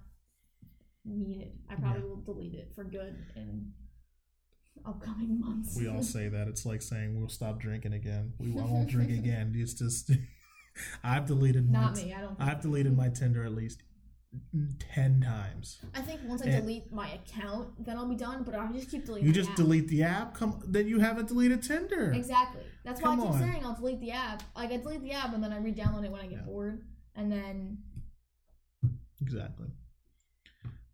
needed. 1.16 1.52
I 1.70 1.76
probably 1.76 2.02
will 2.04 2.22
delete 2.22 2.54
it 2.56 2.72
for 2.76 2.84
good 2.84 3.16
in 3.36 3.72
upcoming 4.86 5.40
months. 5.40 5.76
We 5.78 5.88
all 5.88 6.04
say 6.16 6.28
that. 6.30 6.48
It's 6.48 6.66
like 6.66 6.82
saying 6.82 7.18
we'll 7.20 7.30
stop 7.30 7.60
drinking 7.60 7.94
again. 7.94 8.34
We 8.40 8.52
I 8.52 8.66
won't 8.66 8.90
drink 8.90 9.12
again. 9.12 9.54
It's 9.56 9.74
just 9.74 10.12
I've 11.04 11.26
deleted 11.26 11.70
my 11.72 11.80
not 11.82 11.96
me. 11.96 12.14
I 12.14 12.22
don't. 12.22 12.36
I've 12.40 12.62
deleted 12.62 12.96
my 12.96 13.10
Tinder 13.10 13.44
at 13.44 13.54
least 13.54 13.82
ten 14.94 15.22
times. 15.22 15.80
I 15.96 16.02
think 16.02 16.20
once 16.26 16.42
I 16.44 16.50
And- 16.50 16.62
delete 16.62 16.92
my 16.92 17.10
account, 17.12 17.84
then 17.84 17.98
I'll 17.98 18.08
be 18.10 18.16
done. 18.16 18.44
But 18.44 18.54
I 18.56 18.72
just 18.72 18.92
keep 18.92 19.06
deleting. 19.06 19.26
You 19.28 19.34
just 19.34 19.50
app. 19.52 19.56
delete 19.56 19.88
the 19.88 20.04
app. 20.04 20.34
Come, 20.36 20.62
then 20.68 20.88
you 20.88 21.00
haven't 21.00 21.30
deleted 21.30 21.64
Tinder. 21.64 22.12
Exactly. 22.14 22.62
That's 22.86 23.02
why 23.02 23.10
Come 23.16 23.22
I 23.22 23.24
keep 23.24 23.34
on. 23.34 23.40
saying 23.40 23.66
I'll 23.66 23.76
delete 23.76 24.00
the 24.02 24.12
app. 24.12 24.44
Like 24.56 24.72
I 24.72 24.78
delete 24.78 25.02
the 25.02 25.14
app 25.14 25.34
and 25.34 25.44
then 25.44 25.52
I 25.54 25.58
re-download 25.58 26.04
it 26.06 26.12
when 26.12 26.22
I 26.22 26.28
get 26.28 26.40
Yeah. 26.40 26.46
bored, 26.46 26.84
and 27.16 27.32
then 27.32 27.80
Exactly. 29.22 29.68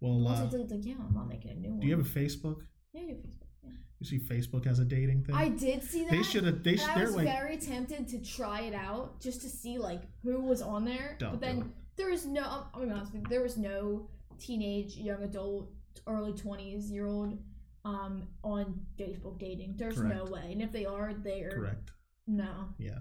Well, 0.04 0.28
uh, 0.28 0.46
delete 0.48 0.70
the 0.70 0.76
account, 0.76 1.08
I'm 1.10 1.16
not 1.16 1.28
making 1.30 1.52
a 1.52 1.56
new 1.56 1.70
one. 1.72 1.80
do 1.80 1.88
you 1.88 1.96
have 1.98 2.06
a 2.06 2.10
Facebook? 2.20 2.58
Yeah, 2.94 3.02
I 3.02 3.06
do 3.06 3.14
Facebook. 3.14 3.48
Yeah. 3.64 3.70
You 4.00 4.06
see, 4.06 4.20
Facebook 4.20 4.66
has 4.66 4.80
a 4.80 4.86
dating 4.86 5.24
thing. 5.24 5.34
I 5.34 5.48
did 5.50 5.82
see 5.82 6.04
that. 6.04 6.12
they 6.12 6.24
should 6.24 6.44
have. 6.46 6.62
They 6.62 6.76
should. 6.76 6.90
I 6.90 6.96
They're 6.96 7.06
was 7.06 7.16
like, 7.16 7.26
very 7.26 7.58
tempted 7.58 8.08
to 8.10 8.20
try 8.22 8.62
it 8.64 8.74
out 8.76 9.22
just 9.22 9.42
to 9.42 9.50
see 9.50 9.78
like 9.78 10.02
who 10.24 10.42
was 10.42 10.62
on 10.62 10.84
there. 10.84 11.18
But 11.20 11.40
then 11.40 11.72
there 11.96 12.10
was 12.10 12.26
no. 12.26 12.44
I'm 12.74 12.82
gonna 12.82 12.86
be 12.88 12.92
honest 12.92 13.14
with 13.14 13.22
you. 13.24 13.28
There 13.30 13.42
was 13.42 13.56
no 13.58 14.10
teenage, 14.40 14.98
young 14.98 15.24
adult, 15.24 15.72
early 16.06 16.34
twenties 16.34 16.92
year 16.92 17.08
old 17.08 17.40
um 17.86 18.28
on 18.44 18.82
Facebook 19.00 19.40
dating. 19.40 19.76
There's 19.78 20.02
no 20.02 20.26
way. 20.26 20.50
And 20.52 20.62
if 20.62 20.72
they 20.74 20.86
are, 20.86 21.14
they 21.14 21.42
are 21.44 21.52
correct. 21.52 21.92
no. 22.28 22.70
Yeah. 22.78 23.00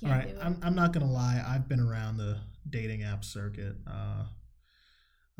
Can't 0.00 0.12
All 0.12 0.18
right. 0.18 0.28
do 0.28 0.34
it. 0.36 0.44
I'm. 0.44 0.58
I'm 0.62 0.74
not 0.74 0.92
gonna 0.92 1.10
lie. 1.10 1.42
I've 1.46 1.66
been 1.68 1.80
around 1.80 2.18
the 2.18 2.38
dating 2.68 3.04
app 3.04 3.24
circuit. 3.24 3.76
Uh, 3.86 4.24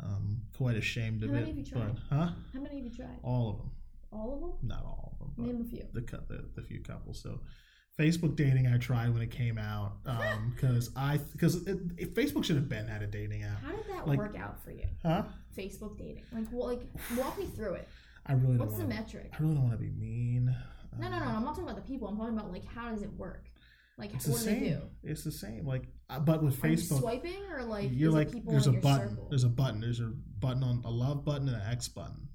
um, 0.03 0.41
quite 0.57 0.75
ashamed 0.75 1.23
of 1.23 1.29
How 1.29 1.35
it. 1.35 1.39
many 1.39 1.47
have 1.51 1.57
you 1.57 1.65
tried? 1.65 1.95
But 2.09 2.15
huh? 2.17 2.29
How 2.53 2.59
many 2.59 2.75
have 2.75 2.85
you 2.85 2.91
tried? 2.91 3.19
All 3.23 3.49
of 3.51 3.57
them. 3.57 3.71
All 4.11 4.33
of 4.35 4.41
them? 4.41 4.51
Not 4.61 4.83
all 4.85 5.17
of 5.21 5.35
them. 5.35 5.45
Name 5.45 5.61
a 5.61 5.69
few. 5.69 5.85
the, 5.93 6.01
the 6.01 6.45
the 6.55 6.61
few 6.61 6.79
couples. 6.81 7.21
So, 7.21 7.39
Facebook 7.99 8.35
dating 8.35 8.67
I 8.67 8.77
tried 8.77 9.13
when 9.13 9.21
it 9.21 9.31
came 9.31 9.57
out 9.57 9.93
because 10.55 10.91
I 10.95 11.17
because 11.31 11.63
Facebook 11.63 12.43
should 12.43 12.55
have 12.57 12.69
been 12.69 12.87
had 12.87 13.01
a 13.01 13.07
dating 13.07 13.43
app. 13.43 13.61
How 13.63 13.71
did 13.71 13.85
that 13.89 14.07
Like- 14.07 14.17
work 14.19 14.37
out 14.37 14.63
for 14.63 14.71
you? 14.71 14.85
Huh? 15.01 15.23
Facebook 15.57 15.97
dating. 15.97 16.23
Like, 16.31 16.45
well, 16.51 16.67
like 16.67 16.81
walk 17.17 17.37
me 17.39 17.45
through 17.45 17.73
it. 17.75 17.87
I 18.25 18.33
really 18.33 18.57
don't 18.57 18.59
What's 18.59 18.73
the 18.73 18.85
want. 18.85 18.89
metric? 18.89 19.31
I 19.37 19.41
really 19.41 19.55
don't 19.55 19.63
want 19.63 19.73
to 19.79 19.83
be 19.83 19.91
mean. 19.91 20.55
No, 20.99 21.09
no, 21.09 21.17
no. 21.19 21.25
I'm 21.25 21.43
not 21.43 21.55
talking 21.55 21.63
about 21.63 21.75
the 21.75 21.81
people. 21.81 22.07
I'm 22.07 22.17
talking 22.17 22.37
about 22.37 22.51
like 22.51 22.65
how 22.65 22.89
does 22.91 23.01
it 23.01 23.11
work? 23.13 23.45
Like, 23.97 24.13
It's 24.13 24.25
the 24.25 24.31
what 24.31 24.39
do 24.39 24.45
they 24.45 24.59
same. 24.59 24.63
do? 24.69 24.81
It's 25.03 25.23
the 25.23 25.31
same. 25.31 25.67
Like, 25.67 25.83
uh, 26.09 26.19
but 26.19 26.43
with 26.43 26.59
Facebook, 26.61 26.99
swiping 26.99 27.43
or 27.51 27.63
like 27.63 27.89
you're 27.91 28.11
like 28.11 28.29
there's 28.45 28.67
a 28.67 28.71
button. 28.73 29.09
circle? 29.09 29.27
There's 29.29 29.43
a 29.43 29.49
button. 29.49 29.79
There's 29.81 29.99
a 29.99 30.11
button 30.39 30.63
on 30.63 30.81
a 30.85 30.91
love 30.91 31.23
button 31.25 31.47
and 31.47 31.57
an 31.57 31.63
X 31.69 31.87
button. 31.87 32.27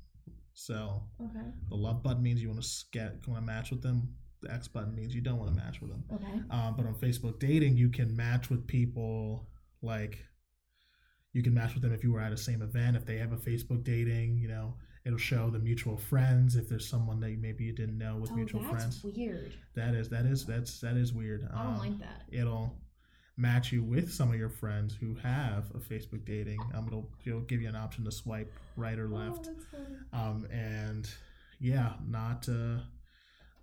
So 0.54 1.02
Okay. 1.22 1.46
the 1.68 1.76
love 1.76 2.02
button 2.02 2.22
means 2.22 2.42
you 2.42 2.48
want 2.48 2.62
to 2.62 2.68
get 2.92 3.26
want 3.28 3.40
to 3.40 3.46
match 3.46 3.70
with 3.70 3.82
them. 3.82 4.14
The 4.42 4.52
X 4.52 4.68
button 4.68 4.94
means 4.94 5.14
you 5.14 5.20
don't 5.20 5.38
want 5.38 5.50
to 5.50 5.56
match 5.56 5.80
with 5.80 5.90
them. 5.90 6.04
Okay. 6.12 6.40
Um, 6.50 6.74
but 6.76 6.86
on 6.86 6.94
Facebook 6.94 7.38
dating, 7.38 7.76
you 7.76 7.88
can 7.90 8.16
match 8.16 8.50
with 8.50 8.66
people 8.66 9.48
like 9.82 10.18
you 11.32 11.42
can 11.42 11.54
match 11.54 11.74
with 11.74 11.82
them 11.82 11.92
if 11.92 12.02
you 12.02 12.12
were 12.12 12.20
at 12.20 12.30
the 12.30 12.36
same 12.36 12.62
event. 12.62 12.96
If 12.96 13.04
they 13.04 13.18
have 13.18 13.32
a 13.32 13.36
Facebook 13.36 13.84
dating, 13.84 14.38
you 14.38 14.48
know, 14.48 14.74
it'll 15.04 15.18
show 15.18 15.50
the 15.50 15.58
mutual 15.58 15.96
friends. 15.96 16.56
If 16.56 16.68
there's 16.68 16.88
someone 16.88 17.20
that 17.20 17.36
maybe 17.38 17.64
you 17.64 17.72
didn't 17.72 17.98
know 17.98 18.16
with 18.16 18.30
oh, 18.32 18.36
mutual 18.36 18.62
that's 18.62 18.72
friends, 18.74 19.04
weird. 19.04 19.52
that 19.76 19.94
is 19.94 20.08
that 20.08 20.24
is 20.26 20.44
that's 20.46 20.80
that 20.80 20.96
is 20.96 21.12
weird. 21.12 21.48
I 21.52 21.62
don't 21.62 21.72
Um, 21.74 21.78
like 21.78 21.98
that. 22.00 22.22
It'll 22.32 22.76
match 23.38 23.72
you 23.72 23.82
with 23.82 24.12
some 24.12 24.30
of 24.30 24.36
your 24.36 24.48
friends 24.50 24.94
who 25.00 25.14
have 25.22 25.70
a 25.74 25.78
Facebook 25.78 26.24
dating. 26.26 26.60
Um, 26.74 26.86
it'll, 26.88 27.08
it'll 27.24 27.40
give 27.40 27.62
you 27.62 27.68
an 27.68 27.76
option 27.76 28.04
to 28.04 28.10
swipe 28.10 28.52
right 28.76 28.98
or 28.98 29.06
Oh, 29.10 29.16
left. 29.16 29.44
that's 29.44 29.64
funny. 29.66 29.84
Um, 30.12 30.46
and 30.50 31.08
yeah, 31.60 31.92
not 32.06 32.48
uh, 32.48 32.78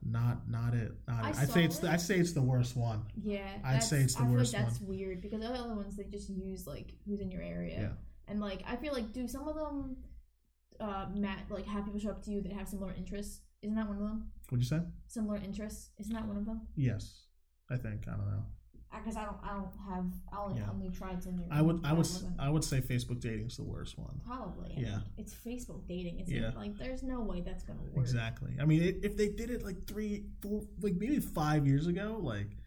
not 0.01 0.49
not 0.49 0.73
it. 0.73 0.93
Not 1.07 1.26
I 1.26 1.30
it. 1.32 1.36
I'd 1.38 1.49
say 1.51 1.63
it's 1.65 1.80
it. 1.84 1.89
I'd 1.89 2.01
say 2.01 2.17
it's 2.19 2.32
the 2.34 2.41
worst 2.41 2.76
one. 2.78 3.03
Yeah, 3.21 3.47
I'd 3.63 3.84
say 3.84 3.99
it's 4.01 4.15
the 4.15 4.23
I 4.23 4.26
feel 4.28 4.36
worst 4.36 4.53
like 4.53 4.63
that's 4.65 4.80
weird 4.82 5.21
because 5.21 5.41
the 5.41 5.47
other 5.47 5.76
ones 5.76 5.97
they 5.97 6.03
just 6.05 6.30
use 6.30 6.65
like 6.65 6.93
who's 7.05 7.19
in 7.19 7.30
your 7.32 7.41
area. 7.41 7.80
Yeah. 7.80 7.91
And 8.28 8.39
like 8.39 8.63
I 8.67 8.76
feel 8.78 8.93
like 8.93 9.11
do 9.13 9.28
some 9.28 9.47
of 9.47 9.55
them 9.55 9.97
uh 10.80 11.07
Matt 11.15 11.43
like 11.49 11.65
have 11.67 11.86
people 11.86 11.99
show 11.99 12.09
up 12.11 12.23
to 12.23 12.32
you 12.32 12.41
that 12.41 12.51
have 12.53 12.67
similar 12.67 12.93
interests? 12.97 13.41
Isn't 13.61 13.76
that 13.76 13.88
one 13.88 13.97
of 13.97 14.03
them? 14.03 14.32
What'd 14.49 14.63
you 14.63 14.69
say? 14.69 14.84
Similar 15.07 15.38
interests? 15.38 15.89
Isn't 15.99 16.13
that 16.13 16.28
one 16.28 16.38
of 16.38 16.45
them? 16.45 16.61
Yes, 16.76 17.23
I 17.69 17.78
think. 17.78 18.07
I 18.07 18.11
don't 18.11 18.28
know. 18.28 18.45
Because 19.04 19.18
I 19.18 19.26
don't 19.26 19.38
I 19.43 19.50
don't 19.54 19.70
have 19.89 20.06
I 20.32 20.38
only, 20.43 20.60
Yeah. 20.60 20.70
only 20.72 20.89
tried 20.89 21.22
Tinder. 21.22 21.43
I 21.52 21.62
would 21.62 21.82
I 21.86 21.93
would 21.93 22.08
I 22.39 22.50
would 22.50 22.64
say 22.64 22.82
Facebook 22.82 23.20
dating's 23.20 23.58
the 23.58 23.64
worst 23.64 23.98
one. 23.98 24.20
probably 24.26 24.74
Yeah. 24.78 25.00
it's 25.18 25.34
Facebook 25.34 25.88
dating. 25.88 26.20
It's 26.20 26.32
Yeah. 26.32 26.52
like 26.56 26.78
there's 26.78 27.04
no 27.04 27.22
way 27.22 27.41
that's 27.41 27.64
gonna 27.64 27.82
work. 27.82 27.98
Exactly. 27.98 28.56
I 28.60 28.66
mean, 28.66 28.82
it, 28.82 29.00
if 29.04 29.16
they 29.18 29.30
did 29.30 29.50
it 29.50 29.64
like 29.64 29.86
three, 29.88 30.26
four, 30.41 30.62
like 30.82 30.96
maybe 30.96 31.20
five 31.20 31.66
years 31.68 31.88
ago, 31.88 32.20
like 32.22 32.58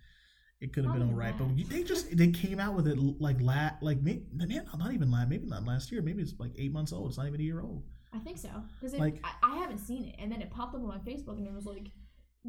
it 0.61 0.73
could 0.73 0.85
have 0.85 0.95
been 0.95 1.03
all 1.09 1.15
right. 1.15 1.35
even 1.35 1.55
But 1.57 1.69
they 1.69 1.85
just 1.85 2.17
they 2.17 2.29
came 2.33 2.59
out 2.59 2.75
with 2.75 2.89
it 2.89 2.99
like 3.21 3.41
la 3.41 3.71
like 3.81 4.01
maybe 4.03 4.25
man, 4.33 4.67
not 4.79 4.93
even 4.93 5.11
last 5.11 5.29
maybe 5.29 5.47
not 5.47 5.65
last 5.65 5.93
year. 5.93 6.03
Maybe 6.03 6.23
it's 6.23 6.35
like 6.39 6.53
eight 6.57 6.73
months 6.73 6.93
old. 6.93 7.09
It's 7.09 7.19
not 7.19 7.27
even 7.29 7.41
a 7.41 7.45
year 7.45 7.61
old. 7.61 7.85
I 8.13 8.19
think 8.19 8.39
so 8.39 8.49
because 8.81 8.95
Like- 8.99 9.21
I, 9.23 9.35
I 9.53 9.57
haven't 9.59 9.79
seen 9.79 10.05
it, 10.07 10.17
and 10.19 10.33
then 10.33 10.41
it 10.41 10.51
popped 10.51 10.75
up 10.75 10.81
on 10.81 10.89
my 10.89 10.99
Facebook, 10.99 11.37
and 11.37 11.47
it 11.47 11.53
was 11.53 11.67
like 11.67 11.91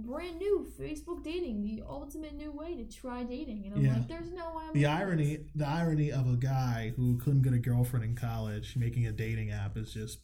brand 0.03 0.37
new 0.37 0.67
Facebook 0.79 1.23
dating, 1.23 1.61
the 1.63 1.83
ultimate 1.87 2.35
new 2.35 2.51
way 2.51 2.75
to 2.75 2.85
try 2.85 3.23
dating, 3.23 3.65
and 3.65 3.75
I'm 3.75 3.81
Yeah. 3.85 3.93
like, 3.97 4.07
there's 4.07 4.31
no 4.31 4.55
way. 4.55 4.63
I'm 4.67 4.73
The 4.73 4.85
irony, 4.85 5.35
this. 5.37 5.47
the 5.55 5.67
irony 5.67 6.11
of 6.11 6.27
a 6.27 6.35
guy 6.35 6.93
who 6.95 7.17
couldn't 7.17 7.41
get 7.43 7.53
a 7.53 7.59
girlfriend 7.59 8.05
in 8.05 8.15
college 8.15 8.75
making 8.75 9.05
a 9.07 9.11
dating 9.11 9.51
app 9.51 9.77
is 9.77 9.93
just 9.93 10.19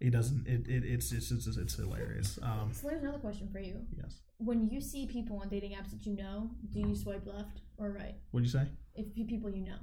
it 0.00 0.10
doesn't 0.10 0.46
it, 0.46 0.68
it 0.68 0.84
it's 0.84 1.10
it's 1.12 1.30
it's, 1.32 1.46
it's 1.46 1.74
hilarious. 1.74 2.38
Um, 2.42 2.72
So 2.72 2.88
there's 2.88 3.02
another 3.02 3.18
question 3.18 3.48
for 3.48 3.58
you. 3.58 3.84
yes. 3.96 4.20
When 4.38 4.68
you 4.68 4.80
see 4.80 5.06
people 5.06 5.38
on 5.38 5.48
dating 5.48 5.72
apps 5.72 5.90
that 5.90 6.06
you 6.06 6.14
know, 6.14 6.50
do 6.72 6.78
you 6.80 6.94
swipe 6.94 7.26
left 7.26 7.62
or 7.76 7.90
right? 7.90 8.14
What'd 8.30 8.46
you 8.46 8.52
say? 8.52 8.68
If 8.94 9.12
people 9.14 9.50
you 9.50 9.64
know, 9.64 9.78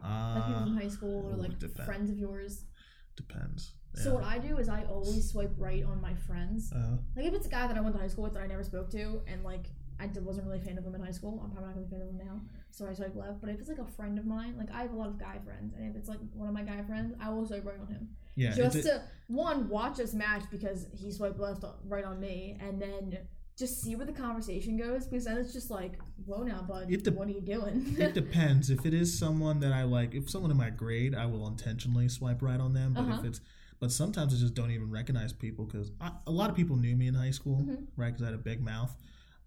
like 0.00 0.46
people 0.46 0.60
Uh, 0.60 0.64
from 0.64 0.76
high 0.76 0.88
school 0.88 1.26
or 1.28 1.36
like 1.36 1.58
friends 1.84 2.08
of 2.10 2.18
yours. 2.18 2.64
depends. 3.16 3.72
So 3.94 4.14
what 4.14 4.24
I 4.24 4.38
do 4.38 4.56
is 4.58 4.68
I 4.68 4.84
always 4.84 5.30
swipe 5.30 5.52
right 5.58 5.84
on 5.84 6.00
my 6.00 6.14
friends. 6.14 6.72
Uh, 6.72 6.96
Like 7.16 7.26
if 7.26 7.34
it's 7.34 7.46
a 7.46 7.50
guy 7.50 7.66
that 7.66 7.76
I 7.76 7.80
went 7.80 7.94
to 7.96 8.00
high 8.00 8.08
school 8.08 8.24
with 8.24 8.32
that 8.34 8.42
I 8.42 8.46
never 8.46 8.64
spoke 8.64 8.90
to, 8.90 9.20
and 9.26 9.44
like 9.44 9.66
I 10.00 10.06
wasn't 10.20 10.46
really 10.46 10.58
a 10.58 10.62
fan 10.62 10.78
of 10.78 10.84
him 10.84 10.94
in 10.94 11.02
high 11.02 11.10
school, 11.12 11.40
I'm 11.44 11.50
probably 11.50 11.68
not 11.68 11.74
gonna 11.74 11.86
be 11.86 11.94
a 11.94 11.98
fan 11.98 12.02
of 12.08 12.14
him 12.14 12.26
now. 12.26 12.40
So 12.70 12.86
I 12.88 12.94
swipe 12.94 13.14
left. 13.14 13.40
But 13.40 13.50
if 13.50 13.60
it's 13.60 13.68
like 13.68 13.78
a 13.78 13.84
friend 13.84 14.18
of 14.18 14.24
mine, 14.26 14.54
like 14.56 14.70
I 14.72 14.82
have 14.82 14.92
a 14.92 14.96
lot 14.96 15.08
of 15.08 15.18
guy 15.18 15.38
friends, 15.44 15.74
and 15.76 15.88
if 15.88 15.94
it's 15.96 16.08
like 16.08 16.18
one 16.32 16.48
of 16.48 16.54
my 16.54 16.62
guy 16.62 16.82
friends, 16.82 17.14
I 17.20 17.28
will 17.30 17.46
swipe 17.46 17.66
right 17.66 17.78
on 17.80 17.86
him. 17.86 18.08
yeah. 18.34 18.52
just 18.54 18.76
it- 18.76 18.82
to 18.84 19.02
one 19.28 19.68
watch 19.68 20.00
us 20.00 20.14
match 20.14 20.44
because 20.50 20.86
he 20.92 21.12
swiped 21.12 21.38
left 21.38 21.64
right 21.86 22.04
on 22.04 22.18
me, 22.18 22.56
and 22.60 22.80
then 22.80 23.18
just 23.58 23.82
see 23.82 23.94
where 23.94 24.06
the 24.06 24.12
conversation 24.12 24.78
goes 24.78 25.06
because 25.06 25.26
then 25.26 25.36
it's 25.36 25.52
just 25.52 25.70
like, 25.70 25.98
whoa 26.24 26.42
now, 26.42 26.62
bud, 26.62 26.88
dep- 26.88 27.14
what 27.14 27.28
are 27.28 27.32
you 27.32 27.42
doing? 27.42 27.94
it 27.98 28.14
depends. 28.22 28.70
If 28.70 28.86
it 28.86 28.94
is 28.94 29.16
someone 29.16 29.60
that 29.60 29.72
I 29.74 29.82
like, 29.84 30.14
if 30.14 30.30
someone 30.30 30.50
in 30.50 30.56
my 30.56 30.70
grade, 30.70 31.14
I 31.14 31.26
will 31.26 31.46
intentionally 31.46 32.08
swipe 32.08 32.40
right 32.40 32.58
on 32.58 32.72
them. 32.72 32.94
But 32.94 33.02
if 33.04 33.08
Uh-huh. 33.10 33.22
it's, 33.26 33.40
but 33.82 33.90
sometimes 33.90 34.32
I 34.32 34.36
just 34.36 34.54
don't 34.54 34.70
even 34.70 34.88
recognize 34.92 35.32
people 35.32 35.64
because 35.64 35.90
a 36.24 36.30
lot 36.30 36.48
of 36.50 36.54
people 36.54 36.76
knew 36.76 36.94
me 36.94 37.08
in 37.08 37.14
high 37.14 37.32
school, 37.32 37.56
Mhm. 37.62 37.88
right? 37.96 38.06
Because 38.12 38.22
I 38.22 38.26
had 38.26 38.34
a 38.34 38.38
big 38.38 38.60
mouth. 38.62 38.96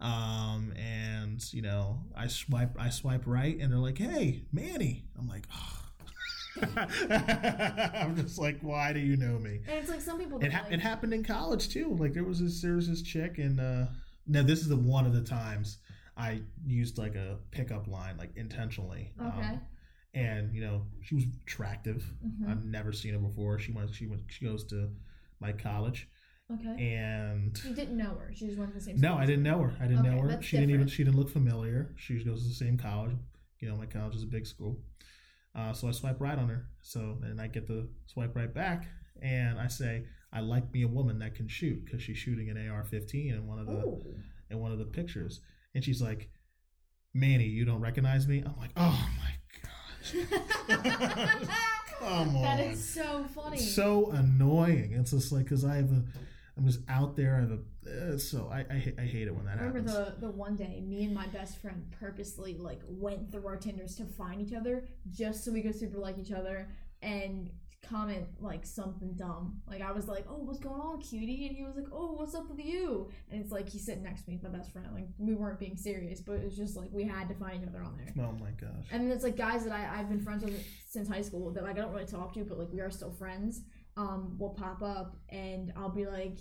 Um, 0.02 0.74
and 0.76 1.42
you 1.54 1.62
know, 1.62 2.04
I 2.14 2.28
swipe, 2.28 2.76
I 2.78 2.90
swipe 2.90 3.26
right, 3.26 3.58
and 3.58 3.72
they're 3.72 3.80
like, 3.80 3.98
"Hey, 3.98 4.44
Manny." 4.52 5.06
I'm 5.18 5.26
like, 5.30 5.48
oh. 5.56 5.82
I'm 7.12 8.16
just 8.18 8.38
like, 8.38 8.60
why 8.62 8.92
do 8.92 9.00
you 9.00 9.16
know 9.18 9.40
me? 9.40 9.62
And 9.68 9.78
it's 9.80 9.90
like 9.90 10.02
some 10.02 10.20
people. 10.20 10.38
It, 10.40 10.44
don't 10.44 10.52
ha- 10.52 10.64
like, 10.66 10.74
it 10.74 10.80
happened 10.82 11.14
in 11.14 11.24
college 11.24 11.70
too. 11.70 11.96
Like 11.98 12.14
there 12.14 12.26
was 12.26 12.40
this 12.42 12.62
there 12.62 12.76
was 12.76 12.90
this 12.90 13.02
chick, 13.02 13.38
and 13.38 13.60
uh, 13.60 13.86
now 14.28 14.44
this 14.44 14.60
is 14.60 14.68
the 14.68 14.76
one 14.76 15.06
of 15.06 15.14
the 15.14 15.22
times 15.24 15.78
I 16.18 16.42
used 16.66 16.98
like 16.98 17.16
a 17.16 17.38
pickup 17.52 17.88
line, 17.88 18.18
like 18.18 18.32
intentionally. 18.36 19.14
Um, 19.18 19.28
Okay. 19.38 19.60
And 20.16 20.54
you 20.56 20.62
know 20.62 20.86
she 21.02 21.14
was 21.16 21.26
attractive. 21.44 22.04
Mhm. 22.26 22.50
I've 22.50 22.66
never 22.66 22.92
seen 22.92 23.14
her 23.14 23.20
before. 23.20 23.60
She 23.60 23.72
went. 23.72 23.94
She 23.94 24.08
went. 24.08 24.22
She 24.28 24.46
goes 24.46 24.64
to 24.66 24.90
my 25.40 25.52
college, 25.52 26.08
Okay. 26.52 26.94
and 26.96 27.62
You 27.64 27.76
didn't 27.76 27.98
know 27.98 28.16
her. 28.16 28.32
She 28.34 28.46
just 28.48 28.58
went 28.58 28.72
to 28.72 28.80
the 28.80 28.84
same. 28.84 29.00
no, 29.00 29.16
I 29.16 29.26
didn't 29.26 29.44
know 29.44 29.62
her. 29.62 29.74
I 29.80 29.88
didn't 29.88 30.06
Okay, 30.06 30.16
know 30.16 30.22
her. 30.22 30.42
She 30.42 30.58
didn't 30.58 30.72
even. 30.74 30.88
She 30.88 31.04
didn't 31.04 31.18
look 31.18 31.30
familiar. 31.30 31.94
She 31.98 32.24
goes 32.24 32.42
to 32.44 32.48
the 32.48 32.54
same 32.56 32.78
college. 32.78 33.16
You 33.60 33.70
know, 33.70 33.76
my 33.78 33.86
college 33.86 34.16
is 34.16 34.24
a 34.24 34.28
big 34.28 34.46
school. 34.48 34.82
Uh, 35.54 35.72
so 35.74 35.88
I 35.88 35.92
swipe 35.92 36.20
right 36.20 36.38
on 36.38 36.50
her. 36.50 36.68
So 36.82 37.20
and 37.24 37.40
I 37.40 37.48
get 37.48 37.68
the 37.68 37.88
swipe 38.08 38.36
right 38.36 38.54
back, 38.54 38.88
and 39.22 39.60
I 39.60 39.68
say, 39.68 40.06
"I 40.34 40.40
like 40.42 40.72
me 40.74 40.82
a 40.84 40.88
woman 40.88 41.20
that 41.20 41.36
can 41.36 41.48
shoot," 41.48 41.84
because 41.86 42.02
she's 42.02 42.18
shooting 42.18 42.50
an 42.50 42.58
AR-15 42.58 43.34
in 43.34 43.48
one 43.48 43.60
of 43.60 43.68
the 43.68 43.74
Ooh. 43.74 44.16
in 44.50 44.60
one 44.60 44.72
of 44.72 44.80
the 44.80 44.86
pictures, 44.86 45.42
and 45.74 45.84
she's 45.84 46.02
like, 46.02 46.30
"Manny, 47.14 47.46
you 47.48 47.66
don't 47.66 47.80
recognize 47.82 48.28
me?" 48.28 48.44
I'm 48.46 48.56
like, 48.58 48.72
"Oh 48.76 49.10
my 49.18 49.32
gosh." 50.14 51.48
Come 52.00 52.36
on. 52.38 52.60
is 52.60 52.88
so 52.88 53.24
funny. 53.36 53.58
so 53.58 54.12
annoying. 54.12 54.94
It's 54.94 55.12
just 55.12 55.32
like 55.32 55.44
because 55.46 55.66
I 55.66 55.76
have 55.78 55.92
a, 55.92 56.04
I'm 56.58 56.66
just 56.66 56.82
out 56.90 57.16
there. 57.16 57.36
I 57.36 57.40
have 57.42 57.52
a, 57.52 58.14
uh, 58.14 58.18
so 58.18 58.50
I 58.52 58.60
I, 58.60 58.94
I 59.00 59.06
hate 59.06 59.28
it 59.28 59.36
when 59.36 59.46
that 59.46 59.58
I 59.60 59.64
remember 59.64 59.90
happens. 59.90 60.16
the 60.22 60.28
the 60.28 60.32
one 60.32 60.56
day 60.56 60.82
me 60.82 61.04
and 61.06 61.14
my 61.14 61.28
best 61.28 61.58
friend 61.60 61.86
purposely 62.00 62.56
like 62.58 62.82
went 62.88 63.32
through 63.32 63.48
our 63.48 63.58
Tinders 63.58 63.96
to 63.98 64.06
find 64.06 64.42
each 64.42 64.54
other 64.54 64.88
just 65.12 65.44
so 65.44 65.52
we 65.52 65.62
could 65.62 65.76
super 65.78 65.98
like 65.98 66.18
each 66.18 66.32
other 66.32 66.68
and 67.02 67.50
comment 67.88 68.26
like 68.40 68.66
something 68.66 69.14
dumb. 69.16 69.62
Like 69.68 69.82
I 69.82 69.92
was 69.92 70.08
like, 70.08 70.26
"Oh, 70.30 70.38
what's 70.38 70.60
going 70.60 70.80
on, 70.82 71.00
cutie?" 71.02 71.48
and 71.48 71.56
he 71.56 71.64
was 71.64 71.76
like, 71.76 71.88
"Oh, 71.92 72.14
what's 72.14 72.36
up 72.36 72.50
with 72.50 72.60
you?" 72.60 73.10
And 73.30 73.42
it's 73.42 73.52
like 73.52 73.70
he's 73.70 73.86
sitting 73.86 74.04
next 74.04 74.24
to 74.24 74.32
me, 74.32 74.40
my 74.42 74.50
best 74.50 74.72
friend. 74.72 74.88
Like 74.94 75.08
we 75.18 75.34
weren't 75.34 75.60
being 75.60 75.78
serious, 75.78 76.22
but 76.22 76.36
it's 76.36 76.56
just 76.56 76.76
like 76.76 76.90
we 76.92 77.04
had 77.04 77.28
to 77.30 77.36
find 77.36 77.62
each 77.62 77.70
other 77.70 77.84
on 77.84 77.98
there. 77.98 78.26
oh 78.26 78.32
my 78.34 78.52
gosh. 78.52 78.88
And 78.92 79.04
then 79.04 79.12
it's 79.12 79.24
like 79.24 79.38
guys 79.38 79.64
that 79.66 79.74
I, 79.74 80.00
I've 80.00 80.10
been 80.10 80.22
friends 80.22 80.44
with 80.44 80.66
since 80.88 81.08
high 81.08 81.22
school 81.22 81.52
that 81.52 81.64
like 81.64 81.78
I 81.78 81.82
don't 81.82 81.94
really 81.94 82.06
talk 82.06 82.34
to, 82.34 82.44
but 82.44 82.58
like 82.60 82.72
we 82.72 82.82
are 82.82 82.92
still 82.92 83.12
friends. 83.12 83.62
Um, 83.98 84.36
will 84.38 84.50
pop 84.50 84.82
up 84.82 85.16
and 85.30 85.72
I'll 85.78 85.90
be 85.90 86.06
like, 86.06 86.38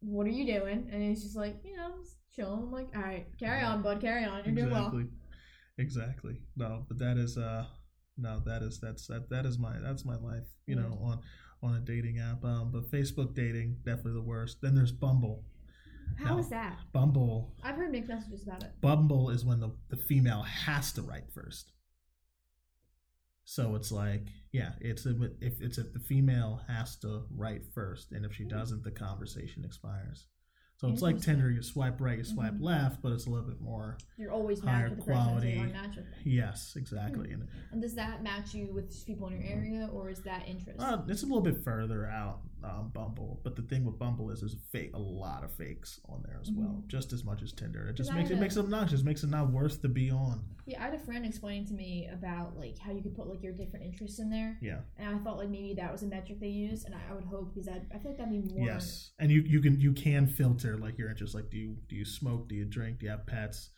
"What 0.00 0.26
are 0.26 0.30
you 0.30 0.44
doing?" 0.44 0.88
And 0.92 1.02
he's 1.02 1.22
just 1.22 1.36
like, 1.36 1.56
"You 1.64 1.76
know, 1.76 1.94
chilling." 2.34 2.64
I'm 2.64 2.72
like, 2.72 2.88
"All 2.94 3.02
right, 3.02 3.26
carry 3.38 3.62
on, 3.62 3.80
bud, 3.82 4.00
carry 4.00 4.24
on. 4.24 4.44
You're 4.44 4.54
doing 4.54 4.70
well." 4.70 4.86
exactly. 4.88 5.08
Exactly. 5.78 6.40
No, 6.56 6.84
but 6.88 6.98
that 6.98 7.16
is 7.16 7.36
uh, 7.36 7.64
no, 8.16 8.40
that 8.46 8.62
is 8.62 8.78
that's 8.80 9.06
that 9.08 9.28
that 9.30 9.46
is 9.46 9.58
my 9.58 9.78
that's 9.80 10.04
my 10.04 10.16
life. 10.16 10.44
You 10.66 10.76
know, 10.76 10.98
on 11.02 11.20
on 11.62 11.76
a 11.76 11.80
dating 11.80 12.18
app. 12.18 12.44
Um, 12.44 12.70
but 12.72 12.90
Facebook 12.90 13.34
dating 13.34 13.78
definitely 13.84 14.12
the 14.12 14.20
worst. 14.22 14.58
Then 14.60 14.74
there's 14.74 14.92
Bumble. 14.92 15.44
How 16.18 16.34
No. 16.34 16.38
is 16.38 16.48
that? 16.50 16.78
Bumble 16.92 17.54
I've 17.62 17.76
heard 17.76 17.90
mixed 17.90 18.10
messages 18.10 18.42
about 18.42 18.62
it. 18.62 18.72
Bumble 18.80 19.30
is 19.30 19.44
when 19.44 19.58
the, 19.60 19.70
the 19.88 19.96
female 19.96 20.42
has 20.42 20.92
to 20.92 21.02
write 21.02 21.32
first. 21.32 21.72
So 23.46 23.74
it's 23.74 23.90
like, 23.92 24.28
yeah, 24.52 24.72
it's 24.80 25.06
a, 25.06 25.14
if 25.40 25.60
it's 25.60 25.78
if 25.78 25.92
the 25.92 25.98
female 25.98 26.62
has 26.68 26.96
to 26.96 27.24
write 27.34 27.62
first, 27.74 28.12
and 28.12 28.24
if 28.24 28.34
she 28.34 28.44
doesn't, 28.44 28.84
the 28.84 28.90
conversation 28.90 29.64
expires. 29.64 30.26
So 30.76 30.88
it's 30.88 31.02
like. 31.02 31.20
Tinder, 31.20 31.50
you 31.50 31.62
swipe 31.62 32.00
right, 32.00 32.18
you 32.18 32.24
swipe 32.24 32.54
Mhm. 32.54 32.62
left, 32.62 33.00
but 33.00 33.12
it's 33.12 33.26
a 33.26 33.30
little 33.30 33.46
bit 33.48 33.60
more. 33.60 33.96
You're 34.18 34.32
always 34.32 34.60
Higher 34.60 34.88
with 34.90 34.98
the 34.98 35.04
person 35.04 35.14
you 35.20 35.24
quality. 35.24 35.56
want 35.58 35.68
to 35.72 35.74
match 35.82 35.96
with. 35.96 36.04
Yes, 36.24 36.74
exactly, 36.76 37.30
and 37.32 37.46
And 37.72 37.80
does 37.80 37.94
that 37.94 38.22
match 38.22 38.54
you 38.54 38.72
with 38.72 39.06
people 39.06 39.28
in 39.28 39.34
your 39.40 39.44
area, 39.44 39.88
or 39.92 40.10
is 40.10 40.20
that 40.22 40.46
interest? 40.48 40.80
uh, 40.80 41.02
it's 41.08 41.22
a 41.22 41.26
little 41.26 41.40
bit 41.42 41.62
further 41.62 42.06
out 42.06 42.40
um, 42.64 42.90
Bumble. 42.94 43.40
But 43.44 43.56
the 43.56 43.62
thing 43.62 43.84
with 43.84 43.98
Bumble 43.98 44.30
is 44.30 44.40
there's 44.40 44.54
a 44.54 44.58
fake, 44.72 44.92
a 44.94 44.98
lot 44.98 45.44
of 45.44 45.52
fakes 45.52 46.00
on 46.08 46.22
there 46.24 46.38
as 46.40 46.50
well, 46.50 46.82
just 46.88 47.12
as 47.12 47.22
much 47.24 47.42
as 47.42 47.52
Tinder. 47.52 47.86
It 47.88 47.94
just 47.94 48.10
Mm-hmm. 48.10 48.18
Makes 48.18 48.30
it 48.30 48.34
had 48.34 48.40
makes 48.40 48.56
it 48.56 48.60
obnoxious, 48.60 49.02
makes 49.02 49.22
it 49.24 49.30
not 49.30 49.50
worth 49.50 49.82
to 49.82 49.88
be 49.88 50.10
on. 50.10 50.42
yeah, 50.66 50.80
I 50.80 50.86
had 50.86 50.94
a 50.94 50.98
friend 50.98 51.26
explaining 51.26 51.66
to 51.66 51.74
me 51.74 52.08
about 52.12 52.56
like 52.56 52.78
how 52.78 52.92
you 52.92 53.02
could 53.02 53.14
put 53.14 53.26
like 53.28 53.42
your 53.42 53.52
different 53.52 53.84
interests 53.84 54.18
in 54.18 54.30
there, 54.30 54.56
Yeah. 54.62 54.78
and 54.96 55.14
I 55.14 55.18
thought 55.18 55.36
like 55.38 55.50
maybe 55.50 55.74
that 55.74 55.92
was 55.92 56.02
a 56.02 56.06
metric 56.06 56.40
they 56.40 56.48
used, 56.48 56.86
and 56.86 56.94
I, 56.94 57.00
I 57.10 57.14
would 57.14 57.24
hope 57.24 57.52
because 57.52 57.66
that 57.66 57.82
I 57.94 57.98
feel 57.98 58.12
like 58.12 58.18
that'd 58.18 58.32
be 58.32 58.54
more. 58.54 58.66
Yes, 58.66 59.10
and 59.18 59.30
you 59.30 59.42
you 59.46 59.60
can 59.60 59.78
you 59.78 59.92
can 59.92 60.26
filter 60.26 60.76
like 60.78 60.96
your 60.98 61.10
interests. 61.10 61.34
Like, 61.34 61.50
do 61.50 61.58
you 61.58 61.76
do 61.88 61.96
you 61.96 62.04
smoke? 62.04 62.48
Do 62.48 62.54
you 62.54 62.64
drink? 62.64 62.98
Do 63.00 63.04
you 63.06 63.10
have 63.10 63.26
pets? 63.26 63.70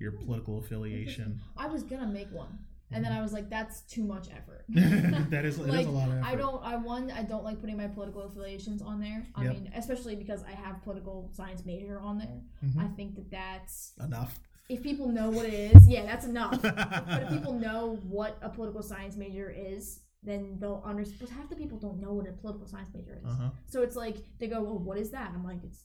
Your 0.00 0.12
political 0.12 0.58
affiliation. 0.62 1.40
I 1.56 1.66
was 1.68 1.82
gonna 1.84 2.06
make 2.08 2.32
one, 2.32 2.58
and 2.92 3.04
then 3.04 3.12
I 3.12 3.20
was 3.22 3.32
like, 3.32 3.48
that's 3.50 3.80
too 3.82 4.04
much 4.04 4.28
effort. 4.30 4.64
that 4.68 5.44
is 5.44 5.58
it 5.58 5.62
is 5.62 5.68
Like, 5.68 5.86
a 5.86 5.90
lot 5.90 6.08
of 6.08 6.14
effort. 6.18 6.26
I 6.26 6.34
don't. 6.36 6.62
I 6.64 6.76
one. 6.76 7.10
I 7.10 7.22
don't 7.22 7.44
like 7.44 7.60
putting 7.60 7.76
my 7.76 7.88
political 7.88 8.22
affiliations 8.22 8.82
on 8.82 9.00
there. 9.00 9.26
I 9.34 9.44
Yep. 9.44 9.52
mean, 9.52 9.72
especially 9.74 10.16
because 10.16 10.42
I 10.44 10.52
have 10.52 10.82
political 10.82 11.30
science 11.32 11.64
major 11.64 11.98
on 12.00 12.18
there. 12.18 12.40
Mhm. 12.64 12.78
I 12.78 12.88
think 12.88 13.14
that 13.16 13.30
that's 13.30 13.92
enough. 14.02 14.38
if 14.68 14.82
people 14.82 15.08
know 15.08 15.28
what 15.30 15.44
it 15.46 15.52
is, 15.74 15.86
yeah, 15.88 16.06
that's 16.06 16.24
enough. 16.26 16.60
but 16.62 17.22
if 17.24 17.28
people 17.30 17.52
know 17.52 17.96
what 18.08 18.38
a 18.42 18.48
political 18.48 18.82
science 18.82 19.16
major 19.16 19.50
is, 19.50 20.00
then 20.22 20.56
they'll 20.60 20.82
understand. 20.86 21.20
But 21.20 21.30
half 21.30 21.48
the 21.50 21.56
people 21.56 21.78
don't 21.78 21.98
know 22.00 22.12
what 22.12 22.28
a 22.28 22.32
political 22.32 22.66
science 22.66 22.90
major 22.94 23.16
is. 23.20 23.24
Uh 23.24 23.34
huh. 23.34 23.50
So 23.66 23.82
it's 23.82 23.96
like 23.96 24.16
they 24.38 24.46
go, 24.46 24.62
"Well, 24.62 24.78
what 24.78 24.96
is 24.98 25.10
that?" 25.10 25.32
I'm 25.34 25.44
like, 25.44 25.62
"It's, 25.64 25.84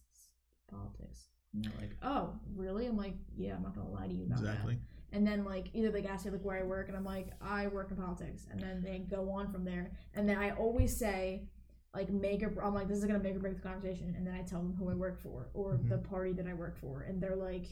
politics." 0.69 1.27
And 1.53 1.63
they're 1.65 1.71
like, 1.81 1.95
"Oh, 2.03 2.33
really?" 2.55 2.85
I'm 2.85 2.97
like, 2.97 3.15
"Yeah, 3.35 3.55
I'm 3.55 3.63
not 3.63 3.75
gonna 3.75 3.89
lie 3.89 4.07
to 4.07 4.13
you 4.13 4.25
about 4.25 4.43
that." 4.43 4.65
And 5.11 5.25
then 5.25 5.43
like 5.45 5.69
either 5.73 5.89
they 5.91 6.05
ask 6.05 6.25
me 6.25 6.31
like 6.31 6.43
where 6.43 6.59
I 6.59 6.63
work, 6.63 6.87
and 6.89 6.97
I'm 6.97 7.05
like, 7.05 7.29
"I 7.41 7.67
work 7.67 7.91
in 7.91 7.97
politics," 7.97 8.45
and 8.51 8.59
then 8.59 8.81
they 8.81 8.99
go 8.99 9.29
on 9.31 9.51
from 9.51 9.63
there. 9.63 9.91
And 10.13 10.27
then 10.27 10.37
I 10.37 10.51
always 10.51 10.97
say. 10.97 11.47
Like 11.95 12.09
make 12.11 12.43
or 12.43 12.63
I'm 12.63 12.75
like 12.75 12.87
this 12.87 12.99
is 12.99 13.05
gonna 13.05 13.17
make 13.17 13.35
or 13.35 13.39
break 13.39 13.55
the 13.55 13.61
conversation, 13.61 14.13
and 14.15 14.27
then 14.27 14.35
I 14.35 14.43
tell 14.43 14.61
them 14.61 14.75
who 14.77 14.87
I 14.89 14.93
work 14.93 15.19
for 15.19 15.49
or 15.55 15.77
Mhm. 15.77 15.89
the 15.89 15.97
party 15.97 16.31
that 16.33 16.45
I 16.45 16.53
work 16.53 16.75
for, 16.77 17.01
and 17.01 17.19
they're 17.19 17.35
like, 17.35 17.65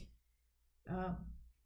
uh, 0.90 1.14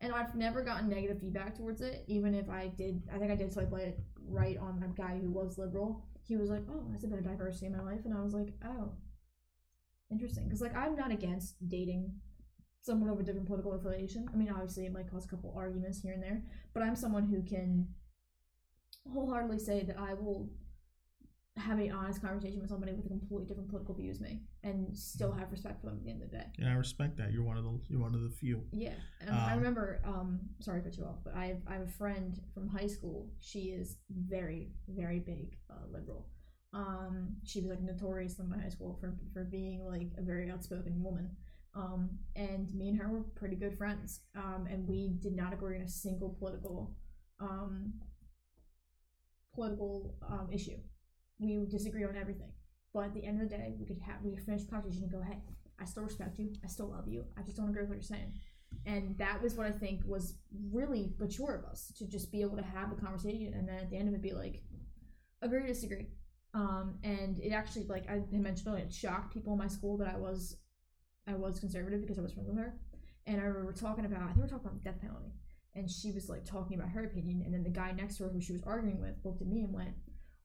and 0.01 0.13
I've 0.13 0.35
never 0.35 0.63
gotten 0.63 0.89
negative 0.91 1.21
feedback 1.21 1.55
towards 1.55 1.81
it, 1.81 2.05
even 2.07 2.35
if 2.35 2.51
I 2.51 2.69
did. 2.69 3.09
I 3.11 3.19
think 3.19 3.31
I 3.31 3.37
did 3.37 3.51
swipe 3.53 3.71
like 3.73 3.99
right 4.27 4.59
on 4.59 4.83
a 4.83 4.89
guy 4.89 5.19
who 5.21 5.31
was 5.31 5.57
liberal. 5.57 6.05
He 6.23 6.37
was 6.37 6.51
like, 6.51 6.65
"Oh, 6.69 6.85
that's 6.91 7.05
a 7.05 7.09
bit 7.09 7.21
of 7.21 7.25
diversity 7.25 7.67
in 7.67 7.73
my 7.73 7.83
life," 7.83 8.05
and 8.05 8.13
I 8.13 8.21
was 8.21 8.35
like, 8.35 8.53
"Oh, 8.63 8.93
interesting." 10.11 10.45
Because 10.45 10.61
like 10.61 10.77
I'm 10.77 10.97
not 10.97 11.13
against 11.13 11.57
dating 11.67 12.21
someone 12.83 13.11
of 13.11 13.21
a 13.21 13.23
different 13.23 13.47
political 13.47 13.73
affiliation. 13.73 14.29
I 14.33 14.37
mean, 14.37 14.51
obviously, 14.51 14.87
it 14.87 14.93
might 14.93 15.11
cause 15.11 15.25
a 15.25 15.29
couple 15.29 15.53
arguments 15.57 16.01
here 16.01 16.13
and 16.13 16.23
there, 16.23 16.43
but 16.73 16.83
I'm 16.83 16.97
someone 16.97 17.27
who 17.27 17.43
can 17.43 17.89
wholeheartedly 19.13 19.59
say 19.59 19.83
that 19.85 19.99
I 19.99 20.15
will 20.15 20.51
have 21.57 21.79
an 21.79 21.91
honest 21.93 22.23
conversation 22.23 22.61
with 22.61 22.71
somebody 22.71 22.93
with 22.93 23.05
a 23.05 23.09
completely 23.09 23.45
different 23.47 23.69
political 23.69 23.95
view 23.95 24.11
as 24.11 24.21
me, 24.21 24.41
and 24.63 24.97
still 24.97 25.33
have 25.33 25.51
respect 25.51 25.81
for 25.81 25.87
them 25.89 25.97
at 25.99 26.05
the 26.05 26.11
end 26.11 26.23
of 26.23 26.31
the 26.31 26.39
day. 26.39 26.47
Yeah, 26.59 26.71
I 26.71 26.73
respect 26.75 27.17
that. 27.19 27.33
You're 27.33 27.43
one 27.43 27.59
of 27.59 27.65
the 27.65 27.79
you're 27.89 28.01
one 28.01 28.15
of 28.15 28.23
the 28.23 28.31
few. 28.31 28.63
Yeah, 28.73 28.95
and 29.21 29.31
I 29.31 29.53
Um, 29.53 29.59
remember. 29.59 30.01
Um, 30.05 30.41
sorry 30.61 30.81
to 30.81 30.89
cut 30.89 30.97
you 30.97 31.05
off, 31.05 31.19
but 31.23 31.35
I 31.35 31.47
have, 31.47 31.59
I 31.67 31.73
have 31.75 31.83
a 31.83 31.91
friend 31.91 32.41
from 32.55 32.69
high 32.69 32.87
school. 32.87 33.29
She 33.41 33.61
is 33.81 33.99
very 34.11 34.71
very 34.89 35.19
big 35.19 35.59
uh, 35.69 35.87
liberal. 35.93 36.29
Um, 36.73 37.37
she 37.45 37.61
was 37.61 37.69
like 37.71 37.83
notorious 37.83 38.39
in 38.39 38.49
my 38.49 38.59
high 38.59 38.69
school 38.69 38.97
for 39.01 39.15
for 39.35 39.45
being 39.45 39.85
like 39.87 40.09
a 40.17 40.23
very 40.23 40.51
outspoken 40.51 41.03
woman. 41.03 41.31
Um, 41.75 42.11
and 42.35 42.73
me 42.75 42.89
and 42.89 42.99
her 43.01 43.09
were 43.09 43.23
pretty 43.37 43.57
good 43.57 43.77
friends. 43.79 44.21
Um, 44.37 44.67
and 44.71 44.89
we 44.89 45.17
did 45.21 45.35
not 45.37 45.53
agree 45.53 45.77
on 45.77 45.83
a 45.83 45.89
single 45.89 46.31
political 46.39 46.95
um 47.41 47.95
political 49.55 50.15
um 50.29 50.49
issue. 50.53 50.77
We 51.39 51.59
would 51.59 51.71
disagree 51.71 52.05
on 52.05 52.17
everything. 52.17 52.53
But 52.93 53.05
at 53.05 53.15
the 53.15 53.25
end 53.25 53.41
of 53.41 53.49
the 53.49 53.57
day, 53.57 53.75
we 53.79 53.87
could 53.87 53.99
have 54.01 54.17
we 54.23 54.33
could 54.33 54.45
finish 54.45 54.65
the 54.65 54.71
conversation 54.71 55.05
and 55.05 55.13
go, 55.13 55.23
"Hey, 55.23 55.39
I 55.79 55.85
still 55.85 56.03
respect 56.03 56.39
you. 56.39 56.53
I 56.65 56.69
still 56.69 56.91
love 56.91 57.09
you. 57.09 57.25
I 57.37 57.43
just 57.43 57.57
don't 57.57 57.69
agree 57.69 57.83
with 57.83 57.91
what 57.91 57.95
you're 57.97 58.03
saying." 58.03 58.33
And 58.87 59.17
that 59.19 59.43
was 59.43 59.55
what 59.57 59.67
I 59.67 59.73
think 59.73 60.03
was 60.07 60.35
really 60.71 61.13
mature 61.19 61.55
of 61.57 61.65
us 61.65 61.93
to 61.99 62.07
just 62.07 62.31
be 62.31 62.41
able 62.41 62.57
to 62.57 62.63
have 62.63 62.89
the 62.89 63.01
conversation 63.03 63.53
and 63.53 63.69
then 63.69 63.77
at 63.79 63.91
the 63.91 63.97
end 63.97 64.09
of 64.09 64.15
it 64.15 64.23
be 64.23 64.33
like, 64.33 64.63
agree 65.43 65.61
or 65.65 65.67
disagree. 65.67 66.07
Um, 66.55 66.99
and 67.05 67.39
it 67.41 67.51
actually, 67.51 67.87
like 67.87 68.09
I 68.11 68.23
mentioned 68.31 68.69
earlier, 68.69 68.85
it 68.85 68.93
shocked 68.93 69.35
people 69.35 69.53
in 69.53 69.59
my 69.59 69.69
school 69.69 69.97
that 69.99 70.09
I 70.09 70.17
was, 70.17 70.57
I 71.31 71.35
was 71.35 71.61
conservative 71.61 72.01
because 72.01 72.19
I 72.19 72.23
was 72.23 72.33
friends 72.33 72.49
with 72.49 72.59
her. 72.59 72.75
And 73.27 73.41
I 73.41 73.45
remember 73.45 73.73
talking 73.73 74.05
about, 74.05 74.23
I 74.23 74.27
think 74.27 74.37
we 74.37 74.43
were 74.43 74.49
talking 74.49 74.67
about 74.67 74.83
death 74.83 75.01
penalty, 75.01 75.33
and 75.75 75.91
she 75.91 76.11
was 76.11 76.29
like 76.29 76.45
talking 76.45 76.79
about 76.79 76.91
her 76.91 77.05
opinion, 77.05 77.43
and 77.45 77.55
then 77.55 77.63
the 77.63 77.71
guy 77.71 77.93
next 77.93 78.17
to 78.17 78.25
her 78.25 78.31
who 78.31 78.41
she 78.41 78.53
was 78.53 78.63
arguing 78.65 79.01
with 79.01 79.15
looked 79.25 79.43
at 79.43 79.47
me 79.49 79.63
and 79.63 79.73
went, 79.73 79.95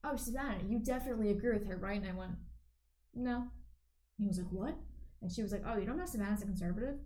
"Oh, 0.04 0.16
Savannah, 0.16 0.62
you 0.68 0.78
definitely 0.78 1.30
agree 1.30 1.52
with 1.52 1.66
her, 1.66 1.76
right?" 1.76 2.00
And 2.00 2.08
I 2.08 2.14
went, 2.14 2.32
"No." 3.14 3.36
And 3.36 3.50
he 4.18 4.28
was 4.28 4.38
like, 4.38 4.52
"What?" 4.52 4.76
And 5.22 5.32
she 5.32 5.42
was 5.42 5.52
like, 5.52 5.62
"Oh, 5.66 5.76
you 5.76 5.86
don't 5.86 5.96
know 5.96 6.06
Savannah's 6.06 6.42
a 6.42 6.46
conservative?" 6.46 6.98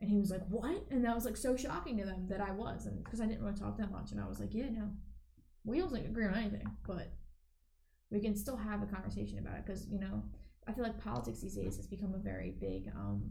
And 0.00 0.10
he 0.10 0.18
was 0.18 0.30
like, 0.30 0.46
"What?" 0.48 0.86
And 0.90 1.04
that 1.04 1.14
was 1.14 1.24
like 1.24 1.36
so 1.36 1.56
shocking 1.56 1.96
to 1.98 2.04
them 2.04 2.26
that 2.28 2.40
I 2.40 2.50
was, 2.50 2.86
and 2.86 3.02
because 3.02 3.20
I 3.20 3.26
didn't 3.26 3.44
want 3.44 3.56
to 3.56 3.62
talk 3.62 3.78
that 3.78 3.92
much, 3.92 4.10
and 4.10 4.20
I 4.20 4.28
was 4.28 4.40
like, 4.40 4.52
"Yeah, 4.52 4.68
no, 4.68 4.90
we 5.64 5.78
don't 5.78 5.92
like, 5.92 6.04
agree 6.04 6.26
on 6.26 6.34
anything, 6.34 6.66
but 6.86 7.12
we 8.10 8.20
can 8.20 8.36
still 8.36 8.56
have 8.56 8.82
a 8.82 8.86
conversation 8.86 9.38
about 9.38 9.58
it." 9.58 9.64
Because 9.64 9.88
you 9.88 10.00
know, 10.00 10.24
I 10.68 10.72
feel 10.72 10.84
like 10.84 11.02
politics 11.02 11.40
these 11.40 11.56
days 11.56 11.76
has 11.76 11.86
become 11.86 12.14
a 12.14 12.18
very 12.18 12.54
big, 12.60 12.90
um, 12.94 13.30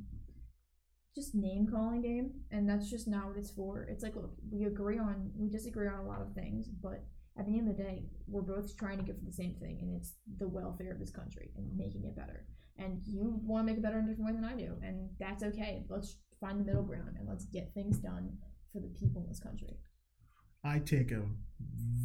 just 1.15 1.35
name 1.35 1.67
calling 1.67 2.01
game, 2.01 2.31
and 2.51 2.69
that's 2.69 2.89
just 2.89 3.07
not 3.07 3.27
what 3.27 3.37
it's 3.37 3.51
for. 3.51 3.83
It's 3.83 4.03
like, 4.03 4.15
look, 4.15 4.31
we 4.49 4.65
agree 4.65 4.97
on, 4.97 5.31
we 5.35 5.49
disagree 5.49 5.87
on 5.87 5.99
a 5.99 6.07
lot 6.07 6.21
of 6.21 6.33
things, 6.33 6.67
but 6.67 7.03
at 7.37 7.45
the 7.45 7.57
end 7.57 7.69
of 7.69 7.77
the 7.77 7.83
day, 7.83 8.03
we're 8.27 8.41
both 8.41 8.77
trying 8.77 8.97
to 8.97 9.03
get 9.03 9.17
for 9.17 9.25
the 9.25 9.31
same 9.31 9.55
thing, 9.55 9.79
and 9.81 9.95
it's 9.95 10.13
the 10.37 10.47
welfare 10.47 10.91
of 10.91 10.99
this 10.99 11.11
country 11.11 11.51
and 11.55 11.77
making 11.77 12.05
it 12.05 12.15
better. 12.15 12.45
And 12.77 13.01
you 13.05 13.39
want 13.43 13.65
to 13.65 13.71
make 13.71 13.77
it 13.77 13.83
better 13.83 13.99
in 13.99 14.05
a 14.05 14.07
different 14.09 14.35
way 14.35 14.41
than 14.41 14.45
I 14.45 14.55
do, 14.55 14.75
and 14.83 15.09
that's 15.19 15.43
okay. 15.43 15.85
Let's 15.89 16.17
find 16.41 16.59
the 16.59 16.65
middle 16.65 16.83
ground 16.83 17.15
and 17.17 17.27
let's 17.29 17.45
get 17.45 17.73
things 17.73 17.99
done 17.99 18.37
for 18.73 18.79
the 18.79 18.87
people 18.87 19.21
in 19.21 19.27
this 19.27 19.39
country. 19.39 19.77
I 20.63 20.79
take 20.79 21.11
a 21.11 21.23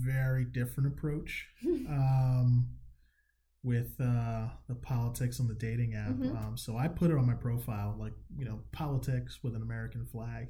very 0.04 0.44
different 0.44 0.88
approach 0.88 1.46
um, 1.88 2.68
with 3.66 4.00
uh, 4.00 4.46
the 4.68 4.76
politics 4.80 5.40
on 5.40 5.48
the 5.48 5.54
dating 5.54 5.94
app. 5.94 6.12
Mhm. 6.12 6.44
Um, 6.44 6.56
so 6.56 6.76
I 6.76 6.86
put 6.86 7.10
it 7.10 7.18
on 7.18 7.26
my 7.26 7.34
profile, 7.34 7.96
like 7.98 8.12
you 8.38 8.44
know, 8.44 8.60
politics 8.70 9.40
with 9.42 9.56
an 9.56 9.62
American 9.62 10.06
flag. 10.06 10.46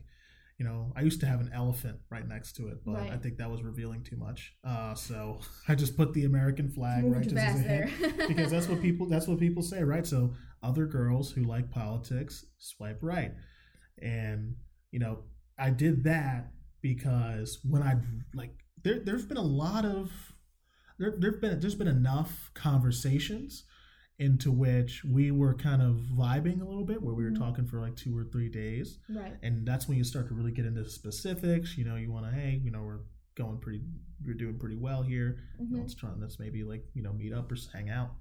You 0.59 0.67
know, 0.67 0.93
I 0.95 1.01
used 1.01 1.21
to 1.21 1.27
have 1.27 1.41
an 1.41 1.51
elephant 1.53 1.99
right 2.11 2.27
next 2.29 2.57
to 2.57 2.69
it, 2.69 2.85
but 2.85 2.97
I 3.11 3.17
think 3.17 3.39
that 3.39 3.51
was 3.51 3.63
revealing 3.63 4.03
too 4.05 4.17
much. 4.17 4.55
Uh, 4.63 4.95
so 4.95 5.41
I 5.69 5.75
just 5.75 5.97
put 5.97 6.13
the 6.13 6.25
American 6.25 6.71
flag 6.71 7.05
right 7.05 7.23
just 7.23 7.37
as 7.37 7.61
a 7.61 7.63
hint 7.63 8.29
because 8.29 8.51
that's 8.51 8.69
what 8.69 8.83
people 8.83 9.07
that's 9.07 9.27
what 9.27 9.39
people 9.39 9.63
say, 9.63 9.83
right? 9.83 10.07
So 10.07 10.35
other 10.63 10.87
girls 10.87 11.31
who 11.33 11.43
like 11.45 11.71
politics 11.71 12.45
swipe 12.59 12.99
right, 13.03 13.33
and 14.01 14.57
you 14.91 14.99
know 14.99 15.25
I 15.59 15.71
did 15.71 16.05
that 16.05 16.53
because 16.83 17.61
when 17.65 17.83
I 17.83 17.97
like 18.35 18.53
there 18.83 19.01
there's 19.01 19.25
been 19.25 19.39
a 19.39 19.43
lot 19.65 19.87
of 19.87 20.11
there 20.99 21.15
there've 21.19 21.41
been 21.41 21.61
there's 21.61 21.75
been 21.75 21.89
enough 21.89 22.51
conversations 22.55 23.65
into 24.19 24.51
which 24.51 25.05
we 25.05 25.31
were 25.31 25.53
kind 25.55 25.83
of 25.83 25.97
vibing 26.17 26.63
a 26.63 26.65
little 26.65 26.85
bit 26.87 27.03
where 27.03 27.15
we 27.15 27.23
were 27.25 27.31
Mhm. 27.31 27.39
talking 27.39 27.67
for 27.67 27.81
like 27.81 27.97
two 27.97 28.17
or 28.17 28.25
three 28.25 28.49
days 28.49 28.99
right. 29.11 29.37
and 29.43 29.67
that's 29.69 29.87
when 29.89 29.99
you 29.99 30.05
start 30.05 30.29
to 30.29 30.35
really 30.35 30.53
get 30.53 30.65
into 30.65 30.89
specifics 30.89 31.77
you 31.77 31.85
know 31.85 31.97
you 31.97 32.11
want 32.11 32.25
to 32.25 32.33
hey 32.33 32.61
you 32.65 32.71
know 32.71 32.83
we're 32.83 33.01
going 33.35 33.59
pretty 33.59 33.83
we're 34.25 34.33
doing 34.35 34.59
pretty 34.59 34.77
well 34.77 35.03
here 35.03 35.39
Mhm. 35.61 35.79
let's 35.81 35.95
try 35.95 36.11
and 36.11 36.21
let's 36.23 36.39
maybe 36.39 36.65
like 36.65 36.87
you 36.95 37.03
know 37.03 37.13
meet 37.13 37.35
up 37.35 37.53
or 37.53 37.57
hang 37.75 37.91
out 37.91 38.13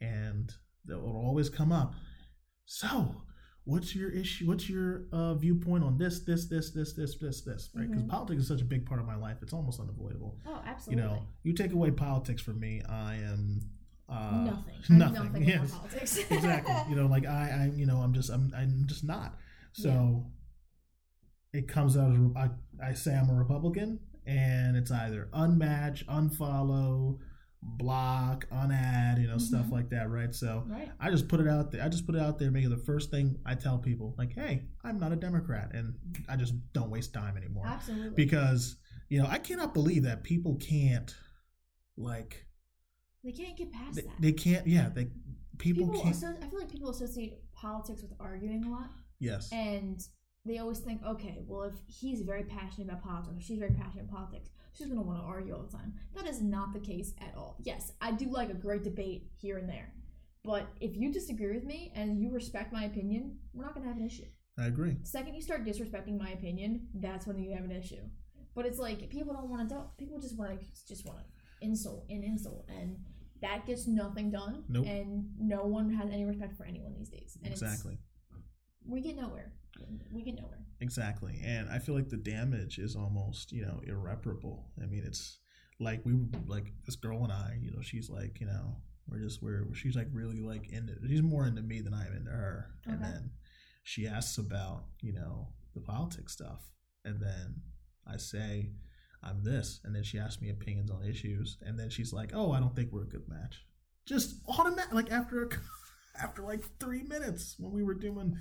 and 0.00 0.52
it'll 0.88 1.16
always 1.16 1.48
come 1.50 1.72
up 1.72 1.94
so 2.66 3.22
what's 3.66 3.94
your 3.96 4.10
issue 4.10 4.46
what's 4.46 4.68
your 4.70 5.02
uh, 5.12 5.34
viewpoint 5.34 5.82
on 5.84 5.98
this 5.98 6.20
this 6.20 6.46
this 6.46 6.70
this 6.70 6.92
this 6.94 7.16
this 7.16 7.40
this 7.42 7.68
right 7.74 7.88
because 7.90 8.04
Mhm. 8.04 8.08
politics 8.08 8.42
is 8.42 8.48
such 8.48 8.62
a 8.62 8.64
big 8.64 8.86
part 8.86 9.00
of 9.00 9.06
my 9.06 9.16
life 9.16 9.38
it's 9.42 9.52
almost 9.52 9.80
unavoidable 9.80 10.38
Oh, 10.46 10.62
absolutely. 10.64 11.02
you 11.02 11.08
know 11.08 11.22
you 11.42 11.52
take 11.52 11.72
away 11.72 11.90
politics 11.90 12.40
from 12.40 12.58
me 12.60 12.80
i 12.88 13.16
am 13.16 13.60
uh, 14.08 14.44
nothing. 14.44 14.74
Nothing, 14.98 15.14
nothing 15.24 15.42
yes. 15.48 15.72
politics. 15.72 16.18
exactly 16.30 16.74
you 16.88 16.94
know 16.94 17.06
like 17.08 17.26
i 17.26 17.44
i 17.64 17.72
you 17.76 17.86
know 17.86 17.96
i'm 17.98 18.12
just 18.14 18.30
i'm 18.30 18.52
i'm 18.56 18.84
just 18.86 19.02
not 19.04 19.34
so 19.72 20.24
it 21.52 21.66
comes 21.68 21.96
out 21.96 22.12
as 22.12 22.18
I, 22.36 22.50
I 22.90 22.92
say 22.92 23.14
i'm 23.16 23.28
a 23.30 23.34
republican 23.34 23.98
and 24.26 24.76
it's 24.76 24.90
either 24.92 25.28
unmatch 25.34 26.04
unfollow 26.06 27.18
block 27.62 28.46
unadd 28.50 29.20
you 29.20 29.26
know 29.26 29.38
stuff 29.38 29.66
Mhm. 29.66 29.72
like 29.72 29.88
that 29.90 30.08
right 30.10 30.34
so 30.34 30.64
right. 30.68 30.90
i 31.00 31.10
just 31.10 31.26
put 31.28 31.40
it 31.40 31.48
out 31.48 31.72
there 31.72 31.82
i 31.82 31.88
just 31.88 32.06
put 32.06 32.14
it 32.14 32.20
out 32.20 32.38
there 32.38 32.50
make 32.50 32.64
it 32.64 32.68
the 32.68 32.76
first 32.76 33.10
thing 33.10 33.38
i 33.44 33.54
tell 33.54 33.78
people 33.78 34.14
like 34.18 34.32
hey 34.34 34.62
i'm 34.84 34.98
not 34.98 35.10
a 35.12 35.16
democrat 35.16 35.70
and 35.74 35.94
i 36.28 36.36
just 36.36 36.54
don't 36.72 36.90
waste 36.90 37.12
time 37.12 37.36
anymore 37.36 37.66
Absolutely. 37.66 38.10
because 38.14 38.76
you 39.08 39.18
know 39.20 39.26
i 39.28 39.38
cannot 39.38 39.74
believe 39.74 40.04
that 40.04 40.22
people 40.22 40.56
can't 40.56 41.14
like 41.96 42.46
they 43.24 43.32
can't 43.32 43.56
get 43.56 43.72
past 43.72 43.96
they, 43.96 44.02
that. 44.02 44.10
they 44.20 44.32
can't 44.32 44.66
yeah 44.66 44.88
they 44.88 45.08
people, 45.58 45.86
people 45.88 46.02
can't 46.02 46.16
I 46.42 46.48
feel 46.48 46.58
like 46.60 46.70
people 46.70 46.90
associate 46.90 47.38
politics 47.54 48.02
with 48.02 48.12
arguing 48.20 48.64
a 48.64 48.70
lot, 48.70 48.90
yes 49.18 49.50
and 49.52 50.00
they 50.46 50.58
always 50.58 50.78
think, 50.80 51.02
okay, 51.04 51.38
well, 51.46 51.64
if 51.64 51.74
he's 51.86 52.22
very 52.22 52.44
passionate 52.44 52.88
about 52.88 53.02
politics 53.02 53.36
or 53.36 53.40
she's 53.40 53.58
very 53.58 53.72
passionate 53.72 54.04
about 54.04 54.16
politics, 54.16 54.50
she's 54.72 54.86
gonna 54.86 55.02
want 55.02 55.20
to 55.20 55.24
argue 55.24 55.54
all 55.54 55.62
the 55.62 55.76
time. 55.76 55.94
That 56.14 56.26
is 56.26 56.40
not 56.40 56.72
the 56.72 56.80
case 56.80 57.12
at 57.20 57.34
all. 57.36 57.56
Yes, 57.62 57.92
I 58.00 58.12
do 58.12 58.26
like 58.30 58.50
a 58.50 58.54
great 58.54 58.84
debate 58.84 59.30
here 59.36 59.58
and 59.58 59.68
there, 59.68 59.92
but 60.44 60.68
if 60.80 60.96
you 60.96 61.12
disagree 61.12 61.54
with 61.54 61.64
me 61.64 61.92
and 61.94 62.20
you 62.20 62.30
respect 62.30 62.72
my 62.72 62.84
opinion, 62.84 63.38
we're 63.52 63.64
not 63.64 63.74
gonna 63.74 63.88
have 63.88 63.96
an 63.96 64.06
issue. 64.06 64.26
i 64.58 64.66
agree 64.66 64.96
The 65.00 65.06
second 65.06 65.34
you 65.34 65.42
start 65.42 65.64
disrespecting 65.64 66.18
my 66.18 66.30
opinion, 66.30 66.88
that's 66.94 67.26
when 67.26 67.38
you 67.38 67.52
have 67.54 67.64
an 67.64 67.72
issue. 67.72 68.02
But 68.54 68.64
it's 68.66 68.78
like 68.78 69.10
people 69.10 69.34
don't 69.34 69.50
want 69.50 69.68
to 69.68 69.74
talk. 69.74 69.98
People 69.98 70.18
just 70.18 70.38
want 70.38 70.58
to 70.58 70.66
just 70.88 71.04
want 71.06 71.18
to 71.18 71.24
insult 71.60 72.06
and 72.08 72.24
insult, 72.24 72.66
and 72.68 72.96
that 73.42 73.66
gets 73.66 73.86
nothing 73.86 74.30
done. 74.30 74.64
Nope. 74.68 74.86
And 74.86 75.28
no 75.38 75.64
one 75.64 75.90
has 75.90 76.10
any 76.10 76.24
respect 76.24 76.56
for 76.56 76.64
anyone 76.64 76.94
these 76.94 77.10
days. 77.10 77.36
And 77.42 77.52
exactly 77.52 77.98
we 78.88 79.00
get 79.00 79.16
nowhere. 79.16 79.52
We 80.12 80.22
get 80.22 80.36
nowhere. 80.36 80.58
exactly 80.80 81.40
and 81.44 81.68
i 81.70 81.78
feel 81.78 81.94
like 81.94 82.08
the 82.08 82.16
damage 82.16 82.78
is 82.78 82.96
almost 82.96 83.52
you 83.52 83.62
know 83.62 83.80
irreparable. 83.86 84.66
I 84.82 84.86
mean 84.86 85.04
it's 85.06 85.38
like 85.78 86.00
we 86.04 86.14
like 86.46 86.72
this 86.86 86.96
girl 86.96 87.22
and 87.24 87.32
i 87.32 87.58
you 87.60 87.70
know 87.70 87.82
she's 87.82 88.08
like 88.08 88.40
you 88.40 88.46
know 88.46 88.76
we're 89.08 89.18
just 89.18 89.42
we're 89.42 89.66
she's 89.74 89.94
like 89.96 90.08
really 90.12 90.40
like 90.40 90.70
into 90.72 90.94
she's 91.06 91.22
more 91.22 91.46
into 91.46 91.62
me 91.62 91.80
than 91.80 91.94
i'm 91.94 92.12
into 92.16 92.30
her. 92.30 92.70
And 92.86 93.02
then 93.02 93.30
she 93.84 94.06
asks 94.06 94.38
about 94.38 94.84
you 95.02 95.12
know 95.12 95.48
the 95.74 95.80
politics 95.80 96.32
stuff 96.32 96.62
and 97.04 97.20
then 97.20 97.56
i 98.06 98.16
say 98.16 98.70
i'm 99.22 99.44
this 99.44 99.80
and 99.84 99.94
then 99.94 100.02
she 100.02 100.18
asks 100.18 100.40
me 100.42 100.50
opinions 100.50 100.90
on 100.90 101.04
issues 101.04 101.58
and 101.62 101.78
then 101.78 101.90
she's 101.90 102.12
like 102.12 102.30
oh 102.34 102.52
i 102.52 102.58
don't 102.60 102.74
think 102.74 102.90
we're 102.92 103.02
a 103.02 103.08
good 103.08 103.28
match. 103.28 103.62
Just 104.06 104.36
automatic 104.48 104.92
like 104.94 105.10
after 105.10 105.44
a, 105.44 105.48
after 106.22 106.42
like 106.42 106.64
three 106.80 107.02
minutes 107.02 107.56
when 107.58 107.72
we 107.72 107.82
were 107.82 107.94
doing 107.94 108.36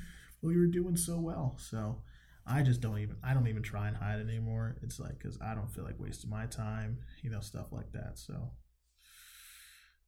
we 0.46 0.58
were 0.58 0.68
doing 0.68 0.96
so 0.96 1.20
well 1.20 1.56
so 1.60 2.02
i 2.46 2.62
just 2.62 2.82
don't 2.82 3.00
even 3.00 3.16
i 3.24 3.34
don't 3.34 3.48
even 3.48 3.64
try 3.64 3.88
and 3.88 3.98
hide 3.98 4.20
it 4.20 4.28
anymore 4.30 4.78
it's 4.84 5.00
like 5.00 5.18
because 5.18 5.38
i 5.42 5.54
don't 5.56 5.72
feel 5.72 5.84
like 5.84 6.00
wasting 6.00 6.30
my 6.30 6.46
time 6.46 7.00
you 7.24 7.30
know 7.30 7.40
stuff 7.42 7.72
like 7.72 7.92
that 7.92 8.18
so 8.18 8.52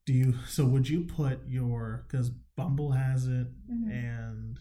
do 0.06 0.14
you 0.14 0.34
so 0.48 0.66
would 0.66 0.88
you 0.88 1.02
put 1.04 1.40
your 1.48 2.06
because 2.08 2.30
bumble 2.56 2.92
has 2.92 3.28
it 3.28 3.48
Mhm. 3.70 3.90
and 3.92 4.60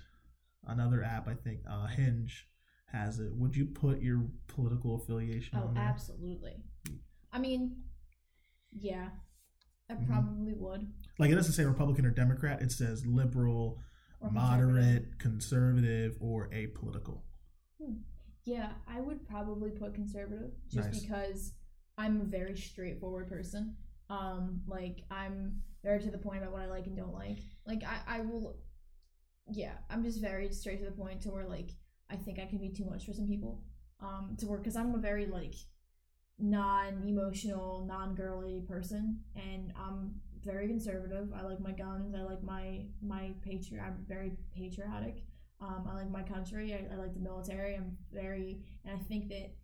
another 0.66 1.02
app 1.04 1.28
i 1.28 1.34
think 1.34 1.60
uh 1.68 1.86
hinge 1.86 2.48
has 2.86 3.18
it 3.20 3.32
would 3.34 3.54
you 3.56 3.66
put 3.66 4.00
your 4.00 4.26
political 4.48 4.96
affiliation 4.96 5.58
Oh, 5.58 5.66
on 5.68 5.74
there 5.74 5.82
absolutely. 5.82 6.54
I 7.32 7.38
mean, 7.38 7.82
yeah, 8.72 9.10
I 9.90 9.94
Mhm. 9.94 10.06
probably 10.06 10.54
would. 10.54 10.86
like 11.18 11.30
it 11.30 11.34
doesn't 11.34 11.52
say 11.52 11.64
republican 11.64 12.06
or 12.06 12.10
democrat 12.10 12.62
it 12.62 12.72
says 12.72 13.04
liberal 13.06 13.82
Or 14.20 14.30
moderate 14.30 15.18
conservative 15.18 16.16
or 16.20 16.48
apolitical 16.48 17.20
Yeah, 18.44 18.72
I 18.88 19.00
would 19.00 19.26
probably 19.28 19.70
put 19.70 19.94
conservative 19.94 20.52
just 20.68 20.92
Nice. 20.92 21.00
because 21.00 21.52
I'm 21.98 22.20
a 22.20 22.24
very 22.24 22.56
straightforward 22.56 23.28
person. 23.28 23.76
Um, 24.08 24.62
like 24.66 25.02
I'm 25.10 25.62
very 25.82 26.00
to 26.00 26.10
the 26.10 26.18
point 26.18 26.42
about 26.42 26.52
what 26.52 26.62
I 26.62 26.66
like 26.66 26.86
and 26.86 26.96
don't 26.96 27.14
like. 27.14 27.38
Like 27.66 27.82
I, 27.84 28.18
I 28.18 28.20
will 28.20 28.56
yeah, 29.50 29.74
I'm 29.90 30.02
just 30.02 30.20
very 30.20 30.50
straight 30.52 30.80
to 30.80 30.84
the 30.84 30.90
point 30.90 31.20
to 31.22 31.30
where 31.30 31.44
like 31.44 31.70
I 32.10 32.16
think 32.16 32.38
I 32.38 32.46
can 32.46 32.58
be 32.58 32.70
too 32.70 32.84
much 32.84 33.04
for 33.04 33.12
some 33.12 33.26
people. 33.26 33.62
Um, 34.00 34.36
to 34.40 34.46
work 34.46 34.62
because 34.62 34.76
I'm 34.76 34.94
a 34.94 34.98
very 34.98 35.26
like 35.26 35.54
non-emotional, 36.38 37.86
non-girly 37.86 38.62
person, 38.68 39.20
and 39.34 39.72
I'm 39.76 40.16
very 40.46 40.68
conservative. 40.68 41.28
I 41.36 41.42
like 41.42 41.60
my 41.60 41.72
guns. 41.72 42.14
I 42.14 42.22
like 42.22 42.42
my 42.42 42.86
my 43.02 43.32
patri. 43.44 43.80
I'm 43.80 44.04
very 44.06 44.32
patriotic. 44.54 45.24
Um, 45.60 45.88
I 45.90 45.94
like 45.94 46.10
my 46.10 46.22
country. 46.22 46.74
I, 46.74 46.94
I 46.94 46.96
like 46.96 47.14
the 47.14 47.20
military. 47.20 47.74
I'm 47.74 47.96
very, 48.12 48.60
and 48.84 48.94
I 48.94 49.02
think 49.04 49.28
that 49.30 49.54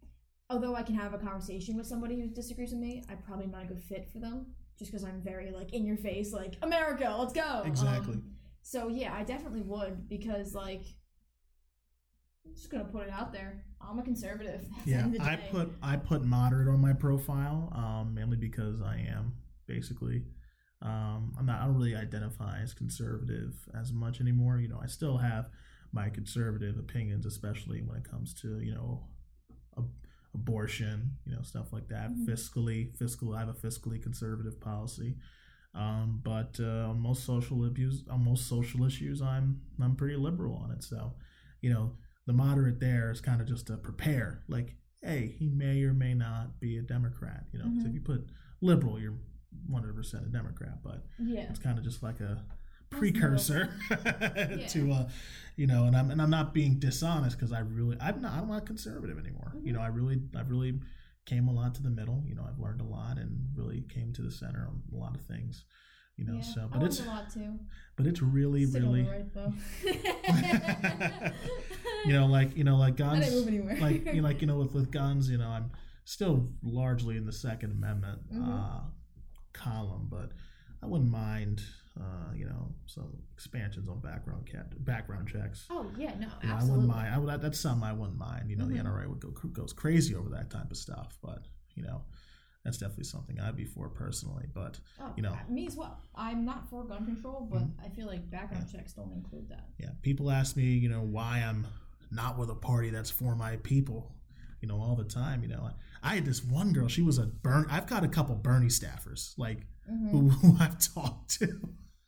although 0.48 0.74
I 0.74 0.82
can 0.82 0.94
have 0.94 1.12
a 1.12 1.18
conversation 1.18 1.76
with 1.76 1.86
somebody 1.86 2.18
who 2.20 2.28
disagrees 2.28 2.70
with 2.70 2.80
me, 2.80 3.04
I'm 3.10 3.18
probably 3.18 3.46
not 3.46 3.64
a 3.64 3.66
good 3.66 3.82
fit 3.82 4.08
for 4.10 4.18
them 4.18 4.46
just 4.78 4.90
because 4.90 5.04
I'm 5.04 5.20
very 5.20 5.50
like 5.50 5.72
in 5.72 5.84
your 5.84 5.96
face, 5.96 6.32
like 6.32 6.56
America, 6.62 7.14
let's 7.18 7.32
go. 7.32 7.62
Exactly. 7.64 8.14
Um, 8.14 8.32
so 8.62 8.88
yeah, 8.88 9.14
I 9.14 9.22
definitely 9.22 9.62
would 9.62 10.08
because 10.08 10.54
like 10.54 10.84
I'm 12.44 12.54
just 12.54 12.70
gonna 12.70 12.84
put 12.84 13.02
it 13.04 13.10
out 13.10 13.32
there. 13.32 13.64
I'm 13.80 13.98
a 13.98 14.02
conservative. 14.02 14.62
Yeah, 14.84 15.02
end 15.02 15.16
of 15.16 15.22
the 15.22 15.28
I 15.28 15.36
put 15.36 15.72
I 15.82 15.96
put 15.96 16.24
moderate 16.24 16.68
on 16.68 16.80
my 16.80 16.92
profile, 16.92 17.72
um, 17.74 18.14
mainly 18.14 18.36
because 18.36 18.80
I 18.80 19.06
am 19.08 19.34
basically. 19.66 20.22
Um, 20.82 21.32
I'm 21.38 21.46
not. 21.46 21.60
I 21.62 21.66
don't 21.66 21.76
really 21.76 21.94
identify 21.94 22.60
as 22.60 22.74
conservative 22.74 23.54
as 23.78 23.92
much 23.92 24.20
anymore. 24.20 24.58
You 24.58 24.68
know, 24.68 24.80
I 24.82 24.86
still 24.86 25.18
have 25.18 25.48
my 25.92 26.08
conservative 26.10 26.76
opinions, 26.78 27.24
especially 27.26 27.82
when 27.82 27.96
it 27.98 28.04
comes 28.04 28.34
to 28.42 28.58
you 28.60 28.74
know, 28.74 29.04
ab- 29.78 29.90
abortion, 30.34 31.18
you 31.24 31.34
know, 31.34 31.42
stuff 31.42 31.72
like 31.72 31.88
that. 31.88 32.10
Mhm. 32.12 32.26
Fiscally, 32.26 32.96
fiscal. 32.96 33.34
I 33.34 33.40
have 33.40 33.48
a 33.48 33.52
fiscally 33.54 34.02
conservative 34.02 34.60
policy. 34.60 35.16
Um, 35.74 36.20
but 36.22 36.58
uh, 36.60 36.90
on 36.90 37.00
most 37.00 37.24
social 37.24 37.64
abuse, 37.64 38.04
on 38.10 38.24
most 38.24 38.46
social 38.46 38.84
issues, 38.84 39.22
I'm 39.22 39.60
I'm 39.80 39.96
pretty 39.96 40.16
liberal 40.16 40.56
on 40.56 40.70
it. 40.72 40.82
So, 40.82 41.14
you 41.60 41.70
know, 41.72 41.96
the 42.26 42.32
moderate 42.32 42.80
there 42.80 43.10
is 43.10 43.20
kind 43.20 43.40
of 43.40 43.46
just 43.46 43.68
to 43.68 43.76
prepare. 43.76 44.42
Like, 44.48 44.74
hey, 45.02 45.34
he 45.38 45.48
may 45.48 45.82
or 45.84 45.94
may 45.94 46.14
not 46.14 46.60
be 46.60 46.76
a 46.76 46.82
Democrat. 46.82 47.44
You 47.52 47.60
know, 47.60 47.66
'cause 47.66 47.84
if 47.86 47.94
you 47.94 48.00
put 48.00 48.28
liberal, 48.60 48.98
you're 49.00 49.16
100 49.66 49.94
percent 49.96 50.24
a 50.26 50.28
Democrat. 50.28 50.82
But 50.82 51.04
yeah. 51.18 51.46
it's 51.50 51.58
kind 51.58 51.78
of 51.78 51.84
just 51.84 52.02
like 52.02 52.20
a 52.20 52.44
precursor 52.90 53.70
to 54.68 54.92
uh 54.92 55.08
you 55.56 55.66
know 55.66 55.84
and 55.86 55.96
i'm 55.96 56.10
and 56.10 56.20
i'm 56.20 56.28
not 56.28 56.52
being 56.52 56.78
dishonest 56.78 57.38
because 57.38 57.50
i 57.50 57.58
really 57.60 57.96
i'm 58.02 58.20
not 58.20 58.32
i'm 58.34 58.46
not 58.50 58.66
conservative 58.66 59.18
anymore 59.18 59.50
you 59.62 59.72
know 59.72 59.80
i 59.80 59.86
really 59.86 60.20
i 60.36 60.42
really 60.42 60.78
came 61.24 61.48
a 61.48 61.50
lot 61.50 61.74
to 61.74 61.82
the 61.82 61.88
middle 61.88 62.22
you 62.26 62.34
know 62.34 62.42
i've 62.46 62.58
learned 62.58 62.82
a 62.82 62.84
lot 62.84 63.16
and 63.16 63.46
really 63.56 63.82
came 63.88 64.12
to 64.12 64.20
the 64.20 64.30
center 64.30 64.68
on 64.68 64.82
a 64.92 64.96
lot 65.02 65.14
of 65.14 65.22
things 65.22 65.64
you 66.18 66.26
know 66.26 66.34
Yeah, 66.34 66.40
so 66.42 66.68
but 66.70 66.82
it's 66.82 67.00
a 67.00 67.04
lot 67.04 67.30
too. 67.32 67.58
but 67.96 68.06
it's 68.06 68.20
really 68.20 68.66
Still 68.66 68.82
really 68.82 69.04
right 69.04 69.24
you 72.04 72.12
know 72.12 72.26
like 72.26 72.54
you 72.56 72.64
know 72.64 72.76
like 72.76 72.96
guns 73.04 73.24
didn't 73.24 73.38
move 73.38 73.48
anywhere. 73.48 73.76
like 73.80 74.04
you 74.04 74.20
know, 74.20 74.28
like 74.28 74.40
you 74.42 74.46
know 74.46 74.56
with 74.58 74.74
with 74.74 74.90
guns 74.90 75.30
you 75.30 75.38
know 75.38 75.48
i'm 75.48 75.70
still 76.04 76.48
largely 76.62 77.16
in 77.16 77.24
the 77.24 77.32
second 77.32 77.70
amendment 77.72 78.20
Mhm. 78.34 78.48
uh 78.48 78.80
column 79.52 80.06
but 80.10 80.30
i 80.82 80.86
wouldn't 80.86 81.10
mind 81.10 81.62
uh 82.00 82.32
you 82.34 82.44
know 82.46 82.74
some 82.86 83.12
expansions 83.34 83.88
on 83.88 84.00
background 84.00 84.46
cat 84.50 84.66
background 84.84 85.28
checks 85.28 85.66
oh 85.70 85.90
yeah, 85.98 86.14
no, 86.18 86.28
you 86.42 86.48
know, 86.48 86.56
I 86.56 86.62
wouldn't 86.64 86.86
mind. 86.88 87.14
I 87.14 87.18
would. 87.18 87.40
That's 87.42 87.60
something 87.60 87.86
I 87.86 87.92
wouldn't 87.92 88.18
mind. 88.18 88.48
You 88.50 88.56
know, 88.56 88.64
Mhm. 88.64 88.70
the 88.76 88.78
NRA 88.82 89.08
would 89.08 89.20
go 89.20 89.30
goes 89.48 89.72
crazy 89.74 90.14
over 90.14 90.30
that 90.30 90.48
type 90.50 90.70
of 90.70 90.76
stuff, 90.78 91.18
but 91.22 91.46
you 91.74 91.82
know, 91.82 92.02
that's 92.64 92.78
definitely 92.78 93.04
something 93.04 93.38
I'd 93.38 93.56
be 93.56 93.64
for 93.66 93.88
personally. 93.90 94.46
But 94.54 94.80
Oh, 95.00 95.12
you 95.16 95.22
know. 95.22 95.36
me 95.50 95.66
as 95.66 95.76
well. 95.76 96.00
I'm 96.14 96.44
not 96.46 96.68
for 96.70 96.84
gun 96.84 97.04
control, 97.04 97.46
but 97.50 97.62
Mhm. 97.62 97.84
I 97.84 97.88
feel 97.90 98.06
like 98.06 98.30
background 98.30 98.68
checks 98.70 98.94
don't 98.94 99.12
include 99.12 99.48
that. 99.50 99.68
yeah, 99.78 99.90
people 100.00 100.30
ask 100.30 100.56
me, 100.56 100.64
you 100.78 100.88
know, 100.88 101.02
why 101.02 101.38
I'm 101.40 101.66
not 102.10 102.38
with 102.38 102.48
a 102.50 102.54
party 102.54 102.88
that's 102.90 103.10
for 103.10 103.34
my 103.36 103.56
people. 103.58 104.14
You 104.62 104.68
know, 104.68 104.80
all 104.80 104.96
the 104.96 105.04
time. 105.04 105.42
You 105.42 105.48
know, 105.48 105.70
I 106.02 106.14
had 106.14 106.24
this 106.24 106.42
one 106.44 106.72
girl. 106.72 106.88
She 106.88 107.02
was 107.02 107.18
a 107.18 107.26
Bernie. 107.26 107.66
I've 107.70 107.86
got 107.86 108.04
a 108.04 108.08
couple 108.08 108.34
Bernie 108.36 108.66
staffers, 108.68 109.34
like 109.36 109.66
Mhm. 109.90 110.10
who, 110.10 110.28
who 110.42 110.56
I've 110.60 110.78
talked 110.78 111.30
to. 111.40 111.58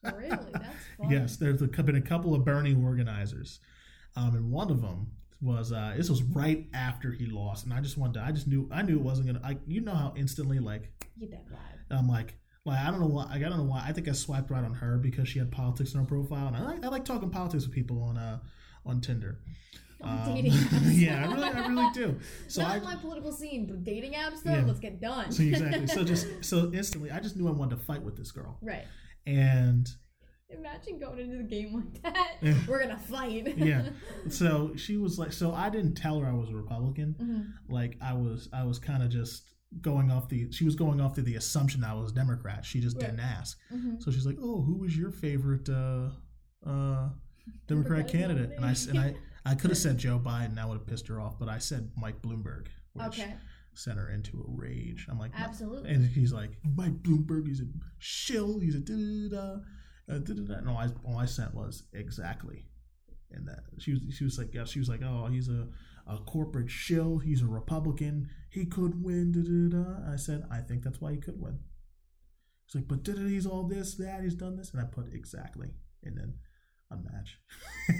Really, 0.05 0.29
that's 0.53 0.67
fun. 0.99 1.11
Yes, 1.11 1.37
there's 1.37 1.61
a, 1.63 1.67
been 1.67 1.97
a 1.97 2.01
couple 2.01 2.35
of 2.35 2.45
Bernie 2.45 2.75
organizers, 2.75 3.59
um, 4.17 4.35
and 4.37 4.51
one 4.51 4.71
of 4.71 4.81
them 4.81 5.09
was 5.43 5.73
uh, 5.73 5.95
this 5.97 6.09
was 6.09 6.23
right 6.23 6.67
after 6.73 7.11
he 7.13 7.27
lost, 7.27 7.65
and 7.65 7.75
I 7.75 7.81
just 7.81 7.99
wanted 7.99 8.15
to, 8.15 8.21
I 8.25 8.31
just 8.33 8.47
knew 8.47 8.69
I 8.73 8.83
knew 8.83 8.97
it 8.97 9.03
wasn't 9.03 9.27
gonna. 9.27 9.41
I, 9.43 9.59
you 9.67 9.81
know 9.81 9.95
how 9.95 10.15
instantly 10.17 10.59
like 10.61 10.93
You 11.17 11.27
get 11.27 11.31
that 11.49 11.53
vibe. 11.53 11.99
I'm 11.99 12.09
like 12.09 12.35
like 12.65 12.79
I 12.79 12.91
don't 12.91 13.01
know 13.01 13.09
why 13.09 13.27
I 13.31 13.39
don't 13.39 13.57
know 13.59 13.65
why 13.65 13.83
I 13.87 13.93
think 13.93 14.09
I 14.09 14.13
swiped 14.13 14.51
right 14.51 14.63
on 14.65 14.75
her 14.75 14.97
because 14.99 15.29
she 15.29 15.39
had 15.39 15.51
politics 15.51 15.93
in 15.95 16.01
her 16.01 16.07
profile, 16.07 16.47
and 16.49 16.57
I 16.57 16.63
like 16.63 16.85
I 16.85 16.89
like 16.89 17.05
talking 17.05 17.31
politics 17.31 17.65
with 17.67 17.75
people 17.75 18.03
on 18.03 18.17
uh 18.17 18.39
on 18.87 19.01
Tinder. 19.01 19.41
Um, 20.05 20.35
dating 20.35 20.53
apps. 20.53 20.81
yeah, 20.95 21.27
I 21.29 21.33
really 21.35 21.49
I 21.49 21.67
really 21.67 21.91
do. 21.93 22.19
So 22.49 22.63
not 22.63 22.71
I 22.77 22.79
my 22.81 22.97
political 22.97 23.33
scene, 23.33 23.67
but 23.67 23.85
dating 23.85 24.13
apps 24.13 24.43
though. 24.43 24.53
Yeah. 24.53 24.65
Let's 24.67 24.81
get 24.81 25.01
done. 25.01 25.33
so 25.33 25.43
exactly 25.43 25.87
so 25.87 26.05
just 26.05 26.27
so 26.45 26.71
instantly 26.73 27.11
I 27.11 27.21
just 27.21 27.37
knew 27.37 27.49
I 27.49 27.53
wanted 27.53 27.79
to 27.79 27.85
fight 27.85 28.03
with 28.03 28.17
this 28.17 28.31
girl, 28.33 28.59
right. 28.63 28.85
and 29.27 29.89
Imagine 30.51 31.01
going 31.01 31.19
into 31.19 31.39
the 31.39 31.43
game 31.43 31.75
like 31.75 32.03
that. 32.03 32.35
Yeah. 32.41 32.55
We're 32.69 32.81
gonna 32.81 32.99
fight. 32.99 33.57
Yeah. 33.57 33.89
so 34.29 34.73
she 34.77 34.97
was 34.99 35.19
like 35.19 35.33
so 35.33 35.53
I 35.53 35.69
didn't 35.71 35.95
tell 35.95 36.21
her 36.21 36.27
I 36.27 36.33
was 36.35 36.51
a 36.51 36.55
Republican. 36.55 37.17
Mhm. 37.21 37.73
like 37.75 37.97
I 38.01 38.13
was 38.13 38.49
I 38.53 38.63
was 38.65 38.79
kind 38.79 39.03
of 39.03 39.09
just 39.09 39.43
going 39.81 40.11
off 40.11 40.29
the 40.29 40.53
she 40.53 40.65
was 40.65 40.77
going 40.77 41.01
off 41.01 41.15
to 41.15 41.23
the 41.23 41.35
assumption 41.37 41.81
that 41.81 41.91
I 41.91 41.95
was 41.95 42.13
Democrat. 42.13 42.65
She 42.65 42.81
just 42.81 42.97
Right. 42.97 43.07
didn't 43.07 43.21
ask. 43.21 43.59
Mhm. 43.73 44.01
So 44.03 44.11
she's 44.13 44.27
like, 44.27 44.37
"Oh, 44.41 44.63
who 44.63 44.79
was 44.79 44.97
your 44.97 45.11
favorite 45.11 45.69
uh 45.69 46.11
uh 46.65 47.09
Democrat 47.67 48.07
candidate?" 48.07 48.53
And 48.57 48.65
I 48.65 48.75
and 48.91 48.99
I. 48.99 49.15
I 49.45 49.55
could 49.55 49.71
have 49.71 49.79
said 49.79 49.99
Joe 49.99 50.19
Biden, 50.19 50.55
that 50.57 50.67
would 50.69 50.79
have 50.79 50.87
pissed 50.87 51.09
her 51.09 51.21
off, 51.21 51.39
but 51.39 51.49
I 51.49 51.59
said 51.59 51.91
Mike 51.97 52.23
Bloomberg, 52.23 52.69
which 52.95 53.21
Okay. 53.21 53.35
sent 53.75 53.99
her 53.99 54.09
into 54.09 54.41
a 54.41 54.45
rage. 54.49 55.07
I'm 55.11 55.19
like, 55.19 55.33
Absolutely. 55.35 55.91
and 55.91 56.05
he's 56.07 56.33
like, 56.33 56.53
Mike 56.65 57.03
Bloomberg, 57.03 57.47
he's 57.47 57.61
a 57.61 57.67
shill, 57.99 58.59
he's 58.59 58.75
a 58.75 58.81
da 58.81 58.95
da 58.95 59.29
da. 59.29 59.57
Da, 60.07 60.35
da, 60.35 60.61
da. 60.61 60.71
All 60.71 60.77
I, 60.79 60.89
all 61.05 61.19
I 61.19 61.25
sent 61.27 61.55
was 61.55 61.85
exactly 61.93 62.67
And 63.31 63.47
that. 63.49 63.65
She 63.79 63.93
was 63.93 64.01
she 64.15 64.25
was 64.25 64.39
like, 64.39 64.55
yeah, 64.55 64.65
she 64.65 64.79
was 64.79 64.89
like, 64.89 65.01
oh, 65.03 65.27
he's 65.27 65.49
a, 65.49 65.67
a 66.07 66.19
corporate 66.19 66.71
shill, 66.71 67.19
he's 67.19 67.43
a 67.43 67.47
Republican, 67.47 68.29
he 68.51 68.65
could 68.67 69.03
win. 69.03 69.33
Da, 69.33 69.41
da, 69.43 69.83
da. 69.83 70.13
I 70.13 70.17
said, 70.17 70.45
I 70.51 70.61
think 70.61 70.85
that's 70.85 71.01
why 71.01 71.13
he 71.13 71.19
could 71.19 71.41
win. 71.41 71.59
He's 72.67 72.77
like, 72.77 72.89
but 72.89 73.03
da, 73.03 73.13
da, 73.15 73.27
he's 73.27 73.47
all 73.47 73.65
this, 73.65 73.95
that, 73.97 74.23
he's 74.23 74.35
done 74.35 74.57
this, 74.57 74.73
and 74.73 74.81
I 74.81 74.85
put 74.85 75.13
exactly, 75.13 75.69
and 76.03 76.17
then 76.17 76.35
unmatch. 76.97 77.29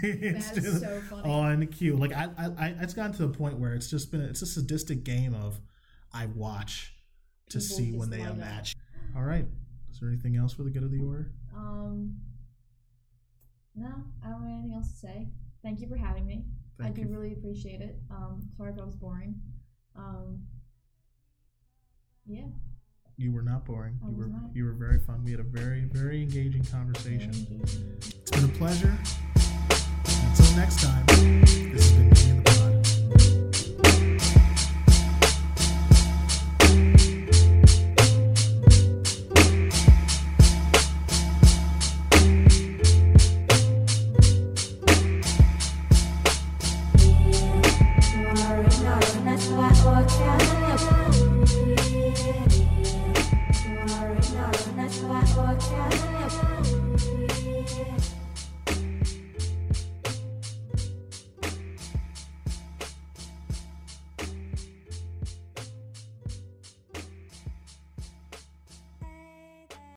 That's 0.33 0.57
Instead 0.57 0.67
of- 0.67 0.81
so 0.81 1.01
funny. 1.11 1.31
on 1.31 1.67
cue. 1.69 1.97
Like 1.97 2.13
I, 2.13 2.29
I, 2.39 2.45
I, 2.59 2.75
it's 2.81 2.95
gotten 2.95 3.13
to 3.17 3.27
the 3.27 3.37
point 3.37 3.59
where 3.59 3.75
it's 3.75 3.91
just 3.91 4.11
been 4.11 4.21
it's 4.23 4.43
a 4.43 4.47
sadistic 4.47 5.05
game 5.05 5.35
of 5.35 5.61
I 6.13 6.27
watch 6.27 6.95
to 7.51 7.59
People 7.59 7.77
see 7.77 7.93
when 7.93 8.11
they 8.11 8.19
light 8.19 8.41
up. 8.41 8.65
All 9.17 9.23
right. 9.23 9.47
Is 9.93 10.01
there 10.01 10.09
anything 10.09 10.37
else 10.37 10.53
for 10.55 10.63
the 10.63 10.71
good 10.71 10.83
of 10.85 10.91
the 10.91 11.01
order? 11.05 11.33
Um. 11.55 12.17
No, 13.77 13.89
I 14.25 14.29
don't 14.31 14.43
have 14.43 14.51
anything 14.51 14.73
else 14.75 14.89
to 14.93 14.97
say. 14.99 15.29
Thank 15.63 15.81
you 15.81 15.89
for 15.89 15.97
having 15.97 16.27
me. 16.27 16.45
I 16.81 16.85
Thank 16.85 16.97
do 16.97 17.03
you. 17.03 17.09
really 17.09 17.33
appreciate 17.33 17.81
it. 17.81 17.99
Um, 18.11 18.49
sorry 18.57 18.73
if 18.73 18.79
I 18.81 18.85
was 18.85 18.95
boring. 18.97 19.35
Um. 19.97 20.43
Yeah. 22.27 22.47
You 23.17 23.31
were 23.33 23.43
not 23.43 23.65
boring. 23.65 23.99
You 24.09 24.17
were 24.17 24.27
not. 24.27 24.41
you 24.55 24.65
were 24.65 24.73
very 24.73 24.99
fun. 24.99 25.23
We 25.25 25.31
had 25.31 25.41
a 25.41 25.45
very 25.45 25.83
very 25.85 26.21
engaging 26.23 26.65
conversation. 26.65 27.31
It's 28.01 28.31
been 28.31 28.45
a 28.45 28.49
pleasure. 28.49 28.97
Until 30.11 30.57
next 30.57 30.83
time. 30.83 31.07
This 31.07 31.91
has 31.91 31.93
been 31.93 32.14